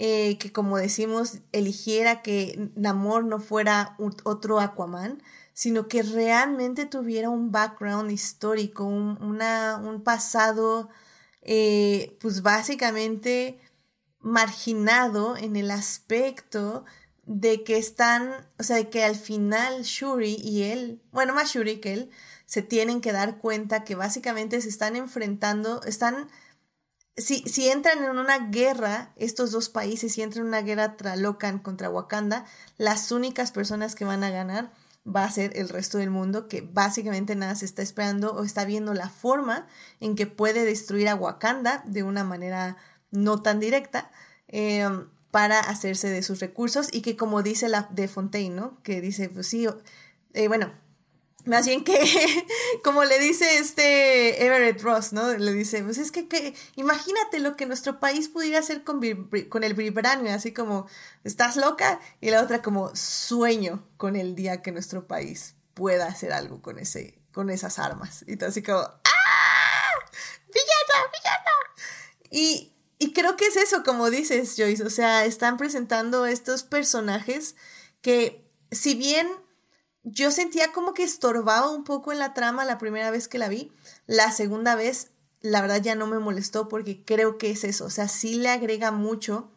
eh, 0.02 0.38
que 0.38 0.54
como 0.54 0.78
decimos, 0.78 1.40
eligiera 1.52 2.22
que 2.22 2.72
Namor 2.76 3.26
no 3.26 3.40
fuera 3.40 3.98
otro 4.24 4.62
Aquaman, 4.62 5.22
sino 5.54 5.90
que 5.90 6.04
realmente 6.04 6.86
tuviera 6.86 7.30
un 7.30 7.52
background 7.52 8.10
histórico, 8.10 8.86
un, 8.86 9.22
una, 9.22 9.76
un 9.76 10.02
pasado, 10.02 10.88
eh, 11.42 12.18
pues 12.22 12.42
básicamente 12.42 13.60
marginado 14.22 15.36
en 15.36 15.58
el 15.58 15.70
aspecto 15.70 16.86
de 17.26 17.66
que 17.66 17.78
están, 17.78 18.48
o 18.58 18.64
sea, 18.64 18.78
de 18.78 18.90
que 18.90 19.04
al 19.04 19.18
final 19.18 19.84
Shuri 19.84 20.38
y 20.42 20.64
él, 20.64 21.02
bueno, 21.12 21.34
más 21.34 21.52
Shuri 21.52 21.82
que 21.82 21.92
él, 21.92 22.10
se 22.46 22.62
tienen 22.62 23.02
que 23.02 23.12
dar 23.12 23.38
cuenta 23.38 23.84
que 23.84 23.96
básicamente 23.96 24.62
se 24.62 24.70
están 24.70 24.96
enfrentando, 24.96 25.84
están, 25.84 26.30
si, 27.18 27.40
si 27.42 27.70
entran 27.70 28.04
en 28.04 28.18
una 28.18 28.50
guerra, 28.50 29.14
estos 29.16 29.52
dos 29.52 29.70
países, 29.70 30.14
si 30.14 30.22
entran 30.22 30.44
en 30.44 30.50
una 30.50 30.62
guerra 30.62 30.98
Tralocan 30.98 31.60
contra 31.60 31.90
Wakanda, 31.90 32.46
las 32.78 33.12
únicas 33.12 33.52
personas 33.52 33.96
que 33.96 34.06
van 34.06 34.24
a 34.24 34.30
ganar 34.30 34.72
va 35.06 35.24
a 35.24 35.32
ser 35.32 35.58
el 35.58 35.70
resto 35.70 35.98
del 35.98 36.10
mundo, 36.10 36.48
que 36.48 36.62
básicamente 36.62 37.36
nada 37.36 37.56
se 37.56 37.66
está 37.66 37.82
esperando 37.82 38.34
o 38.34 38.44
está 38.44 38.66
viendo 38.66 38.94
la 38.94 39.10
forma 39.10 39.68
en 40.00 40.16
que 40.16 40.28
puede 40.28 40.66
destruir 40.66 41.10
a 41.10 41.16
Wakanda 41.16 41.84
de 41.86 42.04
una 42.04 42.24
manera 42.24 42.78
no 43.12 43.42
tan 43.42 43.60
directa. 43.60 44.12
Em, 44.48 45.08
para 45.32 45.60
hacerse 45.60 46.10
de 46.10 46.24
sus 46.24 46.40
recursos 46.40 46.90
y 46.92 47.02
que 47.02 47.16
como 47.16 47.44
dice 47.44 47.70
la 47.70 47.88
de 47.92 48.08
Fontaine, 48.08 48.56
¿no? 48.56 48.82
Que 48.82 49.00
dice, 49.00 49.30
pues 49.30 49.48
sí, 49.48 49.68
eh, 50.34 50.48
bueno, 50.48 50.72
más 51.46 51.66
bien 51.66 51.84
que, 51.84 51.98
como 52.84 53.04
le 53.04 53.20
dice 53.20 53.58
este 53.58 54.46
Everett 54.46 54.82
Ross, 54.82 55.14
¿no? 55.14 55.32
Le 55.32 55.54
dice, 55.54 55.84
pues 55.84 55.98
es 55.98 56.12
que, 56.12 56.28
que 56.28 56.54
imagínate 56.76 57.40
lo 57.40 57.56
que 57.56 57.66
nuestro 57.66 58.00
país 58.00 58.30
pudiera 58.30 58.60
hacer 58.60 58.84
con, 58.84 59.02
el 59.04 59.74
vibranio, 59.74 60.34
así 60.34 60.54
como, 60.54 60.88
¿estás 61.24 61.56
loca? 61.56 62.00
Y 62.22 62.30
la 62.32 62.42
otra 62.42 62.62
como, 62.62 62.96
sueño 62.96 63.88
con 63.98 64.16
el 64.16 64.36
día 64.36 64.62
que 64.62 64.72
nuestro 64.72 65.08
país 65.08 65.56
pueda 65.74 66.08
hacer 66.08 66.34
algo 66.34 66.62
con, 66.62 66.80
ese, 66.80 67.20
con 67.32 67.50
esas 67.50 67.80
armas. 67.80 68.26
Y 68.28 68.44
así 68.44 68.62
como, 68.62 68.80
¡ah! 68.80 69.90
¡Villana, 70.48 71.12
villana! 71.14 71.52
Y, 72.32 72.74
y 72.98 73.14
creo 73.14 73.38
que 73.38 73.48
es 73.48 73.56
eso, 73.56 73.84
como 73.84 74.10
dices, 74.10 74.56
Joyce, 74.58 74.84
o 74.84 74.90
sea, 74.90 75.26
están 75.26 75.58
presentando 75.58 76.26
estos 76.26 76.64
personajes 76.64 77.56
que, 78.02 78.46
si 78.72 78.96
bien 78.96 79.28
yo 80.04 80.32
sentía 80.32 80.72
como 80.72 80.94
que 80.94 81.04
estorbaba 81.04 81.70
un 81.70 81.84
poco 81.84 82.12
en 82.12 82.20
la 82.20 82.34
trama 82.34 82.66
la 82.66 82.78
primera 82.78 83.12
vez 83.12 83.28
que 83.28 83.38
la 83.38 83.50
vi. 83.50 83.72
La 84.06 84.32
segunda 84.32 84.76
vez, 84.76 85.12
la 85.42 85.62
verdad 85.62 85.82
ya 85.82 85.96
no 85.96 86.08
me 86.08 86.20
molestó 86.20 86.68
porque 86.68 87.04
creo 87.04 87.38
que 87.38 87.52
es 87.52 87.64
eso. 87.64 87.86
O 87.86 87.90
sea, 87.90 88.08
sí 88.08 88.36
le 88.36 88.50
agrega 88.50 88.92
mucho 88.92 89.52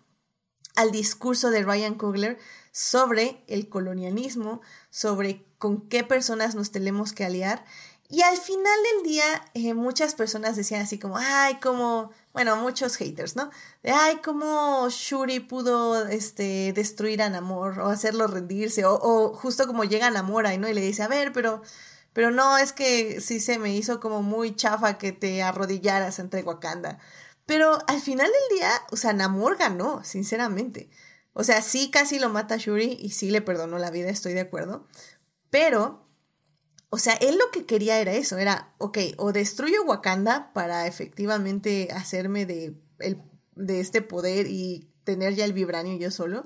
al 0.75 0.91
discurso 0.91 1.51
de 1.51 1.63
Ryan 1.63 1.95
Coogler 1.95 2.39
sobre 2.73 3.45
el 3.47 3.69
colonialismo, 3.69 4.63
sobre 4.91 5.45
con 5.59 5.89
qué 5.89 6.03
personas 6.03 6.55
nos 6.55 6.71
tenemos 6.71 7.13
que 7.13 7.25
aliar. 7.25 7.65
Y 8.13 8.21
al 8.21 8.37
final 8.37 8.79
del 8.93 9.11
día, 9.11 9.25
eh, 9.55 9.73
muchas 9.73 10.15
personas 10.15 10.55
decían 10.55 10.83
así 10.83 10.99
como, 10.99 11.17
ay, 11.17 11.59
como 11.61 12.11
bueno, 12.35 12.57
muchos 12.57 12.97
haters, 12.97 13.37
¿no? 13.37 13.49
De, 13.83 13.91
ay, 13.91 14.21
cómo 14.23 14.87
Shuri 14.91 15.41
pudo 15.41 16.07
este, 16.07 16.75
destruir 16.75 17.23
a 17.23 17.31
Namor 17.31 17.81
o 17.81 17.87
hacerlo 17.89 18.27
rendirse, 18.27 18.85
o, 18.85 19.33
justo 19.35 19.67
como 19.67 19.85
llega 19.85 20.11
Namor 20.11 20.47
ahí, 20.47 20.59
¿no? 20.59 20.69
Y 20.69 20.75
le 20.75 20.83
dice, 20.83 21.03
a 21.03 21.09
ver, 21.09 21.33
pero, 21.33 21.63
pero 22.13 22.31
no, 22.31 22.59
es 22.59 22.75
que 22.75 23.23
sí 23.23 23.41
se 23.41 23.59
me 23.59 23.75
hizo 23.75 23.99
como 23.99 24.23
muy 24.23 24.55
chafa 24.55 24.99
que 24.99 25.13
te 25.13 25.43
arrodillaras 25.43 26.19
entre 26.19 26.43
Wakanda. 26.43 26.99
Pero 27.47 27.79
al 27.87 28.01
final 28.03 28.27
del 28.27 28.59
día, 28.59 28.71
o 28.91 28.97
sea, 28.97 29.15
Namor 29.15 29.57
ganó, 29.57 30.05
sinceramente. 30.05 30.91
O 31.33 31.45
sea, 31.45 31.63
sí 31.63 31.91
casi 31.91 32.19
lo 32.19 32.29
mata 32.29 32.59
Shuri 32.59 32.99
y 33.01 33.13
sí 33.13 33.31
le 33.31 33.41
perdonó 33.41 33.79
la 33.79 33.91
vida, 33.91 34.11
estoy 34.11 34.35
de 34.35 34.41
acuerdo. 34.41 34.87
Pero 35.49 36.02
o 36.95 36.99
sea, 36.99 37.15
él 37.15 37.39
lo 37.39 37.51
que 37.51 37.65
quería 37.65 37.99
era 38.01 38.13
eso, 38.13 38.37
era, 38.37 38.75
ok, 38.77 38.99
o 39.17 39.33
destruyo 39.33 39.83
Wakanda 39.83 40.53
para 40.53 40.87
efectivamente 40.87 41.89
hacerme 41.91 42.45
de, 42.45 42.75
el, 42.99 43.19
de 43.57 43.81
este 43.81 44.03
poder 44.03 44.47
y 44.47 44.91
tener 45.03 45.35
ya 45.35 45.47
el 45.47 45.55
vibranio 45.55 45.97
yo 45.97 46.11
solo, 46.11 46.45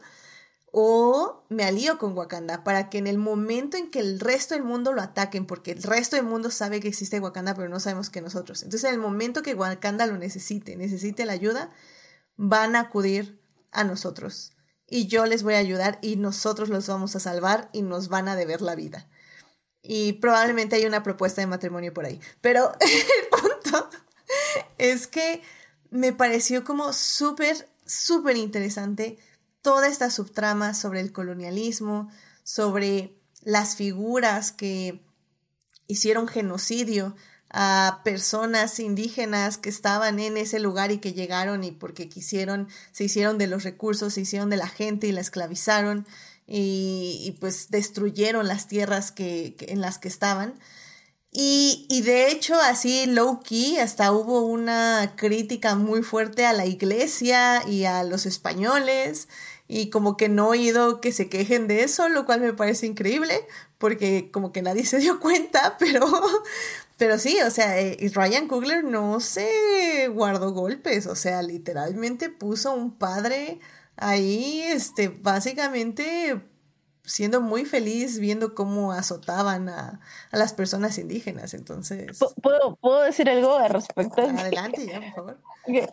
o 0.70 1.44
me 1.48 1.64
alío 1.64 1.98
con 1.98 2.16
Wakanda 2.16 2.62
para 2.62 2.90
que 2.90 2.98
en 2.98 3.08
el 3.08 3.18
momento 3.18 3.76
en 3.76 3.90
que 3.90 3.98
el 3.98 4.20
resto 4.20 4.54
del 4.54 4.62
mundo 4.62 4.92
lo 4.92 5.02
ataquen, 5.02 5.46
porque 5.46 5.72
el 5.72 5.82
resto 5.82 6.14
del 6.14 6.26
mundo 6.26 6.52
sabe 6.52 6.78
que 6.78 6.86
existe 6.86 7.18
Wakanda, 7.18 7.56
pero 7.56 7.68
no 7.68 7.80
sabemos 7.80 8.08
que 8.08 8.20
nosotros. 8.20 8.62
Entonces, 8.62 8.88
en 8.88 8.94
el 8.94 9.00
momento 9.00 9.42
que 9.42 9.54
Wakanda 9.54 10.06
lo 10.06 10.16
necesite, 10.16 10.76
necesite 10.76 11.26
la 11.26 11.32
ayuda, 11.32 11.72
van 12.36 12.76
a 12.76 12.82
acudir 12.82 13.40
a 13.72 13.82
nosotros. 13.82 14.52
Y 14.86 15.08
yo 15.08 15.26
les 15.26 15.42
voy 15.42 15.54
a 15.54 15.58
ayudar 15.58 15.98
y 16.02 16.14
nosotros 16.14 16.68
los 16.68 16.86
vamos 16.86 17.16
a 17.16 17.20
salvar 17.20 17.68
y 17.72 17.82
nos 17.82 18.08
van 18.08 18.28
a 18.28 18.36
deber 18.36 18.62
la 18.62 18.76
vida 18.76 19.08
y 19.88 20.14
probablemente 20.14 20.76
hay 20.76 20.86
una 20.86 21.02
propuesta 21.02 21.40
de 21.40 21.46
matrimonio 21.46 21.92
por 21.94 22.06
ahí. 22.06 22.20
Pero 22.40 22.72
el 22.80 23.28
punto 23.30 23.90
es 24.78 25.06
que 25.06 25.42
me 25.90 26.12
pareció 26.12 26.64
como 26.64 26.92
súper, 26.92 27.68
súper 27.84 28.36
interesante 28.36 29.18
toda 29.62 29.88
esta 29.88 30.10
subtrama 30.10 30.74
sobre 30.74 31.00
el 31.00 31.12
colonialismo, 31.12 32.10
sobre 32.44 33.16
las 33.42 33.76
figuras 33.76 34.52
que 34.52 35.02
hicieron 35.88 36.28
genocidio 36.28 37.16
a 37.50 38.00
personas 38.04 38.80
indígenas 38.80 39.56
que 39.56 39.68
estaban 39.68 40.18
en 40.18 40.36
ese 40.36 40.58
lugar 40.58 40.90
y 40.90 40.98
que 40.98 41.12
llegaron 41.12 41.64
y 41.64 41.70
porque 41.70 42.08
quisieron, 42.08 42.68
se 42.92 43.04
hicieron 43.04 43.38
de 43.38 43.46
los 43.46 43.64
recursos, 43.64 44.14
se 44.14 44.22
hicieron 44.22 44.50
de 44.50 44.56
la 44.56 44.68
gente 44.68 45.06
y 45.06 45.12
la 45.12 45.20
esclavizaron 45.20 46.06
y, 46.46 47.36
pues 47.40 47.70
destruyeron 47.70 48.46
las 48.46 48.68
tierras 48.68 49.10
que, 49.12 49.56
en 49.60 49.80
las 49.80 49.98
que 49.98 50.08
estaban. 50.08 50.54
Y, 51.32 51.86
y, 51.90 52.02
de 52.02 52.30
hecho, 52.30 52.54
así 52.60 53.06
low 53.06 53.40
key, 53.42 53.78
hasta 53.78 54.12
hubo 54.12 54.40
una 54.42 55.14
crítica 55.16 55.74
muy 55.74 56.02
fuerte 56.02 56.46
a 56.46 56.52
la 56.52 56.66
iglesia 56.66 57.62
y 57.68 57.84
a 57.84 58.04
los 58.04 58.26
españoles. 58.26 59.28
Y 59.68 59.90
como 59.90 60.16
que 60.16 60.28
no 60.28 60.54
he 60.54 60.58
oído 60.58 61.00
que 61.00 61.12
se 61.12 61.28
quejen 61.28 61.66
de 61.66 61.82
eso, 61.82 62.08
lo 62.08 62.24
cual 62.24 62.40
me 62.40 62.52
parece 62.52 62.86
increíble, 62.86 63.46
porque 63.78 64.30
como 64.30 64.52
que 64.52 64.62
nadie 64.62 64.86
se 64.86 64.98
dio 64.98 65.20
cuenta, 65.20 65.76
pero, 65.78 66.06
pero 66.96 67.18
sí, 67.18 67.38
o 67.44 67.50
sea, 67.50 67.80
eh, 67.80 68.10
Ryan 68.14 68.46
Coogler 68.48 68.84
no 68.84 69.20
se 69.20 70.08
guardó 70.08 70.52
golpes, 70.52 71.06
o 71.06 71.16
sea, 71.16 71.42
literalmente 71.42 72.30
puso 72.30 72.72
un 72.72 72.96
padre 72.96 73.58
ahí, 73.96 74.62
este, 74.62 75.08
básicamente 75.08 76.40
siendo 77.06 77.40
muy 77.40 77.64
feliz 77.64 78.18
viendo 78.18 78.54
cómo 78.54 78.92
azotaban 78.92 79.68
a, 79.68 80.00
a 80.30 80.36
las 80.36 80.52
personas 80.52 80.98
indígenas. 80.98 81.54
Entonces. 81.54 82.18
¿Puedo, 82.42 82.76
¿Puedo 82.76 83.02
decir 83.02 83.30
algo 83.30 83.56
al 83.56 83.70
respecto? 83.70 84.22
Adelante, 84.22 84.86
ya, 84.86 85.00
por 85.00 85.14
favor. 85.14 85.40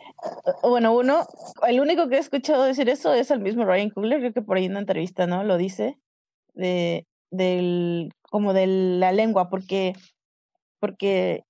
Bueno, 0.62 0.96
uno, 0.96 1.26
el 1.66 1.80
único 1.80 2.08
que 2.08 2.14
he 2.14 2.20
escuchado 2.20 2.62
decir 2.62 2.88
eso 2.88 3.12
es 3.12 3.32
el 3.32 3.40
mismo 3.40 3.64
Ryan 3.64 3.90
Coogler, 3.90 4.20
creo 4.20 4.32
que 4.32 4.40
por 4.40 4.56
ahí 4.56 4.66
en 4.66 4.72
una 4.72 4.80
entrevista, 4.80 5.26
¿no? 5.26 5.42
Lo 5.42 5.56
dice, 5.56 5.98
de, 6.54 7.08
del, 7.32 8.12
como 8.30 8.52
de 8.52 8.68
la 8.68 9.10
lengua, 9.10 9.50
porque, 9.50 9.94
porque 10.78 11.44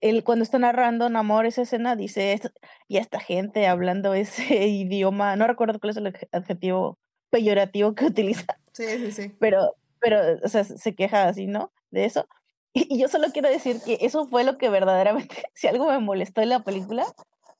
él 0.00 0.24
cuando 0.24 0.42
está 0.42 0.58
narrando 0.58 1.08
Namor 1.08 1.46
esa 1.46 1.62
escena 1.62 1.96
dice, 1.96 2.40
y 2.88 2.96
esta 2.96 3.20
gente 3.20 3.66
hablando 3.66 4.14
ese 4.14 4.42
idioma, 4.66 5.36
no 5.36 5.46
recuerdo 5.46 5.78
cuál 5.78 5.90
es 5.90 5.96
el 5.96 6.14
adjetivo 6.32 6.98
peyorativo 7.30 7.94
que 7.94 8.06
utiliza. 8.06 8.58
Sí, 8.72 8.86
sí, 8.98 9.12
sí. 9.12 9.36
Pero, 9.38 9.76
pero, 10.00 10.20
o 10.42 10.48
sea, 10.48 10.64
se 10.64 10.94
queja 10.94 11.28
así, 11.28 11.46
¿no? 11.46 11.72
De 11.90 12.04
eso. 12.04 12.26
Y, 12.72 12.98
yo 12.98 13.08
solo 13.08 13.28
quiero 13.32 13.48
decir 13.48 13.80
que 13.84 13.98
eso 14.00 14.26
fue 14.26 14.44
lo 14.44 14.58
que 14.58 14.68
verdaderamente, 14.68 15.42
si 15.54 15.66
algo 15.66 15.86
me 15.86 15.98
molestó 15.98 16.40
en 16.40 16.50
la 16.50 16.60
película, 16.60 17.06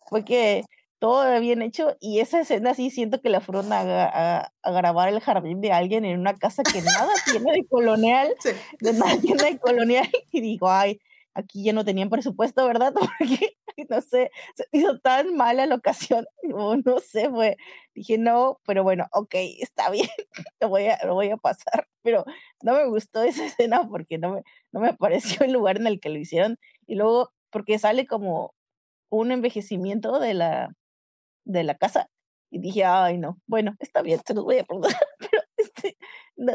fue 0.09 0.25
que 0.25 0.65
todo 0.99 1.41
bien 1.41 1.63
hecho 1.63 1.97
y 1.99 2.21
esa 2.21 2.41
escena 2.41 2.75
sí 2.75 2.91
siento 2.91 3.23
que 3.23 3.31
la 3.31 3.41
fueron 3.41 3.73
a, 3.73 4.53
a, 4.63 4.71
grabar 4.71 5.09
el 5.09 5.21
jardín 5.21 5.63
de 5.63 5.73
alguien 5.73 6.05
en 6.05 6.21
una 6.21 6.35
casa 6.35 6.63
que 6.63 6.83
nada 6.83 7.11
tiene 7.25 7.53
de 7.53 7.67
colonial, 7.67 8.35
de 8.81 8.93
nada 8.93 9.19
tiene 9.19 9.43
de 9.45 9.59
colonial 9.59 10.09
y 10.31 10.43
digo, 10.43 10.71
ay, 10.71 11.01
aquí 11.35 11.65
ya 11.65 11.73
no 11.73 11.85
tenían 11.85 12.11
presupuesto, 12.11 12.67
¿verdad? 12.67 12.93
Porque, 13.19 13.57
no 13.89 14.01
sé, 14.01 14.31
se 14.55 14.65
hizo 14.73 14.99
tan 15.01 15.37
mala 15.37 15.67
la 15.67 15.77
ocasión, 15.77 16.27
o 16.55 16.77
no 16.77 16.99
sé, 17.01 17.31
fue, 17.31 17.57
dije, 17.95 18.19
no, 18.19 18.61
pero 18.67 18.83
bueno, 18.83 19.07
ok, 19.13 19.35
está 19.61 19.91
bien, 19.91 20.09
lo 20.61 20.69
voy 20.69 20.87
a, 20.87 20.99
lo 21.05 21.15
voy 21.15 21.31
a 21.31 21.37
pasar, 21.37 21.89
pero 22.03 22.25
no 22.63 22.75
me 22.75 22.87
gustó 22.87 23.23
esa 23.23 23.45
escena 23.45 23.89
porque 23.89 24.19
no 24.19 24.35
me, 24.35 24.43
no 24.73 24.81
me 24.81 24.95
pareció 24.95 25.45
el 25.45 25.53
lugar 25.53 25.77
en 25.79 25.87
el 25.87 26.01
que 26.01 26.11
lo 26.11 26.19
hicieron, 26.19 26.59
y 26.87 26.97
luego, 26.97 27.33
porque 27.51 27.79
sale 27.79 28.07
como 28.07 28.55
un 29.11 29.33
envejecimiento 29.33 30.21
de 30.21 30.35
la, 30.35 30.75
de 31.45 31.65
la 31.65 31.77
casa, 31.77 32.09
y 32.51 32.61
dije, 32.61 32.85
ay, 32.85 33.19
no, 33.19 33.39
bueno, 33.47 33.77
está 33.81 34.03
bien, 34.03 34.21
se 34.27 34.35
los 34.35 34.45
voy 34.45 34.59
a 34.59 34.65
perdonar, 34.65 34.97
pero 35.19 35.43
este, 35.57 35.97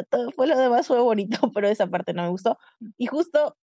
todo 0.09 0.31
fue 0.31 0.47
lo 0.47 0.57
demás 0.57 0.87
fue 0.87 0.99
bonito, 0.99 1.51
pero 1.53 1.67
esa 1.69 1.87
parte 1.87 2.13
no 2.13 2.23
me 2.23 2.29
gustó. 2.29 2.57
Y 2.97 3.05
justo 3.07 3.55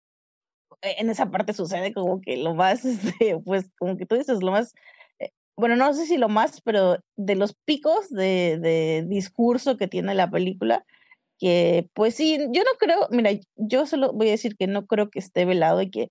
en 0.83 1.11
esa 1.11 1.31
parte 1.31 1.53
sucede 1.53 1.93
como 1.93 2.21
que 2.21 2.37
lo 2.37 2.55
más, 2.55 2.85
este, 2.85 3.39
pues 3.45 3.71
como 3.79 3.97
que 3.97 4.07
tú 4.07 4.17
dices, 4.17 4.43
lo 4.43 4.53
más, 4.53 4.75
eh, 5.21 5.31
bueno, 5.57 5.77
no 5.77 5.93
sé 5.95 6.07
si 6.07 6.17
lo 6.17 6.29
más, 6.29 6.61
pero 6.63 6.99
de 7.17 7.37
los 7.37 7.55
picos 7.65 8.11
de, 8.11 8.59
de 8.61 9.05
discurso 9.09 9.77
que 9.77 9.89
tiene 9.89 10.15
la 10.15 10.31
película, 10.31 10.85
que 11.39 11.89
pues 11.95 12.15
sí, 12.15 12.39
yo 12.53 12.63
no 12.65 12.71
creo, 12.79 13.09
mira, 13.11 13.31
yo 13.57 13.87
solo 13.87 14.13
voy 14.13 14.29
a 14.29 14.33
decir 14.33 14.57
que 14.57 14.67
no 14.67 14.87
creo 14.87 15.11
que 15.11 15.19
esté 15.21 15.45
velado 15.47 15.83
y 15.83 15.91
que 15.91 16.11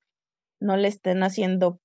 no 0.62 0.78
le 0.78 0.88
estén 0.88 1.24
haciendo 1.24 1.80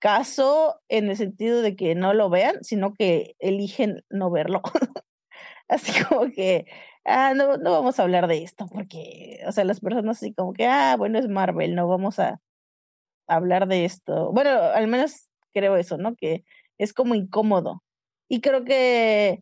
caso 0.00 0.80
en 0.88 1.10
el 1.10 1.16
sentido 1.16 1.62
de 1.62 1.76
que 1.76 1.94
no 1.94 2.14
lo 2.14 2.28
vean, 2.30 2.64
sino 2.64 2.92
que 2.94 3.36
eligen 3.38 4.04
no 4.10 4.30
verlo. 4.30 4.62
así 5.68 5.92
como 6.04 6.30
que, 6.32 6.66
ah, 7.04 7.34
no, 7.34 7.56
no 7.58 7.72
vamos 7.72 7.98
a 7.98 8.02
hablar 8.04 8.26
de 8.28 8.42
esto, 8.42 8.66
porque, 8.68 9.40
o 9.46 9.52
sea, 9.52 9.64
las 9.64 9.80
personas 9.80 10.18
así 10.18 10.32
como 10.34 10.52
que, 10.52 10.66
ah, 10.66 10.96
bueno, 10.98 11.18
es 11.18 11.28
Marvel, 11.28 11.74
no 11.74 11.88
vamos 11.88 12.18
a 12.18 12.40
hablar 13.28 13.68
de 13.68 13.84
esto. 13.84 14.32
Bueno, 14.32 14.50
al 14.50 14.88
menos 14.88 15.28
creo 15.54 15.76
eso, 15.76 15.98
¿no? 15.98 16.14
Que 16.16 16.44
es 16.78 16.92
como 16.94 17.14
incómodo. 17.14 17.82
Y 18.28 18.40
creo 18.40 18.64
que, 18.64 19.40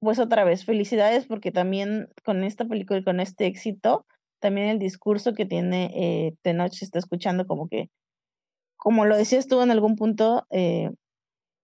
pues 0.00 0.18
otra 0.18 0.44
vez, 0.44 0.64
felicidades 0.64 1.26
porque 1.26 1.52
también 1.52 2.08
con 2.24 2.44
esta 2.44 2.64
película 2.66 3.00
y 3.00 3.04
con 3.04 3.20
este 3.20 3.46
éxito, 3.46 4.06
también 4.40 4.68
el 4.68 4.78
discurso 4.78 5.34
que 5.34 5.46
tiene 5.46 5.90
eh, 5.94 6.34
Tenoch 6.42 6.72
está 6.82 6.98
escuchando 6.98 7.46
como 7.46 7.68
que 7.68 7.90
como 8.76 9.04
lo 9.06 9.16
decías 9.16 9.48
tú 9.48 9.60
en 9.62 9.70
algún 9.70 9.96
punto, 9.96 10.46
eh, 10.50 10.90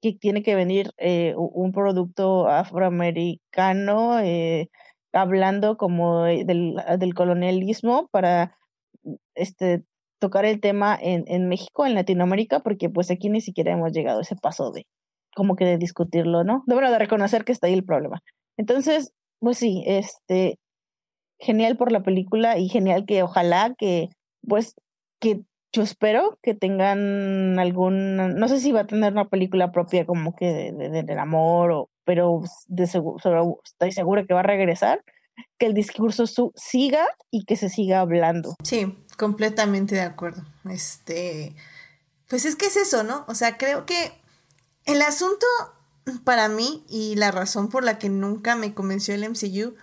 que 0.02 0.14
tiene 0.14 0.42
que 0.42 0.54
venir 0.56 0.92
eh, 0.98 1.34
un 1.36 1.72
producto 1.72 2.48
afroamericano 2.48 4.20
eh, 4.20 4.70
hablando 5.12 5.76
como 5.76 6.24
del, 6.24 6.76
del, 6.98 7.14
colonialismo 7.14 8.08
para 8.10 8.56
este, 9.34 9.84
tocar 10.18 10.44
el 10.44 10.60
tema 10.60 10.98
en, 11.00 11.24
en, 11.26 11.48
México, 11.48 11.86
en 11.86 11.94
Latinoamérica, 11.94 12.60
porque 12.60 12.88
pues 12.88 13.10
aquí 13.10 13.28
ni 13.28 13.40
siquiera 13.40 13.72
hemos 13.72 13.92
llegado 13.92 14.20
a 14.20 14.22
ese 14.22 14.36
paso 14.36 14.70
de 14.70 14.86
como 15.34 15.56
que 15.56 15.64
de 15.64 15.78
discutirlo, 15.78 16.44
¿no? 16.44 16.62
De, 16.66 16.74
bueno, 16.74 16.90
de 16.90 16.98
reconocer 16.98 17.44
que 17.44 17.52
está 17.52 17.66
ahí 17.66 17.74
el 17.74 17.84
problema. 17.84 18.20
Entonces, 18.56 19.12
pues 19.40 19.58
sí, 19.58 19.82
este, 19.86 20.58
genial 21.40 21.76
por 21.76 21.92
la 21.92 22.02
película 22.02 22.58
y 22.58 22.68
genial 22.68 23.04
que 23.06 23.22
ojalá 23.22 23.74
que, 23.76 24.08
pues, 24.46 24.74
que 25.20 25.40
yo 25.72 25.82
espero 25.82 26.38
que 26.42 26.54
tengan 26.54 27.58
algún, 27.58 28.16
no 28.16 28.48
sé 28.48 28.60
si 28.60 28.72
va 28.72 28.80
a 28.80 28.86
tener 28.86 29.12
una 29.12 29.28
película 29.28 29.72
propia 29.72 30.04
como 30.04 30.34
que 30.34 30.72
de, 30.72 31.02
del 31.02 31.18
amor, 31.18 31.72
o, 31.72 31.90
pero 32.04 32.42
de 32.68 32.86
seguro, 32.86 33.60
estoy 33.64 33.92
segura 33.92 34.24
que 34.24 34.34
va 34.34 34.40
a 34.40 34.44
regresar, 34.44 35.04
que 35.58 35.66
el 35.66 35.74
discurso 35.74 36.26
su, 36.26 36.52
siga 36.56 37.06
y 37.30 37.44
que 37.44 37.56
se 37.56 37.68
siga 37.68 38.00
hablando. 38.00 38.56
Sí, 38.64 38.98
completamente 39.16 39.94
de 39.94 40.02
acuerdo. 40.02 40.42
Este, 40.68 41.54
pues 42.28 42.44
es 42.44 42.56
que 42.56 42.66
es 42.66 42.76
eso, 42.76 43.02
¿no? 43.02 43.24
O 43.28 43.34
sea, 43.34 43.56
creo 43.56 43.86
que 43.86 44.12
el 44.84 45.02
asunto 45.02 45.46
para 46.24 46.48
mí 46.48 46.84
y 46.88 47.14
la 47.16 47.30
razón 47.30 47.68
por 47.68 47.84
la 47.84 47.98
que 47.98 48.08
nunca 48.08 48.56
me 48.56 48.74
convenció 48.74 49.14
el 49.14 49.28
MCU 49.28 49.76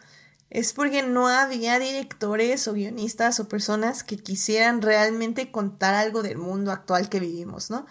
es 0.50 0.74
porque 0.74 1.04
no 1.04 1.28
había 1.28 1.80
directores 1.80 2.68
o 2.68 2.74
guionistas 2.74 3.40
o 3.40 3.48
personas 3.48 4.04
que 4.04 4.18
quisieran 4.18 4.82
realmente 4.82 5.52
contar 5.52 5.94
algo 5.94 6.24
del 6.24 6.38
mundo 6.38 6.72
actual 6.72 7.08
que 7.08 7.20
vivimos, 7.20 7.70
¿no? 7.70 7.86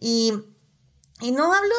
Y, 0.00 0.32
y 1.20 1.30
no 1.30 1.52
hablo 1.54 1.74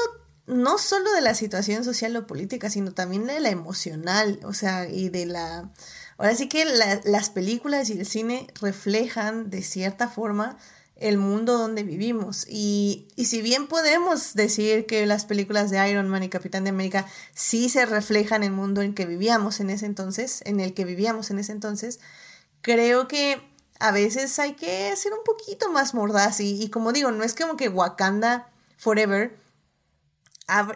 no 0.45 0.77
solo 0.77 1.11
de 1.13 1.21
la 1.21 1.35
situación 1.35 1.83
social 1.83 2.15
o 2.15 2.27
política, 2.27 2.69
sino 2.69 2.91
también 2.91 3.27
de 3.27 3.39
la 3.39 3.49
emocional, 3.49 4.39
o 4.43 4.53
sea, 4.53 4.87
y 4.89 5.09
de 5.09 5.25
la... 5.25 5.69
Ahora 6.17 6.35
sí 6.35 6.47
que 6.47 6.65
las 6.65 7.29
películas 7.29 7.89
y 7.89 7.99
el 7.99 8.05
cine 8.05 8.47
reflejan 8.61 9.49
de 9.49 9.63
cierta 9.63 10.07
forma 10.07 10.57
el 10.95 11.17
mundo 11.17 11.57
donde 11.57 11.83
vivimos. 11.83 12.45
Y, 12.47 13.07
y, 13.15 13.25
si 13.25 13.41
bien 13.41 13.67
podemos 13.67 14.35
decir 14.35 14.85
que 14.85 15.05
las 15.05 15.25
películas 15.25 15.71
de 15.71 15.89
Iron 15.89 16.07
Man 16.07 16.23
y 16.23 16.29
Capitán 16.29 16.65
de 16.65 16.69
América 16.69 17.07
sí 17.33 17.67
se 17.67 17.85
reflejan 17.85 18.43
el 18.43 18.51
mundo 18.51 18.81
en 18.81 18.93
que 18.93 19.05
vivíamos 19.05 19.59
en 19.59 19.69
ese 19.69 19.85
entonces, 19.85 20.41
en 20.45 20.59
el 20.59 20.73
que 20.73 20.85
vivíamos 20.85 21.31
en 21.31 21.39
ese 21.39 21.51
entonces, 21.51 21.99
creo 22.61 23.07
que 23.07 23.41
a 23.79 23.91
veces 23.91 24.37
hay 24.39 24.53
que 24.53 24.95
ser 24.95 25.13
un 25.13 25.23
poquito 25.25 25.71
más 25.71 25.93
mordaz. 25.93 26.39
Y, 26.39 26.61
y 26.61 26.69
como 26.69 26.93
digo, 26.93 27.11
no 27.11 27.23
es 27.23 27.33
como 27.33 27.57
que 27.57 27.69
Wakanda 27.69 28.49
Forever 28.77 29.42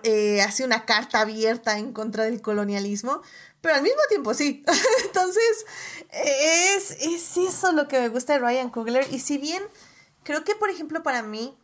eh, 0.03 0.41
hace 0.41 0.64
una 0.64 0.85
carta 0.85 1.22
abierta 1.22 1.77
en 1.77 1.94
contra 1.94 2.23
del 2.23 2.41
colonialismo, 2.41 3.22
pero 3.61 3.76
al 3.76 3.81
mismo 3.81 4.02
tiempo 4.10 4.34
sí. 4.34 4.64
Entonces, 5.06 5.65
es, 6.11 6.91
es 7.02 7.38
eso 7.38 7.72
lo 7.72 7.88
que 7.88 7.99
me 7.99 8.10
gusta 8.10 8.34
de 8.34 8.39
Ryan 8.39 8.69
Coogler. 8.69 9.07
Y 9.11 9.19
si 9.19 9.38
bien 9.38 9.64
Creo 10.27 10.44
que, 10.44 10.56
por 10.56 10.69
ejemplo, 10.69 11.03
para 11.03 11.23
mí, 11.23 11.57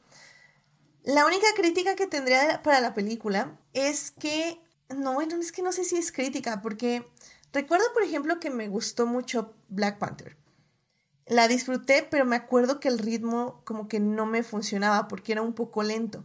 la 1.04 1.26
única 1.26 1.48
crítica 1.54 1.98
que 1.98 2.08
tendría 2.08 2.64
para 2.64 2.80
la 2.80 2.94
película 2.94 3.60
es 3.74 4.12
que, 4.12 4.58
no, 4.88 5.16
bueno, 5.16 5.36
es 5.36 5.52
que 5.52 5.62
no 5.62 5.74
sé 5.74 5.84
si 5.84 5.98
es 5.98 6.14
crítica, 6.14 6.62
porque 6.62 7.06
recuerdo, 7.52 7.84
por 7.94 8.04
ejemplo, 8.04 8.40
que 8.40 8.50
me 8.50 8.70
gustó 8.70 9.06
mucho 9.06 9.54
Black 9.68 9.98
Panther. 9.98 10.38
La 11.26 11.50
disfruté, 11.50 12.08
pero 12.10 12.24
me 12.24 12.38
acuerdo 12.38 12.80
que 12.80 12.88
el 12.88 13.00
ritmo 13.00 13.62
como 13.66 13.90
que 13.90 14.00
no 14.00 14.26
me 14.26 14.44
funcionaba 14.44 15.10
porque 15.10 15.34
era 15.34 15.42
un 15.42 15.56
poco 15.56 15.84
lento. 15.84 16.24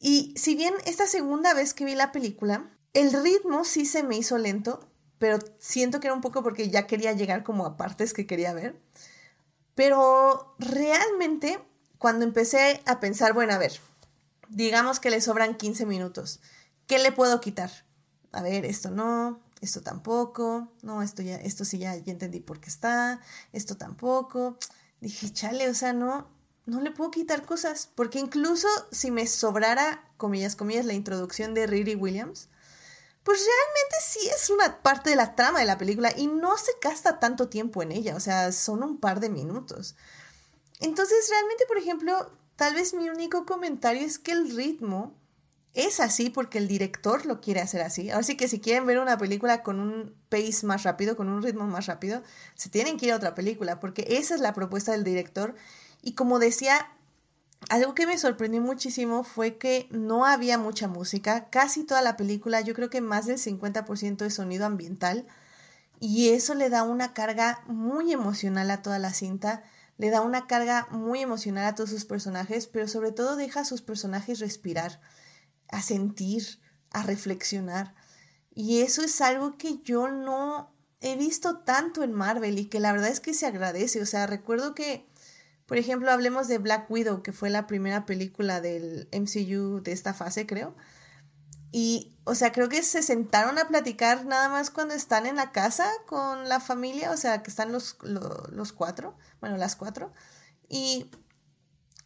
Y 0.00 0.32
si 0.36 0.56
bien 0.56 0.74
esta 0.86 1.06
segunda 1.06 1.52
vez 1.52 1.74
que 1.74 1.84
vi 1.84 1.94
la 1.94 2.10
película, 2.10 2.70
el 2.94 3.12
ritmo 3.12 3.64
sí 3.64 3.84
se 3.84 4.02
me 4.02 4.16
hizo 4.16 4.38
lento, 4.38 4.88
pero 5.18 5.38
siento 5.58 6.00
que 6.00 6.06
era 6.06 6.14
un 6.14 6.22
poco 6.22 6.42
porque 6.42 6.70
ya 6.70 6.86
quería 6.86 7.12
llegar 7.12 7.44
como 7.44 7.66
a 7.66 7.76
partes 7.76 8.14
que 8.14 8.26
quería 8.26 8.54
ver. 8.54 8.80
Pero 9.74 10.56
realmente, 10.58 11.60
cuando 11.98 12.24
empecé 12.24 12.82
a 12.86 12.98
pensar, 12.98 13.34
bueno, 13.34 13.52
a 13.52 13.58
ver, 13.58 13.78
digamos 14.48 15.00
que 15.00 15.10
le 15.10 15.20
sobran 15.20 15.56
15 15.56 15.84
minutos, 15.84 16.40
¿qué 16.86 16.98
le 16.98 17.12
puedo 17.12 17.40
quitar? 17.42 17.70
A 18.32 18.42
ver, 18.42 18.64
esto 18.64 18.90
no, 18.90 19.40
esto 19.60 19.82
tampoco, 19.82 20.72
no, 20.82 21.02
esto 21.02 21.20
ya, 21.20 21.36
esto 21.36 21.66
sí 21.66 21.78
ya, 21.78 21.94
ya 21.96 22.12
entendí 22.12 22.40
por 22.40 22.58
qué 22.58 22.70
está, 22.70 23.20
esto 23.52 23.76
tampoco. 23.76 24.56
Dije, 25.00 25.30
chale, 25.30 25.68
o 25.68 25.74
sea, 25.74 25.92
no, 25.92 26.28
no 26.66 26.80
le 26.80 26.90
puedo 26.90 27.10
quitar 27.10 27.44
cosas, 27.44 27.88
porque 27.94 28.18
incluso 28.18 28.68
si 28.92 29.10
me 29.10 29.26
sobrara, 29.26 30.04
comillas, 30.16 30.56
comillas, 30.56 30.86
la 30.86 30.94
introducción 30.94 31.54
de 31.54 31.66
Riri 31.66 31.94
Williams, 31.94 32.48
pues 33.22 33.38
realmente 33.38 33.96
sí 34.02 34.28
es 34.34 34.50
una 34.50 34.82
parte 34.82 35.10
de 35.10 35.16
la 35.16 35.34
trama 35.34 35.60
de 35.60 35.66
la 35.66 35.78
película 35.78 36.12
y 36.16 36.26
no 36.26 36.56
se 36.56 36.72
gasta 36.82 37.18
tanto 37.18 37.48
tiempo 37.48 37.82
en 37.82 37.92
ella, 37.92 38.16
o 38.16 38.20
sea, 38.20 38.52
son 38.52 38.82
un 38.82 38.98
par 38.98 39.20
de 39.20 39.28
minutos. 39.28 39.94
Entonces, 40.80 41.28
realmente, 41.30 41.66
por 41.66 41.76
ejemplo, 41.76 42.30
tal 42.56 42.74
vez 42.74 42.94
mi 42.94 43.10
único 43.10 43.44
comentario 43.44 44.02
es 44.02 44.18
que 44.18 44.32
el 44.32 44.54
ritmo 44.56 45.14
es 45.74 46.00
así 46.00 46.30
porque 46.30 46.58
el 46.58 46.66
director 46.66 47.26
lo 47.26 47.40
quiere 47.40 47.60
hacer 47.60 47.82
así. 47.82 48.10
Así 48.10 48.36
que 48.36 48.48
si 48.48 48.60
quieren 48.60 48.86
ver 48.86 48.98
una 48.98 49.18
película 49.18 49.62
con 49.62 49.78
un 49.78 50.14
pace 50.28 50.66
más 50.66 50.82
rápido, 50.82 51.16
con 51.16 51.28
un 51.28 51.42
ritmo 51.42 51.66
más 51.66 51.86
rápido, 51.86 52.22
se 52.54 52.70
tienen 52.70 52.96
que 52.96 53.06
ir 53.06 53.12
a 53.12 53.16
otra 53.16 53.34
película 53.34 53.78
porque 53.78 54.04
esa 54.08 54.34
es 54.34 54.40
la 54.40 54.54
propuesta 54.54 54.92
del 54.92 55.04
director. 55.04 55.54
Y 56.02 56.12
como 56.12 56.38
decía, 56.38 56.90
algo 57.68 57.94
que 57.94 58.06
me 58.06 58.18
sorprendió 58.18 58.60
muchísimo 58.60 59.22
fue 59.22 59.58
que 59.58 59.86
no 59.90 60.24
había 60.24 60.58
mucha 60.58 60.88
música, 60.88 61.50
casi 61.50 61.84
toda 61.84 62.02
la 62.02 62.16
película, 62.16 62.60
yo 62.62 62.74
creo 62.74 62.90
que 62.90 63.00
más 63.00 63.26
del 63.26 63.38
50% 63.38 64.16
de 64.16 64.30
sonido 64.30 64.66
ambiental, 64.66 65.26
y 66.00 66.30
eso 66.30 66.54
le 66.54 66.70
da 66.70 66.82
una 66.82 67.12
carga 67.12 67.62
muy 67.66 68.12
emocional 68.12 68.70
a 68.70 68.80
toda 68.80 68.98
la 68.98 69.12
cinta, 69.12 69.62
le 69.98 70.08
da 70.08 70.22
una 70.22 70.46
carga 70.46 70.88
muy 70.90 71.20
emocional 71.20 71.66
a 71.66 71.74
todos 71.74 71.90
sus 71.90 72.06
personajes, 72.06 72.66
pero 72.66 72.88
sobre 72.88 73.12
todo 73.12 73.36
deja 73.36 73.60
a 73.60 73.64
sus 73.66 73.82
personajes 73.82 74.40
respirar, 74.40 75.02
a 75.68 75.82
sentir, 75.82 76.58
a 76.90 77.02
reflexionar. 77.02 77.94
Y 78.54 78.80
eso 78.80 79.02
es 79.02 79.20
algo 79.20 79.58
que 79.58 79.78
yo 79.82 80.08
no 80.08 80.72
he 81.00 81.16
visto 81.16 81.58
tanto 81.58 82.02
en 82.02 82.12
Marvel 82.14 82.58
y 82.58 82.64
que 82.64 82.80
la 82.80 82.92
verdad 82.92 83.10
es 83.10 83.20
que 83.20 83.34
se 83.34 83.46
agradece. 83.46 84.00
O 84.00 84.06
sea, 84.06 84.26
recuerdo 84.26 84.74
que 84.74 85.06
por 85.70 85.78
ejemplo, 85.78 86.10
hablemos 86.10 86.48
de 86.48 86.58
Black 86.58 86.90
Widow, 86.90 87.22
que 87.22 87.32
fue 87.32 87.48
la 87.48 87.68
primera 87.68 88.04
película 88.04 88.60
del 88.60 89.08
MCU 89.12 89.80
de 89.80 89.92
esta 89.92 90.12
fase, 90.12 90.44
creo. 90.44 90.74
Y, 91.70 92.18
o 92.24 92.34
sea, 92.34 92.50
creo 92.50 92.68
que 92.68 92.82
se 92.82 93.04
sentaron 93.04 93.56
a 93.56 93.68
platicar 93.68 94.26
nada 94.26 94.48
más 94.48 94.70
cuando 94.70 94.94
están 94.94 95.26
en 95.26 95.36
la 95.36 95.52
casa 95.52 95.88
con 96.08 96.48
la 96.48 96.58
familia, 96.58 97.12
o 97.12 97.16
sea, 97.16 97.44
que 97.44 97.50
están 97.50 97.70
los, 97.70 97.98
los, 98.02 98.72
cuatro, 98.72 99.16
bueno, 99.40 99.56
las 99.58 99.76
cuatro. 99.76 100.12
Y, 100.68 101.08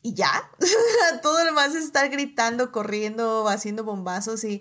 y 0.03 0.13
ya, 0.13 0.31
todo 1.23 1.39
lo 1.39 1.47
demás 1.47 1.75
es 1.75 1.87
estar 1.87 2.11
gritando, 2.11 2.71
corriendo, 2.71 3.49
haciendo 3.49 3.83
bombazos 3.83 4.45
y, 4.45 4.61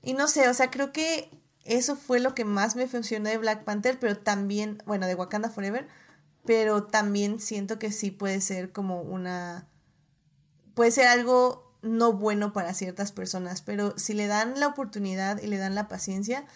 y 0.00 0.14
no 0.14 0.28
sé, 0.28 0.48
o 0.48 0.54
sea, 0.54 0.70
creo 0.70 0.92
que 0.92 1.42
eso 1.64 1.94
fue 1.94 2.20
lo 2.20 2.34
que 2.34 2.46
más 2.46 2.74
me 2.74 2.88
funcionó 2.88 3.28
de 3.28 3.36
Black 3.36 3.64
Panther, 3.64 3.98
pero 4.00 4.16
también, 4.16 4.82
bueno, 4.86 5.06
de 5.06 5.14
Wakanda 5.14 5.50
Forever, 5.50 5.86
pero 6.44 6.84
también 6.84 7.40
siento 7.40 7.78
que 7.78 7.92
sí 7.92 8.10
puede 8.10 8.40
ser 8.40 8.72
como 8.72 9.02
una, 9.02 9.68
puede 10.74 10.90
ser 10.90 11.06
algo 11.06 11.64
no 11.82 12.12
bueno 12.14 12.52
para 12.52 12.74
ciertas 12.74 13.12
personas, 13.12 13.62
pero 13.62 13.98
si 13.98 14.14
le 14.14 14.26
dan 14.26 14.58
la 14.58 14.68
oportunidad 14.68 15.40
y 15.42 15.46
le 15.46 15.58
dan 15.58 15.74
la 15.74 15.88
paciencia, 15.88 16.46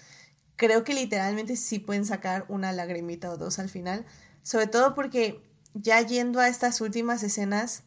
creo 0.57 0.85
que 0.85 0.95
literalmente 0.95 1.57
sí 1.57 1.79
pueden 1.79 2.07
sacar 2.07 2.45
una 2.49 2.73
lagrimita 2.73 3.31
o 3.31 3.37
dos 3.37 3.59
al 3.59 3.69
final, 3.69 4.07
sobre 4.43 4.67
todo 4.67 4.95
porque 4.95 5.43
ya 5.75 6.01
yendo 6.01 6.41
a 6.41 6.49
estas 6.49 6.81
últimas 6.81 7.23
escenas, 7.23 7.85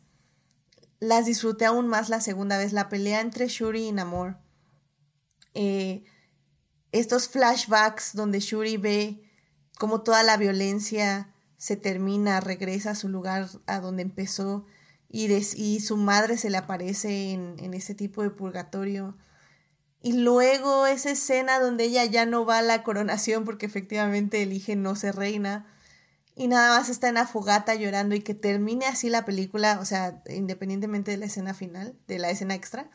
las 0.99 1.25
disfruté 1.25 1.65
aún 1.65 1.87
más 1.87 2.09
la 2.09 2.21
segunda 2.21 2.57
vez, 2.57 2.73
la 2.73 2.89
pelea 2.89 3.21
entre 3.21 3.47
Shuri 3.47 3.87
y 3.87 3.91
Namor. 3.91 4.37
Eh, 5.55 6.03
estos 6.91 7.27
flashbacks 7.27 8.15
donde 8.15 8.39
Shuri 8.39 8.77
ve 8.77 9.23
cómo 9.79 10.01
toda 10.01 10.21
la 10.23 10.37
violencia 10.37 11.33
se 11.61 11.75
termina, 11.75 12.39
regresa 12.39 12.89
a 12.89 12.95
su 12.95 13.07
lugar 13.07 13.47
a 13.67 13.79
donde 13.79 14.01
empezó 14.01 14.65
y, 15.07 15.31
y 15.31 15.79
su 15.79 15.95
madre 15.95 16.35
se 16.37 16.49
le 16.49 16.57
aparece 16.57 17.33
en, 17.33 17.53
en 17.59 17.75
ese 17.75 17.93
tipo 17.93 18.23
de 18.23 18.31
purgatorio. 18.31 19.15
Y 20.01 20.13
luego 20.13 20.87
esa 20.87 21.11
escena 21.11 21.59
donde 21.59 21.83
ella 21.83 22.03
ya 22.05 22.25
no 22.25 22.47
va 22.47 22.57
a 22.57 22.63
la 22.63 22.81
coronación 22.81 23.45
porque 23.45 23.67
efectivamente 23.67 24.41
elige 24.41 24.75
no 24.75 24.95
ser 24.95 25.15
reina 25.15 25.67
y 26.35 26.47
nada 26.47 26.75
más 26.75 26.89
está 26.89 27.09
en 27.09 27.13
la 27.13 27.27
fogata 27.27 27.75
llorando 27.75 28.15
y 28.15 28.21
que 28.21 28.33
termine 28.33 28.87
así 28.87 29.11
la 29.11 29.23
película, 29.23 29.77
o 29.79 29.85
sea, 29.85 30.23
independientemente 30.31 31.11
de 31.11 31.17
la 31.17 31.27
escena 31.27 31.53
final, 31.53 31.95
de 32.07 32.17
la 32.17 32.31
escena 32.31 32.55
extra, 32.55 32.89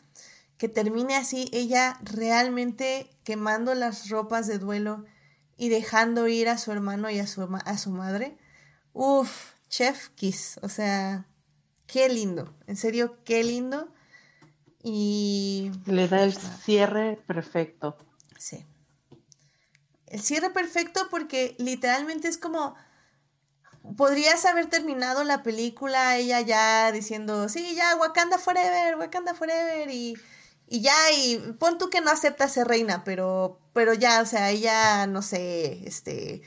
que 0.57 0.67
termine 0.67 1.15
así 1.15 1.49
ella 1.53 1.97
realmente 2.03 3.09
quemando 3.23 3.75
las 3.75 4.09
ropas 4.09 4.45
de 4.45 4.57
duelo 4.57 5.05
y 5.55 5.69
dejando 5.69 6.27
ir 6.27 6.49
a 6.49 6.57
su 6.57 6.73
hermano 6.73 7.09
y 7.09 7.19
a 7.19 7.27
su, 7.27 7.47
a 7.63 7.77
su 7.77 7.91
madre. 7.91 8.37
Uf, 8.99 9.53
chef 9.69 10.09
kiss, 10.15 10.59
o 10.63 10.69
sea, 10.69 11.27
qué 11.85 12.09
lindo, 12.09 12.51
en 12.65 12.75
serio, 12.75 13.19
qué 13.25 13.43
lindo. 13.43 13.93
Y... 14.81 15.71
Le 15.85 16.07
da 16.07 16.23
el 16.23 16.33
cierre 16.33 17.21
perfecto. 17.27 17.95
Sí. 18.39 18.65
El 20.07 20.19
cierre 20.19 20.49
perfecto 20.49 21.09
porque 21.11 21.55
literalmente 21.59 22.27
es 22.27 22.39
como 22.39 22.75
podrías 23.95 24.43
haber 24.45 24.65
terminado 24.65 25.23
la 25.23 25.43
película 25.43 26.17
ella 26.17 26.41
ya 26.41 26.91
diciendo, 26.91 27.49
sí, 27.49 27.75
ya, 27.75 27.95
Wakanda 27.97 28.39
Forever, 28.39 28.95
Wakanda 28.95 29.35
Forever, 29.35 29.91
y, 29.91 30.15
y 30.65 30.81
ya, 30.81 30.95
y 31.15 31.37
pon 31.59 31.77
tú 31.77 31.91
que 31.91 32.01
no 32.01 32.09
acepta 32.09 32.49
ser 32.49 32.67
reina, 32.67 33.03
pero, 33.03 33.59
pero 33.73 33.93
ya, 33.93 34.23
o 34.23 34.25
sea, 34.25 34.49
ella, 34.49 35.05
no 35.05 35.21
sé, 35.21 35.87
este, 35.87 36.41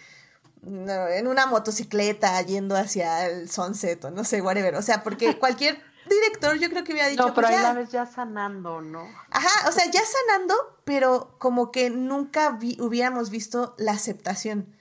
en 0.67 1.27
una 1.27 1.47
motocicleta 1.47 2.41
yendo 2.43 2.77
hacia 2.77 3.27
el 3.27 3.51
sunset, 3.51 4.05
o 4.05 4.11
no 4.11 4.25
sé, 4.25 4.43
whatever, 4.43 4.75
o 4.77 4.83
sea, 4.83 5.03
porque 5.03 5.37
cualquier 5.39 5.81
director 6.09 6.59
yo 6.59 6.69
creo 6.69 6.85
que 6.85 6.93
hubiera 6.93 7.09
dicho, 7.09 7.27
no, 7.27 7.35
pero 7.35 7.49
pues 7.49 7.59
ahí 7.59 7.63
la 7.63 7.73
vez 7.73 7.91
ya 7.91 8.07
sanando, 8.07 8.81
¿no? 8.81 9.07
Ajá, 9.31 9.69
o 9.69 9.73
sea, 9.73 9.91
ya 9.91 10.01
sanando, 10.05 10.55
pero 10.85 11.37
como 11.39 11.71
que 11.71 11.91
nunca 11.91 12.59
hubiéramos 12.79 13.31
visto 13.31 13.75
la 13.79 13.93
aceptación. 13.93 14.77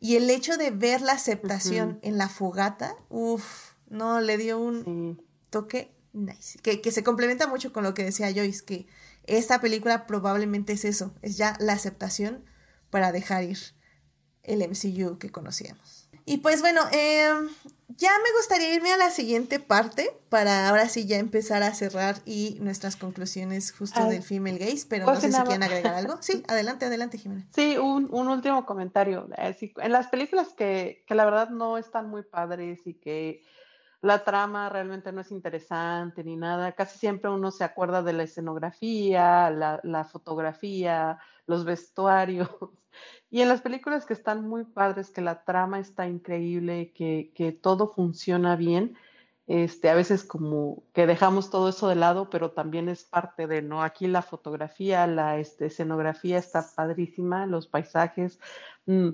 Y 0.00 0.16
el 0.16 0.28
hecho 0.28 0.58
de 0.58 0.70
ver 0.70 1.00
la 1.00 1.12
aceptación 1.12 1.98
en 2.02 2.18
la 2.18 2.28
fogata, 2.28 2.94
uff, 3.08 3.72
no, 3.88 4.20
le 4.20 4.36
dio 4.36 4.58
un 4.58 5.24
toque 5.48 5.94
nice. 6.14 6.58
Que, 6.58 6.80
que, 6.80 6.92
se 6.92 7.02
complementa 7.04 7.46
mucho 7.46 7.72
con 7.72 7.82
lo 7.84 7.94
que 7.94 8.04
decía 8.04 8.32
Joyce, 8.32 8.64
que 8.64 8.86
esta 9.24 9.60
película 9.60 10.06
probablemente 10.06 10.74
es 10.74 10.84
eso, 10.84 11.14
es 11.22 11.36
ya 11.36 11.56
la 11.58 11.72
aceptación 11.72 12.44
para 12.90 13.12
dejar 13.12 13.44
ir 13.44 13.58
el 14.44 14.62
MCU 14.68 15.18
que 15.18 15.30
conocíamos. 15.30 16.08
Y 16.26 16.38
pues 16.38 16.62
bueno, 16.62 16.80
eh, 16.92 17.28
ya 17.88 18.10
me 18.24 18.32
gustaría 18.38 18.74
irme 18.74 18.92
a 18.92 18.96
la 18.96 19.10
siguiente 19.10 19.60
parte 19.60 20.10
para 20.30 20.68
ahora 20.68 20.88
sí 20.88 21.06
ya 21.06 21.18
empezar 21.18 21.62
a 21.62 21.74
cerrar 21.74 22.16
y 22.24 22.56
nuestras 22.60 22.96
conclusiones 22.96 23.72
justo 23.72 24.06
del 24.06 24.22
female 24.22 24.58
gaze, 24.58 24.86
pero 24.88 25.06
no 25.06 25.20
sé 25.20 25.30
si 25.30 25.40
quieren 25.42 25.62
agregar 25.62 25.94
algo. 25.94 26.16
Sí, 26.20 26.42
adelante, 26.48 26.86
adelante, 26.86 27.18
Jimena. 27.18 27.46
Sí, 27.54 27.76
un, 27.76 28.08
un 28.10 28.28
último 28.28 28.64
comentario. 28.64 29.28
Eh, 29.36 29.74
en 29.76 29.92
las 29.92 30.08
películas 30.08 30.48
que, 30.56 31.04
que 31.06 31.14
la 31.14 31.26
verdad 31.26 31.50
no 31.50 31.76
están 31.76 32.08
muy 32.08 32.22
padres 32.22 32.80
y 32.86 32.94
que 32.94 33.42
la 34.04 34.22
trama 34.22 34.68
realmente 34.68 35.12
no 35.12 35.22
es 35.22 35.30
interesante 35.30 36.22
ni 36.24 36.36
nada. 36.36 36.72
Casi 36.72 36.98
siempre 36.98 37.30
uno 37.30 37.50
se 37.50 37.64
acuerda 37.64 38.02
de 38.02 38.12
la 38.12 38.24
escenografía, 38.24 39.50
la, 39.50 40.04
fotografía, 40.04 41.18
los 41.46 41.64
vestuarios. 41.64 42.48
Y 43.28 43.40
en 43.40 43.48
las 43.48 43.62
películas 43.62 44.06
que 44.06 44.12
están 44.12 44.46
muy 44.46 44.62
padres, 44.62 45.10
que 45.10 45.20
la 45.20 45.42
trama 45.42 45.80
está 45.80 46.06
increíble, 46.06 46.92
que, 46.92 47.32
que 47.34 47.50
todo 47.50 47.88
funciona 47.88 48.54
bien, 48.54 48.96
este, 49.48 49.90
a 49.90 49.94
veces 49.96 50.22
como 50.22 50.84
que 50.92 51.08
dejamos 51.08 51.50
todo 51.50 51.68
eso 51.68 51.88
de 51.88 51.96
lado, 51.96 52.30
pero 52.30 52.52
también 52.52 52.88
es 52.88 53.02
parte 53.02 53.48
de, 53.48 53.62
¿no? 53.62 53.82
Aquí 53.82 54.06
la 54.06 54.22
fotografía, 54.22 55.08
la 55.08 55.38
este, 55.38 55.66
escenografía 55.66 56.38
está 56.38 56.64
padrísima, 56.76 57.46
los 57.46 57.66
paisajes, 57.66 58.38
mm, 58.86 59.08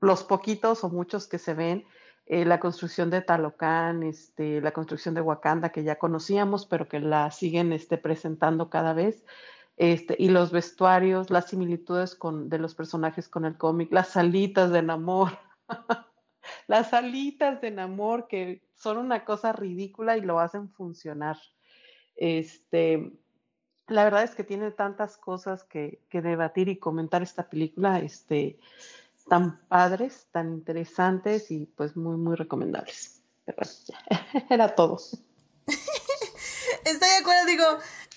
los 0.00 0.24
poquitos 0.24 0.82
o 0.82 0.88
muchos 0.88 1.28
que 1.28 1.38
se 1.38 1.54
ven, 1.54 1.84
eh, 2.32 2.44
la 2.44 2.60
construcción 2.60 3.10
de 3.10 3.22
Talocán, 3.22 4.04
este, 4.04 4.60
la 4.60 4.70
construcción 4.70 5.16
de 5.16 5.20
Wakanda 5.20 5.70
que 5.70 5.82
ya 5.82 5.98
conocíamos, 5.98 6.64
pero 6.64 6.86
que 6.86 7.00
la 7.00 7.32
siguen 7.32 7.72
este, 7.72 7.98
presentando 7.98 8.70
cada 8.70 8.92
vez. 8.92 9.24
Este, 9.76 10.14
y 10.16 10.28
los 10.28 10.52
vestuarios, 10.52 11.28
las 11.30 11.48
similitudes 11.48 12.14
con, 12.14 12.48
de 12.48 12.60
los 12.60 12.76
personajes 12.76 13.28
con 13.28 13.46
el 13.46 13.58
cómic, 13.58 13.90
las 13.90 14.10
salitas 14.10 14.70
de 14.70 14.80
Namor, 14.80 15.32
las 16.68 16.90
salitas 16.90 17.60
de 17.60 17.72
Namor 17.72 18.28
que 18.28 18.62
son 18.76 18.98
una 18.98 19.24
cosa 19.24 19.52
ridícula 19.52 20.16
y 20.16 20.20
lo 20.20 20.38
hacen 20.38 20.70
funcionar. 20.70 21.36
Este, 22.14 23.12
la 23.88 24.04
verdad 24.04 24.22
es 24.22 24.36
que 24.36 24.44
tiene 24.44 24.70
tantas 24.70 25.16
cosas 25.16 25.64
que, 25.64 26.00
que 26.08 26.22
debatir 26.22 26.68
y 26.68 26.78
comentar 26.78 27.22
esta 27.22 27.50
película, 27.50 27.98
este, 27.98 28.60
tan 29.30 29.60
padres, 29.68 30.26
tan 30.32 30.52
interesantes 30.52 31.52
y 31.52 31.66
pues 31.66 31.96
muy, 31.96 32.16
muy 32.16 32.34
recomendables. 32.34 33.22
Pero 33.44 33.58
era 34.50 34.74
todo. 34.74 34.98
Estoy 36.84 37.08
de 37.08 37.16
acuerdo, 37.16 37.46
digo, 37.46 37.64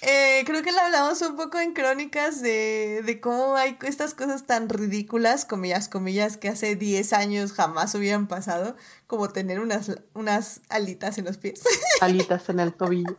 eh, 0.02 0.42
creo 0.48 0.64
que 0.64 0.72
le 0.72 0.80
hablamos 0.80 1.22
un 1.22 1.36
poco 1.36 1.60
en 1.60 1.74
crónicas 1.74 2.42
de, 2.42 3.04
de, 3.06 3.22
cómo 3.22 3.56
hay 3.56 3.78
estas 3.84 4.16
cosas 4.16 4.48
tan 4.48 4.70
ridículas, 4.70 5.46
comillas, 5.46 5.88
comillas, 5.88 6.38
que 6.38 6.50
hace 6.50 6.76
10 6.76 7.14
años 7.14 7.54
jamás 7.54 7.94
hubieran 7.94 8.28
pasado, 8.28 8.76
como 9.06 9.30
tener 9.30 9.60
unas, 9.60 9.92
unas 10.16 10.62
alitas 10.70 11.20
en 11.20 11.26
los 11.26 11.38
pies. 11.38 11.62
Alitas 12.02 12.50
en 12.50 12.60
el 12.60 12.74
tobillo. 12.74 13.18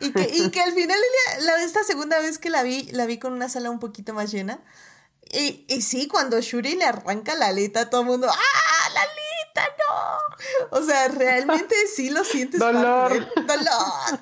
y, 0.00 0.12
que, 0.12 0.30
y 0.32 0.50
que 0.50 0.60
al 0.60 0.72
final, 0.72 0.98
la, 1.40 1.64
esta 1.64 1.82
segunda 1.82 2.20
vez 2.20 2.38
que 2.38 2.50
la 2.50 2.62
vi, 2.62 2.84
la 2.92 3.06
vi 3.06 3.18
con 3.18 3.32
una 3.32 3.48
sala 3.48 3.70
un 3.70 3.80
poquito 3.80 4.14
más 4.14 4.30
llena. 4.30 4.60
Y, 5.32 5.64
y 5.66 5.80
sí, 5.80 6.08
cuando 6.08 6.38
Shuri 6.40 6.76
le 6.76 6.84
arranca 6.84 7.34
la 7.34 7.46
alita, 7.46 7.88
todo 7.88 8.02
el 8.02 8.06
mundo, 8.06 8.28
¡ah, 8.30 8.90
la 8.92 9.00
alita, 9.00 9.76
no! 9.78 10.78
O 10.78 10.82
sea, 10.84 11.08
realmente 11.08 11.74
sí 11.96 12.10
lo 12.10 12.22
sientes. 12.22 12.60
Dolor. 12.60 13.26
Dolor. 13.46 14.20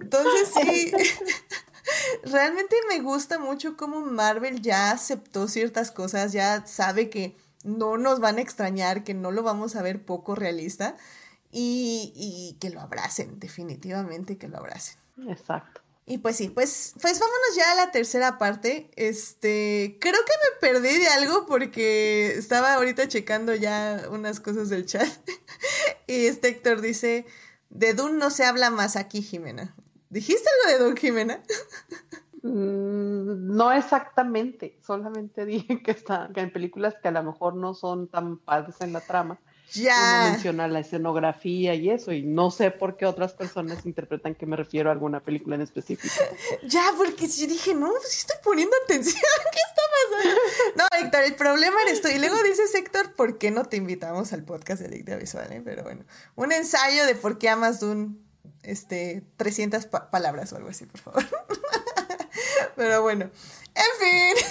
Entonces 0.00 0.50
sí, 0.54 0.92
realmente 2.24 2.74
me 2.88 3.00
gusta 3.00 3.38
mucho 3.38 3.76
cómo 3.76 4.00
Marvel 4.00 4.62
ya 4.62 4.92
aceptó 4.92 5.46
ciertas 5.46 5.90
cosas, 5.90 6.32
ya 6.32 6.66
sabe 6.66 7.10
que 7.10 7.36
no 7.62 7.98
nos 7.98 8.18
van 8.18 8.38
a 8.38 8.40
extrañar, 8.40 9.04
que 9.04 9.12
no 9.12 9.30
lo 9.30 9.42
vamos 9.42 9.76
a 9.76 9.82
ver 9.82 10.04
poco 10.04 10.34
realista 10.34 10.96
y, 11.50 12.12
y 12.16 12.58
que 12.60 12.70
lo 12.70 12.80
abracen, 12.80 13.38
definitivamente 13.38 14.38
que 14.38 14.48
lo 14.48 14.56
abracen. 14.56 14.96
Exacto. 15.28 15.81
Y 16.04 16.18
pues 16.18 16.36
sí, 16.36 16.48
pues, 16.48 16.94
pues 17.00 17.20
vámonos 17.20 17.56
ya 17.56 17.72
a 17.72 17.74
la 17.76 17.90
tercera 17.92 18.38
parte. 18.38 18.90
Este, 18.96 19.98
creo 20.00 20.20
que 20.24 20.68
me 20.68 20.72
perdí 20.72 20.98
de 20.98 21.08
algo 21.08 21.46
porque 21.46 22.32
estaba 22.36 22.74
ahorita 22.74 23.06
checando 23.08 23.54
ya 23.54 24.08
unas 24.10 24.40
cosas 24.40 24.68
del 24.68 24.86
chat. 24.86 25.08
y 26.06 26.26
este 26.26 26.48
Héctor 26.48 26.80
dice, 26.80 27.24
de 27.70 27.94
Dune 27.94 28.18
no 28.18 28.30
se 28.30 28.44
habla 28.44 28.70
más 28.70 28.96
aquí, 28.96 29.22
Jimena. 29.22 29.74
¿Dijiste 30.10 30.48
algo 30.66 30.78
de 30.78 30.84
Dune, 30.84 31.00
Jimena? 31.00 31.42
Mm, 32.44 33.54
no 33.54 33.70
exactamente, 33.72 34.76
solamente 34.84 35.46
dije 35.46 35.80
que, 35.82 35.92
está, 35.92 36.28
que 36.34 36.40
en 36.40 36.52
películas 36.52 36.96
que 37.00 37.08
a 37.08 37.12
lo 37.12 37.22
mejor 37.22 37.54
no 37.54 37.72
son 37.72 38.08
tan 38.08 38.38
padres 38.38 38.80
en 38.80 38.92
la 38.92 39.00
trama, 39.00 39.38
ya. 39.74 40.22
Uno 40.24 40.32
menciona 40.32 40.68
la 40.68 40.80
escenografía 40.80 41.74
y 41.74 41.90
eso, 41.90 42.12
y 42.12 42.22
no 42.22 42.50
sé 42.50 42.70
por 42.70 42.96
qué 42.96 43.06
otras 43.06 43.32
personas 43.32 43.84
interpretan 43.86 44.34
que 44.34 44.46
me 44.46 44.56
refiero 44.56 44.90
a 44.90 44.92
alguna 44.92 45.20
película 45.20 45.56
en 45.56 45.62
específico. 45.62 46.14
Ya, 46.64 46.92
porque 46.96 47.26
yo 47.26 47.46
dije, 47.46 47.74
no, 47.74 47.90
pues 47.90 48.18
estoy 48.18 48.36
poniendo 48.42 48.74
atención, 48.84 49.20
¿qué 49.52 49.58
está 49.68 49.82
pasando? 49.92 50.40
No, 50.76 51.04
Héctor, 51.04 51.22
el 51.24 51.34
problema 51.34 51.76
eres 51.82 52.00
tú. 52.00 52.08
Y 52.08 52.18
luego 52.18 52.40
dices, 52.42 52.74
Héctor, 52.74 53.14
¿por 53.14 53.38
qué 53.38 53.50
no 53.50 53.64
te 53.64 53.76
invitamos 53.76 54.32
al 54.32 54.44
podcast 54.44 54.82
de 54.82 54.88
Dicta 54.88 55.16
Visual? 55.16 55.50
Eh? 55.52 55.62
Pero 55.64 55.82
bueno, 55.82 56.04
un 56.36 56.52
ensayo 56.52 57.04
de 57.06 57.14
por 57.14 57.38
qué 57.38 57.48
amas 57.48 57.80
Dune, 57.80 58.16
este, 58.62 59.24
300 59.36 59.86
palabras 59.86 60.52
o 60.52 60.56
algo 60.56 60.68
así, 60.68 60.86
por 60.86 61.00
favor. 61.00 61.24
Pero 62.76 63.02
bueno, 63.02 63.30
en 63.74 64.34
fin, 64.34 64.46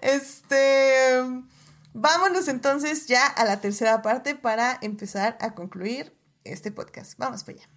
este... 0.00 1.53
Vámonos 1.96 2.48
entonces 2.48 3.06
ya 3.06 3.24
a 3.24 3.44
la 3.44 3.60
tercera 3.60 4.02
parte 4.02 4.34
para 4.34 4.76
empezar 4.82 5.38
a 5.40 5.54
concluir 5.54 6.12
este 6.42 6.72
podcast. 6.72 7.16
Vamos 7.18 7.44
para 7.44 7.58
allá. 7.58 7.68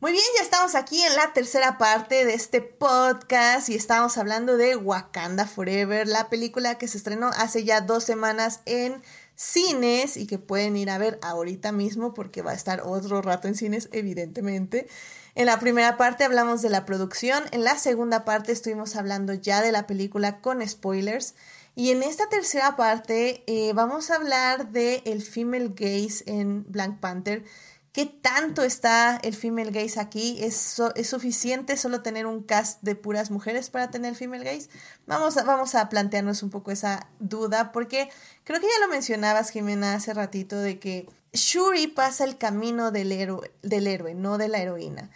Muy 0.00 0.12
bien, 0.12 0.24
ya 0.38 0.42
estamos 0.42 0.74
aquí 0.74 1.02
en 1.02 1.14
la 1.14 1.34
tercera 1.34 1.76
parte 1.76 2.24
de 2.24 2.32
este 2.32 2.62
podcast 2.62 3.68
y 3.68 3.74
estamos 3.74 4.16
hablando 4.16 4.56
de 4.56 4.76
Wakanda 4.76 5.46
Forever, 5.46 6.08
la 6.08 6.30
película 6.30 6.78
que 6.78 6.88
se 6.88 6.96
estrenó 6.96 7.28
hace 7.36 7.64
ya 7.64 7.82
dos 7.82 8.04
semanas 8.04 8.60
en 8.64 9.02
cines 9.34 10.16
y 10.16 10.26
que 10.26 10.38
pueden 10.38 10.74
ir 10.78 10.88
a 10.88 10.96
ver 10.96 11.18
ahorita 11.22 11.70
mismo 11.70 12.14
porque 12.14 12.40
va 12.40 12.52
a 12.52 12.54
estar 12.54 12.80
otro 12.82 13.20
rato 13.20 13.46
en 13.46 13.56
cines, 13.56 13.90
evidentemente. 13.92 14.88
En 15.34 15.46
la 15.46 15.58
primera 15.58 15.96
parte 15.96 16.24
hablamos 16.24 16.60
de 16.60 16.68
la 16.68 16.84
producción, 16.84 17.42
en 17.52 17.64
la 17.64 17.78
segunda 17.78 18.24
parte 18.24 18.52
estuvimos 18.52 18.96
hablando 18.96 19.32
ya 19.32 19.62
de 19.62 19.72
la 19.72 19.86
película 19.86 20.40
con 20.40 20.66
spoilers. 20.66 21.34
Y 21.74 21.90
en 21.90 22.02
esta 22.02 22.28
tercera 22.28 22.76
parte 22.76 23.42
eh, 23.46 23.72
vamos 23.72 24.10
a 24.10 24.16
hablar 24.16 24.68
de 24.72 25.02
el 25.06 25.22
female 25.22 25.72
gaze 25.74 26.22
en 26.26 26.70
Black 26.70 27.00
Panther. 27.00 27.44
¿Qué 27.92 28.04
tanto 28.04 28.62
está 28.62 29.18
el 29.22 29.34
female 29.34 29.70
gaze 29.70 30.00
aquí? 30.00 30.36
¿Es, 30.42 30.80
¿Es, 30.96 31.08
suficiente 31.08 31.78
solo 31.78 32.02
tener 32.02 32.26
un 32.26 32.42
cast 32.42 32.82
de 32.82 32.94
puras 32.94 33.30
mujeres 33.30 33.70
para 33.70 33.90
tener 33.90 34.14
female 34.14 34.44
gaze? 34.44 34.68
Vamos 35.06 35.34
vamos 35.34 35.74
a 35.74 35.88
plantearnos 35.88 36.42
un 36.42 36.50
poco 36.50 36.70
esa 36.70 37.06
duda 37.20 37.72
porque 37.72 38.10
creo 38.44 38.60
que 38.60 38.66
ya 38.66 38.86
lo 38.86 38.92
mencionabas, 38.92 39.50
Jimena, 39.50 39.94
hace 39.94 40.12
ratito, 40.12 40.58
de 40.58 40.78
que 40.78 41.06
Shuri 41.32 41.86
pasa 41.86 42.24
el 42.24 42.36
camino 42.36 42.90
del 42.90 43.12
héroe, 43.12 43.52
del 43.62 43.86
héroe 43.86 44.14
no 44.14 44.38
de 44.38 44.48
la 44.48 44.58
heroína. 44.58 45.10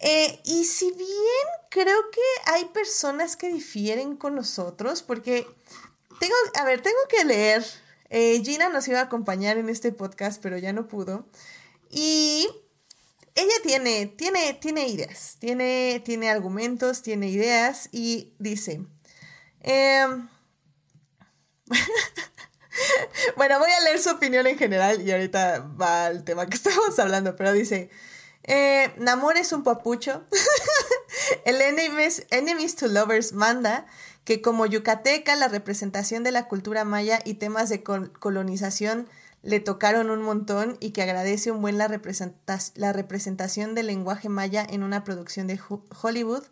Eh, 0.00 0.40
y 0.44 0.64
si 0.64 0.90
bien 0.90 1.46
creo 1.70 2.10
que 2.10 2.20
hay 2.52 2.66
personas 2.66 3.36
que 3.36 3.48
difieren 3.52 4.16
con 4.16 4.34
nosotros, 4.34 5.02
porque 5.02 5.46
tengo, 6.20 6.34
a 6.60 6.64
ver, 6.64 6.82
tengo 6.82 6.98
que 7.08 7.24
leer. 7.24 7.64
Eh, 8.10 8.42
Gina 8.44 8.68
nos 8.68 8.86
iba 8.88 9.00
a 9.00 9.04
acompañar 9.04 9.56
en 9.56 9.68
este 9.68 9.92
podcast, 9.92 10.42
pero 10.42 10.58
ya 10.58 10.72
no 10.72 10.88
pudo. 10.88 11.26
Y 11.90 12.48
ella 13.34 13.54
tiene, 13.62 14.06
tiene, 14.06 14.54
tiene 14.54 14.88
ideas, 14.88 15.36
tiene, 15.40 16.02
tiene 16.04 16.30
argumentos, 16.30 17.02
tiene 17.02 17.28
ideas 17.28 17.88
y 17.90 18.34
dice, 18.38 18.84
em, 19.60 20.28
bueno, 23.36 23.58
voy 23.58 23.70
a 23.70 23.84
leer 23.84 23.98
su 23.98 24.10
opinión 24.10 24.46
en 24.46 24.58
general 24.58 25.02
y 25.02 25.12
ahorita 25.12 25.60
va 25.80 26.06
al 26.06 26.24
tema 26.24 26.46
que 26.46 26.56
estamos 26.56 26.98
hablando, 26.98 27.36
pero 27.36 27.52
dice, 27.52 27.90
eh, 28.44 28.92
Namor 28.98 29.36
es 29.36 29.52
un 29.52 29.62
papucho, 29.62 30.24
el 31.44 31.60
enemies, 31.60 32.26
enemies 32.30 32.76
to 32.76 32.88
Lovers 32.88 33.32
manda 33.32 33.86
que 34.24 34.40
como 34.40 34.66
yucateca 34.66 35.36
la 35.36 35.48
representación 35.48 36.24
de 36.24 36.32
la 36.32 36.48
cultura 36.48 36.84
maya 36.84 37.20
y 37.24 37.34
temas 37.34 37.68
de 37.68 37.82
colonización 37.82 39.06
le 39.42 39.60
tocaron 39.60 40.08
un 40.08 40.22
montón 40.22 40.78
y 40.80 40.92
que 40.92 41.02
agradece 41.02 41.50
un 41.50 41.60
buen 41.60 41.76
la, 41.76 42.00
la 42.74 42.92
representación 42.94 43.74
del 43.74 43.88
lenguaje 43.88 44.30
maya 44.30 44.66
en 44.68 44.82
una 44.82 45.04
producción 45.04 45.46
de 45.46 45.60
Hollywood. 46.00 46.44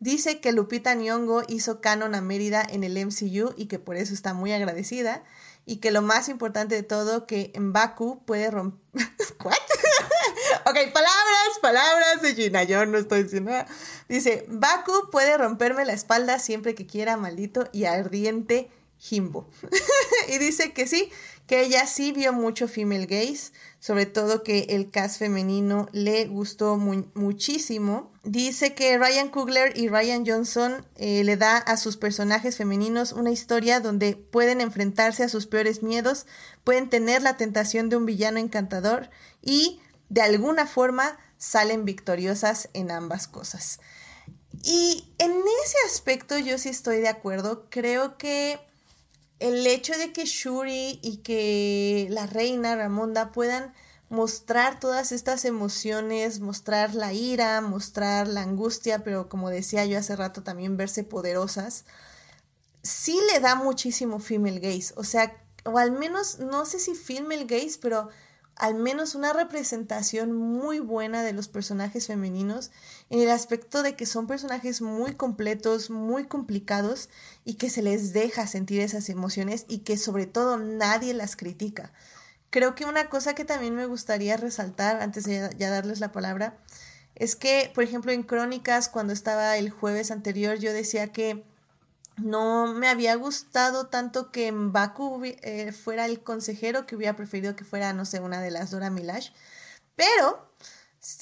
Dice 0.00 0.40
que 0.40 0.52
Lupita 0.52 0.94
Nyong'o 0.94 1.42
hizo 1.48 1.80
canon 1.80 2.14
a 2.14 2.20
Mérida 2.20 2.62
en 2.68 2.84
el 2.84 3.02
MCU 3.06 3.54
y 3.56 3.64
que 3.64 3.78
por 3.78 3.96
eso 3.96 4.12
está 4.12 4.34
muy 4.34 4.52
agradecida 4.52 5.24
y 5.66 5.78
que 5.78 5.90
lo 5.90 6.00
más 6.00 6.28
importante 6.28 6.76
de 6.76 6.82
todo 6.82 7.26
que 7.26 7.52
Baku 7.58 8.22
puede 8.24 8.50
romper 8.50 8.80
ok, 10.64 10.92
palabras, 10.92 11.58
palabras 11.60 12.22
de 12.22 12.34
Gina, 12.34 12.62
yo 12.62 12.86
no 12.86 12.98
estoy 12.98 13.24
diciendo 13.24 13.50
nada. 13.50 13.66
Dice, 14.08 14.46
Baku 14.48 15.10
puede 15.10 15.36
romperme 15.36 15.84
la 15.84 15.92
espalda 15.92 16.38
siempre 16.38 16.74
que 16.74 16.86
quiera, 16.86 17.16
maldito 17.16 17.68
y 17.72 17.84
ardiente 17.84 18.70
Jimbo. 18.98 19.48
y 20.28 20.38
dice 20.38 20.72
que 20.72 20.86
sí, 20.86 21.10
que 21.46 21.62
ella 21.62 21.86
sí 21.86 22.12
vio 22.12 22.32
mucho 22.32 22.66
female 22.66 23.06
gaze, 23.06 23.52
sobre 23.78 24.06
todo 24.06 24.42
que 24.42 24.66
el 24.70 24.90
cast 24.90 25.18
femenino 25.18 25.88
le 25.92 26.26
gustó 26.26 26.76
muchísimo. 26.76 28.12
Dice 28.24 28.74
que 28.74 28.98
Ryan 28.98 29.28
Coogler 29.28 29.78
y 29.78 29.88
Ryan 29.88 30.26
Johnson 30.26 30.84
eh, 30.96 31.22
le 31.22 31.36
da 31.36 31.58
a 31.58 31.76
sus 31.76 31.96
personajes 31.96 32.56
femeninos 32.56 33.12
una 33.12 33.30
historia 33.30 33.80
donde 33.80 34.16
pueden 34.16 34.60
enfrentarse 34.60 35.22
a 35.22 35.28
sus 35.28 35.46
peores 35.46 35.82
miedos, 35.82 36.26
pueden 36.64 36.90
tener 36.90 37.22
la 37.22 37.36
tentación 37.36 37.88
de 37.88 37.96
un 37.96 38.06
villano 38.06 38.38
encantador 38.38 39.10
y 39.42 39.80
de 40.08 40.22
alguna 40.22 40.66
forma 40.66 41.18
salen 41.38 41.84
victoriosas 41.84 42.68
en 42.72 42.90
ambas 42.90 43.28
cosas. 43.28 43.78
Y 44.64 45.12
en 45.18 45.30
ese 45.30 45.76
aspecto 45.86 46.38
yo 46.38 46.58
sí 46.58 46.70
estoy 46.70 46.98
de 47.00 47.08
acuerdo. 47.08 47.66
Creo 47.70 48.16
que 48.16 48.58
el 49.38 49.66
hecho 49.66 49.92
de 49.98 50.12
que 50.12 50.24
Shuri 50.24 50.98
y 51.02 51.18
que 51.18 52.08
la 52.10 52.26
reina 52.26 52.76
Ramonda 52.76 53.32
puedan 53.32 53.74
mostrar 54.08 54.78
todas 54.78 55.12
estas 55.12 55.44
emociones, 55.44 56.40
mostrar 56.40 56.94
la 56.94 57.12
ira, 57.12 57.60
mostrar 57.60 58.28
la 58.28 58.42
angustia, 58.42 59.02
pero 59.02 59.28
como 59.28 59.50
decía 59.50 59.84
yo 59.84 59.98
hace 59.98 60.16
rato, 60.16 60.42
también 60.42 60.76
verse 60.76 61.02
poderosas, 61.04 61.84
sí 62.82 63.18
le 63.32 63.40
da 63.40 63.56
muchísimo 63.56 64.20
female 64.20 64.60
gaze. 64.60 64.94
O 64.96 65.04
sea, 65.04 65.36
o 65.64 65.78
al 65.78 65.92
menos, 65.92 66.38
no 66.38 66.64
sé 66.64 66.78
si 66.78 66.94
female 66.94 67.44
gaze, 67.44 67.78
pero 67.80 68.08
al 68.56 68.74
menos 68.74 69.14
una 69.14 69.32
representación 69.34 70.32
muy 70.32 70.80
buena 70.80 71.22
de 71.22 71.34
los 71.34 71.48
personajes 71.48 72.06
femeninos 72.06 72.70
en 73.10 73.20
el 73.20 73.30
aspecto 73.30 73.82
de 73.82 73.94
que 73.96 74.06
son 74.06 74.26
personajes 74.26 74.80
muy 74.80 75.14
completos, 75.14 75.90
muy 75.90 76.24
complicados 76.24 77.10
y 77.44 77.54
que 77.54 77.68
se 77.68 77.82
les 77.82 78.14
deja 78.14 78.46
sentir 78.46 78.80
esas 78.80 79.10
emociones 79.10 79.66
y 79.68 79.78
que 79.78 79.98
sobre 79.98 80.26
todo 80.26 80.56
nadie 80.56 81.12
las 81.12 81.36
critica. 81.36 81.92
Creo 82.48 82.74
que 82.74 82.86
una 82.86 83.10
cosa 83.10 83.34
que 83.34 83.44
también 83.44 83.74
me 83.74 83.86
gustaría 83.86 84.38
resaltar 84.38 85.02
antes 85.02 85.24
de 85.24 85.50
ya 85.58 85.68
darles 85.68 86.00
la 86.00 86.12
palabra 86.12 86.56
es 87.14 87.36
que, 87.36 87.70
por 87.74 87.84
ejemplo, 87.84 88.12
en 88.12 88.22
Crónicas, 88.22 88.88
cuando 88.88 89.12
estaba 89.12 89.56
el 89.56 89.70
jueves 89.70 90.10
anterior, 90.10 90.58
yo 90.58 90.72
decía 90.72 91.12
que 91.12 91.44
no 92.16 92.72
me 92.72 92.88
había 92.88 93.14
gustado 93.14 93.88
tanto 93.88 94.30
que 94.32 94.50
Mbaku 94.50 95.22
eh, 95.24 95.72
fuera 95.72 96.06
el 96.06 96.20
consejero, 96.22 96.86
que 96.86 96.96
hubiera 96.96 97.16
preferido 97.16 97.56
que 97.56 97.64
fuera, 97.64 97.92
no 97.92 98.04
sé, 98.04 98.20
una 98.20 98.40
de 98.40 98.50
las 98.50 98.70
Dora 98.70 98.90
Milash. 98.90 99.30
Pero 99.96 100.50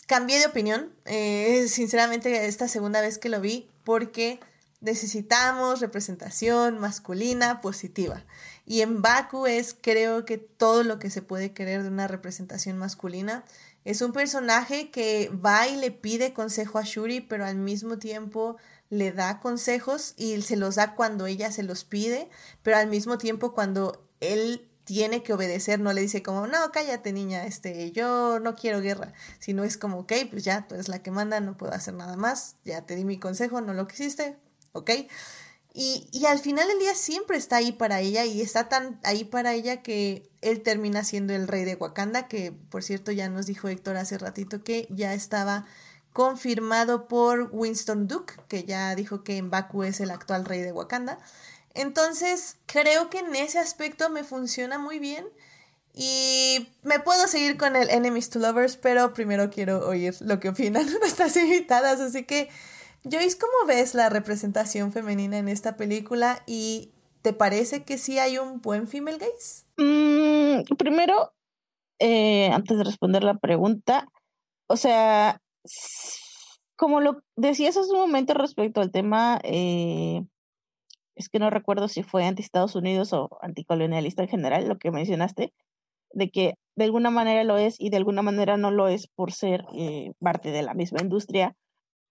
cambié 0.06 0.38
de 0.38 0.46
opinión, 0.46 0.92
eh, 1.04 1.66
sinceramente, 1.68 2.46
esta 2.46 2.68
segunda 2.68 3.00
vez 3.00 3.18
que 3.18 3.28
lo 3.28 3.40
vi, 3.40 3.70
porque 3.84 4.40
necesitamos 4.80 5.80
representación 5.80 6.78
masculina 6.78 7.60
positiva. 7.60 8.24
Y 8.66 8.82
en 8.82 9.02
Baku 9.02 9.46
es, 9.46 9.74
creo 9.78 10.24
que 10.24 10.38
todo 10.38 10.84
lo 10.84 10.98
que 10.98 11.10
se 11.10 11.22
puede 11.22 11.52
querer 11.52 11.82
de 11.82 11.88
una 11.88 12.06
representación 12.06 12.78
masculina. 12.78 13.44
Es 13.84 14.00
un 14.00 14.12
personaje 14.12 14.90
que 14.90 15.30
va 15.44 15.66
y 15.68 15.76
le 15.76 15.90
pide 15.90 16.32
consejo 16.32 16.78
a 16.78 16.82
Shuri, 16.84 17.20
pero 17.20 17.44
al 17.44 17.56
mismo 17.56 17.98
tiempo 17.98 18.56
le 18.90 19.12
da 19.12 19.40
consejos 19.40 20.14
y 20.16 20.40
se 20.42 20.56
los 20.56 20.76
da 20.76 20.94
cuando 20.94 21.26
ella 21.26 21.50
se 21.50 21.62
los 21.62 21.84
pide, 21.84 22.28
pero 22.62 22.76
al 22.76 22.88
mismo 22.88 23.18
tiempo 23.18 23.52
cuando 23.54 24.06
él 24.20 24.68
tiene 24.84 25.22
que 25.22 25.32
obedecer, 25.32 25.80
no 25.80 25.92
le 25.92 26.02
dice 26.02 26.22
como, 26.22 26.46
no, 26.46 26.70
cállate 26.70 27.12
niña, 27.12 27.46
este, 27.46 27.90
yo 27.92 28.38
no 28.38 28.54
quiero 28.54 28.80
guerra, 28.80 29.14
sino 29.38 29.64
es 29.64 29.78
como, 29.78 30.00
ok, 30.00 30.12
pues 30.30 30.44
ya, 30.44 30.66
tú 30.66 30.74
eres 30.74 30.88
la 30.88 31.02
que 31.02 31.10
manda, 31.10 31.40
no 31.40 31.56
puedo 31.56 31.72
hacer 31.72 31.94
nada 31.94 32.16
más, 32.16 32.56
ya 32.64 32.82
te 32.82 32.94
di 32.94 33.04
mi 33.04 33.18
consejo, 33.18 33.60
no 33.60 33.72
lo 33.72 33.88
quisiste, 33.88 34.36
ok. 34.72 34.90
Y, 35.72 36.08
y 36.12 36.26
al 36.26 36.38
final 36.38 36.68
del 36.68 36.78
día 36.78 36.94
siempre 36.94 37.36
está 37.36 37.56
ahí 37.56 37.72
para 37.72 38.00
ella 38.00 38.24
y 38.24 38.42
está 38.42 38.68
tan 38.68 39.00
ahí 39.02 39.24
para 39.24 39.54
ella 39.54 39.82
que 39.82 40.30
él 40.40 40.62
termina 40.62 41.02
siendo 41.02 41.34
el 41.34 41.48
rey 41.48 41.64
de 41.64 41.74
Wakanda, 41.74 42.28
que 42.28 42.52
por 42.52 42.84
cierto 42.84 43.10
ya 43.10 43.28
nos 43.28 43.46
dijo 43.46 43.66
Héctor 43.66 43.96
hace 43.96 44.16
ratito 44.16 44.62
que 44.62 44.86
ya 44.90 45.14
estaba 45.14 45.66
confirmado 46.14 47.08
por 47.08 47.50
Winston 47.52 48.06
Duke, 48.06 48.34
que 48.46 48.62
ya 48.62 48.94
dijo 48.94 49.24
que 49.24 49.42
Mbaku 49.42 49.82
es 49.82 49.98
el 49.98 50.12
actual 50.12 50.44
rey 50.44 50.60
de 50.60 50.70
Wakanda. 50.70 51.18
Entonces, 51.74 52.56
creo 52.66 53.10
que 53.10 53.18
en 53.18 53.34
ese 53.34 53.58
aspecto 53.58 54.08
me 54.10 54.22
funciona 54.22 54.78
muy 54.78 55.00
bien. 55.00 55.26
Y 55.92 56.68
me 56.84 57.00
puedo 57.00 57.26
seguir 57.26 57.56
con 57.56 57.74
el 57.74 57.90
Enemies 57.90 58.30
to 58.30 58.38
Lovers, 58.38 58.76
pero 58.76 59.12
primero 59.12 59.50
quiero 59.50 59.86
oír 59.88 60.14
lo 60.20 60.38
que 60.38 60.50
opinan 60.50 60.86
nuestras 61.00 61.36
invitadas. 61.36 62.00
Así 62.00 62.22
que, 62.22 62.48
Joyce, 63.02 63.36
¿cómo 63.36 63.66
ves 63.66 63.94
la 63.94 64.08
representación 64.08 64.92
femenina 64.92 65.38
en 65.38 65.48
esta 65.48 65.76
película? 65.76 66.44
¿Y 66.46 66.92
te 67.22 67.32
parece 67.32 67.82
que 67.82 67.98
sí 67.98 68.20
hay 68.20 68.38
un 68.38 68.60
buen 68.60 68.86
female 68.86 69.18
gaze? 69.18 69.64
Mm, 69.78 70.76
primero, 70.76 71.34
eh, 71.98 72.50
antes 72.52 72.78
de 72.78 72.84
responder 72.84 73.24
la 73.24 73.34
pregunta, 73.34 74.06
o 74.68 74.76
sea, 74.76 75.40
como 76.76 77.00
lo 77.00 77.22
decías 77.36 77.76
hace 77.76 77.90
un 77.92 77.98
momento 77.98 78.34
respecto 78.34 78.80
al 78.80 78.90
tema, 78.90 79.40
eh, 79.44 80.22
es 81.14 81.28
que 81.28 81.38
no 81.38 81.50
recuerdo 81.50 81.88
si 81.88 82.02
fue 82.02 82.24
anti 82.24 82.42
Estados 82.42 82.74
Unidos 82.74 83.12
o 83.12 83.30
anticolonialista 83.42 84.22
en 84.22 84.28
general, 84.28 84.68
lo 84.68 84.78
que 84.78 84.90
mencionaste, 84.90 85.52
de 86.12 86.30
que 86.30 86.54
de 86.76 86.84
alguna 86.84 87.10
manera 87.10 87.44
lo 87.44 87.58
es 87.58 87.76
y 87.78 87.90
de 87.90 87.96
alguna 87.98 88.22
manera 88.22 88.56
no 88.56 88.70
lo 88.70 88.88
es 88.88 89.08
por 89.08 89.32
ser 89.32 89.64
eh, 89.76 90.12
parte 90.20 90.50
de 90.50 90.62
la 90.62 90.74
misma 90.74 91.00
industria. 91.02 91.56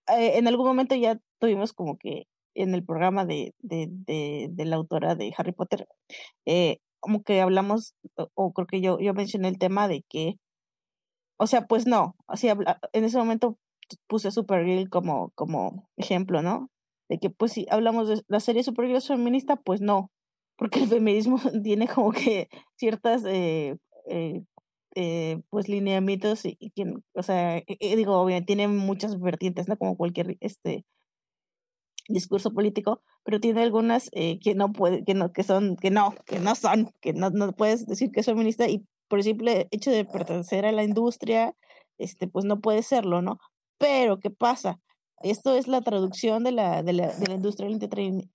Eh, 0.08 0.38
en 0.38 0.48
algún 0.48 0.68
momento 0.68 0.96
ya 0.96 1.20
tuvimos 1.40 1.74
como 1.74 1.98
que 1.98 2.24
en 2.56 2.74
el 2.76 2.86
programa 2.86 3.26
de, 3.26 3.54
de, 3.60 3.88
de, 3.90 4.66
la 4.66 4.76
autora 4.76 5.16
de 5.16 5.34
Harry 5.38 5.54
Potter, 5.54 5.88
como 7.04 7.22
que 7.24 7.42
hablamos, 7.42 7.96
o, 8.34 8.54
creo 8.54 8.68
que 8.68 8.80
yo, 8.80 8.98
yo 9.00 9.14
mencioné 9.14 9.50
el 9.50 9.58
tema 9.58 9.90
de 9.90 10.04
que 10.08 10.36
o 11.44 11.48
sea, 11.48 11.68
pues 11.68 11.86
no, 11.86 12.15
así 12.28 12.48
en 12.48 13.03
ese 13.03 13.18
momento 13.18 13.57
puse 14.07 14.32
Supergirl 14.32 14.90
como, 14.90 15.32
como 15.36 15.90
ejemplo, 15.98 16.41
¿no? 16.41 16.70
De 17.10 17.20
que 17.20 17.30
pues 17.30 17.52
si 17.52 17.68
hablamos 17.70 18.07
de 18.07 18.24
la 18.30 18.40
serie 18.40 18.64
Supergirl 18.64 19.02
feminista, 19.02 19.57
pues 19.57 19.82
no. 19.82 20.10
porque 20.57 20.80
el 20.80 20.88
feminismo 20.88 21.38
tiene 21.64 21.90
como 21.90 22.14
que 22.14 22.48
ciertas, 22.78 23.26
eh, 23.26 23.78
eh, 24.10 24.44
eh, 24.95 25.41
pues, 25.49 25.68
lineamientos 25.68 26.45
y, 26.45 26.72
que, 26.76 26.94
o 27.14 27.24
sea, 27.24 27.61
digo, 27.82 28.18
obviamente 28.18 28.48
tiene 28.48 28.70
muchas 28.70 29.20
vertientes, 29.20 29.68
¿no? 29.68 29.78
Como 29.78 29.98
cualquier, 29.98 30.38
este, 30.40 30.86
discurso 32.07 32.53
político, 32.53 33.02
pero 33.24 33.41
tiene 33.41 33.64
algunas 33.64 34.10
que 34.11 34.56
no 34.56 34.72
puede, 34.72 35.03
que 35.03 35.14
no, 35.14 35.34
que 35.34 35.44
son, 35.44 35.76
que 35.78 35.90
no, 35.91 36.15
que 36.26 36.40
no 36.40 36.56
son, 36.56 36.91
que 37.02 37.14
no, 37.14 37.32
no 37.32 37.52
puedes 37.53 37.86
decir 37.86 38.11
que 38.11 38.22
es 38.22 38.26
feminista 38.28 38.70
y 38.70 38.86
por 39.14 39.19
el 39.19 39.26
simple 39.26 39.68
hecho 39.69 39.91
de 39.91 40.06
pertenecer 40.06 40.65
a 40.65 40.72
la 40.72 40.84
industria, 40.84 41.53
este, 41.99 42.27
pues 42.27 42.45
no 42.45 42.61
puede 42.61 42.81
serlo, 42.81 43.22
¿no? 43.22 43.38
Pero, 43.77 44.19
¿qué 44.19 44.31
pasa? 44.31 44.80
Esto 45.22 45.53
es 45.53 45.68
la 45.68 45.81
traducción 45.81 46.44
de 46.44 46.52
la, 46.52 46.81
de 46.81 46.94
la, 46.94 47.14
la 47.19 47.35
industria 47.35 47.69
del 47.69 47.77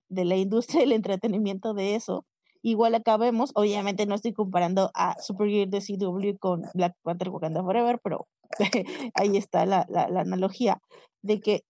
de 0.07 0.23
la 0.23 0.37
industria 0.37 0.79
del 0.79 0.93
entretenimiento 0.93 1.73
de 1.73 1.95
eso. 1.95 2.25
Igual 2.61 2.95
acá 2.95 3.17
vemos, 3.17 3.51
obviamente 3.55 4.05
no 4.05 4.15
estoy 4.15 4.31
comparando 4.31 4.89
a 4.93 5.19
Supergirl 5.21 5.69
de 5.69 5.81
CW 5.81 6.37
con 6.39 6.61
Black 6.73 6.93
Panther 7.03 7.27
Wakanda 7.27 7.61
Forever, 7.61 7.99
pero 8.01 8.29
ahí 9.15 9.35
está 9.35 9.65
la, 9.65 9.85
la, 9.89 10.05
analogía 10.21 10.79
de 11.21 11.41
que 11.41 11.65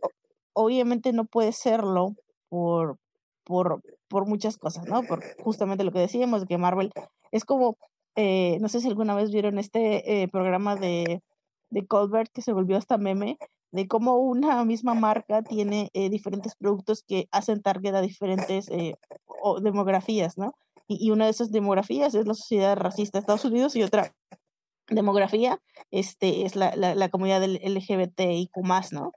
obviamente 0.53 1.13
no 1.13 1.25
puede 1.25 1.51
serlo 1.51 2.13
por, 2.47 2.97
por, 3.43 3.81
por 4.07 4.27
muchas 4.27 4.57
cosas, 4.57 4.85
¿no? 4.85 5.01
Por 5.01 5.23
justamente 5.41 5.83
lo 5.83 5.91
que 5.91 5.97
decíamos, 5.97 6.45
que 6.45 6.59
Marvel 6.59 6.91
es 7.31 7.43
como, 7.43 7.75
eh, 8.19 8.57
no 8.59 8.67
sé 8.67 8.81
si 8.81 8.87
alguna 8.89 9.15
vez 9.15 9.31
vieron 9.31 9.59
este 9.59 10.23
eh, 10.23 10.27
programa 10.27 10.75
de, 10.75 11.23
de 11.69 11.87
Colbert 11.87 12.29
que 12.33 12.41
se 12.41 12.51
volvió 12.51 12.75
hasta 12.75 12.97
meme, 12.97 13.37
de 13.71 13.87
cómo 13.87 14.17
una 14.17 14.65
misma 14.65 14.93
marca 14.93 15.41
tiene 15.41 15.89
eh, 15.93 16.09
diferentes 16.09 16.55
productos 16.55 17.01
que 17.01 17.29
hacen 17.31 17.61
target 17.61 17.95
a 17.95 18.01
diferentes 18.01 18.67
eh, 18.69 18.95
demografías, 19.61 20.37
¿no? 20.37 20.53
Y, 20.87 21.11
una 21.11 21.25
de 21.25 21.31
esas 21.31 21.51
demografías 21.51 22.13
es 22.13 22.27
la 22.27 22.33
sociedad 22.33 22.75
racista 22.75 23.17
de 23.17 23.21
Estados 23.21 23.45
Unidos 23.45 23.75
y 23.77 23.83
otra 23.83 24.13
demografía 24.89 25.61
este, 25.91 26.45
es 26.45 26.57
la, 26.57 26.75
la, 26.75 27.09
comunidad 27.09 27.39
del 27.39 27.61
LGBTIQ+, 27.63 28.51
¿no? 28.91 29.13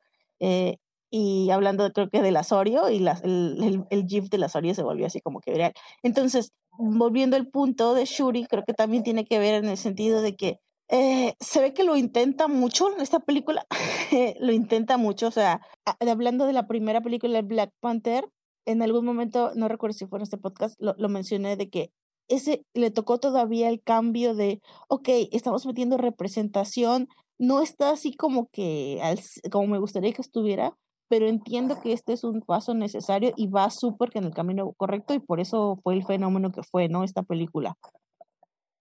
Y 1.14 1.50
hablando 1.50 1.92
creo 1.92 2.08
que 2.08 2.22
del 2.22 2.38
Asorio 2.38 2.88
y 2.88 2.98
la, 2.98 3.20
el, 3.22 3.58
el, 3.62 3.84
el, 3.90 4.06
GIF 4.06 4.30
del 4.30 4.44
Asorio 4.44 4.74
se 4.74 4.82
volvió 4.82 5.06
así 5.06 5.20
como 5.20 5.40
que 5.40 5.52
viral. 5.52 5.74
Entonces, 6.02 6.52
volviendo 6.78 7.36
al 7.36 7.48
punto 7.48 7.92
de 7.92 8.06
Shuri, 8.06 8.46
creo 8.46 8.64
que 8.64 8.72
también 8.72 9.02
tiene 9.02 9.26
que 9.26 9.38
ver 9.38 9.62
en 9.62 9.68
el 9.68 9.76
sentido 9.76 10.22
de 10.22 10.36
que 10.36 10.58
eh, 10.88 11.34
se 11.38 11.60
ve 11.60 11.74
que 11.74 11.84
lo 11.84 11.96
intenta 11.98 12.48
mucho 12.48 12.96
esta 12.98 13.20
película, 13.20 13.66
lo 14.40 14.52
intenta 14.52 14.96
mucho, 14.96 15.28
o 15.28 15.30
sea, 15.30 15.60
hablando 16.00 16.46
de 16.46 16.54
la 16.54 16.66
primera 16.66 17.02
película 17.02 17.34
de 17.34 17.42
Black 17.42 17.72
Panther, 17.80 18.26
en 18.64 18.80
algún 18.80 19.04
momento, 19.04 19.52
no 19.54 19.68
recuerdo 19.68 19.92
si 19.92 20.06
fue 20.06 20.18
en 20.18 20.22
este 20.22 20.38
podcast, 20.38 20.80
lo, 20.80 20.94
lo 20.96 21.10
mencioné 21.10 21.56
de 21.56 21.68
que 21.68 21.90
ese 22.28 22.64
le 22.72 22.90
tocó 22.90 23.18
todavía 23.18 23.68
el 23.68 23.82
cambio 23.82 24.34
de, 24.34 24.62
ok, 24.88 25.08
estamos 25.30 25.66
metiendo 25.66 25.98
representación, 25.98 27.08
no 27.38 27.60
está 27.60 27.90
así 27.90 28.14
como 28.14 28.48
que, 28.50 28.98
al, 29.02 29.20
como 29.50 29.66
me 29.66 29.78
gustaría 29.78 30.12
que 30.12 30.22
estuviera, 30.22 30.74
pero 31.12 31.28
entiendo 31.28 31.78
que 31.78 31.92
este 31.92 32.14
es 32.14 32.24
un 32.24 32.40
paso 32.40 32.72
necesario 32.72 33.34
y 33.36 33.46
va 33.46 33.68
súper 33.68 34.08
que 34.08 34.18
en 34.18 34.24
el 34.24 34.32
camino 34.32 34.72
correcto 34.78 35.12
y 35.12 35.18
por 35.18 35.40
eso 35.40 35.78
fue 35.82 35.92
el 35.92 36.06
fenómeno 36.06 36.52
que 36.52 36.62
fue, 36.62 36.88
¿no? 36.88 37.04
Esta 37.04 37.22
película 37.22 37.76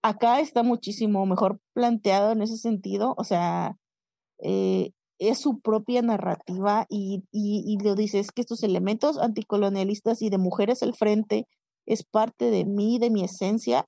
acá 0.02 0.40
está 0.40 0.64
muchísimo 0.64 1.26
mejor 1.26 1.60
planteado 1.74 2.32
en 2.32 2.42
ese 2.42 2.56
sentido, 2.56 3.16
o 3.18 3.26
sea, 3.26 3.76
eh, 4.40 4.92
es 5.20 5.42
su 5.42 5.60
propia 5.60 6.02
narrativa 6.02 6.86
y, 6.88 7.26
y, 7.34 7.78
lo 7.84 7.96
dice, 7.96 8.20
es 8.20 8.32
que 8.32 8.40
estos 8.40 8.64
elementos 8.64 9.18
anticolonialistas 9.20 10.22
y 10.22 10.30
de 10.30 10.38
mujeres 10.38 10.82
al 10.84 10.96
frente 10.96 11.50
es 11.86 12.06
parte 12.06 12.50
de 12.50 12.64
mí, 12.64 12.98
de 12.98 13.10
mi 13.10 13.26
esencia, 13.26 13.86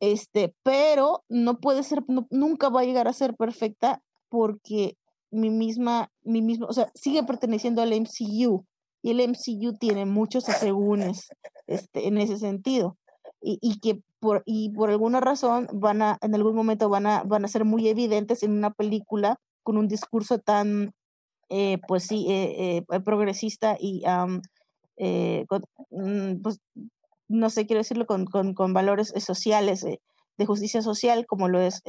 este, 0.00 0.54
pero 0.62 1.24
no 1.30 1.60
puede 1.60 1.82
ser, 1.82 2.04
nunca 2.28 2.68
va 2.68 2.82
a 2.82 2.84
llegar 2.84 3.08
a 3.08 3.14
ser 3.14 3.34
perfecta 3.36 4.02
porque 4.28 4.98
mi 5.30 5.50
misma, 5.50 6.10
mi 6.22 6.42
mismo, 6.42 6.66
o 6.66 6.72
sea, 6.72 6.90
sigue 6.94 7.22
perteneciendo 7.22 7.82
al 7.82 7.92
MCU 7.92 8.64
y 9.02 9.10
el 9.10 9.20
MCU 9.20 9.74
tiene 9.78 10.06
muchos 10.06 10.48
asegúnes 10.48 11.28
este, 11.66 12.08
en 12.08 12.18
ese 12.18 12.38
sentido 12.38 12.96
y, 13.40 13.78
que 13.80 14.00
por, 14.20 14.42
y 14.46 14.70
por 14.70 14.90
alguna 14.90 15.20
razón 15.20 15.68
van 15.72 16.02
a, 16.02 16.18
en 16.22 16.34
algún 16.34 16.54
momento 16.54 16.88
van 16.88 17.06
a, 17.06 17.22
van 17.22 17.44
a 17.44 17.48
ser 17.48 17.64
muy 17.64 17.88
evidentes 17.88 18.42
en 18.42 18.52
una 18.52 18.72
película 18.72 19.38
con 19.62 19.76
un 19.76 19.86
discurso 19.86 20.38
tan, 20.38 20.92
eh, 21.50 21.78
pues 21.86 22.04
sí, 22.04 22.26
eh, 22.28 22.84
eh, 22.90 23.00
progresista 23.00 23.76
y, 23.78 24.02
mm, 25.90 26.42
pues, 26.42 26.60
no 27.28 27.50
sé, 27.50 27.66
quiero 27.66 27.80
decirlo, 27.80 28.06
con, 28.06 28.24
con, 28.24 28.54
con 28.54 28.72
valores 28.72 29.12
sociales, 29.18 29.84
de 29.84 30.46
justicia 30.46 30.82
social, 30.82 31.26
como 31.26 31.48
lo 31.48 31.60
es 31.60 31.82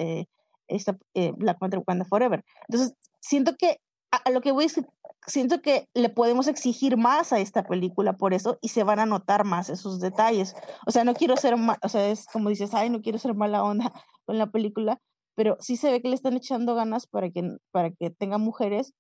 esta 0.70 0.98
Black 1.38 1.60
Panther 1.60 1.80
Wakanda 1.80 2.06
Forever. 2.06 2.44
Entonces, 2.68 2.94
siento 3.20 3.56
que 3.58 3.80
a, 4.12 4.30
lo 4.32 4.42
que 4.42 4.52
voy 4.52 4.66
es 4.66 4.80
siento 5.28 5.62
que 5.62 5.88
le 5.94 6.10
podemos 6.10 6.48
exigir 6.48 6.98
más 6.98 7.34
a 7.34 7.40
esta 7.40 7.64
película 7.64 8.18
por 8.18 8.34
eso 8.34 8.58
y 8.62 8.70
se 8.70 8.84
van 8.84 9.00
a 9.00 9.06
notar 9.06 9.46
más 9.46 9.70
esos 9.70 10.00
detalles. 10.00 10.56
O 10.88 10.92
sea, 10.92 11.04
no 11.04 11.14
quiero 11.14 11.38
ser, 11.38 11.56
o 11.56 11.90
sea, 11.90 12.10
es 12.10 12.26
como 12.26 12.50
dices, 12.50 12.74
ay, 12.74 12.90
no 12.90 13.02
quiero 13.02 13.20
ser 13.20 13.36
mala 13.36 13.64
onda 13.64 13.94
con 14.26 14.38
la 14.38 14.48
película, 14.48 15.00
pero 15.36 15.58
sí 15.60 15.78
se 15.78 15.92
ve 15.92 16.02
que 16.02 16.10
le 16.10 16.16
están 16.16 16.36
echando 16.36 16.76
ganas 16.76 17.08
para 17.08 17.30
que, 17.30 17.58
para 17.72 17.92
que 17.92 18.10
tenga 18.10 18.38
mujeres 18.38 18.94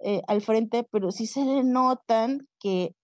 eh, 0.00 0.22
al 0.26 0.42
frente, 0.42 0.86
pero 0.90 1.10
sí 1.10 1.26
se 1.26 1.44
le 1.44 1.64
notan 1.64 2.48
que 2.58 2.94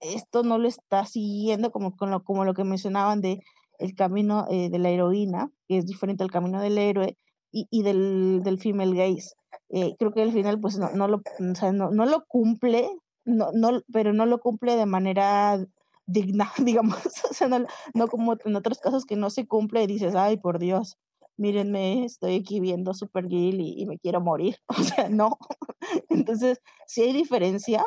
esto 0.00 0.42
no 0.42 0.58
lo 0.58 0.68
está 0.68 1.06
siguiendo 1.06 1.70
como, 1.70 1.96
con 1.96 2.10
lo, 2.10 2.22
como 2.22 2.44
lo 2.44 2.54
que 2.54 2.64
mencionaban 2.64 3.20
de 3.20 3.40
el 3.78 3.94
camino 3.94 4.46
eh, 4.50 4.70
de 4.70 4.78
la 4.78 4.90
heroína, 4.90 5.50
que 5.66 5.78
es 5.78 5.86
diferente 5.86 6.22
al 6.22 6.30
camino 6.30 6.60
del 6.60 6.78
héroe, 6.78 7.16
y, 7.54 7.68
y 7.70 7.82
del, 7.82 8.42
del 8.42 8.58
female 8.58 8.94
gaze. 8.94 9.34
Eh, 9.70 9.94
creo 9.98 10.12
que 10.12 10.22
al 10.22 10.32
final 10.32 10.60
pues 10.60 10.76
no, 10.78 10.90
no, 10.90 11.08
lo, 11.08 11.18
o 11.18 11.54
sea, 11.54 11.72
no, 11.72 11.90
no 11.90 12.04
lo 12.06 12.24
cumple, 12.26 12.90
no, 13.24 13.50
no, 13.52 13.80
pero 13.92 14.12
no 14.12 14.26
lo 14.26 14.38
cumple 14.40 14.76
de 14.76 14.86
manera 14.86 15.64
digna, 16.06 16.52
digamos, 16.58 16.98
o 17.30 17.34
sea, 17.34 17.48
no, 17.48 17.64
no 17.94 18.08
como 18.08 18.36
en 18.44 18.56
otros 18.56 18.78
casos 18.78 19.06
que 19.06 19.16
no 19.16 19.30
se 19.30 19.46
cumple 19.46 19.82
y 19.82 19.86
dices, 19.86 20.14
ay, 20.14 20.36
por 20.36 20.58
Dios, 20.58 20.98
mírenme, 21.36 22.04
estoy 22.04 22.36
aquí 22.36 22.60
viendo 22.60 22.94
Supergirl 22.94 23.60
y, 23.60 23.80
y 23.80 23.86
me 23.86 23.98
quiero 23.98 24.20
morir, 24.20 24.56
o 24.68 24.82
sea, 24.82 25.08
no. 25.08 25.38
Entonces, 26.10 26.60
si 26.86 27.02
hay 27.02 27.12
diferencia, 27.12 27.84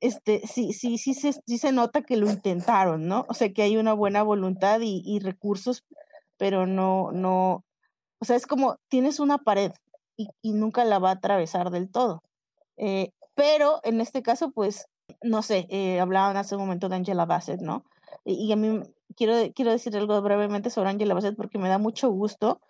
este, 0.00 0.42
sí, 0.46 0.72
sí, 0.72 0.98
sí 0.98 1.14
se, 1.14 1.32
sí 1.32 1.58
se 1.58 1.72
nota 1.72 2.02
que 2.02 2.16
lo 2.16 2.30
intentaron, 2.30 3.06
¿no? 3.08 3.24
O 3.28 3.34
sea, 3.34 3.52
que 3.52 3.62
hay 3.62 3.76
una 3.76 3.94
buena 3.94 4.22
voluntad 4.22 4.80
y, 4.82 5.02
y 5.04 5.20
recursos, 5.20 5.84
pero 6.38 6.66
no, 6.66 7.12
no, 7.12 7.65
o 8.18 8.24
sea, 8.24 8.36
es 8.36 8.46
como 8.46 8.76
tienes 8.88 9.20
una 9.20 9.38
pared, 9.38 9.72
y, 10.16 10.52
nunca 10.52 10.84
la 10.84 10.98
va 10.98 11.10
a 11.10 11.12
atravesar 11.14 11.70
del 11.70 11.90
todo. 11.90 12.22
Eh, 12.76 13.10
pero 13.34 13.80
en 13.84 14.00
este 14.00 14.22
caso, 14.22 14.50
pues, 14.50 14.86
no 15.22 15.42
sé, 15.42 15.66
eh, 15.70 16.00
hablaban 16.00 16.36
hace 16.36 16.56
un 16.56 16.62
momento 16.62 16.88
de 16.88 16.96
Angela 16.96 17.26
Bassett, 17.26 17.60
¿no? 17.60 17.84
Y, 18.24 18.52
a 18.52 18.56
mí 18.56 18.80
quiero, 19.16 19.34
quiero 19.54 19.70
decir 19.70 19.96
algo 19.96 20.20
brevemente 20.22 20.70
sobre 20.70 20.90
Angela 20.90 21.14
Bassett 21.14 21.36
porque 21.36 21.58
me 21.58 21.68
da 21.68 21.78
mucho 21.78 22.10
gusto 22.10 22.60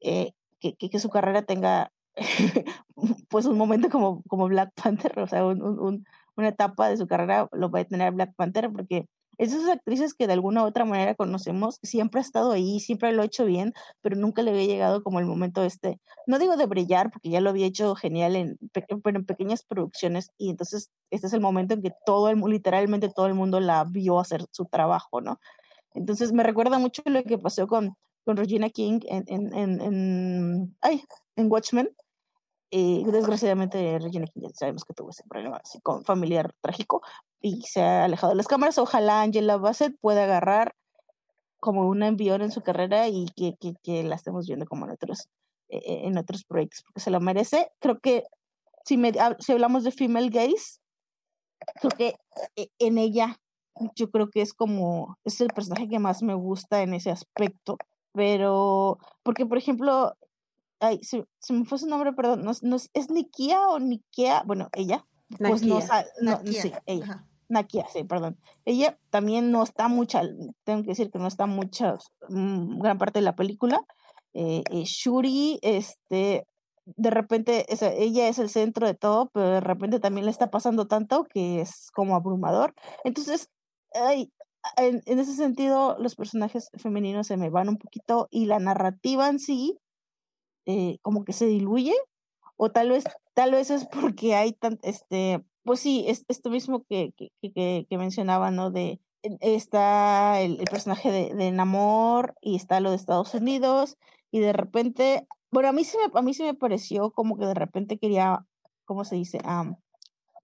eh, 0.00 0.32
que, 0.60 0.74
que, 0.76 0.98
su 0.98 1.10
carrera 1.10 1.42
tenga 1.42 1.92
pues 3.28 3.46
un 3.46 3.58
momento 3.58 3.90
como, 3.90 4.22
como 4.28 4.48
Black 4.48 4.72
Panther, 4.74 5.18
o 5.20 5.26
sea, 5.26 5.44
un, 5.44 6.04
una 6.36 6.48
etapa 6.48 6.88
de 6.88 6.96
su 6.96 7.06
carrera 7.06 7.48
lo 7.52 7.70
va 7.70 7.80
a 7.80 7.84
tener 7.84 8.12
Black 8.12 8.34
Panther 8.36 8.70
porque 8.72 9.06
esas 9.38 9.68
actrices 9.68 10.14
que 10.14 10.26
de 10.26 10.32
alguna 10.32 10.62
u 10.62 10.66
otra 10.66 10.84
manera 10.84 11.14
conocemos, 11.14 11.78
siempre 11.82 12.20
ha 12.20 12.22
estado 12.22 12.52
ahí, 12.52 12.80
siempre 12.80 13.12
lo 13.12 13.22
ha 13.22 13.26
hecho 13.26 13.44
bien, 13.44 13.74
pero 14.00 14.16
nunca 14.16 14.42
le 14.42 14.50
había 14.50 14.66
llegado 14.66 15.02
como 15.02 15.18
el 15.20 15.26
momento 15.26 15.62
este, 15.62 16.00
no 16.26 16.38
digo 16.38 16.56
de 16.56 16.66
brillar, 16.66 17.10
porque 17.10 17.30
ya 17.30 17.40
lo 17.40 17.50
había 17.50 17.66
hecho 17.66 17.94
genial 17.94 18.36
en, 18.36 18.58
pero 18.72 19.18
en 19.18 19.26
pequeñas 19.26 19.62
producciones, 19.62 20.30
y 20.38 20.50
entonces 20.50 20.90
este 21.10 21.26
es 21.26 21.32
el 21.32 21.40
momento 21.40 21.74
en 21.74 21.82
que 21.82 21.92
todo 22.04 22.28
el, 22.30 22.40
literalmente 22.40 23.10
todo 23.10 23.26
el 23.26 23.34
mundo 23.34 23.60
la 23.60 23.84
vio 23.84 24.18
hacer 24.20 24.46
su 24.50 24.64
trabajo, 24.66 25.20
¿no? 25.20 25.38
Entonces 25.94 26.32
me 26.32 26.42
recuerda 26.42 26.78
mucho 26.78 27.02
lo 27.04 27.22
que 27.22 27.38
pasó 27.38 27.66
con, 27.66 27.96
con 28.24 28.36
Regina 28.36 28.70
King 28.70 29.00
en, 29.04 29.24
en, 29.28 29.80
en, 29.82 30.76
ay, 30.80 31.02
en 31.36 31.50
Watchmen, 31.50 31.90
y 32.68 33.04
desgraciadamente 33.04 33.98
Regina 34.00 34.26
King 34.26 34.42
ya 34.42 34.48
sabemos 34.52 34.84
que 34.84 34.92
tuvo 34.92 35.10
ese 35.10 35.22
problema 35.28 35.60
con 35.82 36.04
familiar 36.04 36.52
trágico 36.60 37.00
y 37.40 37.62
se 37.62 37.82
ha 37.82 38.04
alejado 38.04 38.30
de 38.30 38.36
las 38.36 38.48
cámaras. 38.48 38.78
Ojalá 38.78 39.22
Angela 39.22 39.56
Bassett 39.56 39.96
pueda 40.00 40.24
agarrar 40.24 40.74
como 41.60 41.86
un 41.88 42.02
envión 42.02 42.42
en 42.42 42.52
su 42.52 42.62
carrera 42.62 43.08
y 43.08 43.26
que, 43.36 43.54
que, 43.58 43.74
que 43.82 44.02
la 44.02 44.14
estemos 44.14 44.46
viendo 44.46 44.66
como 44.66 44.86
en 44.86 44.92
otros, 44.92 45.28
eh, 45.68 45.78
eh, 45.78 46.00
en 46.04 46.18
otros 46.18 46.44
proyectos, 46.44 46.82
porque 46.84 47.00
se 47.00 47.10
lo 47.10 47.20
merece. 47.20 47.70
Creo 47.80 47.98
que 47.98 48.24
si, 48.84 48.96
me, 48.96 49.12
si 49.40 49.52
hablamos 49.52 49.84
de 49.84 49.90
female 49.90 50.30
gaze, 50.30 50.80
creo 51.80 51.90
que 51.90 52.14
eh, 52.56 52.68
en 52.78 52.98
ella 52.98 53.38
yo 53.94 54.10
creo 54.10 54.30
que 54.30 54.42
es 54.42 54.54
como, 54.54 55.18
es 55.24 55.40
el 55.40 55.48
personaje 55.48 55.88
que 55.88 55.98
más 55.98 56.22
me 56.22 56.34
gusta 56.34 56.82
en 56.82 56.94
ese 56.94 57.10
aspecto, 57.10 57.76
pero, 58.12 58.98
porque 59.22 59.44
por 59.44 59.58
ejemplo, 59.58 60.14
ay, 60.80 61.00
se, 61.02 61.26
me 61.50 61.64
fue 61.64 61.78
su 61.78 61.86
nombre, 61.86 62.12
perdón, 62.12 62.44
no, 62.44 62.76
¿es 62.94 63.10
Nikia 63.10 63.68
o 63.68 63.78
Nikia? 63.78 64.42
Bueno, 64.46 64.68
ella, 64.72 65.04
pues 65.38 65.62
no, 65.62 65.80
no 66.22 66.40
sí, 66.44 66.72
ella. 66.86 67.26
Nakia, 67.48 67.86
sí, 67.92 68.04
perdón. 68.04 68.38
Ella 68.64 68.98
también 69.10 69.50
no 69.52 69.62
está 69.62 69.88
mucha, 69.88 70.22
tengo 70.64 70.82
que 70.82 70.88
decir 70.90 71.10
que 71.10 71.18
no 71.18 71.28
está 71.28 71.46
mucha, 71.46 71.96
mm, 72.28 72.80
gran 72.80 72.98
parte 72.98 73.20
de 73.20 73.24
la 73.24 73.36
película. 73.36 73.84
Eh, 74.34 74.62
eh, 74.70 74.82
Shuri, 74.84 75.58
este, 75.62 76.46
de 76.84 77.10
repente, 77.10 77.66
ella 77.68 78.28
es 78.28 78.38
el 78.38 78.50
centro 78.50 78.86
de 78.86 78.94
todo, 78.94 79.30
pero 79.32 79.50
de 79.50 79.60
repente 79.60 80.00
también 80.00 80.24
le 80.26 80.30
está 80.30 80.50
pasando 80.50 80.86
tanto 80.86 81.24
que 81.24 81.60
es 81.60 81.90
como 81.92 82.16
abrumador. 82.16 82.74
Entonces, 83.04 83.50
ay, 83.94 84.32
en, 84.76 85.02
en, 85.06 85.18
ese 85.18 85.34
sentido, 85.34 85.96
los 85.98 86.16
personajes 86.16 86.70
femeninos 86.76 87.28
se 87.28 87.36
me 87.36 87.50
van 87.50 87.68
un 87.68 87.78
poquito 87.78 88.28
y 88.30 88.46
la 88.46 88.58
narrativa 88.58 89.28
en 89.28 89.38
sí, 89.38 89.78
eh, 90.66 90.98
como 91.02 91.24
que 91.24 91.32
se 91.32 91.46
diluye, 91.46 91.94
o 92.56 92.70
tal 92.70 92.90
vez, 92.90 93.04
tal 93.34 93.52
vez 93.52 93.70
es 93.70 93.86
porque 93.86 94.34
hay 94.34 94.52
tan, 94.52 94.78
este, 94.82 95.44
pues 95.64 95.80
sí, 95.80 96.04
es 96.08 96.24
esto 96.28 96.50
mismo 96.50 96.84
que, 96.88 97.12
que, 97.16 97.86
que, 97.88 97.98
mencionaba, 97.98 98.50
¿no? 98.50 98.70
De 98.70 99.00
está 99.22 100.40
el, 100.40 100.58
personaje 100.70 101.10
de, 101.10 101.34
de, 101.34 101.50
Namor 101.50 102.34
y 102.40 102.56
está 102.56 102.80
lo 102.80 102.90
de 102.90 102.96
Estados 102.96 103.34
Unidos 103.34 103.96
y 104.30 104.40
de 104.40 104.52
repente, 104.52 105.26
bueno, 105.50 105.68
a 105.68 105.72
mí 105.72 105.84
sí 105.84 105.96
me, 105.98 106.18
a 106.18 106.22
mí 106.22 106.34
sí 106.34 106.44
me 106.44 106.54
pareció 106.54 107.10
como 107.10 107.36
que 107.36 107.46
de 107.46 107.54
repente 107.54 107.98
quería, 107.98 108.46
¿cómo 108.84 109.04
se 109.04 109.16
dice? 109.16 109.40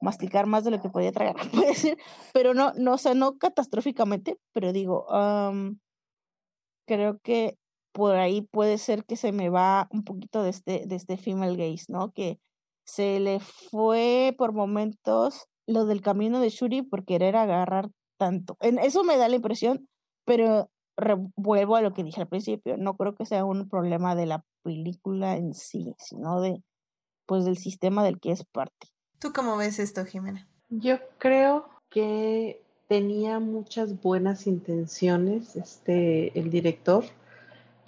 masticar 0.01 0.47
más 0.47 0.64
de 0.64 0.72
lo 0.72 0.82
que 0.82 0.90
podía 0.90 1.12
tragar, 1.12 1.36
puede 1.52 1.68
decir, 1.68 1.97
pero 2.32 2.55
no, 2.55 2.72
no, 2.74 2.94
o 2.94 2.98
sea, 2.98 3.14
no 3.14 3.39
catastróficamente, 3.39 4.39
pero 4.52 4.72
digo, 4.72 5.06
creo 6.86 7.18
que 7.20 7.56
por 7.93 8.16
ahí 8.16 8.43
puede 8.43 8.78
ser 8.78 9.05
que 9.05 9.16
se 9.16 9.32
me 9.32 9.51
va 9.51 9.89
un 9.90 10.05
poquito 10.05 10.43
de 10.43 10.51
este, 10.51 10.85
de 10.86 10.97
este 10.97 11.16
female 11.16 11.56
gaze, 11.56 11.86
¿no? 11.89 12.12
Que 12.12 12.39
se 12.85 13.20
le 13.20 13.40
fue 13.40 14.35
por 14.36 14.52
momentos 14.52 15.47
lo 15.66 15.85
del 15.85 16.01
camino 16.01 16.40
de 16.40 16.48
Shuri 16.48 16.82
por 16.82 17.05
querer 17.05 17.36
agarrar 17.36 17.90
tanto. 18.19 18.56
En 18.60 18.78
eso 18.78 19.05
me 19.05 19.16
da 19.16 19.28
la 19.28 19.36
impresión, 19.36 19.89
pero 20.24 20.70
vuelvo 21.36 21.77
a 21.77 21.82
lo 21.82 21.93
que 21.93 22.05
dije 22.05 22.20
al 22.20 22.28
principio, 22.28 22.77
no 22.77 22.97
creo 22.97 23.14
que 23.14 23.27
sea 23.27 23.44
un 23.44 23.69
problema 23.69 24.14
de 24.14 24.27
la 24.27 24.44
película 24.62 25.36
en 25.36 25.55
sí, 25.55 25.94
sino 25.98 26.40
de 26.40 26.62
pues 27.27 27.44
del 27.44 27.56
sistema 27.56 28.05
del 28.05 28.20
que 28.20 28.32
es 28.32 28.44
parte. 28.44 28.89
¿Tú 29.19 29.32
cómo 29.32 29.56
ves 29.56 29.78
esto, 29.78 30.05
Jimena? 30.05 30.48
Yo 30.69 30.98
creo 31.19 31.69
que 31.89 32.62
tenía 32.89 33.39
muchas 33.39 34.02
buenas 34.02 34.47
intenciones 34.47 35.56
este 35.56 36.39
el 36.39 36.51
director 36.51 37.05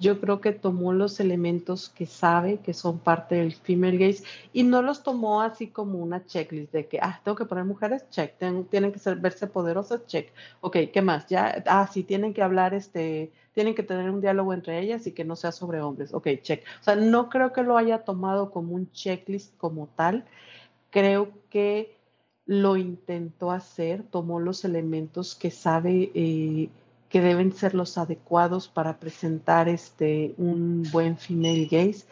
yo 0.05 0.21
creo 0.21 0.43
que 0.43 0.53
tomó 0.53 0.93
los 0.93 1.19
elementos 1.19 1.89
que 1.89 2.05
sabe 2.05 2.59
que 2.59 2.75
son 2.75 2.99
parte 2.99 3.37
del 3.37 3.55
female 3.55 3.97
gaze 3.97 4.23
y 4.53 4.63
no 4.63 4.83
los 4.83 5.03
tomó 5.03 5.41
así 5.41 5.69
como 5.69 5.99
una 5.99 6.27
checklist 6.27 6.73
de 6.73 6.87
que, 6.87 6.99
ah, 7.01 7.23
tengo 7.25 7.37
que 7.37 7.47
poner 7.47 7.65
mujeres, 7.65 8.05
check, 8.11 8.37
tienen 8.71 8.93
que 8.93 8.99
ser, 8.99 9.17
verse 9.17 9.47
poderosas, 9.47 10.07
check. 10.07 10.31
Ok, 10.61 10.77
¿qué 10.93 11.01
más? 11.01 11.27
Ya, 11.29 11.65
ah, 11.67 11.89
sí, 11.91 12.03
tienen 12.05 12.35
que 12.35 12.43
hablar, 12.43 12.75
este, 12.75 13.33
tienen 13.55 13.75
que 13.75 13.83
tener 13.83 14.11
un 14.11 14.21
diálogo 14.21 14.53
entre 14.53 14.79
ellas 14.79 15.07
y 15.07 15.13
que 15.13 15.25
no 15.25 15.37
sea 15.37 15.53
sobre 15.53 15.81
hombres. 15.81 16.13
Ok, 16.13 16.29
check. 16.43 16.63
O 16.81 16.85
sea, 16.85 16.97
no 16.97 17.31
creo 17.31 17.55
que 17.55 17.63
lo 17.63 17.79
haya 17.79 18.05
tomado 18.05 18.51
como 18.51 18.75
un 18.75 18.91
checklist 18.93 19.57
como 19.57 19.87
tal. 19.97 20.27
Creo 20.91 21.31
que 21.49 21.97
lo 22.45 22.77
intentó 22.77 23.51
hacer, 23.51 24.03
tomó 24.03 24.39
los 24.39 24.67
elementos 24.67 25.35
que 25.35 25.51
sabe. 25.51 26.11
Eh, 26.15 26.69
que 27.15 27.21
deben 27.21 27.53
ser 27.53 27.77
los 27.77 27.97
adecuados 27.97 28.67
para 28.67 28.99
presentar 28.99 29.69
este, 29.69 30.35
un 30.37 30.83
buen 30.91 31.17
female 31.17 31.69
gaze, 31.71 32.07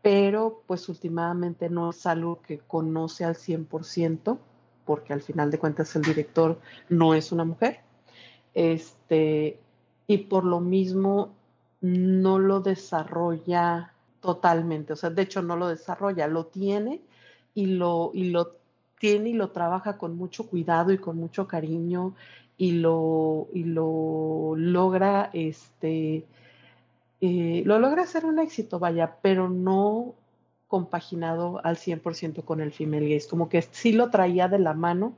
pero 0.00 0.62
pues 0.66 0.88
últimamente 0.88 1.68
no 1.68 1.90
es 1.90 2.06
algo 2.06 2.40
que 2.40 2.60
conoce 2.60 3.26
al 3.26 3.34
100%, 3.34 4.38
porque 4.86 5.12
al 5.12 5.20
final 5.20 5.50
de 5.50 5.58
cuentas 5.58 5.94
el 5.94 6.00
director 6.00 6.58
no 6.88 7.12
es 7.12 7.32
una 7.32 7.44
mujer, 7.44 7.80
este, 8.54 9.60
y 10.06 10.16
por 10.16 10.44
lo 10.44 10.60
mismo 10.60 11.34
no 11.82 12.38
lo 12.38 12.60
desarrolla 12.60 13.92
totalmente, 14.22 14.94
o 14.94 14.96
sea, 14.96 15.10
de 15.10 15.20
hecho 15.20 15.42
no 15.42 15.54
lo 15.54 15.68
desarrolla, 15.68 16.28
lo 16.28 16.46
tiene 16.46 17.02
y 17.52 17.66
lo, 17.66 18.10
y 18.14 18.30
lo 18.30 18.56
tiene 18.98 19.28
y 19.28 19.34
lo 19.34 19.50
trabaja 19.50 19.98
con 19.98 20.16
mucho 20.16 20.46
cuidado 20.48 20.92
y 20.92 20.98
con 20.98 21.18
mucho 21.18 21.46
cariño 21.46 22.14
y 22.56 22.72
lo, 22.72 23.48
y 23.52 23.64
lo 23.64 24.54
logra, 24.56 25.30
este, 25.32 26.24
eh, 27.20 27.62
lo 27.64 27.78
logra 27.78 28.02
hacer 28.02 28.24
un 28.24 28.38
éxito, 28.38 28.78
vaya, 28.78 29.16
pero 29.22 29.48
no 29.48 30.14
compaginado 30.68 31.60
al 31.64 31.76
100% 31.76 32.44
con 32.44 32.60
el 32.60 32.72
female 32.72 33.08
gaze, 33.08 33.28
como 33.28 33.48
que 33.48 33.62
sí 33.62 33.92
lo 33.92 34.10
traía 34.10 34.48
de 34.48 34.58
la 34.58 34.74
mano, 34.74 35.14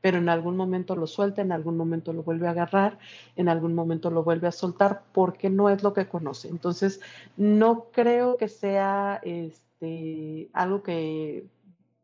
pero 0.00 0.18
en 0.18 0.28
algún 0.28 0.56
momento 0.56 0.96
lo 0.96 1.06
suelta, 1.06 1.42
en 1.42 1.52
algún 1.52 1.76
momento 1.76 2.12
lo 2.12 2.22
vuelve 2.22 2.46
a 2.46 2.52
agarrar, 2.52 2.98
en 3.36 3.48
algún 3.48 3.74
momento 3.74 4.10
lo 4.10 4.22
vuelve 4.22 4.48
a 4.48 4.52
soltar, 4.52 5.02
porque 5.12 5.50
no 5.50 5.68
es 5.68 5.82
lo 5.82 5.92
que 5.92 6.08
conoce. 6.08 6.48
Entonces, 6.48 7.00
no 7.36 7.86
creo 7.92 8.36
que 8.36 8.48
sea 8.48 9.20
este, 9.22 10.48
algo 10.52 10.82
que 10.82 11.44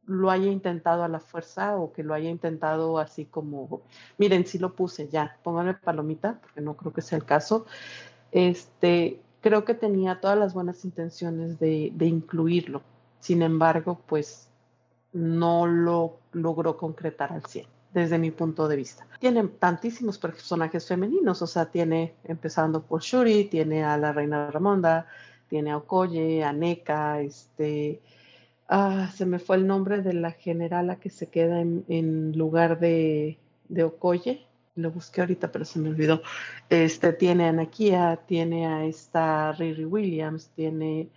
lo 0.07 0.31
haya 0.31 0.51
intentado 0.51 1.03
a 1.03 1.09
la 1.09 1.21
fuerza 1.21 1.77
o 1.77 1.93
que 1.93 2.03
lo 2.03 2.15
haya 2.15 2.31
intentado 2.31 2.99
así 2.99 3.25
como, 3.25 3.83
miren, 4.19 4.47
sí 4.47 4.59
lo 4.59 4.75
puse 4.75 5.09
ya, 5.09 5.37
pónganme 5.43 5.75
palomita, 5.75 6.39
porque 6.41 6.61
no 6.61 6.77
creo 6.77 6.93
que 6.93 7.03
sea 7.03 7.19
el 7.19 7.25
caso. 7.25 7.67
Este, 8.33 9.21
creo 9.41 9.65
que 9.65 9.75
tenía 9.75 10.21
todas 10.21 10.39
las 10.39 10.55
buenas 10.55 10.85
intenciones 10.85 11.59
de, 11.59 11.93
de 11.95 12.07
incluirlo. 12.07 12.83
Sin 13.21 13.43
embargo, 13.43 14.01
pues 14.07 14.49
no 15.13 15.67
lo 15.67 16.19
logró 16.33 16.77
concretar 16.77 17.33
al 17.33 17.45
100 17.45 17.67
desde 17.93 18.19
mi 18.19 18.31
punto 18.31 18.69
de 18.69 18.77
vista. 18.77 19.07
Tiene 19.19 19.43
tantísimos 19.49 20.19
personajes 20.19 20.87
femeninos, 20.87 21.41
o 21.41 21.47
sea, 21.47 21.67
tiene, 21.67 22.15
empezando 22.25 22.83
por 22.83 23.01
Shuri, 23.01 23.45
tiene 23.45 23.85
a 23.85 23.97
la 23.97 24.13
reina 24.13 24.51
Ramonda, 24.51 25.07
tiene 25.49 25.71
a 25.71 25.79
Okoye, 25.79 26.45
a 26.45 26.53
Neka, 26.53 27.23
este, 27.23 28.03
Ah, 28.69 29.11
se 29.15 29.27
me 29.27 29.39
fue 29.39 29.57
el 29.57 29.67
nombre 29.67 30.03
de 30.03 30.13
la 30.13 30.33
generala 30.33 30.97
que 30.97 31.11
se 31.11 31.29
queda 31.29 31.61
en, 31.61 32.33
lugar 32.37 32.81
de, 32.81 33.39
de, 33.69 33.85
Okoye. 33.85 34.47
Lo 34.75 34.91
busqué 34.91 35.21
ahorita, 35.21 35.53
pero 35.53 35.65
se 35.65 35.79
me 35.79 35.89
olvidó. 35.89 36.23
Este 36.69 37.13
tiene 37.13 37.49
a 37.49 37.53
Nakia, 37.53 38.17
tiene 38.27 38.67
a 38.67 38.85
esta 38.85 39.53
Riri 39.53 39.85
Williams, 39.85 40.51
tiene 40.55 41.09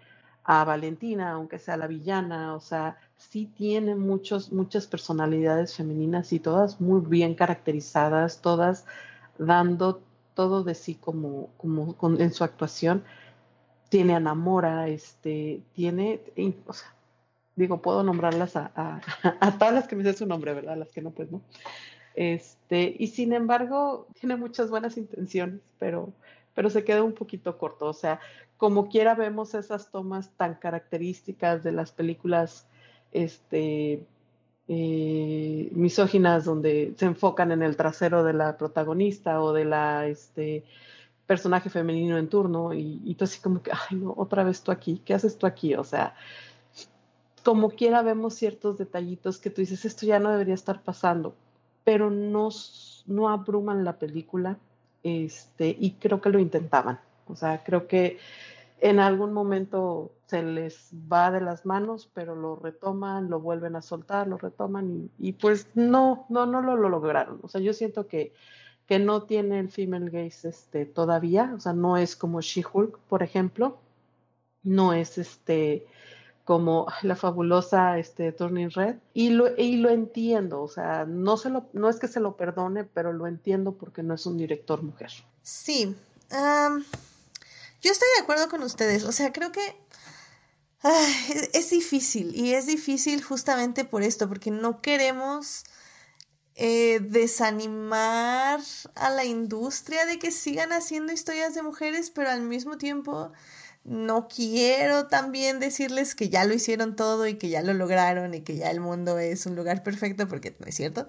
a 0.43 0.63
Valentina, 0.63 1.31
aunque 1.31 1.59
sea 1.59 1.77
la 1.77 1.87
villana, 1.87 2.55
o 2.55 2.59
sea, 2.59 2.97
sí 3.17 3.45
tiene 3.55 3.95
muchos, 3.95 4.51
muchas 4.51 4.87
personalidades 4.87 5.75
femeninas 5.75 6.33
y 6.33 6.39
todas 6.39 6.81
muy 6.81 7.01
bien 7.01 7.35
caracterizadas, 7.35 8.41
todas 8.41 8.85
dando 9.37 10.01
todo 10.33 10.63
de 10.63 10.73
sí 10.75 10.95
como, 10.95 11.49
como 11.57 11.95
en 12.17 12.33
su 12.33 12.43
actuación. 12.43 13.03
Tiene 13.89 14.15
a 14.15 14.19
Namora, 14.19 14.87
este, 14.87 15.61
tiene, 15.73 16.21
o 16.65 16.73
sea, 16.73 16.95
digo, 17.59 17.81
puedo 17.81 18.03
nombrarlas 18.03 18.55
a, 18.55 19.01
todas 19.59 19.73
las 19.73 19.87
que 19.87 19.95
me 19.95 20.03
sé 20.03 20.13
su 20.13 20.25
nombre, 20.25 20.53
¿verdad? 20.53 20.77
Las 20.77 20.91
que 20.91 21.01
no, 21.01 21.11
pues 21.11 21.31
no. 21.31 21.41
Este, 22.15 22.95
y 22.97 23.07
sin 23.07 23.33
embargo, 23.33 24.07
tiene 24.19 24.35
muchas 24.35 24.69
buenas 24.69 24.97
intenciones, 24.97 25.61
pero, 25.77 26.11
pero 26.55 26.69
se 26.69 26.83
queda 26.83 27.03
un 27.03 27.13
poquito 27.13 27.57
corto. 27.57 27.85
O 27.85 27.93
sea, 27.93 28.19
como 28.57 28.89
quiera 28.89 29.13
vemos 29.13 29.53
esas 29.53 29.91
tomas 29.91 30.31
tan 30.35 30.55
características 30.55 31.63
de 31.63 31.71
las 31.71 31.91
películas 31.91 32.67
este, 33.11 34.05
eh, 34.67 35.69
misóginas 35.73 36.45
donde 36.45 36.93
se 36.97 37.05
enfocan 37.05 37.51
en 37.51 37.61
el 37.61 37.75
trasero 37.75 38.23
de 38.23 38.33
la 38.33 38.57
protagonista 38.57 39.41
o 39.41 39.53
de 39.53 39.65
la 39.65 40.07
este, 40.07 40.63
personaje 41.25 41.69
femenino 41.69 42.17
en 42.17 42.27
turno 42.27 42.73
y, 42.73 43.01
y 43.05 43.15
tú 43.15 43.25
así 43.25 43.39
como 43.39 43.61
que, 43.61 43.71
ay 43.71 43.97
no, 43.97 44.13
otra 44.17 44.43
vez 44.43 44.61
tú 44.61 44.71
aquí, 44.71 45.01
¿qué 45.05 45.13
haces 45.13 45.37
tú 45.37 45.45
aquí? 45.45 45.75
O 45.75 45.83
sea, 45.83 46.15
como 47.39 47.71
quiera 47.71 48.01
vemos 48.01 48.35
ciertos 48.35 48.77
detallitos 48.77 49.37
que 49.37 49.49
tú 49.49 49.61
dices, 49.61 49.85
esto 49.85 50.05
ya 50.05 50.19
no 50.19 50.31
debería 50.31 50.53
estar 50.53 50.83
pasando, 50.83 51.35
pero 51.83 52.09
no, 52.09 52.49
no 53.07 53.29
abruman 53.29 53.83
la 53.83 53.97
película 53.97 54.57
este, 55.03 55.75
y 55.79 55.91
creo 55.93 56.21
que 56.21 56.29
lo 56.29 56.39
intentaban. 56.39 56.99
O 57.27 57.35
sea, 57.35 57.63
creo 57.63 57.87
que 57.87 58.19
en 58.79 58.99
algún 58.99 59.33
momento 59.33 60.11
se 60.25 60.43
les 60.43 60.91
va 61.11 61.31
de 61.31 61.41
las 61.41 61.65
manos, 61.65 62.09
pero 62.13 62.35
lo 62.35 62.55
retoman, 62.55 63.29
lo 63.29 63.39
vuelven 63.39 63.75
a 63.75 63.81
soltar, 63.81 64.27
lo 64.27 64.37
retoman 64.37 65.09
y, 65.19 65.33
pues 65.33 65.67
no, 65.75 66.25
no, 66.29 66.45
no 66.45 66.61
lo, 66.61 66.75
lo, 66.75 66.89
lograron. 66.89 67.39
O 67.43 67.47
sea, 67.47 67.61
yo 67.61 67.73
siento 67.73 68.07
que, 68.07 68.33
que 68.85 68.99
no 68.99 69.23
tiene 69.23 69.59
el 69.59 69.69
female 69.69 70.09
gaze 70.09 70.49
este, 70.49 70.85
todavía, 70.85 71.53
o 71.55 71.59
sea, 71.59 71.73
no 71.73 71.97
es 71.97 72.15
como 72.15 72.41
She-Hulk, 72.41 72.99
por 73.09 73.23
ejemplo, 73.23 73.77
no 74.63 74.93
es 74.93 75.17
este 75.17 75.87
como 76.49 76.87
la 77.03 77.15
fabulosa 77.15 77.99
este, 77.99 78.31
Turning 78.31 78.71
Red 78.71 78.95
y 79.13 79.29
lo, 79.29 79.55
y 79.55 79.77
lo 79.77 79.91
entiendo, 79.91 80.63
o 80.63 80.67
sea, 80.67 81.05
no, 81.05 81.37
se 81.37 81.51
lo, 81.51 81.69
no 81.73 81.89
es 81.89 81.97
que 81.97 82.07
se 82.07 82.19
lo 82.19 82.37
perdone, 82.37 82.85
pero 82.85 83.13
lo 83.13 83.27
entiendo 83.27 83.75
porque 83.75 84.01
no 84.01 84.15
es 84.15 84.25
un 84.25 84.35
director 84.35 84.81
mujer. 84.81 85.11
Sí, 85.43 85.95
yo 86.31 87.91
estoy 87.91 88.07
de 88.15 88.23
acuerdo 88.23 88.49
con 88.49 88.63
ustedes, 88.63 89.03
o 89.03 89.11
sea, 89.11 89.31
creo 89.31 89.51
que 89.51 89.61
es, 91.53 91.69
difícil 91.69 92.35
y 92.35 92.55
es 92.55 92.65
difícil 92.65 93.23
justamente 93.23 93.85
por 93.85 94.01
esto, 94.01 94.27
porque 94.27 94.49
no 94.49 94.81
queremos 94.81 95.65
eh, 96.55 96.99
desanimar 96.99 98.59
a 98.95 99.11
la 99.11 99.23
industria 99.23 100.07
de 100.07 100.17
que 100.17 100.31
sigan 100.31 100.73
haciendo 100.73 101.13
historias 101.13 101.53
de 101.53 101.61
mujeres, 101.61 102.09
pero 102.09 102.31
al 102.31 102.41
mismo 102.41 102.79
tiempo 102.79 103.33
no 103.89 104.27
quiero 104.27 105.07
también 105.07 105.59
decirles 105.59 106.13
que 106.13 106.29
ya 106.29 106.45
lo 106.45 106.53
hicieron 106.53 106.95
todo 106.95 107.27
y 107.27 107.39
que 107.39 107.49
ya 107.49 107.63
lo 107.63 107.73
lograron 107.73 108.35
y 108.35 108.41
que 108.41 108.55
ya 108.55 108.69
el 108.69 108.79
mundo 108.79 109.17
es 109.17 109.47
un 109.47 109.55
lugar 109.55 109.81
perfecto, 109.81 110.27
porque 110.27 110.55
no 110.59 110.67
es 110.67 110.75
cierto. 110.75 111.07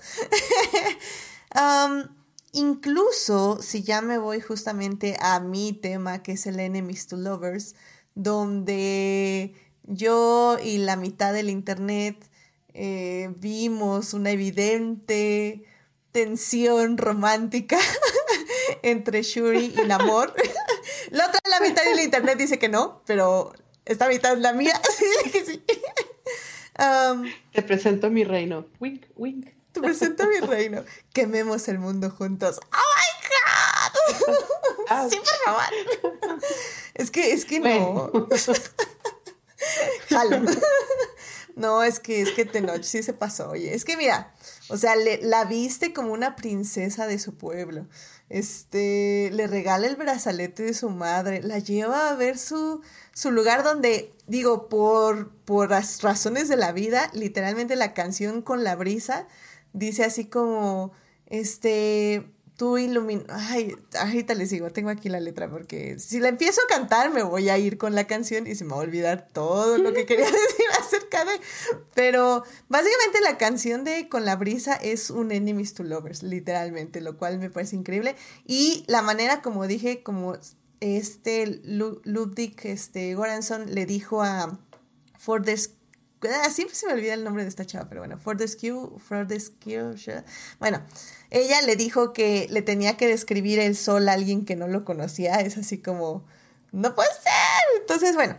incluso 2.53 3.61
si 3.61 3.83
ya 3.83 4.01
me 4.01 4.17
voy 4.17 4.41
justamente 4.41 5.19
a 5.21 5.41
mi 5.41 5.75
tema, 5.75 6.23
que 6.23 6.33
es 6.33 6.47
el 6.47 6.59
Enemies 6.59 7.07
to 7.07 7.19
Lovers, 7.19 7.75
donde 8.15 9.55
yo 9.83 10.57
y 10.59 10.79
la 10.79 10.97
mitad 10.97 11.35
del 11.35 11.51
internet 11.51 12.17
eh, 12.73 13.31
vimos 13.37 14.15
una 14.15 14.31
evidente 14.31 15.65
tensión 16.13 16.97
romántica 16.97 17.79
entre 18.83 19.23
Shuri 19.23 19.75
y 19.77 19.87
Namor. 19.87 20.35
la 21.51 21.61
mitad 21.61 21.85
del 21.85 22.01
internet 22.01 22.39
dice 22.39 22.59
que 22.59 22.69
no, 22.69 23.03
pero 23.07 23.53
esta 23.85 24.09
mitad 24.09 24.33
es 24.33 24.39
la 24.39 24.53
mía. 24.53 24.81
sí, 24.99 25.31
que 25.31 25.45
sí. 25.45 25.65
Um, 26.79 27.31
Te 27.53 27.63
presento 27.63 28.11
mi 28.11 28.25
reino. 28.25 28.67
Wink, 28.79 29.07
wink. 29.17 29.49
Te 29.73 29.81
presento 29.81 30.27
mi 30.27 30.39
reino. 30.39 30.85
Quememos 31.13 31.69
el 31.69 31.79
mundo 31.79 32.11
juntos. 32.11 32.59
¡Oh 32.73 32.77
my 32.97 33.27
god! 34.97 35.11
sí, 35.11 35.17
por 35.17 35.45
favor. 35.45 36.41
es 36.95 37.11
que, 37.11 37.33
es 37.33 37.45
que 37.45 37.61
no. 37.61 38.11
Jalo. 40.09 40.43
No, 41.57 41.83
es 41.83 42.01
que, 42.01 42.23
es 42.23 42.31
que 42.31 42.45
Tenoch 42.47 42.83
sí 42.83 43.03
se 43.03 43.13
pasó, 43.13 43.51
oye. 43.51 43.75
Es 43.75 43.85
que 43.85 43.97
mira, 43.97 44.33
o 44.69 44.77
sea, 44.79 44.97
le, 44.97 45.21
la 45.23 45.45
viste 45.45 45.93
como 45.93 46.13
una 46.13 46.35
princesa 46.35 47.07
de 47.07 47.19
su 47.19 47.37
pueblo. 47.37 47.87
Este, 48.31 49.31
le 49.33 49.47
regala 49.49 49.87
el 49.89 49.97
brazalete 49.97 50.63
de 50.63 50.73
su 50.73 50.89
madre, 50.89 51.43
la 51.43 51.59
lleva 51.59 52.09
a 52.09 52.15
ver 52.15 52.39
su, 52.39 52.81
su 53.13 53.33
lugar 53.33 53.65
donde, 53.65 54.13
digo, 54.29 54.69
por, 54.69 55.31
por 55.45 55.71
las 55.71 56.01
razones 56.01 56.49
de 56.49 56.57
la 56.57 56.73
vida, 56.73 57.11
literalmente 57.13 57.77
la 57.77 57.93
canción 57.93 58.41
con 58.41 58.65
la 58.65 58.77
brisa 58.77 59.27
dice 59.73 60.05
así 60.05 60.27
como, 60.27 60.93
este, 61.27 62.31
tú 62.61 62.77
ilumina. 62.77 63.25
Ay, 63.31 63.75
ahorita 63.99 64.35
les 64.35 64.51
digo, 64.51 64.69
tengo 64.69 64.91
aquí 64.91 65.09
la 65.09 65.19
letra 65.19 65.49
porque 65.49 65.99
si 65.99 66.21
la 66.21 66.29
empiezo 66.29 66.61
a 66.61 66.69
cantar 66.69 67.11
me 67.11 67.23
voy 67.23 67.49
a 67.49 67.57
ir 67.57 67.79
con 67.79 67.95
la 67.95 68.07
canción 68.07 68.47
y 68.47 68.55
se 68.55 68.65
me 68.65 68.73
va 68.73 68.77
a 68.77 68.81
olvidar 68.81 69.29
todo 69.33 69.79
lo 69.79 69.95
que 69.95 70.05
quería 70.05 70.27
decir 70.31 70.67
acerca 70.79 71.25
de. 71.25 71.41
Pero 71.95 72.45
básicamente 72.69 73.23
la 73.23 73.39
canción 73.39 73.83
de 73.83 74.11
Con 74.11 74.27
la 74.27 74.37
brisa 74.37 74.75
es 74.75 75.09
un 75.09 75.33
Enemies 75.33 75.73
to 75.73 75.85
Lovers, 75.85 76.23
literalmente, 76.23 77.01
lo 77.01 77.17
cual 77.17 77.39
me 77.39 77.49
parece 77.49 77.77
increíble. 77.77 78.15
Y 78.47 78.85
la 78.89 79.01
manera, 79.01 79.41
como 79.41 79.67
dije, 79.67 80.03
como 80.03 80.37
este 80.81 81.63
Ludwig 81.65 82.57
este, 82.65 83.15
Goranson 83.15 83.75
le 83.75 83.87
dijo 83.87 84.23
a 84.23 84.59
Fordes 85.17 85.77
Ah, 86.29 86.51
siempre 86.51 86.77
se 86.77 86.87
me 86.87 86.93
olvida 86.93 87.15
el 87.15 87.25
nombre 87.25 87.45
de 87.45 87.49
esta 87.49 87.65
chava, 87.65 87.89
pero 87.89 88.03
bueno, 88.03 88.19
Fortescue, 88.19 88.99
Fortescue, 88.99 89.95
bueno, 90.59 90.83
ella 91.31 91.63
le 91.63 91.77
dijo 91.77 92.13
que 92.13 92.47
le 92.51 92.61
tenía 92.61 92.99
que 92.99 93.07
describir 93.07 93.59
el 93.59 93.75
sol 93.75 94.07
a 94.09 94.13
alguien 94.13 94.45
que 94.45 94.55
no 94.55 94.69
lo 94.69 94.85
conocía, 94.85 95.37
es 95.37 95.57
así 95.57 95.79
como, 95.79 96.27
no 96.73 96.95
puede 96.95 97.09
ser. 97.15 97.81
Entonces, 97.81 98.15
bueno, 98.15 98.37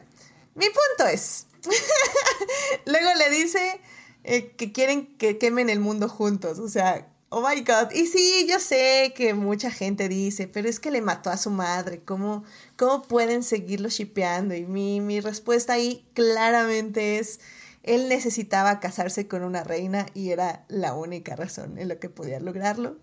mi 0.54 0.66
punto 0.66 1.12
es, 1.12 1.48
luego 2.86 3.10
le 3.16 3.30
dice 3.32 3.82
eh, 4.24 4.52
que 4.52 4.72
quieren 4.72 5.18
que 5.18 5.40
quemen 5.40 5.70
el 5.70 5.80
mundo 5.80 6.08
juntos, 6.08 6.60
o 6.60 6.70
sea, 6.70 7.08
oh 7.30 7.42
my 7.42 7.62
god, 7.62 7.92
y 7.96 8.06
sí, 8.06 8.46
yo 8.48 8.60
sé 8.60 9.14
que 9.16 9.34
mucha 9.34 9.72
gente 9.72 10.08
dice, 10.08 10.48
pero 10.48 10.70
es 10.70 10.80
que 10.80 10.92
le 10.92 11.02
mató 11.02 11.32
a 11.32 11.38
su 11.38 11.50
madre, 11.50 12.04
¿cómo, 12.04 12.44
cómo 12.78 13.02
pueden 13.02 13.42
seguirlo 13.42 13.90
shipeando? 13.90 14.54
Y 14.54 14.66
mi, 14.66 15.02
mi 15.02 15.20
respuesta 15.20 15.74
ahí 15.74 16.06
claramente 16.14 17.18
es 17.18 17.40
él 17.84 18.10
necesitaba 18.10 18.80
casarse 18.80 19.28
con 19.28 19.44
una 19.44 19.64
reina 19.64 20.06
y 20.14 20.32
era 20.32 20.66
la 20.68 20.94
única 20.94 21.36
razón 21.36 21.78
en 21.78 21.88
la 21.88 21.96
que 21.96 22.10
podía 22.10 22.40
lograrlo. 22.40 22.98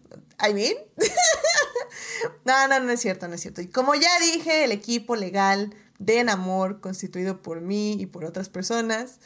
I 0.49 0.55
mean. 0.55 0.75
no, 2.45 2.69
no, 2.69 2.81
no 2.81 2.93
es 2.93 3.01
cierto, 3.01 3.29
no 3.29 3.35
es 3.35 3.41
cierto. 3.41 3.61
Y 3.61 3.69
como 3.69 3.95
ya 3.95 4.11
dije, 4.21 4.65
el 4.65 4.73
equipo 4.73 5.17
legal 5.17 5.75
de 5.99 6.23
Namor, 6.23 6.81
constituido 6.81 7.43
por 7.43 7.61
mí 7.61 7.95
y 7.95 8.07
por 8.07 8.25
otras 8.25 8.49
personas, 8.49 9.19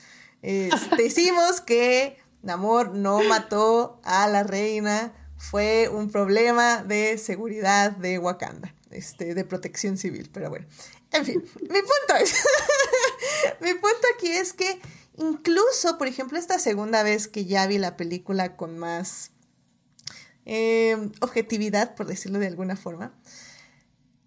decimos 0.97 1.61
que 1.61 2.16
Namor 2.43 2.95
no 2.95 3.23
mató 3.23 4.01
a 4.05 4.27
la 4.29 4.43
reina, 4.43 5.12
fue 5.37 5.89
un 5.89 6.11
problema 6.11 6.83
de 6.83 7.19
seguridad 7.19 7.93
de 7.93 8.19
Wakanda, 8.19 8.74
este, 8.91 9.35
de 9.35 9.45
protección 9.45 9.99
civil, 9.99 10.31
pero 10.33 10.51
bueno. 10.51 10.66
En 11.12 11.24
fin, 11.27 11.43
mi 11.61 11.81
punto 11.81 12.16
es, 12.20 12.35
mi 13.61 13.74
punto 13.74 14.07
aquí 14.16 14.29
es 14.29 14.53
que 14.53 14.81
Incluso, 15.17 15.99
por 15.99 16.07
ejemplo, 16.09 16.39
esta 16.39 16.59
segunda 16.59 17.03
vez 17.03 17.29
que 17.29 17.45
ya 17.45 17.67
vi 17.67 17.79
la 17.79 17.97
película 17.97 18.57
con 18.57 18.79
más 18.79 19.31
eh, 20.47 21.11
objetividad, 21.21 21.95
por 21.95 22.07
decirlo 22.07 22.39
de 22.39 22.47
alguna 22.47 22.77
forma, 22.77 23.15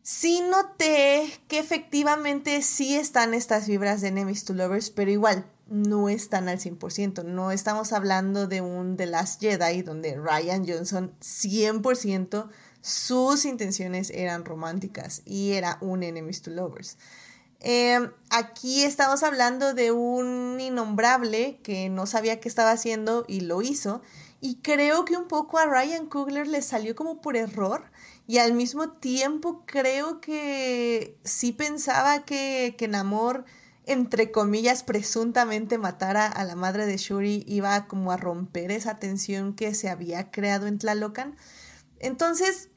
sí 0.03 0.41
noté 0.41 1.39
que 1.47 1.59
efectivamente 1.59 2.61
sí 2.61 2.95
están 2.95 3.33
estas 3.33 3.67
vibras 3.67 4.01
de 4.01 4.09
Enemies 4.09 4.45
to 4.45 4.53
Lovers, 4.53 4.91
pero 4.91 5.11
igual 5.11 5.45
no 5.67 6.09
están 6.09 6.47
al 6.47 6.59
100%. 6.59 7.23
No 7.23 7.51
estamos 7.51 7.91
hablando 7.91 8.47
de 8.47 8.61
un 8.61 8.97
The 8.97 9.07
Last 9.07 9.41
Jedi 9.41 9.81
donde 9.81 10.15
Ryan 10.15 10.65
Johnson 10.67 11.15
100% 11.19 12.49
sus 12.81 13.45
intenciones 13.45 14.11
eran 14.11 14.45
románticas 14.45 15.23
y 15.25 15.53
era 15.53 15.79
un 15.81 16.03
Enemies 16.03 16.43
to 16.43 16.51
Lovers. 16.51 16.97
Em, 17.67 18.11
aquí 18.29 18.83
estamos 18.83 19.23
hablando 19.23 19.73
de 19.73 19.91
un 19.91 20.59
innombrable 20.61 21.59
que 21.63 21.89
no 21.89 22.05
sabía 22.05 22.39
qué 22.39 22.47
estaba 22.47 22.69
haciendo 22.69 23.25
y 23.27 23.39
lo 23.39 23.63
hizo. 23.63 24.03
Y 24.39 24.57
creo 24.57 25.03
que 25.03 25.17
un 25.17 25.27
poco 25.27 25.57
a 25.57 25.65
Ryan 25.65 26.05
Coogler 26.05 26.47
le 26.47 26.61
salió 26.61 26.95
como 26.95 27.21
por 27.21 27.35
error. 27.35 27.91
Y 28.27 28.37
al 28.37 28.53
mismo 28.53 28.91
tiempo 28.91 29.63
creo 29.65 30.21
que 30.21 31.17
sí 31.23 31.53
pensaba 31.53 32.23
que, 32.23 32.75
que 32.77 32.87
Namor, 32.87 33.45
entre 33.87 34.29
comillas, 34.29 34.83
presuntamente 34.83 35.79
matara 35.79 36.27
a 36.27 36.43
la 36.43 36.55
madre 36.55 36.85
de 36.85 36.97
Shuri, 36.97 37.45
iba 37.47 37.87
como 37.87 38.11
a 38.11 38.17
romper 38.17 38.69
esa 38.69 38.99
tensión 38.99 39.55
que 39.55 39.73
se 39.73 39.89
había 39.89 40.29
creado 40.29 40.67
en 40.67 40.77
Tlalocan. 40.77 41.35
Entonces, 41.97 42.69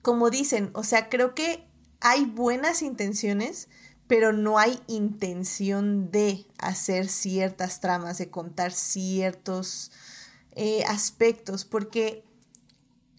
como 0.00 0.30
dicen, 0.30 0.70
o 0.72 0.82
sea, 0.82 1.10
creo 1.10 1.34
que 1.34 1.68
hay 2.00 2.24
buenas 2.24 2.82
intenciones, 2.82 3.68
pero 4.08 4.32
no 4.32 4.58
hay 4.58 4.80
intención 4.88 6.10
de 6.10 6.46
hacer 6.58 7.08
ciertas 7.08 7.80
tramas, 7.80 8.18
de 8.18 8.30
contar 8.30 8.72
ciertos 8.72 9.92
eh, 10.52 10.82
aspectos, 10.88 11.64
porque 11.64 12.24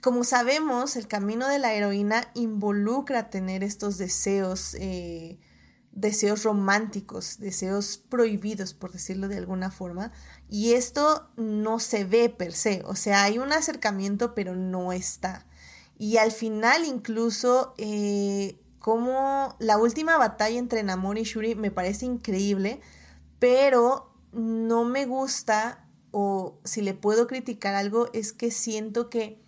como 0.01 0.23
sabemos, 0.23 0.95
el 0.95 1.07
camino 1.07 1.47
de 1.47 1.59
la 1.59 1.73
heroína 1.73 2.31
involucra 2.33 3.29
tener 3.29 3.63
estos 3.63 3.97
deseos, 3.97 4.75
eh, 4.79 5.37
deseos 5.91 6.43
románticos, 6.43 7.37
deseos 7.39 7.97
prohibidos, 7.97 8.73
por 8.73 8.91
decirlo 8.91 9.27
de 9.27 9.37
alguna 9.37 9.71
forma, 9.71 10.11
y 10.49 10.73
esto 10.73 11.29
no 11.35 11.79
se 11.79 12.05
ve 12.05 12.29
per 12.29 12.53
se, 12.53 12.81
o 12.85 12.95
sea, 12.95 13.23
hay 13.23 13.39
un 13.39 13.51
acercamiento, 13.51 14.33
pero 14.33 14.55
no 14.55 14.93
está. 14.93 15.45
Y 15.97 16.15
al 16.17 16.31
final 16.31 16.85
incluso 16.85 17.73
eh, 17.77 18.57
como 18.89 19.55
la 19.59 19.77
última 19.77 20.17
batalla 20.17 20.57
entre 20.57 20.81
Namor 20.81 21.19
y 21.19 21.23
Shuri 21.23 21.53
me 21.53 21.69
parece 21.69 22.07
increíble, 22.07 22.81
pero 23.37 24.11
no 24.31 24.83
me 24.83 25.05
gusta 25.05 25.85
o 26.09 26.59
si 26.63 26.81
le 26.81 26.95
puedo 26.95 27.27
criticar 27.27 27.75
algo 27.75 28.09
es 28.13 28.33
que 28.33 28.49
siento 28.49 29.11
que 29.11 29.39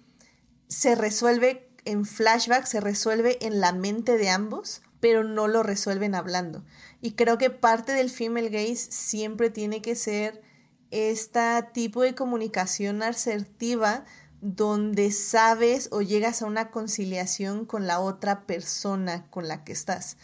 se 0.68 0.93
resuelve 0.93 1.72
en 1.85 2.05
flashback, 2.05 2.65
se 2.65 2.81
resuelve 2.81 3.43
en 3.43 3.61
la 3.61 3.73
mente 3.73 4.15
de 4.19 4.30
ambos, 4.30 4.84
pero 4.99 5.23
no 5.23 5.47
lo 5.47 5.63
resuelven 5.63 6.13
hablando. 6.13 6.63
Y 7.01 7.13
creo 7.13 7.39
que 7.39 7.49
parte 7.49 7.93
del 7.93 8.11
female 8.11 8.49
gaze 8.49 8.91
siempre 8.91 9.49
tiene 9.49 9.81
que 9.81 9.95
ser 9.95 10.43
este 10.91 11.63
tipo 11.73 12.03
de 12.03 12.13
comunicación 12.13 13.01
asertiva 13.01 14.05
donde 14.41 15.11
sabes 15.11 15.89
o 15.91 16.01
llegas 16.01 16.41
a 16.41 16.47
una 16.47 16.72
conciliación 16.72 17.65
con 17.65 17.88
la 17.88 17.99
otra 17.99 18.45
persona 18.45 19.27
con 19.30 19.47
la 19.47 19.63
que 19.63 19.72
estás. 19.72 20.18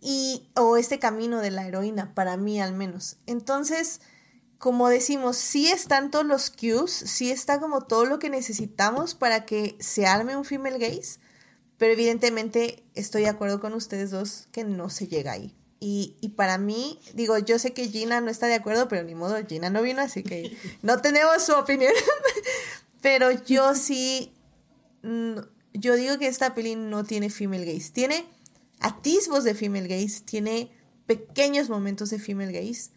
Y, 0.00 0.48
o 0.54 0.76
este 0.76 0.98
camino 0.98 1.40
de 1.40 1.50
la 1.50 1.66
heroína, 1.66 2.14
para 2.14 2.36
mí 2.36 2.60
al 2.60 2.72
menos. 2.74 3.16
Entonces, 3.26 4.00
como 4.58 4.88
decimos, 4.88 5.36
sí 5.36 5.68
están 5.68 6.10
todos 6.10 6.24
los 6.24 6.50
cues, 6.50 6.92
sí 6.92 7.30
está 7.30 7.60
como 7.60 7.82
todo 7.82 8.04
lo 8.04 8.18
que 8.18 8.30
necesitamos 8.30 9.14
para 9.14 9.44
que 9.44 9.76
se 9.80 10.06
arme 10.06 10.36
un 10.36 10.44
female 10.44 10.78
gaze, 10.78 11.18
pero 11.76 11.92
evidentemente 11.92 12.84
estoy 12.94 13.22
de 13.22 13.28
acuerdo 13.28 13.60
con 13.60 13.74
ustedes 13.74 14.10
dos 14.10 14.48
que 14.52 14.64
no 14.64 14.90
se 14.90 15.08
llega 15.08 15.32
ahí. 15.32 15.54
Y, 15.78 16.16
y, 16.22 16.30
para 16.30 16.56
mí, 16.56 17.00
digo, 17.12 17.36
yo 17.36 17.58
sé 17.58 17.74
que 17.74 17.88
Gina 17.88 18.22
no 18.22 18.30
está 18.30 18.46
de 18.46 18.54
acuerdo, 18.54 18.88
pero 18.88 19.02
ni 19.02 19.14
modo, 19.14 19.36
Gina 19.46 19.68
no 19.68 19.82
vino, 19.82 20.00
así 20.00 20.22
que 20.22 20.56
no 20.82 21.02
tenemos 21.02 21.42
su 21.44 21.52
opinión. 21.52 21.92
Pero 23.02 23.30
yo 23.30 23.74
sí, 23.74 24.32
mm, 25.02 25.36
yo 25.74 25.94
digo 25.96 26.18
que 26.18 26.26
esta 26.28 26.54
peli 26.54 26.74
no 26.76 27.04
tiene 27.04 27.30
female 27.30 27.64
gaze. 27.64 27.92
Tiene 27.92 28.26
atisbos 28.80 29.44
de 29.44 29.54
female 29.54 29.88
gaze, 29.88 30.20
tiene 30.24 30.70
pequeños 31.06 31.68
momentos 31.68 32.10
de 32.10 32.18
female 32.18 32.52
gaze, 32.52 32.90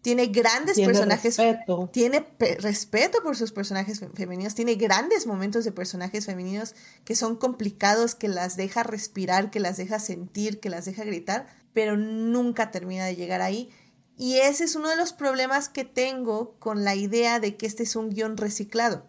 tiene 0.00 0.26
grandes 0.26 0.76
Tiene 0.76 0.92
personajes. 0.92 1.36
respeto. 1.36 1.90
Tiene 1.92 2.20
pe- 2.22 2.56
respeto 2.60 3.20
por 3.22 3.36
sus 3.36 3.50
personajes 3.52 3.98
fe- 3.98 4.08
femeninos. 4.14 4.54
Tiene 4.54 4.76
grandes 4.76 5.26
momentos 5.26 5.64
de 5.64 5.72
personajes 5.72 6.26
femeninos 6.26 6.74
que 7.04 7.16
son 7.16 7.36
complicados, 7.36 8.14
que 8.14 8.28
las 8.28 8.56
deja 8.56 8.84
respirar, 8.84 9.50
que 9.50 9.58
las 9.60 9.76
deja 9.76 9.98
sentir, 9.98 10.60
que 10.60 10.70
las 10.70 10.84
deja 10.84 11.02
gritar, 11.04 11.48
pero 11.72 11.96
nunca 11.96 12.70
termina 12.70 13.06
de 13.06 13.16
llegar 13.16 13.42
ahí. 13.42 13.70
Y 14.16 14.36
ese 14.36 14.64
es 14.64 14.76
uno 14.76 14.88
de 14.88 14.96
los 14.96 15.12
problemas 15.12 15.68
que 15.68 15.84
tengo 15.84 16.54
con 16.60 16.84
la 16.84 16.94
idea 16.94 17.40
de 17.40 17.56
que 17.56 17.66
este 17.66 17.82
es 17.82 17.96
un 17.96 18.10
guion 18.10 18.36
reciclado. 18.36 19.07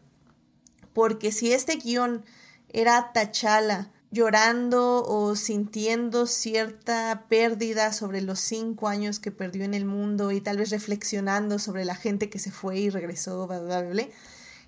Porque 0.93 1.31
si 1.31 1.53
este 1.53 1.75
guion 1.77 2.25
era 2.69 3.11
Tachala 3.13 3.91
llorando 4.11 5.03
o 5.05 5.35
sintiendo 5.35 6.25
cierta 6.25 7.25
pérdida 7.29 7.93
sobre 7.93 8.21
los 8.21 8.39
cinco 8.39 8.87
años 8.87 9.19
que 9.19 9.31
perdió 9.31 9.63
en 9.63 9.75
el 9.75 9.85
mundo 9.85 10.31
y 10.31 10.41
tal 10.41 10.57
vez 10.57 10.71
reflexionando 10.71 11.59
sobre 11.59 11.85
la 11.85 11.95
gente 11.95 12.29
que 12.29 12.39
se 12.39 12.51
fue 12.51 12.79
y 12.79 12.89
regresó, 12.89 13.45
bla, 13.45 13.59
bla, 13.59 14.07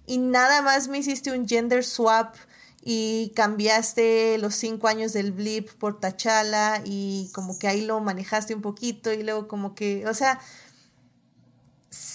y 0.06 0.18
nada 0.18 0.62
más 0.62 0.88
me 0.88 1.00
hiciste 1.00 1.32
un 1.32 1.48
gender 1.48 1.84
swap 1.84 2.36
y 2.84 3.32
cambiaste 3.36 4.38
los 4.40 4.56
cinco 4.56 4.88
años 4.88 5.14
del 5.14 5.32
blip 5.32 5.70
por 5.70 6.00
Tachala 6.00 6.82
y 6.84 7.30
como 7.34 7.58
que 7.58 7.68
ahí 7.68 7.82
lo 7.86 8.00
manejaste 8.00 8.56
un 8.56 8.62
poquito 8.62 9.14
y 9.14 9.24
luego 9.24 9.48
como 9.48 9.76
que, 9.76 10.08
o 10.08 10.14
sea, 10.14 10.40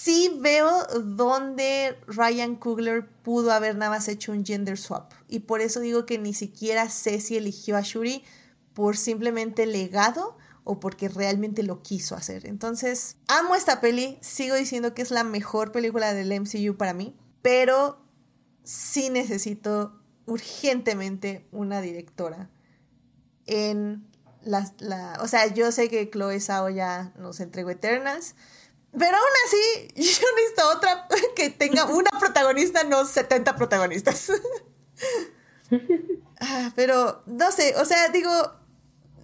sí 0.07 0.31
veo 0.39 0.85
dónde 1.03 1.99
Ryan 2.07 2.55
Coogler 2.55 3.09
pudo 3.23 3.51
haber 3.51 3.75
nada 3.75 3.91
más 3.91 4.07
hecho 4.07 4.31
un 4.31 4.45
gender 4.45 4.77
swap. 4.77 5.11
Y 5.27 5.39
por 5.39 5.59
eso 5.59 5.81
digo 5.81 6.05
que 6.05 6.17
ni 6.17 6.33
siquiera 6.33 6.89
sé 6.89 7.19
si 7.19 7.35
eligió 7.35 7.75
a 7.75 7.81
Shuri 7.81 8.23
por 8.73 8.95
simplemente 8.95 9.65
legado 9.65 10.37
o 10.63 10.79
porque 10.79 11.09
realmente 11.09 11.61
lo 11.61 11.83
quiso 11.83 12.15
hacer. 12.15 12.47
Entonces, 12.47 13.17
amo 13.27 13.53
esta 13.53 13.81
peli, 13.81 14.17
sigo 14.21 14.55
diciendo 14.55 14.93
que 14.93 15.01
es 15.01 15.11
la 15.11 15.25
mejor 15.25 15.73
película 15.73 16.13
del 16.13 16.31
MCU 16.39 16.77
para 16.77 16.93
mí, 16.93 17.13
pero 17.41 18.01
sí 18.63 19.09
necesito 19.09 19.99
urgentemente 20.25 21.45
una 21.51 21.81
directora 21.81 22.49
en 23.45 24.07
la, 24.41 25.17
o 25.19 25.27
sea, 25.27 25.53
yo 25.53 25.73
sé 25.73 25.89
que 25.89 26.09
Chloe 26.09 26.39
Zhao 26.39 26.69
ya 26.69 27.11
nos 27.17 27.41
entregó 27.41 27.71
Eternals, 27.71 28.35
pero 28.97 29.17
aún 29.17 29.35
así, 29.45 29.87
yo 29.95 30.27
necesito 30.35 30.69
otra 30.75 31.07
que 31.35 31.49
tenga 31.49 31.85
una 31.85 32.09
protagonista, 32.19 32.83
no 32.83 33.05
70 33.05 33.55
protagonistas. 33.55 34.31
Ah, 36.39 36.71
pero 36.75 37.23
no 37.25 37.51
sé, 37.51 37.75
o 37.77 37.83
sea, 37.83 38.09
digo, 38.09 38.29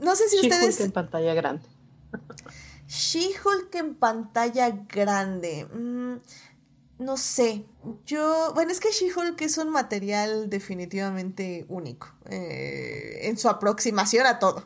no 0.01 0.15
sé 0.15 0.27
si 0.29 0.37
She-Hulk 0.37 0.51
ustedes... 0.51 0.79
en 0.81 0.91
pantalla 0.91 1.33
grande. 1.35 1.63
She-Hulk 2.87 3.73
en 3.75 3.95
pantalla 3.95 4.69
grande. 4.89 5.65
mm, 5.71 6.15
no 6.99 7.17
sé. 7.17 7.65
Yo. 8.05 8.51
Bueno, 8.55 8.71
es 8.71 8.79
que 8.79 8.91
She-Hulk 8.91 9.39
es 9.41 9.57
un 9.57 9.69
material 9.69 10.49
definitivamente 10.49 11.65
único. 11.69 12.13
eh, 12.29 13.19
en 13.23 13.37
su 13.37 13.47
aproximación 13.49 14.25
a 14.25 14.39
todo. 14.39 14.65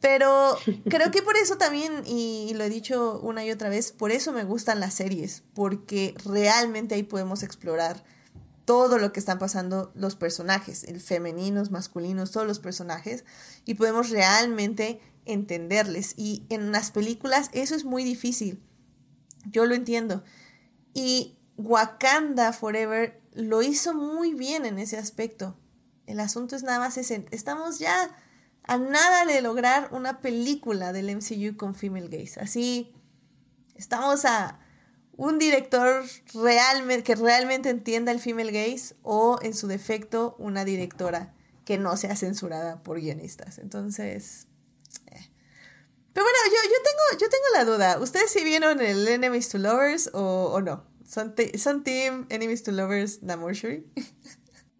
Pero 0.00 0.56
creo 0.88 1.10
que 1.10 1.22
por 1.22 1.36
eso 1.36 1.56
también, 1.56 2.02
y 2.06 2.52
lo 2.54 2.64
he 2.64 2.70
dicho 2.70 3.20
una 3.20 3.44
y 3.44 3.50
otra 3.50 3.68
vez, 3.68 3.92
por 3.92 4.10
eso 4.10 4.32
me 4.32 4.44
gustan 4.44 4.80
las 4.80 4.94
series. 4.94 5.42
Porque 5.54 6.14
realmente 6.24 6.94
ahí 6.94 7.02
podemos 7.02 7.42
explorar 7.42 8.02
todo 8.64 8.98
lo 8.98 9.12
que 9.12 9.20
están 9.20 9.38
pasando 9.38 9.90
los 9.94 10.16
personajes, 10.16 10.84
el 10.84 11.00
femeninos, 11.00 11.70
masculinos, 11.70 12.30
todos 12.30 12.46
los 12.46 12.60
personajes, 12.60 13.24
y 13.64 13.74
podemos 13.74 14.10
realmente 14.10 15.00
entenderles. 15.24 16.14
Y 16.16 16.44
en 16.50 16.72
las 16.72 16.90
películas 16.90 17.50
eso 17.52 17.74
es 17.74 17.84
muy 17.84 18.04
difícil. 18.04 18.62
Yo 19.46 19.66
lo 19.66 19.74
entiendo. 19.74 20.22
Y 20.94 21.36
Wakanda 21.56 22.52
Forever 22.52 23.20
lo 23.32 23.62
hizo 23.62 23.94
muy 23.94 24.34
bien 24.34 24.64
en 24.66 24.78
ese 24.78 24.98
aspecto. 24.98 25.56
El 26.06 26.20
asunto 26.20 26.56
es 26.56 26.62
nada 26.62 26.78
más 26.78 26.96
ese. 26.96 27.24
Estamos 27.30 27.78
ya 27.78 28.16
a 28.70 28.78
nada 28.78 29.24
de 29.24 29.40
lograr 29.42 29.88
una 29.92 30.20
película 30.20 30.92
del 30.92 31.14
MCU 31.16 31.56
con 31.56 31.74
female 31.74 32.08
gaze. 32.08 32.40
Así, 32.40 32.92
estamos 33.74 34.24
a 34.24 34.60
un 35.16 35.38
director 35.38 36.04
realmente, 36.34 37.02
que 37.02 37.14
realmente 37.14 37.68
entienda 37.68 38.12
el 38.12 38.20
female 38.20 38.52
gaze 38.52 38.94
o 39.02 39.38
en 39.42 39.54
su 39.54 39.66
defecto 39.66 40.36
una 40.38 40.64
directora 40.64 41.34
que 41.64 41.78
no 41.78 41.96
sea 41.96 42.14
censurada 42.16 42.82
por 42.82 43.00
guionistas. 43.00 43.58
Entonces... 43.58 44.46
eh. 45.06 45.30
Pero 46.12 46.24
bueno, 46.24 46.38
yo, 46.46 46.68
yo, 46.68 46.76
tengo, 46.84 47.20
yo 47.22 47.28
tengo 47.28 47.44
la 47.54 47.64
duda. 47.64 47.98
¿Ustedes 48.00 48.30
si 48.30 48.44
vieron 48.44 48.80
el 48.80 49.06
Enemies 49.08 49.48
to 49.48 49.58
Lovers 49.58 50.10
o, 50.12 50.60
no? 50.60 50.84
¿Son, 51.06 51.34
te- 51.34 51.56
¿Son 51.58 51.82
team 51.82 52.26
Enemies 52.28 52.62
to 52.62 52.72
Lovers 52.72 53.22
Namor 53.22 53.52
Shuri? 53.54 53.84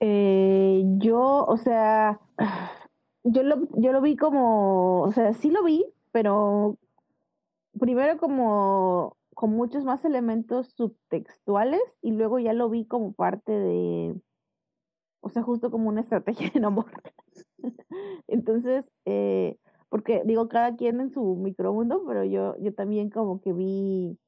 Eh, 0.02 0.82
yo, 0.96 1.44
o 1.44 1.58
sea, 1.58 2.18
yo 3.24 3.42
lo, 3.42 3.68
yo 3.76 3.92
lo 3.92 4.01
vi 4.01 4.16
como, 4.16 5.02
o 5.02 5.12
sea, 5.12 5.32
sí 5.34 5.51
lo 5.51 5.62
vi, 5.64 5.84
pero 6.12 6.78
primero 7.78 8.18
como 8.18 9.16
con 9.34 9.51
muchos 9.51 9.84
más 9.84 10.05
elementos 10.05 10.68
subtextuales 10.76 11.80
y 12.02 12.12
luego 12.12 12.38
ya 12.38 12.52
lo 12.52 12.68
vi 12.68 12.84
como 12.84 13.12
parte 13.12 13.52
de, 13.52 14.14
o 15.20 15.28
sea, 15.28 15.42
justo 15.42 15.70
como 15.70 15.88
una 15.88 16.02
estrategia 16.02 16.51
de 16.55 16.66
amor. 16.66 16.90
Entonces, 18.26 18.90
eh, 19.05 19.56
porque 19.88 20.22
digo, 20.24 20.48
cada 20.48 20.76
quien 20.76 21.01
en 21.01 21.10
su 21.10 21.36
micromundo, 21.36 22.05
pero 22.06 22.24
yo, 22.24 22.56
yo 22.59 22.74
también 22.74 23.10
como 23.10 23.40
que 23.40 23.52
vi, 23.52 24.18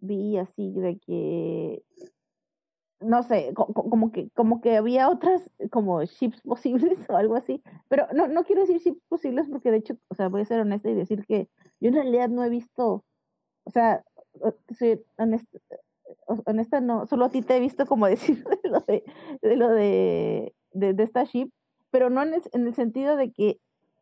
vi 0.00 0.36
así 0.38 0.72
de 0.72 0.98
que 0.98 1.82
no 3.00 3.22
sé, 3.22 3.52
co- 3.54 3.66
co- 3.72 3.88
como 3.90 4.10
que, 4.12 4.30
como 4.30 4.60
que 4.60 4.76
había 4.76 5.08
otras 5.10 5.50
como 5.70 6.02
ships 6.04 6.40
posibles 6.44 6.98
o 7.10 7.16
algo 7.16 7.36
así, 7.36 7.62
pero 7.88 8.06
no, 8.14 8.28
no 8.28 8.44
quiero 8.44 8.62
decir 8.62 8.78
ships 8.80 9.02
posibles 9.08 9.48
porque 9.50 9.70
de 9.70 9.78
hecho, 9.78 9.96
o 10.08 10.14
sea, 10.14 10.28
voy 10.28 10.42
a 10.42 10.44
ser 10.46 10.60
honesta 10.60 10.90
y 10.90 10.94
decir 10.94 11.24
que 11.26 11.48
yo 11.80 11.88
en 11.88 11.94
realidad 11.94 12.28
no 12.28 12.44
he 12.44 12.48
visto, 12.50 13.04
o 13.64 13.70
sea, 13.70 14.04
soy 14.78 15.02
honesta, 15.18 15.58
o- 16.26 16.42
honesta 16.46 16.80
no, 16.80 17.06
solo 17.06 17.26
a 17.26 17.30
ti 17.30 17.42
te 17.42 17.56
he 17.56 17.60
visto 17.60 17.86
como 17.86 18.06
decir 18.08 18.44
de 18.44 18.68
lo 18.70 18.80
de, 18.80 19.04
de 19.42 19.56
lo 19.56 19.68
de, 19.70 20.54
de, 20.72 20.94
de 20.94 21.02
esta 21.02 21.24
ship, 21.24 21.50
pero 21.90 22.10
no 22.10 22.22
en 22.22 22.34
el, 22.34 22.42
en 22.52 22.66
el 22.66 22.74
sentido 22.74 23.16
de 23.16 23.32
que, 23.32 23.60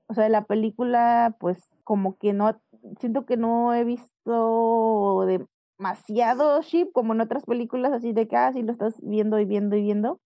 o 0.08 0.14
sea, 0.14 0.28
la 0.28 0.44
película, 0.44 1.36
pues 1.40 1.70
como 1.84 2.16
que 2.18 2.32
no, 2.32 2.60
siento 3.00 3.26
que 3.26 3.36
no 3.36 3.74
he 3.74 3.84
visto 3.84 5.24
de 5.26 5.46
demasiado 5.78 6.60
ship 6.62 6.90
como 6.92 7.14
en 7.14 7.20
otras 7.20 7.44
películas 7.44 7.92
así 7.92 8.12
de 8.12 8.28
que 8.28 8.36
ah, 8.36 8.52
lo 8.52 8.72
estás 8.72 8.94
viendo 9.02 9.38
y 9.38 9.44
viendo 9.44 9.76
y 9.76 9.82
viendo. 9.82 10.20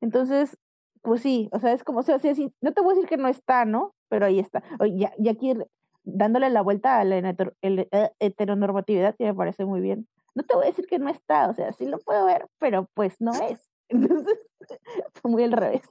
Entonces, 0.00 0.56
pues 1.02 1.22
sí, 1.22 1.48
o 1.52 1.58
sea, 1.58 1.72
es 1.72 1.84
como, 1.84 2.00
o 2.00 2.02
sea, 2.02 2.18
sí, 2.18 2.34
sí, 2.34 2.52
no 2.60 2.72
te 2.72 2.80
voy 2.80 2.92
a 2.92 2.94
decir 2.94 3.08
que 3.08 3.16
no 3.16 3.28
está, 3.28 3.64
¿no? 3.64 3.94
Pero 4.08 4.26
ahí 4.26 4.38
está. 4.38 4.62
Ya, 4.96 5.12
y 5.18 5.28
aquí 5.28 5.54
dándole 6.04 6.50
la 6.50 6.62
vuelta 6.62 6.98
a 6.98 7.04
la 7.04 7.18
eh, 7.18 8.10
heteronormatividad, 8.20 9.16
que 9.16 9.24
me 9.24 9.34
parece 9.34 9.64
muy 9.64 9.80
bien. 9.80 10.08
No 10.34 10.42
te 10.42 10.54
voy 10.54 10.64
a 10.64 10.68
decir 10.68 10.86
que 10.86 10.98
no 10.98 11.10
está, 11.10 11.48
o 11.48 11.54
sea, 11.54 11.72
sí 11.72 11.86
lo 11.86 11.98
puedo 11.98 12.26
ver, 12.26 12.48
pero 12.58 12.88
pues 12.94 13.20
no 13.20 13.32
es. 13.32 13.70
Entonces, 13.88 14.38
muy 15.24 15.44
al 15.44 15.52
revés. 15.52 15.82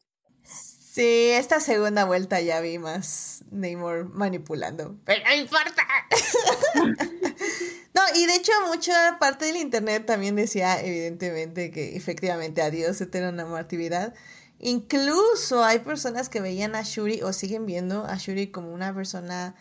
Sí, 0.43 1.31
esta 1.31 1.59
segunda 1.59 2.05
vuelta 2.05 2.39
ya 2.41 2.59
vi 2.59 2.77
más 2.77 3.45
Namor 3.51 4.09
manipulando. 4.13 4.97
Pero 5.05 5.23
no 5.25 5.33
importa. 5.35 5.81
no, 7.93 8.01
y 8.15 8.25
de 8.25 8.35
hecho 8.35 8.51
mucha 8.67 9.17
parte 9.19 9.45
del 9.45 9.57
internet 9.57 10.05
también 10.05 10.35
decía 10.35 10.81
evidentemente 10.81 11.69
que 11.71 11.95
efectivamente 11.95 12.61
adiós 12.61 12.99
heteronormatividad. 12.99 14.13
Incluso 14.59 15.63
hay 15.63 15.79
personas 15.79 16.29
que 16.29 16.41
veían 16.41 16.75
a 16.75 16.83
Shuri 16.83 17.21
o 17.21 17.33
siguen 17.33 17.65
viendo 17.65 18.05
a 18.05 18.15
Shuri 18.17 18.47
como 18.47 18.73
una 18.73 18.93
persona 18.95 19.55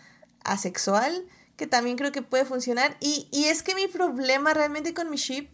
asexual, 0.44 1.26
que 1.56 1.66
también 1.66 1.96
creo 1.96 2.12
que 2.12 2.22
puede 2.22 2.44
funcionar. 2.44 2.96
Y, 3.00 3.28
y 3.32 3.44
es 3.44 3.62
que 3.62 3.74
mi 3.74 3.88
problema 3.88 4.54
realmente 4.54 4.94
con 4.94 5.10
mi 5.10 5.16
ship, 5.16 5.48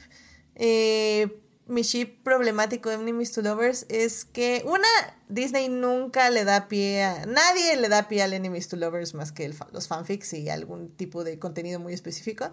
eh, 0.55 1.41
mi 1.69 1.83
ship 1.83 2.23
problemático 2.23 2.89
de 2.89 2.97
Enemies 2.97 3.33
to 3.33 3.43
Lovers, 3.43 3.87
es 3.89 4.25
que 4.25 4.63
una, 4.67 4.89
Disney 5.29 5.69
nunca 5.69 6.31
le 6.31 6.45
da 6.45 6.69
pie 6.69 7.05
a... 7.05 7.27
Nadie 7.27 7.77
le 7.77 7.89
da 7.89 8.09
pie 8.09 8.23
al 8.23 8.33
Enemies 8.33 8.69
to 8.69 8.77
Lovers 8.77 9.15
más 9.15 9.33
que 9.33 9.45
el 9.45 9.55
los 9.73 9.89
fanfics 9.89 10.33
y 10.33 10.49
algún 10.49 10.89
tipo 10.89 11.25
de 11.25 11.39
contenido 11.39 11.79
muy 11.79 11.93
específico. 11.93 12.51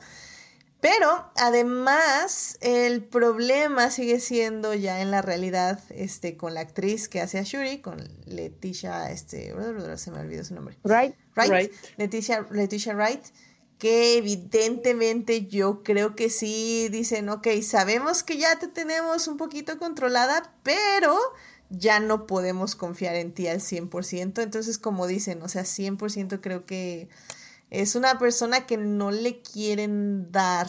Pero 0.81 1.31
además 1.35 2.57
el 2.61 3.03
problema 3.03 3.89
sigue 3.89 4.19
siendo 4.19 4.73
ya 4.75 5.01
en 5.01 5.09
la 5.09 5.23
realidad 5.23 5.79
este, 5.89 6.37
con 6.37 6.53
la 6.53 6.59
actriz 6.59 7.09
que 7.09 7.21
hace 7.21 7.39
a 7.39 7.43
Shuri, 7.43 7.79
con 7.79 7.97
Leticia, 8.25 9.09
este, 9.09 9.51
se 9.95 10.11
me 10.11 10.19
olvidó 10.19 10.43
su 10.43 10.53
nombre. 10.53 10.77
Right? 10.83 11.15
Wright, 11.35 11.49
Wright. 11.49 11.71
Leticia, 11.97 12.45
Leticia 12.51 12.93
Wright, 12.93 13.23
que 13.85 14.17
evidentemente 14.17 15.45
yo 15.45 15.83
creo 15.83 16.15
que 16.15 16.31
sí 16.31 16.89
dicen, 16.89 17.29
ok, 17.29 17.47
sabemos 17.61 18.23
que 18.23 18.39
ya 18.39 18.57
te 18.57 18.67
tenemos 18.67 19.27
un 19.27 19.37
poquito 19.37 19.77
controlada, 19.77 20.55
pero 20.63 21.15
ya 21.69 21.99
no 21.99 22.25
podemos 22.25 22.75
confiar 22.75 23.13
en 23.15 23.31
ti 23.31 23.47
al 23.47 23.59
100%. 23.59 24.41
Entonces, 24.41 24.79
como 24.79 25.05
dicen, 25.05 25.43
o 25.43 25.49
sea, 25.49 25.65
100% 25.65 26.41
creo 26.41 26.65
que 26.65 27.09
es 27.69 27.93
una 27.93 28.17
persona 28.17 28.65
que 28.65 28.77
no 28.77 29.11
le 29.11 29.43
quieren 29.43 30.31
dar 30.31 30.67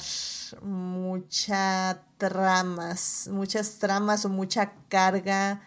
muchas 0.60 1.96
tramas, 2.18 3.30
muchas 3.32 3.78
tramas 3.78 4.26
o 4.26 4.28
mucha 4.28 4.74
carga 4.90 5.62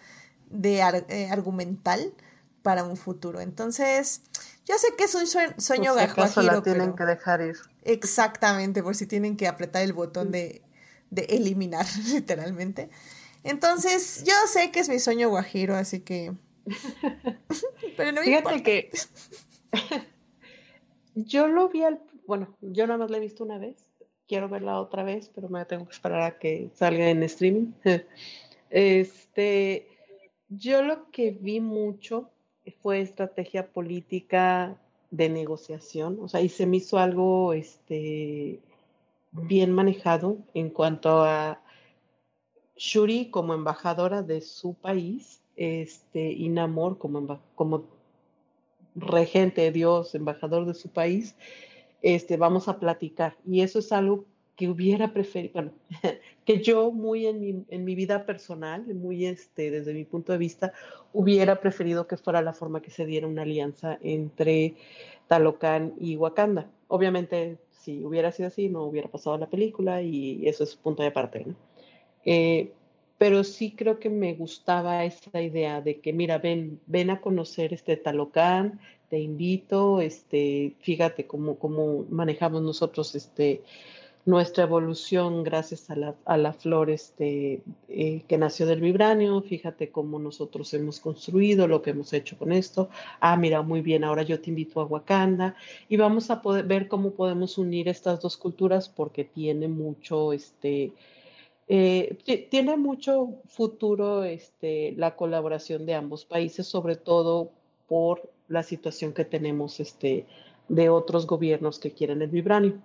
de 0.52 0.82
eh, 1.10 1.30
argumental 1.32 2.14
para 2.62 2.84
un 2.84 2.96
futuro. 2.96 3.42
Entonces, 3.42 4.22
yo 4.66 4.78
sé 4.78 4.96
que 4.98 5.06
es 5.06 5.16
un 5.16 5.26
sueño 5.28 5.94
si 6.34 6.42
la 6.44 6.62
tienen 6.62 6.96
que 6.96 7.06
dejar 7.06 7.42
ir. 7.42 7.58
Exactamente, 7.84 8.84
por 8.84 8.96
si 8.96 9.08
tienen 9.08 9.36
que 9.36 9.48
apretar 9.48 9.84
el 9.84 9.94
botón 9.94 10.32
de, 10.32 10.62
de 11.10 11.24
eliminar, 11.24 11.86
literalmente. 12.14 12.90
Entonces, 13.44 14.24
yo 14.26 14.34
sé 14.48 14.72
que 14.72 14.80
es 14.80 14.90
mi 14.90 15.00
sueño 15.00 15.30
guajiro, 15.30 15.76
así 15.76 16.02
que. 16.02 16.34
Pero 17.98 18.12
no 18.12 18.22
Fíjate 18.22 18.64
que. 18.64 18.92
yo 21.16 21.48
lo 21.48 21.70
vi 21.70 21.84
al. 21.84 22.02
Bueno, 22.28 22.56
yo 22.62 22.86
nada 22.86 23.00
más 23.00 23.12
la 23.12 23.18
he 23.18 23.22
visto 23.22 23.44
una 23.44 23.58
vez. 23.58 23.78
Quiero 24.28 24.50
verla 24.50 24.80
otra 24.80 25.02
vez, 25.02 25.32
pero 25.34 25.50
me 25.50 25.66
tengo 25.66 25.88
que 25.88 25.94
esperar 25.94 26.22
a 26.22 26.38
que 26.38 26.70
salga 26.76 27.10
en 27.10 27.24
streaming. 27.24 27.72
Este. 28.70 29.88
Yo 30.50 30.84
lo 30.84 31.10
que 31.10 31.32
vi 31.32 31.62
mucho 31.62 32.30
fue 32.82 33.02
estrategia 33.02 33.68
política 33.68 34.78
de 35.12 35.30
negociación, 35.30 36.20
o 36.22 36.28
sea, 36.28 36.42
y 36.42 36.50
se 36.50 36.66
me 36.66 36.78
hizo 36.78 37.00
algo 37.00 37.54
este, 37.54 38.60
bien 39.32 39.72
manejado 39.72 40.38
en 40.54 40.70
cuanto 40.70 41.24
a 41.24 41.62
Shuri 42.76 43.30
como 43.30 43.54
embajadora 43.54 44.22
de 44.22 44.42
su 44.42 44.74
país, 44.76 45.42
este, 45.56 46.32
y 46.32 46.48
Namor 46.50 46.98
como, 46.98 47.40
como 47.56 47.84
regente, 48.96 49.72
Dios, 49.72 50.16
embajador 50.16 50.66
de 50.66 50.74
su 50.74 50.90
país, 50.90 51.36
este, 52.02 52.38
vamos 52.38 52.68
a 52.68 52.80
platicar. 52.80 53.36
Y 53.46 53.62
eso 53.62 53.80
es 53.80 53.92
algo 53.92 54.26
que 54.60 54.68
hubiera 54.68 55.14
preferido, 55.14 55.54
bueno, 55.54 55.72
que 56.46 56.62
yo 56.62 56.92
muy 56.92 57.28
en 57.28 57.40
mi, 57.40 57.64
en 57.70 57.86
mi, 57.86 57.96
vida 57.96 58.26
personal, 58.26 58.84
muy 58.94 59.26
este, 59.26 59.72
desde 59.72 59.94
mi 59.94 60.04
punto 60.04 60.34
de 60.34 60.38
vista, 60.38 60.74
hubiera 61.14 61.62
preferido 61.62 62.08
que 62.08 62.18
fuera 62.18 62.42
la 62.42 62.52
forma 62.52 62.82
que 62.82 62.92
se 62.92 63.06
diera 63.06 63.26
una 63.26 63.44
alianza 63.44 63.98
entre 64.02 64.76
Talocan 65.28 65.94
y 65.98 66.18
Wakanda. 66.18 66.70
Obviamente, 66.90 67.58
si 67.70 68.04
hubiera 68.04 68.34
sido 68.34 68.50
así, 68.50 68.68
no 68.68 68.84
hubiera 68.84 69.08
pasado 69.08 69.38
la 69.38 69.50
película 69.50 70.02
y 70.02 70.46
eso 70.46 70.66
es 70.66 70.76
punto 70.76 71.04
de 71.04 71.08
aparte. 71.08 71.46
Eh, 72.26 72.74
pero 73.18 73.46
sí 73.46 73.72
creo 73.78 73.98
que 73.98 74.10
me 74.10 74.34
gustaba 74.34 75.06
esa 75.06 75.42
idea 75.42 75.80
de 75.80 76.02
que, 76.02 76.12
mira, 76.12 76.38
ven, 76.38 76.82
ven 76.86 77.12
a 77.12 77.22
conocer 77.22 77.74
este 77.74 77.96
Talocan, 77.96 78.82
te 79.10 79.20
invito, 79.20 80.02
este, 80.02 80.76
fíjate 80.82 81.28
cómo, 81.28 81.58
cómo 81.58 82.06
manejamos 82.10 82.62
nosotros 82.62 83.16
este, 83.16 83.64
nuestra 84.26 84.64
evolución 84.64 85.44
gracias 85.44 85.90
a 85.90 85.96
la, 85.96 86.16
a 86.26 86.38
la 86.38 86.54
flor 86.54 86.90
este, 86.90 87.62
eh, 87.88 88.24
que 88.28 88.38
nació 88.38 88.66
del 88.66 88.82
vibranio. 88.82 89.42
Fíjate 89.42 89.90
cómo 89.90 90.20
nosotros 90.20 90.74
hemos 90.74 91.00
construido, 91.00 91.68
lo 91.68 91.82
que 91.82 91.92
hemos 91.92 92.14
hecho 92.14 92.38
con 92.38 92.52
esto. 92.52 92.90
Ah, 93.20 93.38
mira, 93.38 93.62
muy 93.62 93.82
bien, 93.82 94.04
ahora 94.04 94.24
yo 94.24 94.40
te 94.40 94.50
invito 94.50 94.82
a 94.82 94.86
Wakanda 94.86 95.56
y 95.88 95.98
vamos 95.98 96.30
a 96.30 96.42
poder 96.42 96.66
ver 96.66 96.88
cómo 96.88 97.12
podemos 97.12 97.58
unir 97.58 97.88
estas 97.88 98.22
dos 98.22 98.38
culturas 98.38 98.90
porque 98.90 99.24
tiene 99.24 99.68
mucho, 99.68 100.34
este, 100.34 100.94
eh, 101.68 102.18
tiene 102.50 102.78
mucho 102.78 103.30
futuro 103.48 104.24
este, 104.24 104.94
la 104.98 105.16
colaboración 105.16 105.86
de 105.86 105.96
ambos 105.96 106.26
países, 106.26 106.68
sobre 106.68 106.96
todo 106.96 107.52
por 107.88 108.30
la 108.48 108.64
situación 108.64 109.14
que 109.14 109.26
tenemos 109.26 109.80
este, 109.80 110.26
de 110.68 110.90
otros 110.90 111.26
gobiernos 111.26 111.80
que 111.80 111.92
quieren 111.92 112.22
el 112.22 112.30
vibranio 112.30 112.82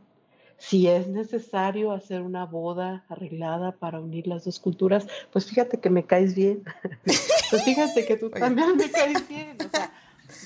si 0.69 0.89
es 0.89 1.09
necesario 1.09 1.93
hacer 1.93 2.23
una 2.23 2.47
boda 2.47 3.05
arreglada 3.09 3.73
para 3.73 4.01
unir 4.01 4.27
las 4.27 4.45
dos 4.45 4.59
culturas, 4.59 5.07
pues 5.31 5.47
fíjate 5.47 5.78
que 5.78 5.91
me 5.91 6.05
caes 6.05 6.35
bien. 6.35 6.65
pues 7.05 7.65
fíjate 7.65 8.07
que 8.07 8.16
tú 8.16 8.31
también 8.31 8.77
me 8.77 8.91
caes 8.91 9.28
bien. 9.28 9.59
O 9.61 9.69
sea, 9.69 9.93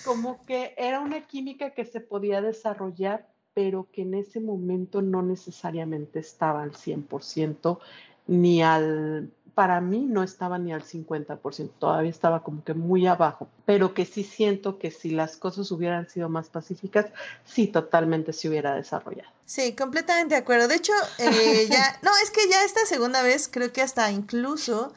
como 0.04 0.42
que 0.42 0.74
era 0.76 1.00
una 1.00 1.20
química 1.20 1.70
que 1.70 1.84
se 1.84 2.00
podía 2.00 2.40
desarrollar, 2.40 3.28
pero 3.54 3.86
que 3.92 4.02
en 4.02 4.14
ese 4.14 4.40
momento 4.40 5.02
no 5.02 5.22
necesariamente 5.22 6.18
estaba 6.18 6.62
al 6.62 6.72
100% 6.72 7.78
ni 8.26 8.60
al 8.60 9.30
para 9.58 9.80
mí 9.80 10.06
no 10.08 10.22
estaba 10.22 10.56
ni 10.56 10.72
al 10.72 10.84
50%, 10.84 11.70
todavía 11.80 12.12
estaba 12.12 12.44
como 12.44 12.62
que 12.62 12.74
muy 12.74 13.08
abajo, 13.08 13.48
pero 13.66 13.92
que 13.92 14.06
sí 14.06 14.22
siento 14.22 14.78
que 14.78 14.92
si 14.92 15.10
las 15.10 15.36
cosas 15.36 15.72
hubieran 15.72 16.08
sido 16.08 16.28
más 16.28 16.48
pacíficas, 16.48 17.06
sí 17.44 17.66
totalmente 17.66 18.32
se 18.32 18.48
hubiera 18.48 18.76
desarrollado. 18.76 19.32
Sí, 19.46 19.74
completamente 19.74 20.36
de 20.36 20.42
acuerdo. 20.42 20.68
De 20.68 20.76
hecho, 20.76 20.92
eh, 21.18 21.66
ya, 21.68 21.98
no, 22.02 22.12
es 22.22 22.30
que 22.30 22.48
ya 22.48 22.62
esta 22.62 22.86
segunda 22.86 23.20
vez 23.24 23.48
creo 23.52 23.72
que 23.72 23.82
hasta 23.82 24.12
incluso 24.12 24.92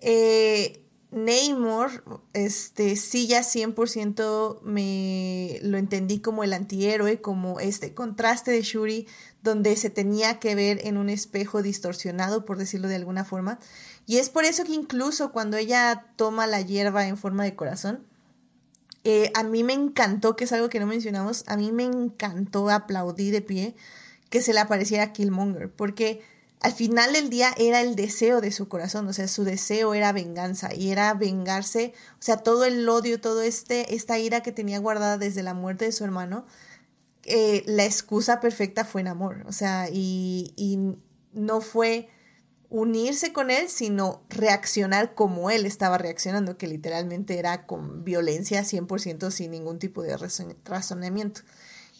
eh, 0.00 0.80
Namor, 1.10 2.04
este, 2.34 2.94
sí 2.94 3.26
ya 3.26 3.40
100% 3.40 4.60
me 4.62 5.58
lo 5.62 5.76
entendí 5.76 6.20
como 6.20 6.44
el 6.44 6.52
antihéroe, 6.52 7.20
como 7.20 7.58
este 7.58 7.94
contraste 7.94 8.52
de 8.52 8.62
Shuri, 8.62 9.08
donde 9.42 9.76
se 9.76 9.90
tenía 9.90 10.38
que 10.38 10.54
ver 10.54 10.80
en 10.84 10.96
un 10.96 11.08
espejo 11.08 11.62
distorsionado, 11.62 12.44
por 12.44 12.58
decirlo 12.58 12.88
de 12.88 12.96
alguna 12.96 13.24
forma. 13.24 13.58
Y 14.06 14.18
es 14.18 14.30
por 14.30 14.44
eso 14.44 14.64
que 14.64 14.72
incluso 14.72 15.32
cuando 15.32 15.56
ella 15.56 16.06
toma 16.16 16.46
la 16.46 16.60
hierba 16.60 17.06
en 17.06 17.16
forma 17.16 17.44
de 17.44 17.54
corazón, 17.54 18.04
eh, 19.04 19.30
a 19.34 19.42
mí 19.42 19.64
me 19.64 19.72
encantó, 19.72 20.36
que 20.36 20.44
es 20.44 20.52
algo 20.52 20.68
que 20.68 20.80
no 20.80 20.86
mencionamos, 20.86 21.44
a 21.46 21.56
mí 21.56 21.72
me 21.72 21.84
encantó, 21.84 22.68
aplaudí 22.68 23.30
de 23.30 23.40
pie, 23.40 23.74
que 24.28 24.42
se 24.42 24.52
le 24.52 24.60
apareciera 24.60 25.12
Killmonger, 25.12 25.70
porque 25.70 26.22
al 26.60 26.72
final 26.72 27.12
del 27.12 27.30
día 27.30 27.54
era 27.56 27.80
el 27.80 27.94
deseo 27.94 28.40
de 28.40 28.50
su 28.50 28.68
corazón, 28.68 29.06
o 29.06 29.12
sea, 29.12 29.28
su 29.28 29.44
deseo 29.44 29.94
era 29.94 30.12
venganza 30.12 30.74
y 30.74 30.90
era 30.90 31.14
vengarse, 31.14 31.94
o 32.14 32.22
sea, 32.22 32.38
todo 32.38 32.64
el 32.64 32.88
odio, 32.88 33.20
todo 33.20 33.42
este, 33.42 33.94
esta 33.94 34.18
ira 34.18 34.42
que 34.42 34.52
tenía 34.52 34.78
guardada 34.78 35.18
desde 35.18 35.42
la 35.42 35.54
muerte 35.54 35.84
de 35.84 35.92
su 35.92 36.04
hermano, 36.04 36.44
eh, 37.30 37.62
la 37.66 37.84
excusa 37.84 38.40
perfecta 38.40 38.84
fue 38.84 39.02
en 39.02 39.08
amor, 39.08 39.44
o 39.46 39.52
sea, 39.52 39.88
y, 39.92 40.78
no 41.34 41.60
fue 41.60 42.08
unirse 42.70 43.34
con 43.34 43.50
él, 43.50 43.68
sino 43.68 44.22
reaccionar 44.30 45.14
como 45.14 45.50
él 45.50 45.66
estaba 45.66 45.98
reaccionando, 45.98 46.56
que 46.56 46.66
literalmente 46.66 47.38
era 47.38 47.66
con 47.66 48.02
violencia 48.02 48.62
100% 48.62 49.30
sin 49.30 49.50
ningún 49.50 49.78
tipo 49.78 50.02
de 50.02 50.16
razonamiento. 50.64 51.42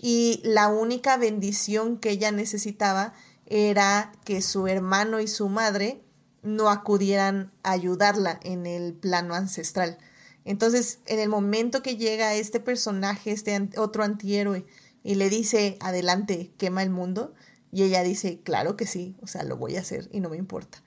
Y 0.00 0.40
la 0.44 0.68
única 0.68 1.18
bendición 1.18 1.98
que 1.98 2.10
ella 2.10 2.32
necesitaba 2.32 3.12
era 3.46 4.12
que 4.24 4.40
su 4.40 4.66
hermano 4.66 5.20
y 5.20 5.28
su 5.28 5.48
madre 5.48 6.02
no 6.42 6.70
acudieran 6.70 7.52
a 7.62 7.72
ayudarla 7.72 8.40
en 8.42 8.66
el 8.66 8.94
plano 8.94 9.34
ancestral. 9.34 9.98
Entonces, 10.44 11.00
en 11.04 11.18
el 11.18 11.28
momento 11.28 11.82
que 11.82 11.96
llega 11.96 12.34
este 12.34 12.60
personaje, 12.60 13.30
este 13.30 13.68
otro 13.76 14.02
antihéroe, 14.02 14.64
y 15.02 15.14
le 15.14 15.30
dice, 15.30 15.78
adelante, 15.80 16.52
quema 16.58 16.82
el 16.82 16.90
mundo, 16.90 17.34
y 17.72 17.82
ella 17.82 18.02
dice, 18.02 18.40
claro 18.42 18.76
que 18.76 18.86
sí, 18.86 19.16
o 19.22 19.26
sea, 19.26 19.42
lo 19.42 19.56
voy 19.56 19.76
a 19.76 19.80
hacer 19.80 20.08
y 20.12 20.20
no 20.20 20.30
me 20.30 20.36
importa. 20.36 20.82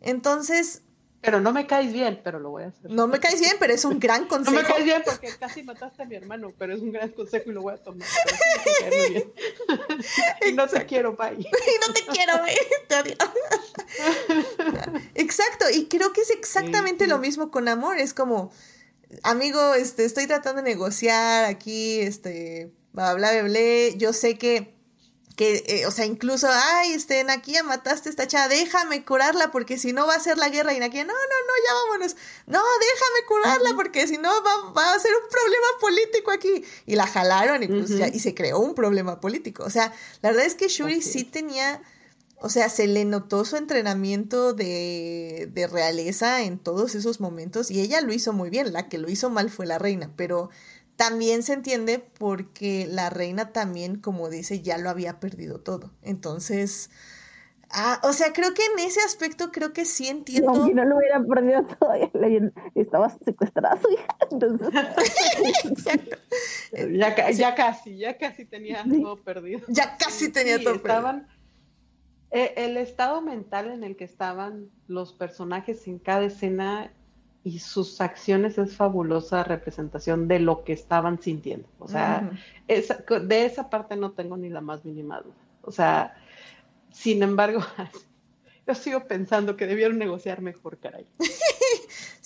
Entonces, 0.00 0.82
pero 1.26 1.40
no 1.40 1.52
me 1.52 1.66
caes 1.66 1.92
bien, 1.92 2.20
pero 2.22 2.38
lo 2.38 2.50
voy 2.50 2.62
a 2.62 2.68
hacer. 2.68 2.88
No 2.88 3.08
me 3.08 3.18
caes 3.18 3.40
bien, 3.40 3.56
pero 3.58 3.74
es 3.74 3.84
un 3.84 3.98
gran 3.98 4.28
consejo. 4.28 4.54
No 4.56 4.62
me 4.62 4.68
caes 4.68 4.84
bien 4.84 5.02
porque 5.04 5.28
casi 5.36 5.64
mataste 5.64 6.04
a 6.04 6.06
mi 6.06 6.14
hermano, 6.14 6.52
pero 6.56 6.72
es 6.72 6.80
un 6.80 6.92
gran 6.92 7.10
consejo 7.10 7.50
y 7.50 7.52
lo 7.52 7.62
voy 7.62 7.74
a 7.74 7.78
tomar. 7.78 8.06
y 10.48 10.52
no 10.52 10.68
te 10.68 10.86
quiero, 10.86 11.16
bye. 11.16 11.32
y 11.32 11.44
no 11.44 11.48
te 11.92 12.02
quiero, 12.12 12.34
bye. 12.42 12.54
Exacto, 15.16 15.64
y 15.74 15.88
creo 15.88 16.12
que 16.12 16.20
es 16.20 16.30
exactamente 16.30 17.08
lo 17.08 17.18
mismo 17.18 17.50
con 17.50 17.66
amor. 17.66 17.98
Es 17.98 18.14
como, 18.14 18.52
amigo, 19.24 19.74
este, 19.74 20.04
estoy 20.04 20.28
tratando 20.28 20.62
de 20.62 20.70
negociar 20.70 21.46
aquí, 21.46 21.98
este, 21.98 22.70
bla, 22.96 23.14
bla, 23.14 23.32
bla, 23.32 23.42
bla. 23.42 23.96
Yo 23.96 24.12
sé 24.12 24.38
que 24.38 24.76
que, 25.36 25.62
eh, 25.66 25.86
o 25.86 25.90
sea, 25.90 26.06
incluso, 26.06 26.48
ay, 26.50 26.92
este, 26.92 27.22
Nakia, 27.22 27.62
mataste 27.62 28.08
a 28.08 28.10
esta 28.10 28.26
chava, 28.26 28.48
déjame 28.48 29.04
curarla 29.04 29.50
porque 29.52 29.76
si 29.76 29.92
no 29.92 30.06
va 30.06 30.14
a 30.14 30.20
ser 30.20 30.38
la 30.38 30.48
guerra. 30.48 30.72
Y 30.72 30.80
Nakia, 30.80 31.04
no, 31.04 31.12
no, 31.12 31.18
no, 31.18 31.52
ya 31.66 31.74
vámonos. 31.74 32.16
No, 32.46 32.58
déjame 32.58 33.26
curarla 33.28 33.76
porque 33.76 34.06
si 34.08 34.16
no 34.16 34.30
va, 34.42 34.72
va, 34.72 34.94
a 34.94 34.98
ser 34.98 35.12
un 35.12 35.28
problema 35.28 35.66
político 35.78 36.30
aquí. 36.30 36.64
Y 36.86 36.96
la 36.96 37.06
jalaron 37.06 37.62
y, 37.62 37.68
pues, 37.68 37.90
ya, 37.90 38.08
y 38.08 38.18
se 38.18 38.34
creó 38.34 38.60
un 38.60 38.74
problema 38.74 39.20
político. 39.20 39.64
O 39.64 39.70
sea, 39.70 39.92
la 40.22 40.30
verdad 40.30 40.46
es 40.46 40.54
que 40.54 40.68
Shuri 40.68 41.02
sí 41.02 41.24
tenía, 41.24 41.82
o 42.36 42.48
sea, 42.48 42.70
se 42.70 42.86
le 42.86 43.04
notó 43.04 43.44
su 43.44 43.56
entrenamiento 43.56 44.54
de, 44.54 45.50
de 45.52 45.66
realeza 45.66 46.44
en 46.44 46.58
todos 46.58 46.94
esos 46.94 47.20
momentos 47.20 47.70
y 47.70 47.82
ella 47.82 48.00
lo 48.00 48.14
hizo 48.14 48.32
muy 48.32 48.48
bien. 48.48 48.72
La 48.72 48.88
que 48.88 48.96
lo 48.96 49.10
hizo 49.10 49.28
mal 49.28 49.50
fue 49.50 49.66
la 49.66 49.78
reina, 49.78 50.10
pero 50.16 50.48
también 50.96 51.42
se 51.42 51.52
entiende 51.52 51.98
porque 52.18 52.86
la 52.90 53.10
reina 53.10 53.52
también, 53.52 54.00
como 54.00 54.28
dice, 54.30 54.62
ya 54.62 54.78
lo 54.78 54.90
había 54.90 55.20
perdido 55.20 55.60
todo. 55.60 55.90
Entonces, 56.02 56.90
ah, 57.70 58.00
o 58.02 58.14
sea, 58.14 58.32
creo 58.32 58.54
que 58.54 58.64
en 58.64 58.78
ese 58.86 59.00
aspecto 59.00 59.52
creo 59.52 59.74
que 59.74 59.84
sí 59.84 60.08
entiendo. 60.08 60.52
No, 60.52 60.68
no 60.68 60.84
lo 60.84 60.96
hubiera 60.96 61.22
perdido 61.22 61.64
todo, 61.64 61.92
estaba 62.74 63.10
secuestrada 63.24 63.78
su 63.80 63.90
hija. 63.90 64.06
Entonces... 64.30 64.68
ya, 66.92 67.30
ya, 67.30 67.54
casi, 67.54 67.98
ya 67.98 68.16
casi 68.16 68.46
tenía 68.46 68.82
todo 68.84 69.22
perdido. 69.22 69.60
Ya 69.68 69.98
casi 69.98 70.32
tenía 70.32 70.58
todo 70.62 70.76
estaban, 70.76 71.20
perdido. 71.20 71.36
Eh, 72.30 72.54
el 72.56 72.78
estado 72.78 73.20
mental 73.20 73.70
en 73.70 73.84
el 73.84 73.96
que 73.96 74.04
estaban 74.04 74.70
los 74.88 75.12
personajes 75.12 75.86
en 75.86 75.98
cada 75.98 76.24
escena 76.24 76.90
y 77.46 77.60
sus 77.60 78.00
acciones 78.00 78.58
es 78.58 78.74
fabulosa 78.74 79.44
representación 79.44 80.26
de 80.26 80.40
lo 80.40 80.64
que 80.64 80.72
estaban 80.72 81.22
sintiendo. 81.22 81.68
O 81.78 81.86
sea, 81.86 82.28
de 82.66 83.44
esa 83.44 83.70
parte 83.70 83.94
no 83.94 84.10
tengo 84.10 84.36
ni 84.36 84.48
la 84.48 84.60
más 84.60 84.84
mínima 84.84 85.20
duda. 85.20 85.36
O 85.62 85.70
sea, 85.70 86.16
sin 86.90 87.22
embargo, 87.22 87.60
yo 88.66 88.74
sigo 88.74 89.06
pensando 89.06 89.56
que 89.56 89.68
debieron 89.68 89.96
negociar 89.96 90.40
mejor, 90.42 90.78
caray. 90.78 91.06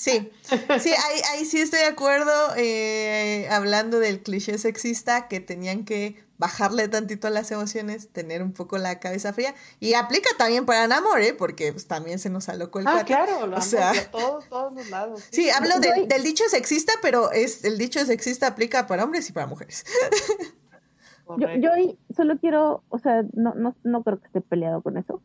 Sí, 0.00 0.32
sí, 0.80 0.88
ahí, 0.88 1.20
ahí 1.32 1.44
sí 1.44 1.60
estoy 1.60 1.80
de 1.80 1.84
acuerdo. 1.84 2.32
Eh, 2.56 3.46
hablando 3.50 3.98
del 3.98 4.22
cliché 4.22 4.56
sexista, 4.56 5.28
que 5.28 5.40
tenían 5.40 5.84
que 5.84 6.24
bajarle 6.38 6.88
tantito 6.88 7.26
a 7.26 7.30
las 7.30 7.50
emociones, 7.50 8.08
tener 8.08 8.42
un 8.42 8.52
poco 8.54 8.78
la 8.78 8.98
cabeza 8.98 9.34
fría. 9.34 9.54
Y 9.78 9.92
aplica 9.92 10.30
también 10.38 10.64
para 10.64 10.88
Namor, 10.88 11.20
¿eh? 11.20 11.34
Porque 11.34 11.74
pues, 11.74 11.86
también 11.86 12.18
se 12.18 12.30
nos 12.30 12.48
alocó 12.48 12.78
el 12.78 12.86
Ah, 12.88 13.04
claro, 13.04 13.46
lo 13.46 13.58
o 13.58 13.60
sea, 13.60 13.92
todos, 14.10 14.48
todos 14.48 14.72
los 14.72 14.88
lados. 14.88 15.22
Sí, 15.30 15.50
hablo 15.50 15.78
del 15.78 16.22
dicho 16.22 16.44
sexista, 16.48 16.94
pero 17.02 17.30
es 17.30 17.62
el 17.66 17.76
dicho 17.76 18.02
sexista 18.06 18.46
aplica 18.46 18.86
para 18.86 19.04
hombres 19.04 19.28
y 19.28 19.32
para 19.32 19.48
mujeres. 19.48 19.84
yo, 21.36 21.46
yo 21.58 21.70
solo 22.16 22.38
quiero, 22.38 22.82
o 22.88 22.98
sea, 22.98 23.22
no, 23.34 23.52
no, 23.54 23.76
no 23.84 24.02
creo 24.02 24.18
que 24.18 24.28
esté 24.28 24.40
peleado 24.40 24.80
con 24.80 24.96
eso, 24.96 25.20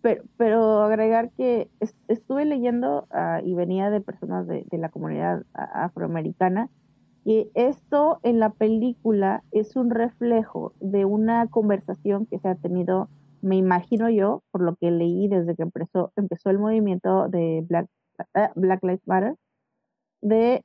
pero, 0.00 0.82
agregar 0.82 1.30
que 1.32 1.68
estuve 2.06 2.44
leyendo 2.44 3.06
ah, 3.10 3.40
y 3.44 3.54
venía 3.54 3.90
de 3.90 4.00
personas 4.00 4.46
de, 4.46 4.64
la 4.72 4.88
comunidad 4.90 5.44
afroamericana 5.54 6.70
y 7.24 7.50
esto 7.54 8.20
en 8.22 8.38
la 8.38 8.50
película 8.50 9.42
es 9.50 9.76
un 9.76 9.90
reflejo 9.90 10.72
de 10.80 11.04
una 11.04 11.46
conversación 11.48 12.26
que 12.26 12.38
se 12.38 12.48
ha 12.48 12.54
tenido, 12.54 13.10
me 13.42 13.56
imagino 13.56 14.08
yo, 14.08 14.42
por 14.50 14.62
lo 14.62 14.76
que 14.76 14.90
leí 14.90 15.28
desde 15.28 15.54
que 15.54 15.62
empezó, 15.62 16.12
empezó 16.16 16.50
el 16.50 16.58
movimiento 16.58 17.28
de 17.28 17.64
Black, 17.68 17.88
ah, 18.34 18.52
Black 18.54 18.82
Lives 18.82 19.06
Matter, 19.06 19.34
de 20.22 20.64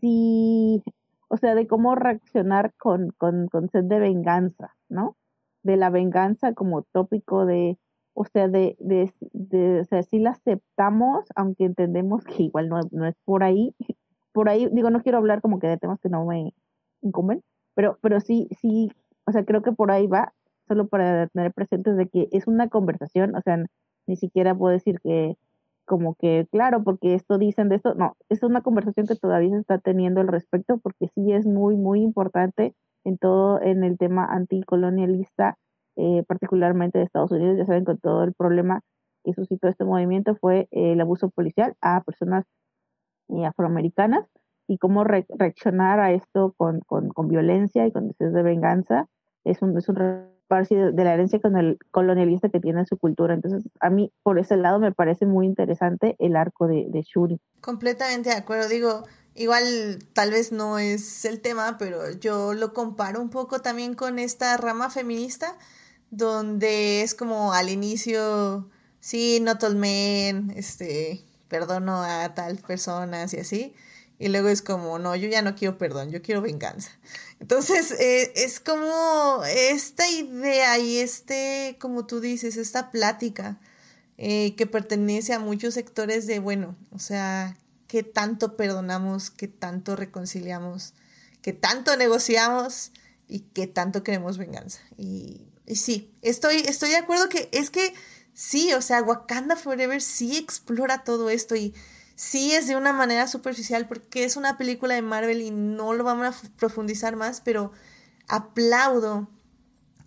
si, 0.00 0.82
o 1.28 1.36
sea, 1.38 1.54
de 1.54 1.66
cómo 1.66 1.94
reaccionar 1.94 2.72
con, 2.78 3.10
con, 3.18 3.48
con 3.48 3.68
sed 3.70 3.84
de 3.84 3.98
venganza, 3.98 4.76
¿no? 4.88 5.16
De 5.62 5.76
la 5.76 5.90
venganza 5.90 6.54
como 6.54 6.82
tópico 6.82 7.46
de, 7.46 7.78
o 8.20 8.24
sea, 8.24 8.48
de, 8.48 8.76
de, 8.80 9.12
de, 9.32 9.80
o 9.80 9.84
sea, 9.84 10.02
sí 10.02 10.18
la 10.18 10.30
aceptamos, 10.30 11.24
aunque 11.36 11.64
entendemos 11.64 12.24
que 12.24 12.42
igual 12.42 12.68
no, 12.68 12.80
no 12.90 13.06
es 13.06 13.14
por 13.24 13.44
ahí, 13.44 13.76
por 14.32 14.48
ahí, 14.48 14.68
digo, 14.72 14.90
no 14.90 15.02
quiero 15.02 15.18
hablar 15.18 15.40
como 15.40 15.60
que 15.60 15.68
de 15.68 15.76
temas 15.76 16.00
que 16.00 16.08
no 16.08 16.26
me 16.26 16.52
incumben, 17.00 17.44
pero, 17.74 17.96
pero 18.02 18.18
sí, 18.18 18.48
sí, 18.60 18.90
o 19.24 19.30
sea, 19.30 19.44
creo 19.44 19.62
que 19.62 19.70
por 19.70 19.92
ahí 19.92 20.08
va, 20.08 20.34
solo 20.66 20.88
para 20.88 21.28
tener 21.28 21.52
presentes 21.52 21.96
de 21.96 22.08
que 22.08 22.28
es 22.32 22.48
una 22.48 22.68
conversación, 22.68 23.36
o 23.36 23.40
sea, 23.40 23.64
ni 24.08 24.16
siquiera 24.16 24.52
puedo 24.52 24.72
decir 24.72 24.98
que 25.00 25.36
como 25.84 26.16
que, 26.16 26.48
claro, 26.50 26.82
porque 26.82 27.14
esto 27.14 27.38
dicen 27.38 27.68
de 27.68 27.76
esto, 27.76 27.94
no, 27.94 28.16
es 28.28 28.42
una 28.42 28.62
conversación 28.62 29.06
que 29.06 29.14
todavía 29.14 29.50
se 29.50 29.60
está 29.60 29.78
teniendo 29.78 30.20
al 30.20 30.28
respecto, 30.28 30.78
porque 30.78 31.06
sí 31.14 31.32
es 31.32 31.46
muy, 31.46 31.76
muy 31.76 32.02
importante 32.02 32.74
en 33.04 33.16
todo, 33.16 33.62
en 33.62 33.84
el 33.84 33.96
tema 33.96 34.26
anticolonialista, 34.26 35.56
eh, 35.98 36.24
particularmente 36.26 36.98
de 36.98 37.04
Estados 37.04 37.30
Unidos, 37.30 37.58
ya 37.58 37.66
saben, 37.66 37.84
con 37.84 37.98
todo 37.98 38.24
el 38.24 38.32
problema 38.32 38.80
que 39.24 39.34
suscitó 39.34 39.68
este 39.68 39.84
movimiento 39.84 40.36
fue 40.36 40.68
el 40.70 41.00
abuso 41.00 41.28
policial 41.28 41.74
a 41.82 42.02
personas 42.02 42.46
afroamericanas 43.46 44.26
y 44.66 44.78
cómo 44.78 45.04
reaccionar 45.04 46.00
a 46.00 46.12
esto 46.12 46.54
con, 46.56 46.80
con, 46.80 47.10
con, 47.10 47.28
violencia 47.28 47.86
y 47.86 47.92
con 47.92 48.08
deseos 48.08 48.32
de 48.32 48.42
venganza 48.42 49.06
es 49.44 49.60
un, 49.60 49.76
es 49.76 49.88
un 49.88 49.96
de 50.48 51.04
la 51.04 51.12
herencia 51.12 51.40
con 51.40 51.56
el 51.56 51.78
colonialista 51.90 52.48
que 52.48 52.60
tiene 52.60 52.86
su 52.86 52.96
cultura. 52.96 53.34
Entonces, 53.34 53.70
a 53.80 53.90
mí, 53.90 54.12
por 54.22 54.38
ese 54.38 54.56
lado, 54.56 54.78
me 54.78 54.92
parece 54.92 55.26
muy 55.26 55.46
interesante 55.46 56.16
el 56.18 56.36
arco 56.36 56.66
de, 56.66 56.86
de 56.88 57.02
Shuri. 57.02 57.38
Completamente 57.60 58.30
de 58.30 58.36
acuerdo. 58.36 58.66
Digo, 58.68 59.02
igual 59.34 59.98
tal 60.14 60.30
vez 60.30 60.50
no 60.50 60.78
es 60.78 61.26
el 61.26 61.42
tema, 61.42 61.76
pero 61.78 62.10
yo 62.12 62.54
lo 62.54 62.72
comparo 62.72 63.20
un 63.20 63.28
poco 63.28 63.60
también 63.60 63.94
con 63.94 64.18
esta 64.18 64.56
rama 64.56 64.88
feminista, 64.88 65.58
donde 66.10 67.02
es 67.02 67.14
como 67.14 67.52
al 67.52 67.70
inicio, 67.70 68.68
sí, 69.00 69.40
not 69.40 69.62
all 69.62 69.76
men, 69.76 70.52
este, 70.56 71.24
perdono 71.48 72.02
a 72.02 72.34
tal 72.34 72.58
personas 72.58 73.34
y 73.34 73.38
así. 73.38 73.74
Y 74.20 74.28
luego 74.28 74.48
es 74.48 74.62
como, 74.62 74.98
no, 74.98 75.14
yo 75.14 75.28
ya 75.28 75.42
no 75.42 75.54
quiero 75.54 75.78
perdón, 75.78 76.10
yo 76.10 76.22
quiero 76.22 76.42
venganza. 76.42 76.90
Entonces, 77.40 77.92
eh, 77.92 78.32
es 78.34 78.58
como 78.58 79.42
esta 79.44 80.08
idea 80.10 80.78
y 80.78 80.98
este, 80.98 81.76
como 81.80 82.04
tú 82.06 82.20
dices, 82.20 82.56
esta 82.56 82.90
plática 82.90 83.60
eh, 84.16 84.56
que 84.56 84.66
pertenece 84.66 85.34
a 85.34 85.38
muchos 85.38 85.74
sectores 85.74 86.26
de, 86.26 86.40
bueno, 86.40 86.76
o 86.90 86.98
sea, 86.98 87.56
qué 87.86 88.02
tanto 88.02 88.56
perdonamos, 88.56 89.30
qué 89.30 89.46
tanto 89.46 89.94
reconciliamos, 89.94 90.94
qué 91.40 91.52
tanto 91.52 91.96
negociamos 91.96 92.90
y 93.28 93.40
qué 93.40 93.68
tanto 93.68 94.02
queremos 94.02 94.36
venganza. 94.36 94.80
Y, 94.96 95.47
y 95.68 95.76
sí, 95.76 96.10
estoy, 96.22 96.56
estoy 96.66 96.90
de 96.90 96.96
acuerdo 96.96 97.28
que 97.28 97.48
es 97.52 97.70
que 97.70 97.92
sí, 98.32 98.72
o 98.72 98.80
sea, 98.80 99.02
Wakanda 99.02 99.54
Forever 99.54 100.00
sí 100.00 100.36
explora 100.38 101.04
todo 101.04 101.28
esto 101.28 101.56
y 101.56 101.74
sí 102.16 102.52
es 102.52 102.66
de 102.66 102.76
una 102.76 102.92
manera 102.92 103.28
superficial 103.28 103.86
porque 103.86 104.24
es 104.24 104.36
una 104.36 104.56
película 104.56 104.94
de 104.94 105.02
Marvel 105.02 105.42
y 105.42 105.50
no 105.50 105.92
lo 105.92 106.04
vamos 106.04 106.26
a 106.26 106.48
profundizar 106.56 107.16
más, 107.16 107.42
pero 107.42 107.72
aplaudo 108.28 109.28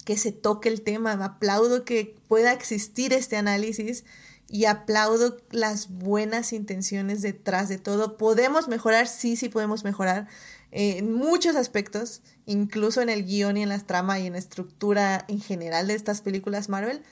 que 0.03 0.17
se 0.17 0.31
toque 0.31 0.67
el 0.67 0.81
tema, 0.81 1.11
aplaudo 1.11 1.85
que 1.85 2.15
pueda 2.27 2.53
existir 2.53 3.13
este 3.13 3.37
análisis 3.37 4.03
y 4.47 4.65
aplaudo 4.65 5.37
las 5.51 5.89
buenas 5.89 6.53
intenciones 6.53 7.21
detrás 7.21 7.69
de 7.69 7.77
todo. 7.77 8.17
Podemos 8.17 8.67
mejorar, 8.67 9.07
sí, 9.07 9.35
sí 9.35 9.47
podemos 9.47 9.83
mejorar 9.83 10.27
en 10.71 11.13
muchos 11.13 11.55
aspectos, 11.55 12.21
incluso 12.45 13.01
en 13.01 13.09
el 13.09 13.25
guion 13.25 13.57
y 13.57 13.63
en 13.63 13.69
la 13.69 13.79
trama 13.79 14.19
y 14.19 14.27
en 14.27 14.33
la 14.33 14.39
estructura 14.39 15.25
en 15.27 15.41
general 15.41 15.87
de 15.87 15.95
estas 15.95 16.21
películas 16.21 16.69
Marvel, 16.69 17.03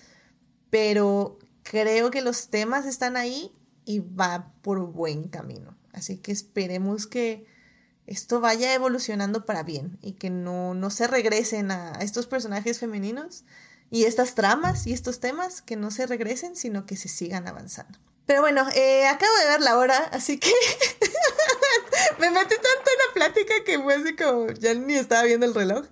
pero 0.70 1.38
creo 1.64 2.10
que 2.10 2.22
los 2.22 2.50
temas 2.50 2.86
están 2.86 3.18
ahí 3.18 3.52
y 3.86 4.00
va 4.00 4.54
por 4.62 4.80
buen 4.92 5.28
camino. 5.28 5.78
Así 5.92 6.18
que 6.18 6.32
esperemos 6.32 7.08
que 7.08 7.46
esto 8.08 8.40
vaya 8.40 8.74
evolucionando 8.74 9.46
para 9.46 9.64
bien 9.64 10.00
y 10.02 10.14
que 10.14 10.30
no, 10.30 10.74
no 10.74 10.90
se 10.90 11.08
regresen 11.08 11.72
a, 11.72 11.92
estos 12.02 12.28
personajes 12.28 12.80
femeninos 12.80 13.44
y 13.92 14.06
estas 14.06 14.36
tramas 14.36 14.88
y 14.88 14.94
estos 14.94 15.20
temas, 15.20 15.62
que 15.62 15.76
no 15.76 15.92
se 15.92 16.08
regresen, 16.08 16.56
sino 16.56 16.86
que 16.86 16.96
se 16.96 17.08
sigan 17.08 17.48
avanzando. 17.48 18.00
Pero 18.30 18.42
bueno, 18.42 18.64
eh, 18.76 19.08
acabo 19.08 19.36
de 19.44 19.50
ver 19.50 19.62
la 19.62 19.76
hora, 19.76 19.98
así 20.12 20.38
que 20.38 20.52
me 22.20 22.30
metí 22.30 22.50
tanto 22.50 22.62
en 22.62 23.08
la 23.08 23.14
plática 23.16 23.56
que 23.66 23.80
fue 23.80 23.96
así 23.96 24.16
como 24.16 24.52
ya 24.52 24.76
ni 24.76 24.94
estaba 24.94 25.24
viendo 25.24 25.48
el 25.48 25.56
reloj. 25.56 25.88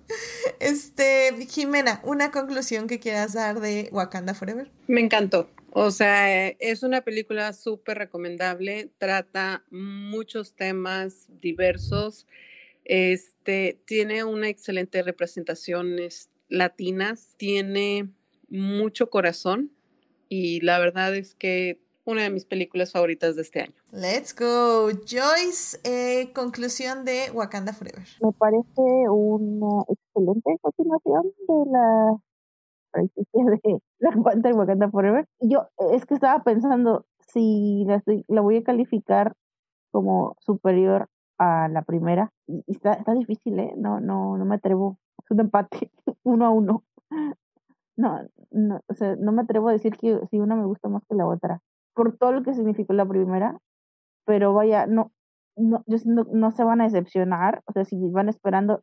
Este, 0.60 1.34
Jimena, 1.50 2.00
una 2.04 2.30
conclusión 2.30 2.86
que 2.86 3.00
quieras 3.00 3.32
dar 3.32 3.58
de 3.58 3.88
Wakanda 3.90 4.34
Forever. 4.34 4.70
Me 4.86 5.00
encantó. 5.00 5.50
O 5.72 5.90
sea, 5.90 6.46
es 6.46 6.84
una 6.84 7.00
película 7.00 7.52
súper 7.52 7.98
recomendable, 7.98 8.88
trata 8.98 9.64
muchos 9.72 10.54
temas 10.54 11.26
diversos, 11.40 12.28
este, 12.84 13.80
tiene 13.84 14.22
una 14.22 14.48
excelente 14.48 15.02
representación 15.02 15.96
latinas, 16.48 17.34
tiene 17.36 18.10
mucho 18.48 19.10
corazón 19.10 19.72
y 20.28 20.60
la 20.60 20.78
verdad 20.78 21.16
es 21.16 21.34
que 21.34 21.80
una 22.08 22.22
de 22.22 22.30
mis 22.30 22.46
películas 22.46 22.92
favoritas 22.92 23.36
de 23.36 23.42
este 23.42 23.60
año. 23.60 23.74
Let's 23.92 24.34
go. 24.34 24.88
Joyce, 25.06 25.78
eh, 25.84 26.32
conclusión 26.32 27.04
de 27.04 27.30
Wakanda 27.34 27.74
Forever. 27.74 28.02
Me 28.22 28.32
parece 28.32 28.82
una 29.10 29.82
excelente 29.86 30.56
continuación 30.62 31.24
de 31.46 31.70
la 31.70 32.16
franquicia 32.90 33.44
de 33.44 33.80
la 33.98 34.10
Panther 34.22 34.54
Wakanda 34.54 34.88
Forever. 34.90 35.26
Yo 35.40 35.68
es 35.92 36.06
que 36.06 36.14
estaba 36.14 36.42
pensando 36.42 37.04
si 37.26 37.84
la, 37.86 38.02
la 38.28 38.40
voy 38.40 38.56
a 38.56 38.64
calificar 38.64 39.34
como 39.90 40.34
superior 40.40 41.10
a 41.36 41.68
la 41.68 41.82
primera. 41.82 42.32
Y 42.46 42.64
está, 42.68 42.94
está 42.94 43.12
difícil, 43.12 43.58
¿eh? 43.58 43.74
No, 43.76 44.00
no, 44.00 44.38
no 44.38 44.46
me 44.46 44.54
atrevo. 44.54 44.98
Es 45.22 45.30
un 45.30 45.40
empate, 45.40 45.90
uno 46.24 46.46
a 46.46 46.50
uno. 46.50 46.84
No, 48.00 48.16
no, 48.52 48.80
o 48.86 48.94
sea, 48.94 49.16
no 49.16 49.32
me 49.32 49.42
atrevo 49.42 49.68
a 49.68 49.72
decir 49.72 49.96
que 49.96 50.20
si 50.30 50.38
una 50.38 50.54
me 50.54 50.64
gusta 50.64 50.88
más 50.88 51.02
que 51.08 51.16
la 51.16 51.26
otra 51.26 51.60
por 51.94 52.16
todo 52.16 52.32
lo 52.32 52.42
que 52.42 52.54
significó 52.54 52.92
la 52.92 53.06
primera, 53.06 53.58
pero 54.24 54.52
vaya, 54.52 54.86
no, 54.86 55.12
no, 55.56 55.82
no, 55.86 56.50
se 56.52 56.64
van 56.64 56.80
a 56.80 56.84
decepcionar, 56.84 57.62
o 57.66 57.72
sea, 57.72 57.84
si 57.84 57.96
van 58.10 58.28
esperando, 58.28 58.80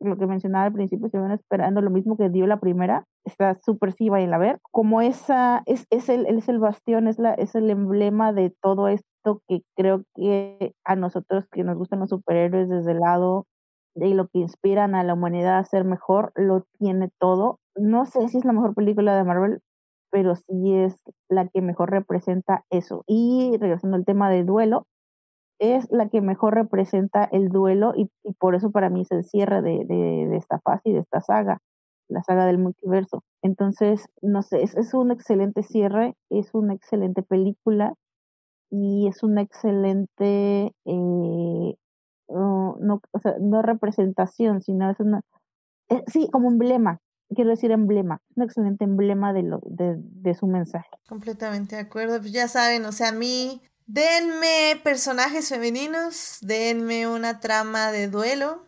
lo 0.00 0.16
que 0.16 0.26
mencionaba 0.26 0.66
al 0.66 0.72
principio, 0.72 1.08
si 1.08 1.16
van 1.16 1.32
esperando 1.32 1.80
lo 1.80 1.90
mismo 1.90 2.16
que 2.16 2.28
dio 2.28 2.46
la 2.46 2.60
primera, 2.60 3.04
está 3.24 3.54
súper 3.54 3.92
sí, 3.92 4.08
vayan 4.08 4.34
a 4.34 4.38
ver, 4.38 4.58
como 4.70 5.00
esa, 5.00 5.62
es, 5.66 5.86
es, 5.90 6.08
el, 6.08 6.26
es 6.26 6.48
el 6.48 6.58
bastión, 6.58 7.08
es, 7.08 7.18
la, 7.18 7.34
es 7.34 7.54
el 7.54 7.70
emblema 7.70 8.32
de 8.32 8.54
todo 8.62 8.88
esto 8.88 9.42
que 9.48 9.62
creo 9.76 10.04
que 10.14 10.72
a 10.84 10.96
nosotros 10.96 11.44
que 11.50 11.64
nos 11.64 11.76
gustan 11.76 12.00
los 12.00 12.10
superhéroes 12.10 12.68
desde 12.68 12.92
el 12.92 13.00
lado 13.00 13.46
de 13.94 14.14
lo 14.14 14.28
que 14.28 14.38
inspiran 14.38 14.94
a 14.94 15.02
la 15.02 15.14
humanidad 15.14 15.58
a 15.58 15.64
ser 15.64 15.84
mejor, 15.84 16.32
lo 16.36 16.64
tiene 16.78 17.10
todo. 17.18 17.58
No 17.76 18.06
sé 18.06 18.28
si 18.28 18.38
es 18.38 18.44
la 18.44 18.52
mejor 18.52 18.74
película 18.74 19.16
de 19.16 19.24
Marvel, 19.24 19.60
pero 20.10 20.36
sí 20.36 20.74
es 20.74 21.00
la 21.28 21.48
que 21.48 21.62
mejor 21.62 21.90
representa 21.90 22.64
eso. 22.70 23.04
Y 23.06 23.56
regresando 23.58 23.96
al 23.96 24.04
tema 24.04 24.30
de 24.30 24.44
duelo, 24.44 24.86
es 25.58 25.90
la 25.90 26.08
que 26.08 26.20
mejor 26.20 26.54
representa 26.54 27.24
el 27.24 27.48
duelo 27.48 27.92
y, 27.96 28.10
por 28.38 28.54
eso 28.54 28.70
para 28.70 28.90
mí 28.90 29.02
es 29.02 29.10
el 29.10 29.24
cierre 29.24 29.60
de, 29.62 29.84
de, 29.84 30.36
esta 30.36 30.60
fase 30.60 30.90
y 30.90 30.92
de 30.92 31.00
esta 31.00 31.20
saga, 31.20 31.58
la 32.08 32.22
saga 32.22 32.46
del 32.46 32.58
multiverso. 32.58 33.22
Entonces, 33.42 34.06
no 34.22 34.42
sé, 34.42 34.62
es, 34.62 34.94
un 34.94 35.10
excelente 35.10 35.62
cierre, 35.62 36.14
es 36.30 36.54
una 36.54 36.74
excelente 36.74 37.22
película 37.22 37.94
y 38.70 39.08
es 39.08 39.22
una 39.22 39.42
excelente, 39.42 40.72
eh, 40.84 41.74
no, 42.28 43.00
o 43.12 43.18
sea, 43.20 43.34
no 43.40 43.62
representación, 43.62 44.62
sino 44.62 44.90
es 44.90 45.00
una, 45.00 45.22
eh, 45.88 46.04
sí, 46.06 46.28
como 46.30 46.50
emblema, 46.50 47.00
quiero 47.34 47.50
decir 47.50 47.70
emblema, 47.70 48.20
un 48.34 48.44
excelente 48.44 48.84
emblema 48.84 49.32
de, 49.32 49.42
lo, 49.42 49.60
de, 49.64 49.96
de 49.98 50.34
su 50.34 50.46
mensaje. 50.46 50.88
Completamente 51.08 51.76
de 51.76 51.82
acuerdo, 51.82 52.20
pues 52.20 52.32
ya 52.32 52.48
saben, 52.48 52.84
o 52.84 52.92
sea, 52.92 53.08
a 53.08 53.12
mí 53.12 53.62
Denme 53.88 54.78
personajes 54.84 55.48
femeninos, 55.48 56.36
denme 56.42 57.08
una 57.08 57.40
trama 57.40 57.90
de 57.90 58.08
duelo, 58.08 58.62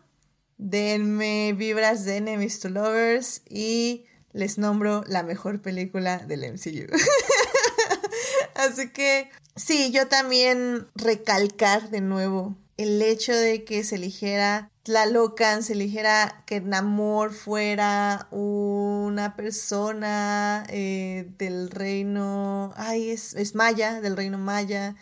denme 0.57 1.53
vibras 1.55 2.05
de 2.05 2.17
enemies 2.17 2.59
to 2.59 2.69
lovers 2.69 3.43
y 3.47 4.07
les 4.33 4.57
nombro 4.57 5.03
la 5.05 5.21
mejor 5.21 5.61
película 5.61 6.17
del 6.17 6.51
MCU. 6.51 6.91
Así 8.55 8.89
que 8.89 9.29
sí, 9.55 9.91
yo 9.91 10.07
también 10.07 10.87
recalcar 10.95 11.91
de 11.91 12.01
nuevo 12.01 12.57
el 12.77 12.99
hecho 13.03 13.31
de 13.31 13.63
que 13.63 13.83
se 13.83 13.97
eligiera 13.97 14.70
Tlalocan, 14.83 15.61
se 15.61 15.73
eligiera 15.73 16.43
que 16.47 16.59
Namor 16.59 17.33
fuera 17.33 18.27
una 18.31 19.35
persona 19.35 20.63
eh, 20.69 21.29
del 21.37 21.69
reino, 21.69 22.73
ay, 22.75 23.11
es, 23.11 23.35
es 23.35 23.53
maya, 23.53 24.01
del 24.01 24.17
reino 24.17 24.39
maya, 24.39 24.95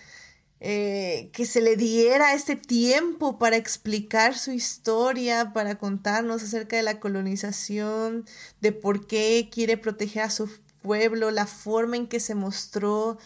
eh, 0.59 1.29
que 1.31 1.45
se 1.45 1.61
le 1.61 1.77
diera 1.77 2.33
este 2.33 2.57
tiempo 2.57 3.39
para 3.39 3.55
explicar 3.55 4.37
su 4.37 4.51
historia, 4.51 5.53
para 5.53 5.77
contarnos 5.77 6.43
acerca 6.43 6.75
de 6.75 6.83
la 6.83 6.99
colonización, 6.99 8.25
de 8.59 8.73
por 8.73 9.07
qué 9.07 9.49
quiere 9.49 9.77
proteger 9.77 10.23
a 10.23 10.29
su 10.29 10.49
pueblo, 10.81 11.31
la 11.31 11.45
forma 11.45 11.95
en 11.95 12.07
que 12.07 12.19
se 12.19 12.35
mostró 12.35 13.17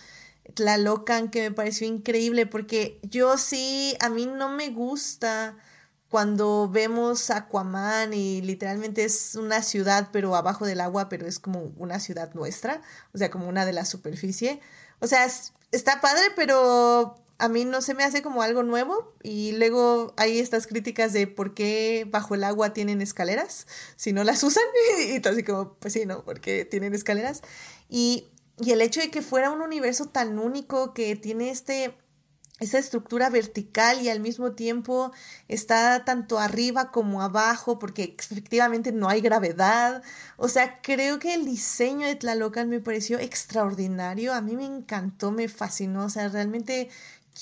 Tlalocan, 0.54 1.32
que 1.32 1.42
me 1.50 1.56
pareció 1.56 1.88
increíble, 1.88 2.46
porque 2.46 3.00
yo 3.02 3.40
sí, 3.40 3.96
a 4.00 4.10
mí 4.10 4.28
no 4.28 4.50
me 4.50 4.70
gusta 4.70 5.58
cuando 6.14 6.70
vemos 6.70 7.32
Aquaman 7.32 8.14
y 8.14 8.44
literalmente 8.44 9.04
es 9.04 9.34
una 9.34 9.64
ciudad, 9.64 10.10
pero 10.12 10.36
abajo 10.36 10.64
del 10.64 10.80
agua, 10.80 11.10
pero 11.10 11.26
es 11.26 11.40
como 11.40 11.74
una 11.76 12.00
ciudad 12.00 12.36
nuestra, 12.36 12.84
o 13.16 13.18
sea, 13.18 13.32
como 13.32 13.50
una 13.50 13.66
de 13.66 13.74
la 13.74 13.84
superficie. 13.84 14.60
O 15.00 15.08
sea, 15.08 15.28
está 15.72 16.02
padre, 16.02 16.22
pero 16.36 17.16
a 17.40 17.50
mí 17.50 17.66
no 17.66 17.82
se 17.82 17.96
me 17.96 18.04
hace 18.04 18.22
como 18.22 18.44
algo 18.44 18.62
nuevo 18.62 19.12
y 19.24 19.54
luego 19.54 20.14
hay 20.16 20.38
estas 20.38 20.68
críticas 20.68 21.14
de 21.14 21.26
por 21.26 21.56
qué 21.56 22.06
bajo 22.08 22.36
el 22.36 22.44
agua 22.44 22.74
tienen 22.74 23.02
escaleras 23.02 23.66
si 23.96 24.14
no 24.14 24.24
las 24.24 24.44
usan 24.44 24.66
y 25.10 25.20
todo 25.20 25.34
así 25.34 25.42
como 25.42 25.74
pues 25.80 25.94
sí, 25.94 26.06
¿no? 26.06 26.24
Porque 26.24 26.64
tienen 26.64 26.94
escaleras 26.94 27.42
y, 27.90 28.28
y 28.60 28.70
el 28.70 28.82
hecho 28.84 29.02
de 29.02 29.10
que 29.10 29.24
fuera 29.24 29.50
un 29.50 29.64
universo 29.64 30.06
tan 30.06 30.38
único 30.38 30.94
que 30.94 31.16
tiene 31.16 31.50
este 31.50 31.96
esa 32.60 32.78
estructura 32.78 33.30
vertical 33.30 34.02
y 34.02 34.10
al 34.10 34.20
mismo 34.20 34.54
tiempo 34.54 35.12
está 35.48 36.06
tanto 36.06 36.40
arriba 36.40 36.92
como 36.92 37.22
abajo 37.22 37.80
porque 37.80 38.16
efectivamente 38.18 38.92
no 38.92 39.10
hay 39.10 39.22
gravedad. 39.22 40.04
O 40.38 40.48
sea, 40.48 40.80
creo 40.82 41.20
que 41.20 41.34
el 41.34 41.46
diseño 41.46 42.08
de 42.08 42.16
Tlalocan 42.16 42.70
me 42.70 42.80
pareció 42.80 43.20
extraordinario. 43.20 44.34
A 44.34 44.42
mí 44.42 44.56
me 44.56 44.66
encantó, 44.66 45.32
me 45.32 45.48
fascinó. 45.48 46.06
O 46.06 46.10
sea, 46.10 46.30
realmente 46.30 46.90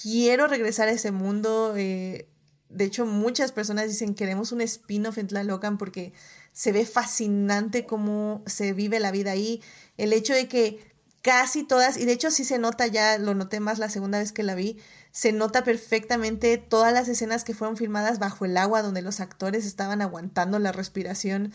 quiero 0.02 0.48
regresar 0.48 0.88
a 0.88 0.92
ese 0.92 1.12
mundo. 1.12 1.74
Eh, 1.76 2.28
de 2.70 2.86
hecho, 2.86 3.06
muchas 3.06 3.52
personas 3.52 3.88
dicen 3.90 4.16
queremos 4.16 4.52
un 4.54 4.62
spin-off 4.62 5.18
en 5.18 5.28
Tlalocan 5.28 5.78
porque 5.78 6.14
se 6.54 6.72
ve 6.72 6.86
fascinante 6.86 7.86
cómo 7.86 8.44
se 8.46 8.74
vive 8.74 9.00
la 9.00 9.12
vida 9.12 9.32
ahí. 9.32 9.62
El 9.98 10.14
hecho 10.14 10.34
de 10.34 10.48
que 10.48 10.80
casi 11.22 11.64
todas, 11.64 11.98
y 11.98 12.06
de 12.06 12.14
hecho 12.14 12.32
sí 12.32 12.44
se 12.46 12.60
nota 12.60 12.88
ya, 12.88 13.18
lo 13.18 13.36
noté 13.36 13.60
más 13.60 13.80
la 13.80 13.90
segunda 13.90 14.20
vez 14.20 14.32
que 14.32 14.44
la 14.44 14.56
vi, 14.56 14.78
se 15.12 15.32
nota 15.32 15.64
perfectamente 15.64 16.58
todas 16.58 16.94
las 16.94 17.08
escenas 17.08 17.44
que 17.44 17.54
fueron 17.54 17.78
filmadas 17.78 18.20
bajo 18.20 18.46
el 18.46 18.58
agua, 18.58 18.82
donde 18.82 19.02
los 19.02 19.20
actores 19.20 19.66
estaban 19.66 20.02
aguantando 20.02 20.60
la 20.60 20.72
respiración, 20.72 21.54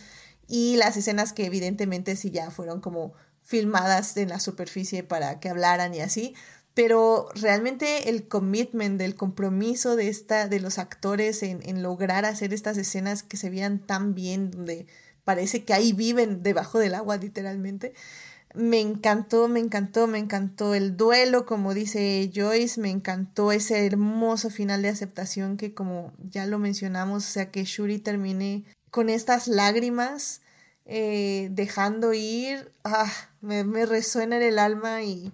y 0.48 0.76
las 0.76 0.96
escenas 0.96 1.32
que 1.32 1.46
evidentemente 1.46 2.16
sí 2.16 2.30
ya 2.30 2.50
fueron 2.50 2.80
como 2.80 3.14
filmadas 3.42 4.16
en 4.16 4.28
la 4.28 4.40
superficie 4.40 5.02
para 5.02 5.40
que 5.40 5.48
hablaran 5.48 5.94
y 5.94 6.00
así. 6.00 6.34
Pero 6.74 7.28
realmente 7.34 8.10
el 8.10 8.28
commitment, 8.28 8.98
del 8.98 9.14
compromiso 9.14 9.96
de, 9.96 10.08
esta, 10.08 10.46
de 10.46 10.60
los 10.60 10.78
actores 10.78 11.42
en, 11.42 11.60
en 11.62 11.82
lograr 11.82 12.24
hacer 12.26 12.52
estas 12.52 12.76
escenas 12.76 13.22
que 13.22 13.38
se 13.38 13.48
vean 13.48 13.78
tan 13.78 14.14
bien, 14.14 14.50
donde 14.50 14.86
parece 15.24 15.64
que 15.64 15.72
ahí 15.72 15.92
viven 15.92 16.42
debajo 16.42 16.78
del 16.78 16.94
agua 16.94 17.16
literalmente, 17.16 17.94
me 18.56 18.80
encantó, 18.80 19.48
me 19.48 19.60
encantó, 19.60 20.06
me 20.06 20.18
encantó 20.18 20.74
el 20.74 20.96
duelo, 20.96 21.44
como 21.44 21.74
dice 21.74 22.30
Joyce, 22.34 22.80
me 22.80 22.90
encantó 22.90 23.52
ese 23.52 23.86
hermoso 23.86 24.50
final 24.50 24.82
de 24.82 24.88
aceptación 24.88 25.56
que 25.56 25.74
como 25.74 26.12
ya 26.18 26.46
lo 26.46 26.58
mencionamos, 26.58 27.26
o 27.26 27.30
sea, 27.30 27.50
que 27.50 27.64
Shuri 27.64 27.98
termine 27.98 28.64
con 28.90 29.10
estas 29.10 29.46
lágrimas, 29.46 30.40
eh, 30.86 31.48
dejando 31.50 32.14
ir, 32.14 32.72
ah, 32.84 33.12
me, 33.40 33.64
resuena 33.84 34.36
en 34.36 34.42
el 34.42 34.58
alma 34.58 35.02
y 35.02 35.32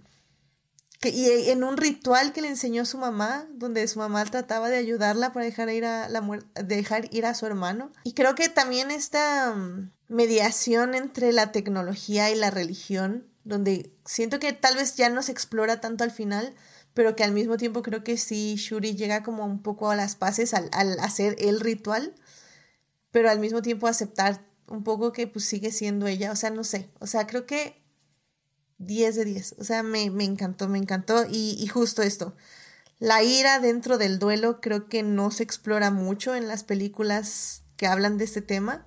y 1.05 1.51
en 1.51 1.65
un 1.65 1.77
ritual 1.77 2.33
que 2.33 2.43
le 2.43 2.49
enseñó 2.49 2.85
su 2.85 2.97
mamá, 2.97 3.47
donde 3.55 3.87
su 3.89 3.99
mamá 3.99 4.25
trataba 4.25 4.69
de 4.69 4.77
ayudarla 4.77 5.33
para 5.33 5.45
dejar 5.45 5.69
ir 5.71 5.85
a, 5.85 6.09
la 6.09 6.23
dejar 6.63 7.13
ir 7.13 7.27
a 7.27 7.35
su 7.35 7.45
hermano. 7.47 7.91
Y 8.05 8.13
creo 8.13 8.37
que 8.37 8.49
también 8.49 8.93
esta 8.93 9.53
mm, 9.53 9.91
mediación 10.13 10.95
entre 10.95 11.33
la 11.33 11.53
tecnología 11.53 12.31
y 12.31 12.35
la 12.35 12.51
religión, 12.51 13.27
donde 13.45 13.93
siento 14.05 14.39
que 14.39 14.53
tal 14.53 14.77
vez 14.77 14.95
ya 14.95 15.09
no 15.09 15.23
se 15.23 15.33
explora 15.33 15.81
tanto 15.81 16.05
al 16.05 16.11
final, 16.11 16.55
pero 16.95 17.17
que 17.17 17.25
al 17.25 17.33
mismo 17.33 17.57
tiempo 17.57 17.83
creo 17.83 18.05
que 18.05 18.19
sí, 18.19 18.55
Shuri 18.57 18.95
llega 18.95 19.23
como 19.23 19.45
un 19.45 19.63
poco 19.63 19.91
a 19.91 19.97
las 19.97 20.15
paces 20.15 20.55
al, 20.55 20.71
hacer 21.01 21.37
el 21.39 21.61
ritual, 21.61 22.15
pero 23.11 23.31
al 23.31 23.41
mismo 23.41 23.63
tiempo 23.63 23.87
aceptar 23.87 24.45
un 24.69 24.85
poco 24.85 25.13
que 25.13 25.27
pues 25.27 25.45
sigue 25.45 25.73
siendo 25.73 26.07
ella, 26.07 26.33
o 26.33 26.37
sea, 26.37 26.51
no 26.51 26.65
sé, 26.65 26.91
o 27.01 27.07
sea, 27.07 27.27
creo 27.27 27.47
que 27.47 27.83
10 28.87 29.17
de 29.17 29.25
10. 29.25 29.57
O 29.59 29.65
sea, 29.65 29.83
me, 29.83 30.05
encantó, 30.05 30.69
me 30.69 30.79
encantó. 30.79 31.25
Y, 31.29 31.67
justo 31.69 32.03
esto. 32.03 32.35
La 32.99 33.23
ira 33.23 33.59
dentro 33.59 33.99
del 33.99 34.19
duelo 34.19 34.61
creo 34.61 34.89
que 34.89 35.03
no 35.03 35.31
se 35.31 35.43
explora 35.43 35.91
mucho 35.91 36.35
en 36.35 36.49
las 36.49 36.65
películas 36.65 37.63
que 37.77 37.87
hablan 37.87 38.19
de 38.19 38.25
este 38.25 38.43
tema. 38.43 38.87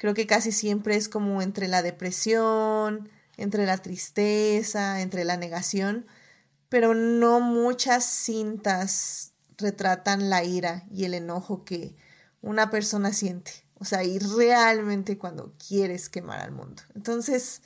Creo 0.00 0.14
que 0.14 0.26
casi 0.26 0.50
siempre 0.50 0.96
es 0.96 1.10
como 1.10 1.42
entre 1.42 1.68
la 1.68 1.82
depresión, 1.82 3.10
entre 3.36 3.66
la 3.66 3.76
tristeza, 3.76 5.02
entre 5.02 5.24
la 5.24 5.36
negación, 5.36 6.06
pero 6.70 6.94
no 6.94 7.40
muchas 7.40 8.06
cintas 8.06 9.32
retratan 9.58 10.30
la 10.30 10.42
ira 10.42 10.86
y 10.90 11.04
el 11.04 11.12
enojo 11.12 11.66
que 11.66 11.96
una 12.40 12.70
persona 12.70 13.12
siente. 13.12 13.52
O 13.74 13.84
sea, 13.84 14.02
y 14.02 14.18
realmente 14.18 15.18
cuando 15.18 15.52
quieres 15.68 16.08
quemar 16.08 16.40
al 16.40 16.52
mundo. 16.52 16.82
Entonces, 16.94 17.60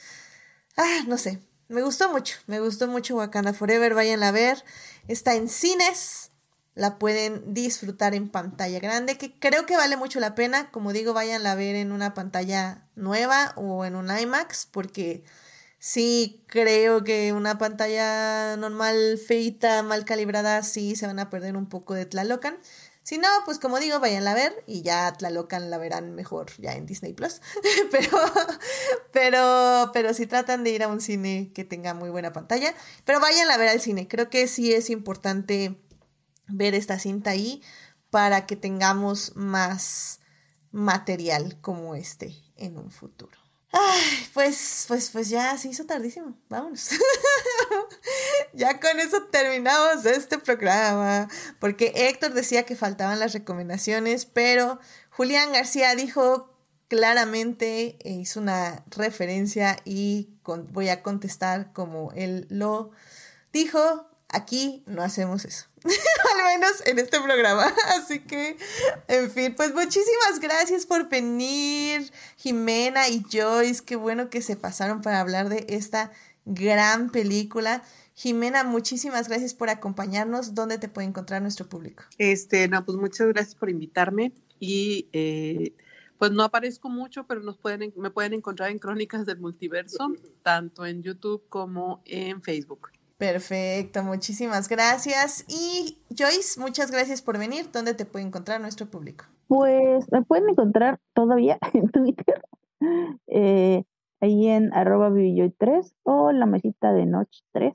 ah, 0.77 1.05
no 1.07 1.19
sé, 1.19 1.39
me 1.69 1.83
gustó 1.83 2.11
mucho, 2.11 2.35
me 2.49 2.59
gustó 2.59 2.89
mucho 2.89 3.15
Wakanda 3.15 3.53
Forever, 3.53 3.95
vayan 3.95 4.25
a 4.25 4.33
ver. 4.33 4.65
Está 5.07 5.37
en 5.37 5.49
cines, 5.49 6.33
la 6.75 6.99
pueden 6.99 7.55
disfrutar 7.55 8.15
en 8.15 8.29
pantalla 8.29 8.81
grande, 8.81 9.17
que 9.17 9.39
creo 9.39 9.65
que 9.67 9.77
vale 9.77 9.97
mucho 9.97 10.21
la 10.21 10.35
pena. 10.35 10.71
Como 10.71 10.93
digo, 10.93 11.13
vayan 11.13 11.47
a 11.47 11.55
ver 11.55 11.77
en 11.77 11.93
una 11.93 12.15
pantalla 12.15 12.89
nueva 12.97 13.53
o 13.57 13.85
en 13.85 13.95
un 13.95 14.11
IMAX, 14.17 14.67
porque 14.71 15.25
sí 15.79 16.43
creo 16.49 17.05
que 17.05 17.33
una 17.33 17.59
pantalla 17.59 18.57
normal, 18.57 19.19
feita, 19.25 19.83
mal 19.83 20.05
calibrada, 20.05 20.63
sí 20.63 20.97
se 20.97 21.07
van 21.07 21.19
a 21.21 21.31
perder 21.31 21.57
un 21.57 21.69
poco 21.69 21.95
de 21.95 22.07
Tlalocan. 22.07 22.57
Si 23.05 23.19
no, 23.19 23.29
pues 23.45 23.59
como 23.59 23.79
digo, 23.79 24.01
vayan 24.01 24.27
a 24.27 24.33
ver 24.33 24.65
y 24.67 24.81
ya 24.81 25.13
Tlalocan 25.13 25.69
la 25.69 25.77
verán 25.77 26.15
mejor 26.15 26.47
ya 26.57 26.73
en 26.73 26.87
Disney 26.87 27.13
Plus. 27.13 27.43
pero, 27.91 28.19
pero, 29.13 29.91
pero 29.93 30.15
si 30.15 30.27
tratan 30.27 30.65
de 30.65 30.71
ir 30.71 30.83
a 30.83 30.89
un 30.89 31.03
cine 31.03 31.53
que 31.55 31.65
tenga 31.65 31.93
muy 31.93 32.09
buena 32.09 32.33
pantalla, 32.33 32.75
pero 33.05 33.21
vayan 33.21 33.51
a 33.51 33.59
ver 33.59 33.69
al 33.69 33.81
cine. 33.81 34.09
Creo 34.09 34.31
que 34.31 34.49
sí 34.49 34.73
es 34.73 34.89
importante 34.89 35.77
ver 36.49 36.75
esta 36.75 36.99
cinta 36.99 37.31
ahí 37.31 37.63
para 38.11 38.47
que 38.47 38.57
tengamos 38.57 39.33
más 39.35 40.21
material 40.71 41.59
como 41.61 41.95
este 41.95 42.37
en 42.57 42.79
un 42.79 42.91
futuro. 42.91 43.39
Ay, 43.77 44.29
pues, 44.33 44.85
pues, 44.87 45.11
pues 45.11 45.29
ya 45.29 45.59
se 45.59 45.69
hizo 45.69 45.85
tardísimo. 45.85 46.39
Vámonos. 46.49 46.91
ya 48.53 48.79
con 48.79 49.01
eso 49.01 49.25
terminamos 49.25 50.07
este 50.07 50.39
programa. 50.39 51.29
Porque 51.59 51.93
Héctor 51.95 52.35
decía 52.35 52.65
que 52.65 52.77
faltaban 52.77 53.19
las 53.19 53.33
recomendaciones, 53.33 54.27
pero 54.27 54.79
Julián 55.11 55.53
García 55.53 55.97
dijo 55.97 56.55
claramente, 56.87 57.99
e 58.05 58.13
hizo 58.13 58.39
una 58.39 58.85
referencia 58.91 59.77
y 59.85 60.37
voy 60.71 60.89
a 60.89 61.03
contestar 61.03 61.73
como 61.73 62.13
él 62.13 62.47
lo 62.51 62.93
dijo. 63.53 64.09
Aquí 64.35 64.83
no 64.87 65.03
hacemos 65.03 65.45
eso. 65.45 65.67
Al 65.85 66.45
menos 66.45 66.83
en 66.87 66.99
este 66.99 67.21
programa. 67.21 67.73
Así 67.97 68.19
que, 68.19 68.57
en 69.07 69.31
fin, 69.31 69.55
pues 69.55 69.73
muchísimas 69.73 70.41
gracias 70.41 70.87
por 70.87 71.09
venir, 71.09 72.11
Jimena 72.37 73.09
y 73.09 73.25
Joyce. 73.31 73.85
Qué 73.85 73.95
bueno 73.95 74.31
que 74.31 74.43
se 74.43 74.57
pasaron 74.57 75.03
para 75.03 75.21
hablar 75.21 75.49
de 75.49 75.67
esta 75.69 76.11
gran 76.45 77.11
película. 77.11 77.85
Jimena, 78.15 78.65
muchísimas 78.65 79.29
gracias 79.29 79.55
por 79.55 79.71
acompañarnos. 79.71 80.55
¿Dónde 80.57 80.79
te 80.79 80.89
puede 80.89 81.07
encontrar 81.07 81.41
nuestro 81.41 81.69
público? 81.69 82.03
Este, 82.19 82.67
no, 82.67 82.85
pues 82.85 82.99
muchas 82.99 83.29
gracias 83.29 83.55
por 83.55 83.71
invitarme 83.71 84.33
y 84.59 85.09
eh, 85.13 85.75
pues 86.19 86.33
no 86.33 86.43
aparezco 86.43 86.89
mucho, 86.89 87.25
pero 87.29 87.41
nos 87.41 87.57
pueden, 87.57 87.93
me 87.97 88.11
pueden 88.11 88.35
encontrar 88.35 88.71
en 88.71 88.81
Crónicas 88.81 89.27
del 89.27 89.39
Multiverso, 89.39 90.13
tanto 90.43 90.87
en 90.87 91.05
YouTube 91.05 91.45
como 91.49 92.03
en 92.05 92.43
Facebook. 92.43 92.91
Perfecto, 93.25 94.03
muchísimas 94.03 94.69
gracias. 94.69 95.47
Y 95.49 95.97
Joyce, 96.11 96.61
muchas 96.61 96.91
gracias 96.91 97.23
por 97.23 97.39
venir. 97.39 97.71
¿Dónde 97.73 97.95
te 97.95 98.05
puede 98.05 98.27
encontrar 98.27 98.61
nuestro 98.61 98.85
público? 98.85 99.25
Pues 99.49 100.05
me 100.13 100.21
pueden 100.21 100.51
encontrar 100.51 101.01
todavía 101.15 101.59
en 101.73 101.89
Twitter, 101.89 102.43
eh, 103.29 103.85
ahí 104.21 104.49
en 104.49 104.75
arroba 104.75 105.11
3 105.57 105.95
o 106.03 106.33
la 106.33 106.45
mesita 106.45 106.93
de 106.93 107.07
Notch 107.07 107.39
3. 107.53 107.73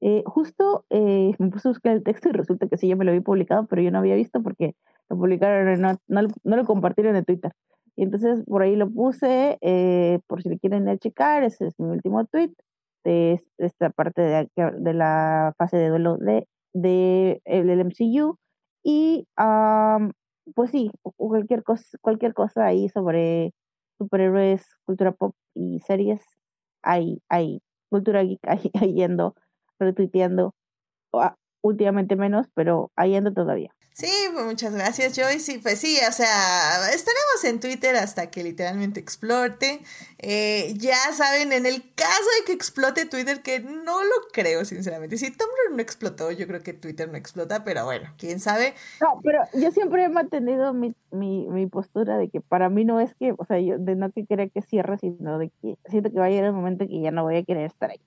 Eh, 0.00 0.22
justo 0.24 0.86
eh, 0.88 1.32
me 1.38 1.50
puse 1.50 1.68
a 1.68 1.72
buscar 1.72 1.92
el 1.92 2.02
texto 2.02 2.30
y 2.30 2.32
resulta 2.32 2.66
que 2.66 2.78
sí, 2.78 2.88
ya 2.88 2.96
me 2.96 3.04
lo 3.04 3.10
había 3.10 3.22
publicado, 3.22 3.66
pero 3.66 3.82
yo 3.82 3.90
no 3.90 3.98
había 3.98 4.14
visto 4.14 4.42
porque 4.42 4.76
lo 5.10 5.18
publicaron, 5.18 5.78
no, 5.78 5.98
no, 6.08 6.56
lo 6.56 6.64
compartieron 6.64 7.16
en 7.16 7.24
Twitter. 7.26 7.52
Y 7.96 8.02
entonces 8.02 8.42
por 8.46 8.62
ahí 8.62 8.76
lo 8.76 8.88
puse, 8.88 9.58
por 10.26 10.42
si 10.42 10.48
le 10.48 10.58
quieren 10.58 10.98
checar, 11.00 11.42
ese 11.42 11.66
es 11.66 11.78
mi 11.78 11.88
último 11.88 12.24
tweet 12.24 12.54
de 13.06 13.40
esta 13.58 13.90
parte 13.90 14.20
de, 14.20 14.48
de 14.56 14.94
la 14.94 15.54
fase 15.58 15.76
de 15.76 15.88
duelo 15.90 16.16
de, 16.18 16.48
de 16.74 17.40
el, 17.44 17.70
MCU 17.70 18.36
y 18.82 19.26
pues 20.54 20.70
sí 20.72 20.90
cualquier 21.16 21.62
cosa 21.62 21.98
cualquier 22.00 22.34
cosa 22.34 22.66
ahí 22.66 22.88
sobre 22.88 23.52
superhéroes 23.98 24.64
cultura 24.84 25.12
pop 25.12 25.34
y 25.54 25.80
series 25.80 26.20
hay 26.82 27.22
hay 27.28 27.62
cultura 27.90 28.22
geek 28.24 28.40
ahí, 28.48 28.92
yendo 28.94 29.34
retuiteando 29.78 30.54
últimamente 31.62 32.16
menos 32.16 32.48
pero 32.54 32.90
ahí 32.96 33.14
ando 33.14 33.32
todavía 33.32 33.75
Sí, 33.96 34.12
pues 34.30 34.44
muchas 34.44 34.74
gracias, 34.74 35.14
Joyce. 35.16 35.40
Sí, 35.40 35.56
pues 35.56 35.78
sí, 35.78 35.98
o 36.06 36.12
sea, 36.12 36.90
estaremos 36.92 37.44
en 37.44 37.60
Twitter 37.60 37.96
hasta 37.96 38.30
que 38.30 38.44
literalmente 38.44 39.00
explote. 39.00 39.80
Eh, 40.18 40.74
ya 40.76 40.98
saben, 41.14 41.50
en 41.50 41.64
el 41.64 41.82
caso 41.94 42.28
de 42.38 42.44
que 42.44 42.52
explote 42.52 43.06
Twitter, 43.06 43.40
que 43.40 43.60
no 43.60 44.04
lo 44.04 44.14
creo, 44.34 44.66
sinceramente. 44.66 45.16
Si 45.16 45.30
Tumblr 45.30 45.74
no 45.74 45.80
explotó, 45.80 46.30
yo 46.30 46.46
creo 46.46 46.62
que 46.62 46.74
Twitter 46.74 47.08
no 47.08 47.16
explota, 47.16 47.64
pero 47.64 47.86
bueno, 47.86 48.12
quién 48.18 48.38
sabe. 48.38 48.74
No, 49.00 49.18
pero 49.24 49.40
yo 49.54 49.70
siempre 49.70 50.04
he 50.04 50.10
mantenido 50.10 50.74
mi, 50.74 50.94
mi, 51.10 51.48
mi 51.48 51.66
postura 51.66 52.18
de 52.18 52.28
que 52.28 52.42
para 52.42 52.68
mí 52.68 52.84
no 52.84 53.00
es 53.00 53.14
que, 53.14 53.32
o 53.32 53.46
sea, 53.46 53.58
yo 53.60 53.78
de 53.78 53.96
no 53.96 54.12
que 54.12 54.26
querer 54.26 54.50
que 54.50 54.60
cierre, 54.60 54.98
sino 54.98 55.38
de 55.38 55.50
que 55.62 55.78
siento 55.88 56.12
que 56.12 56.18
va 56.18 56.26
a 56.26 56.28
llegar 56.28 56.44
el 56.44 56.52
momento 56.52 56.86
que 56.86 57.00
ya 57.00 57.12
no 57.12 57.22
voy 57.22 57.36
a 57.38 57.44
querer 57.44 57.64
estar 57.64 57.90
ahí. 57.90 58.00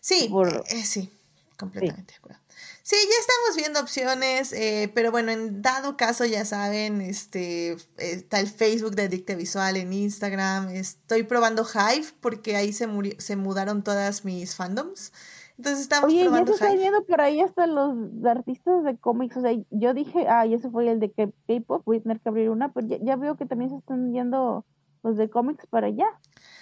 Sí, 0.00 0.32
eh, 0.70 0.82
sí, 0.82 1.10
completamente 1.58 2.14
de 2.14 2.16
acuerdo. 2.16 2.45
Sí, 2.88 2.94
ya 2.94 3.18
estamos 3.18 3.56
viendo 3.56 3.80
opciones, 3.80 4.52
eh, 4.52 4.92
pero 4.94 5.10
bueno, 5.10 5.32
en 5.32 5.60
dado 5.60 5.96
caso 5.96 6.24
ya 6.24 6.44
saben, 6.44 7.00
este 7.00 7.76
está 7.98 8.38
el 8.38 8.46
Facebook 8.46 8.94
de 8.94 9.06
Adicte 9.06 9.34
Visual 9.34 9.76
en 9.76 9.92
Instagram. 9.92 10.68
Estoy 10.68 11.24
probando 11.24 11.64
Hive 11.64 12.06
porque 12.20 12.54
ahí 12.54 12.72
se 12.72 12.86
se 13.18 13.34
mudaron 13.34 13.82
todas 13.82 14.24
mis 14.24 14.54
fandoms. 14.54 15.12
Entonces 15.58 15.80
estamos 15.80 16.12
Oye, 16.12 16.22
probando 16.22 16.52
ya 16.52 16.58
se 16.58 16.64
están 16.64 16.78
viendo 16.78 17.04
por 17.04 17.20
ahí 17.20 17.40
hasta 17.40 17.66
los 17.66 17.98
artistas 18.24 18.84
de 18.84 18.96
cómics. 18.96 19.36
O 19.36 19.40
sea, 19.40 19.50
yo 19.70 19.92
dije, 19.92 20.28
ah, 20.28 20.46
ese 20.46 20.70
fue 20.70 20.88
el 20.88 21.00
de 21.00 21.10
K-pop, 21.10 21.82
voy 21.84 21.96
a 21.96 22.02
tener 22.02 22.20
que 22.20 22.28
abrir 22.28 22.50
una, 22.50 22.72
pero 22.72 22.86
ya, 22.86 23.16
veo 23.16 23.36
que 23.36 23.46
también 23.46 23.72
se 23.72 23.78
están 23.78 24.12
yendo 24.12 24.64
los 25.02 25.16
de 25.16 25.28
cómics 25.28 25.66
para 25.66 25.88
allá. 25.88 26.06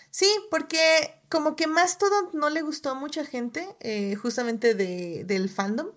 Sí, 0.08 0.30
porque 0.50 0.78
como 1.28 1.54
que 1.54 1.66
más 1.66 1.98
todo 1.98 2.30
no 2.32 2.48
le 2.48 2.62
gustó 2.62 2.92
a 2.92 2.94
mucha 2.94 3.26
gente, 3.26 3.68
eh, 3.80 4.14
justamente 4.14 4.74
de, 4.74 5.24
del 5.26 5.50
fandom 5.50 5.88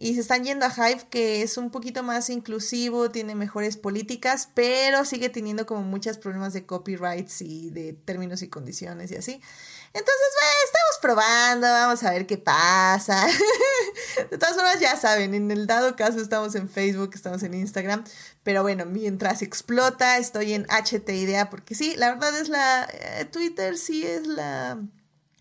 y 0.00 0.14
se 0.14 0.20
están 0.20 0.44
yendo 0.44 0.64
a 0.64 0.70
Hive 0.70 1.08
que 1.10 1.42
es 1.42 1.56
un 1.56 1.70
poquito 1.70 2.04
más 2.04 2.30
inclusivo, 2.30 3.10
tiene 3.10 3.34
mejores 3.34 3.76
políticas, 3.76 4.48
pero 4.54 5.04
sigue 5.04 5.28
teniendo 5.28 5.66
como 5.66 5.82
muchos 5.82 6.18
problemas 6.18 6.52
de 6.52 6.64
copyrights 6.64 7.42
y 7.42 7.70
de 7.70 7.94
términos 7.94 8.42
y 8.42 8.48
condiciones 8.48 9.10
y 9.10 9.16
así. 9.16 9.42
Entonces, 9.92 10.28
estamos 10.66 10.98
probando, 11.02 11.66
vamos 11.66 12.04
a 12.04 12.12
ver 12.12 12.28
qué 12.28 12.38
pasa. 12.38 13.26
de 14.30 14.38
todas 14.38 14.54
formas, 14.54 14.78
ya 14.78 14.96
saben, 14.96 15.34
en 15.34 15.50
el 15.50 15.66
dado 15.66 15.96
caso 15.96 16.20
estamos 16.20 16.54
en 16.54 16.68
Facebook, 16.68 17.10
estamos 17.14 17.42
en 17.42 17.54
Instagram, 17.54 18.04
pero 18.44 18.62
bueno, 18.62 18.84
mientras 18.86 19.42
explota, 19.42 20.18
estoy 20.18 20.52
en 20.52 20.64
HT 20.66 21.08
Idea, 21.08 21.50
porque 21.50 21.74
sí, 21.74 21.96
la 21.96 22.10
verdad 22.14 22.38
es 22.38 22.48
la... 22.48 22.88
Eh, 22.92 23.24
Twitter 23.24 23.76
sí 23.76 24.06
es 24.06 24.28
la 24.28 24.78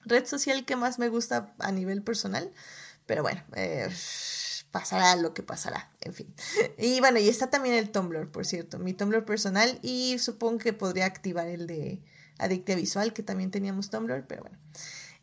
red 0.06 0.26
social 0.26 0.66
que 0.66 0.76
más 0.76 0.98
me 0.98 1.10
gusta 1.10 1.54
a 1.60 1.72
nivel 1.72 2.02
personal, 2.02 2.52
pero 3.06 3.22
bueno, 3.22 3.44
eh, 3.56 3.90
pasará 4.78 5.16
lo 5.16 5.34
que 5.34 5.42
pasará, 5.42 5.90
en 6.02 6.14
fin. 6.14 6.28
Y 6.78 7.00
bueno, 7.00 7.18
y 7.20 7.30
está 7.30 7.50
también 7.50 7.74
el 7.74 7.90
Tumblr, 7.90 8.32
por 8.32 8.46
cierto, 8.46 8.78
mi 8.78 8.94
Tumblr 8.94 9.26
personal 9.26 9.80
y 9.82 10.20
supongo 10.20 10.60
que 10.60 10.74
podría 10.74 11.06
activar 11.06 11.48
el 11.48 11.66
de 11.66 12.00
Adicte 12.38 12.76
Visual, 12.76 13.12
que 13.12 13.24
también 13.24 13.50
teníamos 13.50 13.90
Tumblr, 13.90 14.28
pero 14.28 14.44
bueno. 14.44 14.58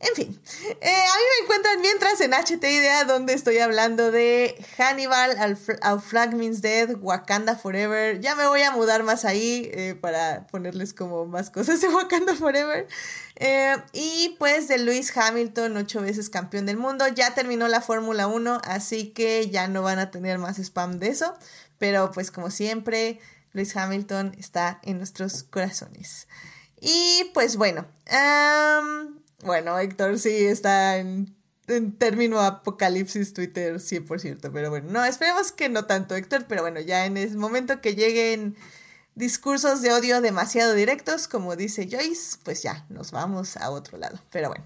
En 0.01 0.15
fin, 0.15 0.41
eh, 0.81 0.91
a 0.91 1.17
mí 1.17 1.23
me 1.39 1.45
encuentran 1.45 1.81
mientras 1.81 2.21
en 2.21 2.33
HT 2.33 2.63
Idea, 2.65 3.05
donde 3.05 3.33
estoy 3.33 3.59
hablando 3.59 4.11
de 4.11 4.55
Hannibal, 4.77 5.59
Our 5.83 6.01
Flag 6.01 6.35
Means 6.35 6.61
Dead, 6.61 6.97
Wakanda 7.01 7.57
Forever. 7.57 8.21
Ya 8.21 8.35
me 8.35 8.47
voy 8.47 8.63
a 8.63 8.73
mudar 8.73 9.05
más 9.05 9.25
ahí 9.25 9.71
eh, 9.73 9.95
para 9.99 10.47
ponerles 10.49 10.95
como 10.95 11.27
más 11.27 11.49
cosas 11.51 11.81
de 11.81 11.89
Wakanda 11.89 12.35
Forever. 12.35 12.89
Eh, 13.37 13.77
y 13.93 14.37
pues 14.39 14.69
de 14.69 14.79
Lewis 14.79 15.17
Hamilton, 15.17 15.77
ocho 15.77 16.03
veces 16.03 16.29
campeón 16.29 16.67
del 16.67 16.77
mundo. 16.77 17.07
Ya 17.09 17.35
terminó 17.35 17.69
la 17.69 17.81
Fórmula 17.81 18.27
1, 18.27 18.61
así 18.65 19.11
que 19.11 19.49
ya 19.49 19.69
no 19.69 19.83
van 19.83 20.01
a 20.01 20.11
tener 20.11 20.39
más 20.39 20.59
spam 20.59 20.99
de 20.99 21.09
eso. 21.09 21.37
Pero 21.79 22.11
pues 22.11 22.33
como 22.33 22.51
siempre, 22.51 23.21
Lewis 23.53 23.77
Hamilton 23.77 24.35
está 24.39 24.81
en 24.83 24.99
nuestros 24.99 25.45
corazones. 25.45 26.27
Y 26.81 27.31
pues 27.33 27.57
bueno. 27.57 27.87
Bueno, 29.45 29.79
Héctor 29.79 30.19
sí 30.19 30.47
está 30.47 30.97
en, 30.97 31.35
término 31.99 32.41
apocalipsis 32.41 33.33
Twitter 33.35 33.77
100%, 33.77 34.51
pero 34.53 34.71
bueno, 34.71 34.91
no, 34.91 35.05
esperemos 35.05 35.53
que 35.53 35.69
no 35.69 35.85
tanto, 35.85 36.15
Héctor, 36.17 36.47
pero 36.49 36.63
bueno, 36.63 36.81
ya 36.81 37.07
en 37.07 37.17
el 37.17 37.37
momento 37.37 37.81
que 37.81 37.95
lleguen 37.95 38.57
discursos 39.15 39.83
de 39.83 39.93
odio 39.93 40.21
demasiado 40.21 40.75
directos, 40.75 41.29
como 41.29 41.57
dice 41.57 41.89
Joyce, 41.91 42.39
pues 42.43 42.63
ya 42.63 42.85
nos 42.89 43.11
vamos 43.11 43.57
a 43.57 43.71
otro 43.71 43.99
lado, 43.99 44.19
pero 44.31 44.49
bueno. 44.49 44.65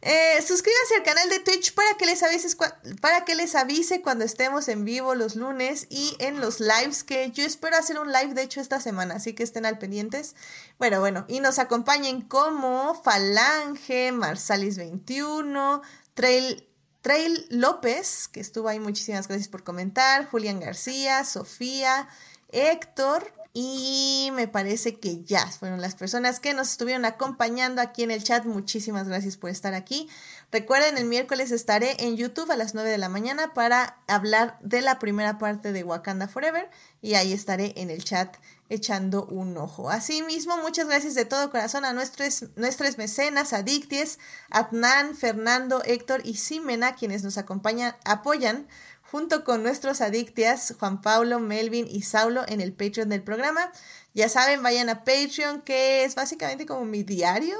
Eh, 0.00 0.40
suscríbanse 0.46 0.94
al 0.96 1.02
canal 1.02 1.28
de 1.28 1.40
Twitch 1.40 1.74
para 1.74 1.96
que, 1.96 2.06
les 2.06 2.22
avise, 2.22 2.56
para 3.00 3.24
que 3.24 3.34
les 3.34 3.56
avise 3.56 4.00
cuando 4.00 4.24
estemos 4.24 4.68
en 4.68 4.84
vivo 4.84 5.16
los 5.16 5.34
lunes 5.34 5.88
y 5.90 6.14
en 6.20 6.40
los 6.40 6.60
lives 6.60 7.02
que 7.02 7.32
yo 7.32 7.44
espero 7.44 7.76
hacer 7.76 7.98
un 7.98 8.12
live 8.12 8.32
de 8.32 8.42
hecho 8.42 8.60
esta 8.60 8.80
semana, 8.80 9.16
así 9.16 9.32
que 9.32 9.42
estén 9.42 9.66
al 9.66 9.78
pendientes. 9.78 10.36
Bueno, 10.78 11.00
bueno, 11.00 11.24
y 11.26 11.40
nos 11.40 11.58
acompañen 11.58 12.22
como 12.22 12.94
Falange, 13.02 14.12
Marsalis21, 14.12 15.82
Trail, 16.14 16.68
Trail 17.02 17.46
López, 17.50 18.28
que 18.28 18.38
estuvo 18.38 18.68
ahí, 18.68 18.78
muchísimas 18.78 19.26
gracias 19.26 19.48
por 19.48 19.64
comentar, 19.64 20.30
Julián 20.30 20.60
García, 20.60 21.24
Sofía, 21.24 22.08
Héctor, 22.50 23.32
y 23.60 24.30
me 24.34 24.46
parece 24.46 25.00
que 25.00 25.24
ya 25.24 25.44
fueron 25.48 25.80
las 25.80 25.96
personas 25.96 26.38
que 26.38 26.54
nos 26.54 26.70
estuvieron 26.70 27.04
acompañando 27.04 27.82
aquí 27.82 28.04
en 28.04 28.12
el 28.12 28.22
chat. 28.22 28.44
Muchísimas 28.44 29.08
gracias 29.08 29.36
por 29.36 29.50
estar 29.50 29.74
aquí. 29.74 30.08
Recuerden, 30.52 30.96
el 30.96 31.06
miércoles 31.06 31.50
estaré 31.50 31.96
en 32.04 32.16
YouTube 32.16 32.52
a 32.52 32.56
las 32.56 32.74
9 32.74 32.88
de 32.88 32.98
la 32.98 33.08
mañana 33.08 33.54
para 33.54 33.98
hablar 34.06 34.60
de 34.60 34.80
la 34.80 35.00
primera 35.00 35.38
parte 35.38 35.72
de 35.72 35.82
Wakanda 35.82 36.28
Forever 36.28 36.70
y 37.02 37.14
ahí 37.14 37.32
estaré 37.32 37.72
en 37.74 37.90
el 37.90 38.04
chat 38.04 38.36
echando 38.68 39.26
un 39.26 39.56
ojo. 39.56 39.90
Asimismo, 39.90 40.56
muchas 40.58 40.86
gracias 40.86 41.16
de 41.16 41.24
todo 41.24 41.50
corazón 41.50 41.84
a 41.84 41.92
nuestros, 41.92 42.44
nuestros 42.54 42.96
mecenas, 42.96 43.52
Adicties, 43.52 44.20
Adnan, 44.50 45.16
Fernando, 45.16 45.82
Héctor 45.84 46.20
y 46.22 46.34
Simena, 46.34 46.94
quienes 46.94 47.24
nos 47.24 47.38
acompañan, 47.38 47.96
apoyan 48.04 48.68
junto 49.10 49.42
con 49.42 49.62
nuestros 49.62 50.00
adictias 50.00 50.74
Juan 50.78 51.00
Pablo, 51.00 51.40
Melvin 51.40 51.86
y 51.88 52.02
Saulo 52.02 52.44
en 52.46 52.60
el 52.60 52.72
Patreon 52.72 53.08
del 53.08 53.22
programa. 53.22 53.72
Ya 54.12 54.28
saben, 54.28 54.62
vayan 54.62 54.90
a 54.90 55.04
Patreon, 55.04 55.62
que 55.62 56.04
es 56.04 56.14
básicamente 56.14 56.66
como 56.66 56.84
mi 56.84 57.02
diario 57.02 57.56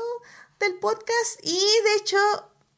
del 0.61 0.75
podcast. 0.79 1.41
Y 1.43 1.57
de 1.59 1.95
hecho, 1.99 2.19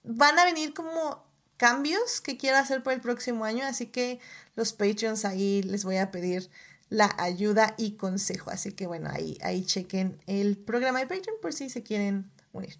van 0.05 0.39
a 0.39 0.45
venir 0.45 0.73
como 0.73 1.25
cambios 1.57 2.21
que 2.21 2.37
quiero 2.37 2.59
hacer 2.59 2.83
por 2.83 2.93
el 2.93 3.01
próximo 3.01 3.45
año. 3.45 3.65
Así 3.65 3.87
que 3.87 4.21
los 4.55 4.73
Patreons 4.73 5.25
ahí 5.25 5.63
les 5.63 5.85
voy 5.85 5.97
a 5.97 6.13
pedir 6.13 6.49
la 6.91 7.13
ayuda 7.19 7.75
y 7.77 7.97
consejo. 7.97 8.51
Así 8.51 8.73
que 8.73 8.87
bueno, 8.87 9.11
ahí, 9.13 9.37
ahí 9.43 9.65
chequen 9.65 10.23
el 10.27 10.57
programa 10.57 11.01
de 11.01 11.09
Patreon 11.09 11.39
por 11.43 11.53
si 11.53 11.71
se 11.71 11.83
quieren 11.83 12.31
unir. 12.53 12.79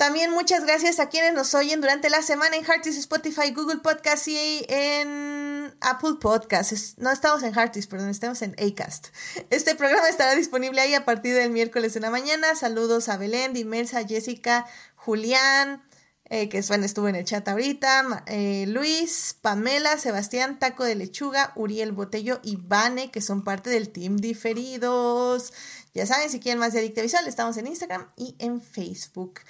También 0.00 0.30
muchas 0.30 0.64
gracias 0.64 0.98
a 0.98 1.10
quienes 1.10 1.34
nos 1.34 1.52
oyen 1.52 1.82
durante 1.82 2.08
la 2.08 2.22
semana 2.22 2.56
en 2.56 2.64
Heartis, 2.64 2.96
Spotify, 2.96 3.50
Google 3.54 3.80
Podcast 3.80 4.28
y 4.28 4.64
en 4.66 5.74
Apple 5.82 6.14
Podcasts. 6.18 6.94
No 6.96 7.10
estamos 7.10 7.42
en 7.42 7.52
Heartis, 7.52 7.86
perdón, 7.86 8.08
estamos 8.08 8.40
en 8.40 8.52
Acast. 8.52 9.08
Este 9.50 9.74
programa 9.74 10.08
estará 10.08 10.34
disponible 10.34 10.80
ahí 10.80 10.94
a 10.94 11.04
partir 11.04 11.34
del 11.34 11.50
miércoles 11.50 11.96
en 11.96 12.02
la 12.02 12.10
mañana. 12.10 12.54
Saludos 12.54 13.10
a 13.10 13.18
Belén, 13.18 13.52
Dimersa, 13.52 14.06
Jessica, 14.06 14.64
Julián, 14.96 15.82
eh, 16.30 16.48
que 16.48 16.62
bueno, 16.62 16.86
estuvo 16.86 17.06
en 17.08 17.16
el 17.16 17.26
chat 17.26 17.46
ahorita, 17.46 18.24
eh, 18.24 18.64
Luis, 18.68 19.36
Pamela, 19.42 19.98
Sebastián, 19.98 20.58
Taco 20.58 20.84
de 20.84 20.94
Lechuga, 20.94 21.52
Uriel 21.56 21.92
Botello 21.92 22.40
y 22.42 22.56
Vane, 22.56 23.10
que 23.10 23.20
son 23.20 23.44
parte 23.44 23.68
del 23.68 23.90
team 23.90 24.16
diferidos. 24.16 25.52
Ya 25.92 26.06
saben, 26.06 26.30
si 26.30 26.40
quieren 26.40 26.58
más 26.58 26.72
de 26.72 26.78
Adicta 26.78 27.02
Visual, 27.02 27.26
estamos 27.28 27.58
en 27.58 27.66
Instagram 27.66 28.08
y 28.16 28.34
en 28.38 28.62
Facebook. 28.62 29.40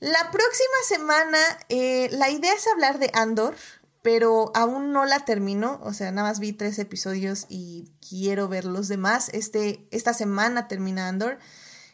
La 0.00 0.30
próxima 0.30 0.76
semana, 0.86 1.38
eh, 1.68 2.08
la 2.12 2.30
idea 2.30 2.52
es 2.52 2.68
hablar 2.68 3.00
de 3.00 3.10
Andor, 3.14 3.56
pero 4.02 4.52
aún 4.54 4.92
no 4.92 5.04
la 5.06 5.24
termino. 5.24 5.80
O 5.82 5.92
sea, 5.92 6.12
nada 6.12 6.28
más 6.28 6.38
vi 6.38 6.52
tres 6.52 6.78
episodios 6.78 7.46
y 7.48 7.90
quiero 8.08 8.46
ver 8.46 8.64
los 8.64 8.86
demás. 8.86 9.28
Este, 9.32 9.88
esta 9.90 10.14
semana 10.14 10.68
termina 10.68 11.08
Andor. 11.08 11.38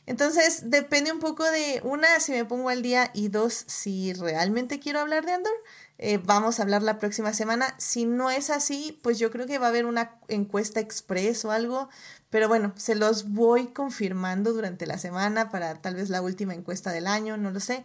Entonces, 0.06 0.68
depende 0.68 1.12
un 1.12 1.18
poco 1.18 1.50
de, 1.50 1.80
una, 1.82 2.20
si 2.20 2.32
me 2.32 2.44
pongo 2.44 2.68
al 2.68 2.82
día 2.82 3.10
y 3.14 3.28
dos, 3.28 3.64
si 3.68 4.12
realmente 4.12 4.80
quiero 4.80 5.00
hablar 5.00 5.24
de 5.24 5.32
Andor. 5.32 5.54
Eh, 5.96 6.18
vamos 6.22 6.58
a 6.58 6.64
hablar 6.64 6.82
la 6.82 6.98
próxima 6.98 7.32
semana. 7.32 7.74
Si 7.78 8.04
no 8.04 8.30
es 8.30 8.50
así, 8.50 8.98
pues 9.02 9.18
yo 9.18 9.30
creo 9.30 9.46
que 9.46 9.58
va 9.58 9.66
a 9.66 9.68
haber 9.70 9.86
una 9.86 10.18
encuesta 10.28 10.80
express 10.80 11.46
o 11.46 11.52
algo. 11.52 11.88
Pero 12.30 12.48
bueno, 12.48 12.72
se 12.76 12.94
los 12.94 13.30
voy 13.30 13.68
confirmando 13.68 14.52
durante 14.52 14.86
la 14.86 14.98
semana 14.98 15.50
para 15.50 15.74
tal 15.76 15.94
vez 15.94 16.10
la 16.10 16.20
última 16.20 16.54
encuesta 16.54 16.90
del 16.90 17.06
año, 17.06 17.36
no 17.36 17.50
lo 17.50 17.60
sé. 17.60 17.84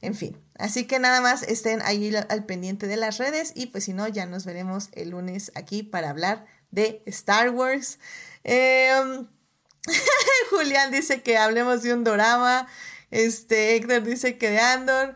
En 0.00 0.14
fin, 0.14 0.38
así 0.56 0.86
que 0.86 0.98
nada 0.98 1.20
más 1.20 1.42
estén 1.42 1.82
ahí 1.82 2.14
al 2.14 2.46
pendiente 2.46 2.86
de 2.86 2.96
las 2.96 3.18
redes 3.18 3.52
y 3.54 3.66
pues 3.66 3.84
si 3.84 3.92
no, 3.92 4.08
ya 4.08 4.24
nos 4.24 4.46
veremos 4.46 4.88
el 4.92 5.10
lunes 5.10 5.52
aquí 5.54 5.82
para 5.82 6.08
hablar 6.08 6.46
de 6.70 7.02
Star 7.06 7.50
Wars. 7.50 7.98
Em, 8.44 9.26
Julián 10.50 10.90
dice 10.90 11.22
que 11.22 11.36
hablemos 11.36 11.82
de 11.82 11.92
un 11.92 12.04
drama. 12.04 12.66
Este, 13.10 13.76
Héctor 13.76 14.02
dice 14.04 14.38
que 14.38 14.50
de 14.50 14.60
Andor. 14.60 15.14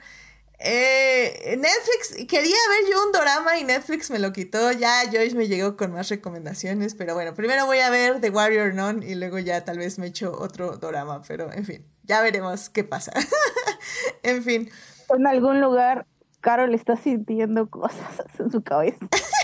Eh, 0.58 1.56
Netflix, 1.58 2.26
quería 2.28 2.56
ver 2.70 2.90
yo 2.90 3.04
un 3.04 3.12
drama 3.12 3.58
y 3.58 3.64
Netflix 3.64 4.10
me 4.10 4.18
lo 4.18 4.32
quitó. 4.32 4.72
Ya 4.72 5.02
Joyce 5.10 5.36
me 5.36 5.48
llegó 5.48 5.76
con 5.76 5.92
más 5.92 6.08
recomendaciones, 6.08 6.94
pero 6.94 7.14
bueno, 7.14 7.34
primero 7.34 7.66
voy 7.66 7.78
a 7.80 7.90
ver 7.90 8.20
The 8.20 8.30
Warrior 8.30 8.74
None 8.74 9.06
y 9.06 9.14
luego 9.14 9.38
ya 9.38 9.64
tal 9.64 9.78
vez 9.78 9.98
me 9.98 10.06
echo 10.06 10.32
otro 10.38 10.76
drama, 10.76 11.22
pero 11.26 11.52
en 11.52 11.64
fin, 11.64 11.86
ya 12.02 12.22
veremos 12.22 12.68
qué 12.70 12.84
pasa. 12.84 13.12
en 14.22 14.42
fin. 14.42 14.70
En 15.10 15.26
algún 15.26 15.60
lugar, 15.60 16.06
Carol 16.40 16.74
está 16.74 16.96
sintiendo 16.96 17.68
cosas 17.68 18.22
en 18.38 18.50
su 18.50 18.62
cabeza. 18.62 19.06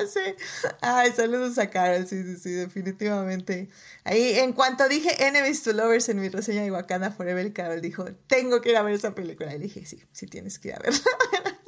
ya. 0.00 0.76
Ay, 0.80 1.12
saludos 1.12 1.58
a 1.58 1.70
Carol, 1.70 2.06
sí, 2.06 2.22
sí, 2.22 2.36
sí, 2.36 2.50
definitivamente. 2.50 3.68
Ahí, 4.04 4.38
en 4.38 4.52
cuanto 4.52 4.88
dije 4.88 5.26
Enemies 5.26 5.62
to 5.62 5.72
Lovers 5.72 6.08
en 6.08 6.20
mi 6.20 6.28
reseña 6.28 6.62
de 6.62 6.70
Wakanda 6.70 7.10
Forever, 7.10 7.52
Carol 7.52 7.80
dijo, 7.80 8.04
tengo 8.26 8.60
que 8.60 8.70
ir 8.70 8.76
a 8.76 8.82
ver 8.82 8.94
esa 8.94 9.14
película. 9.14 9.54
Y 9.54 9.58
dije, 9.58 9.84
sí, 9.86 10.02
sí 10.12 10.26
tienes 10.26 10.58
que 10.58 10.68
ir 10.68 10.74
a 10.74 10.78
verla. 10.78 11.00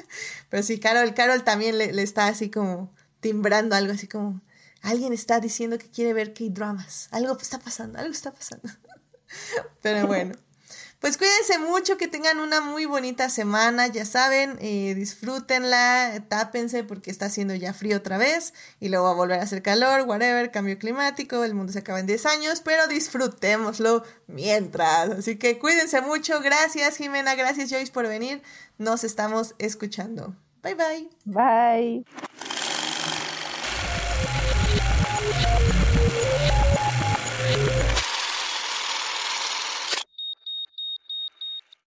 Pero 0.51 0.63
sí, 0.63 0.79
Carol, 0.79 1.15
Carol 1.15 1.45
también 1.45 1.79
le, 1.79 1.93
le 1.93 2.03
está 2.03 2.27
así 2.27 2.51
como 2.51 2.95
timbrando 3.21 3.75
algo 3.75 3.95
así 3.95 4.07
como, 4.07 4.43
alguien 4.83 5.15
está 5.15 5.41
diciendo 5.41 5.79
que 5.79 5.89
quiere 5.89 6.13
ver 6.13 6.35
K-dramas. 6.35 7.09
Algo 7.11 7.37
está 7.41 7.59
pasando, 7.59 7.99
algo 7.99 8.13
está 8.13 8.33
pasando. 8.33 8.69
Pero 9.83 10.07
bueno. 10.07 10.35
Pues 11.05 11.19
cuídense 11.19 11.59
mucho, 11.59 11.99
que 11.99 12.09
tengan 12.09 12.41
una 12.41 12.63
muy 12.63 12.87
bonita 12.87 13.29
semana, 13.29 13.89
ya 13.89 14.07
saben, 14.07 14.57
eh, 14.63 14.95
disfrútenla, 14.95 16.25
tápense 16.29 16.83
porque 16.83 17.11
está 17.11 17.27
haciendo 17.27 17.55
ya 17.55 17.75
frío 17.75 17.99
otra 17.99 18.17
vez 18.17 18.55
y 18.81 18.89
luego 18.89 19.05
va 19.05 19.11
a 19.11 19.15
volver 19.15 19.39
a 19.39 19.43
hacer 19.43 19.61
calor, 19.61 20.09
whatever, 20.09 20.51
cambio 20.51 20.79
climático, 20.79 21.45
el 21.45 21.53
mundo 21.53 21.75
se 21.75 21.81
acaba 21.81 22.01
en 22.01 22.07
10 22.07 22.25
años, 22.25 22.63
pero 22.65 22.87
disfrutémoslo 22.87 24.03
mientras. 24.29 25.11
Así 25.11 25.37
que 25.37 25.59
cuídense 25.59 26.01
mucho, 26.01 26.41
gracias 26.41 26.97
Jimena, 26.97 27.35
gracias 27.35 27.71
Joyce 27.71 27.93
por 27.93 28.09
venir, 28.09 28.41
nos 28.79 29.05
estamos 29.05 29.55
escuchando. 29.59 30.35
Bye 30.63 30.75
bye. 30.75 31.11
Bye. 31.27 32.05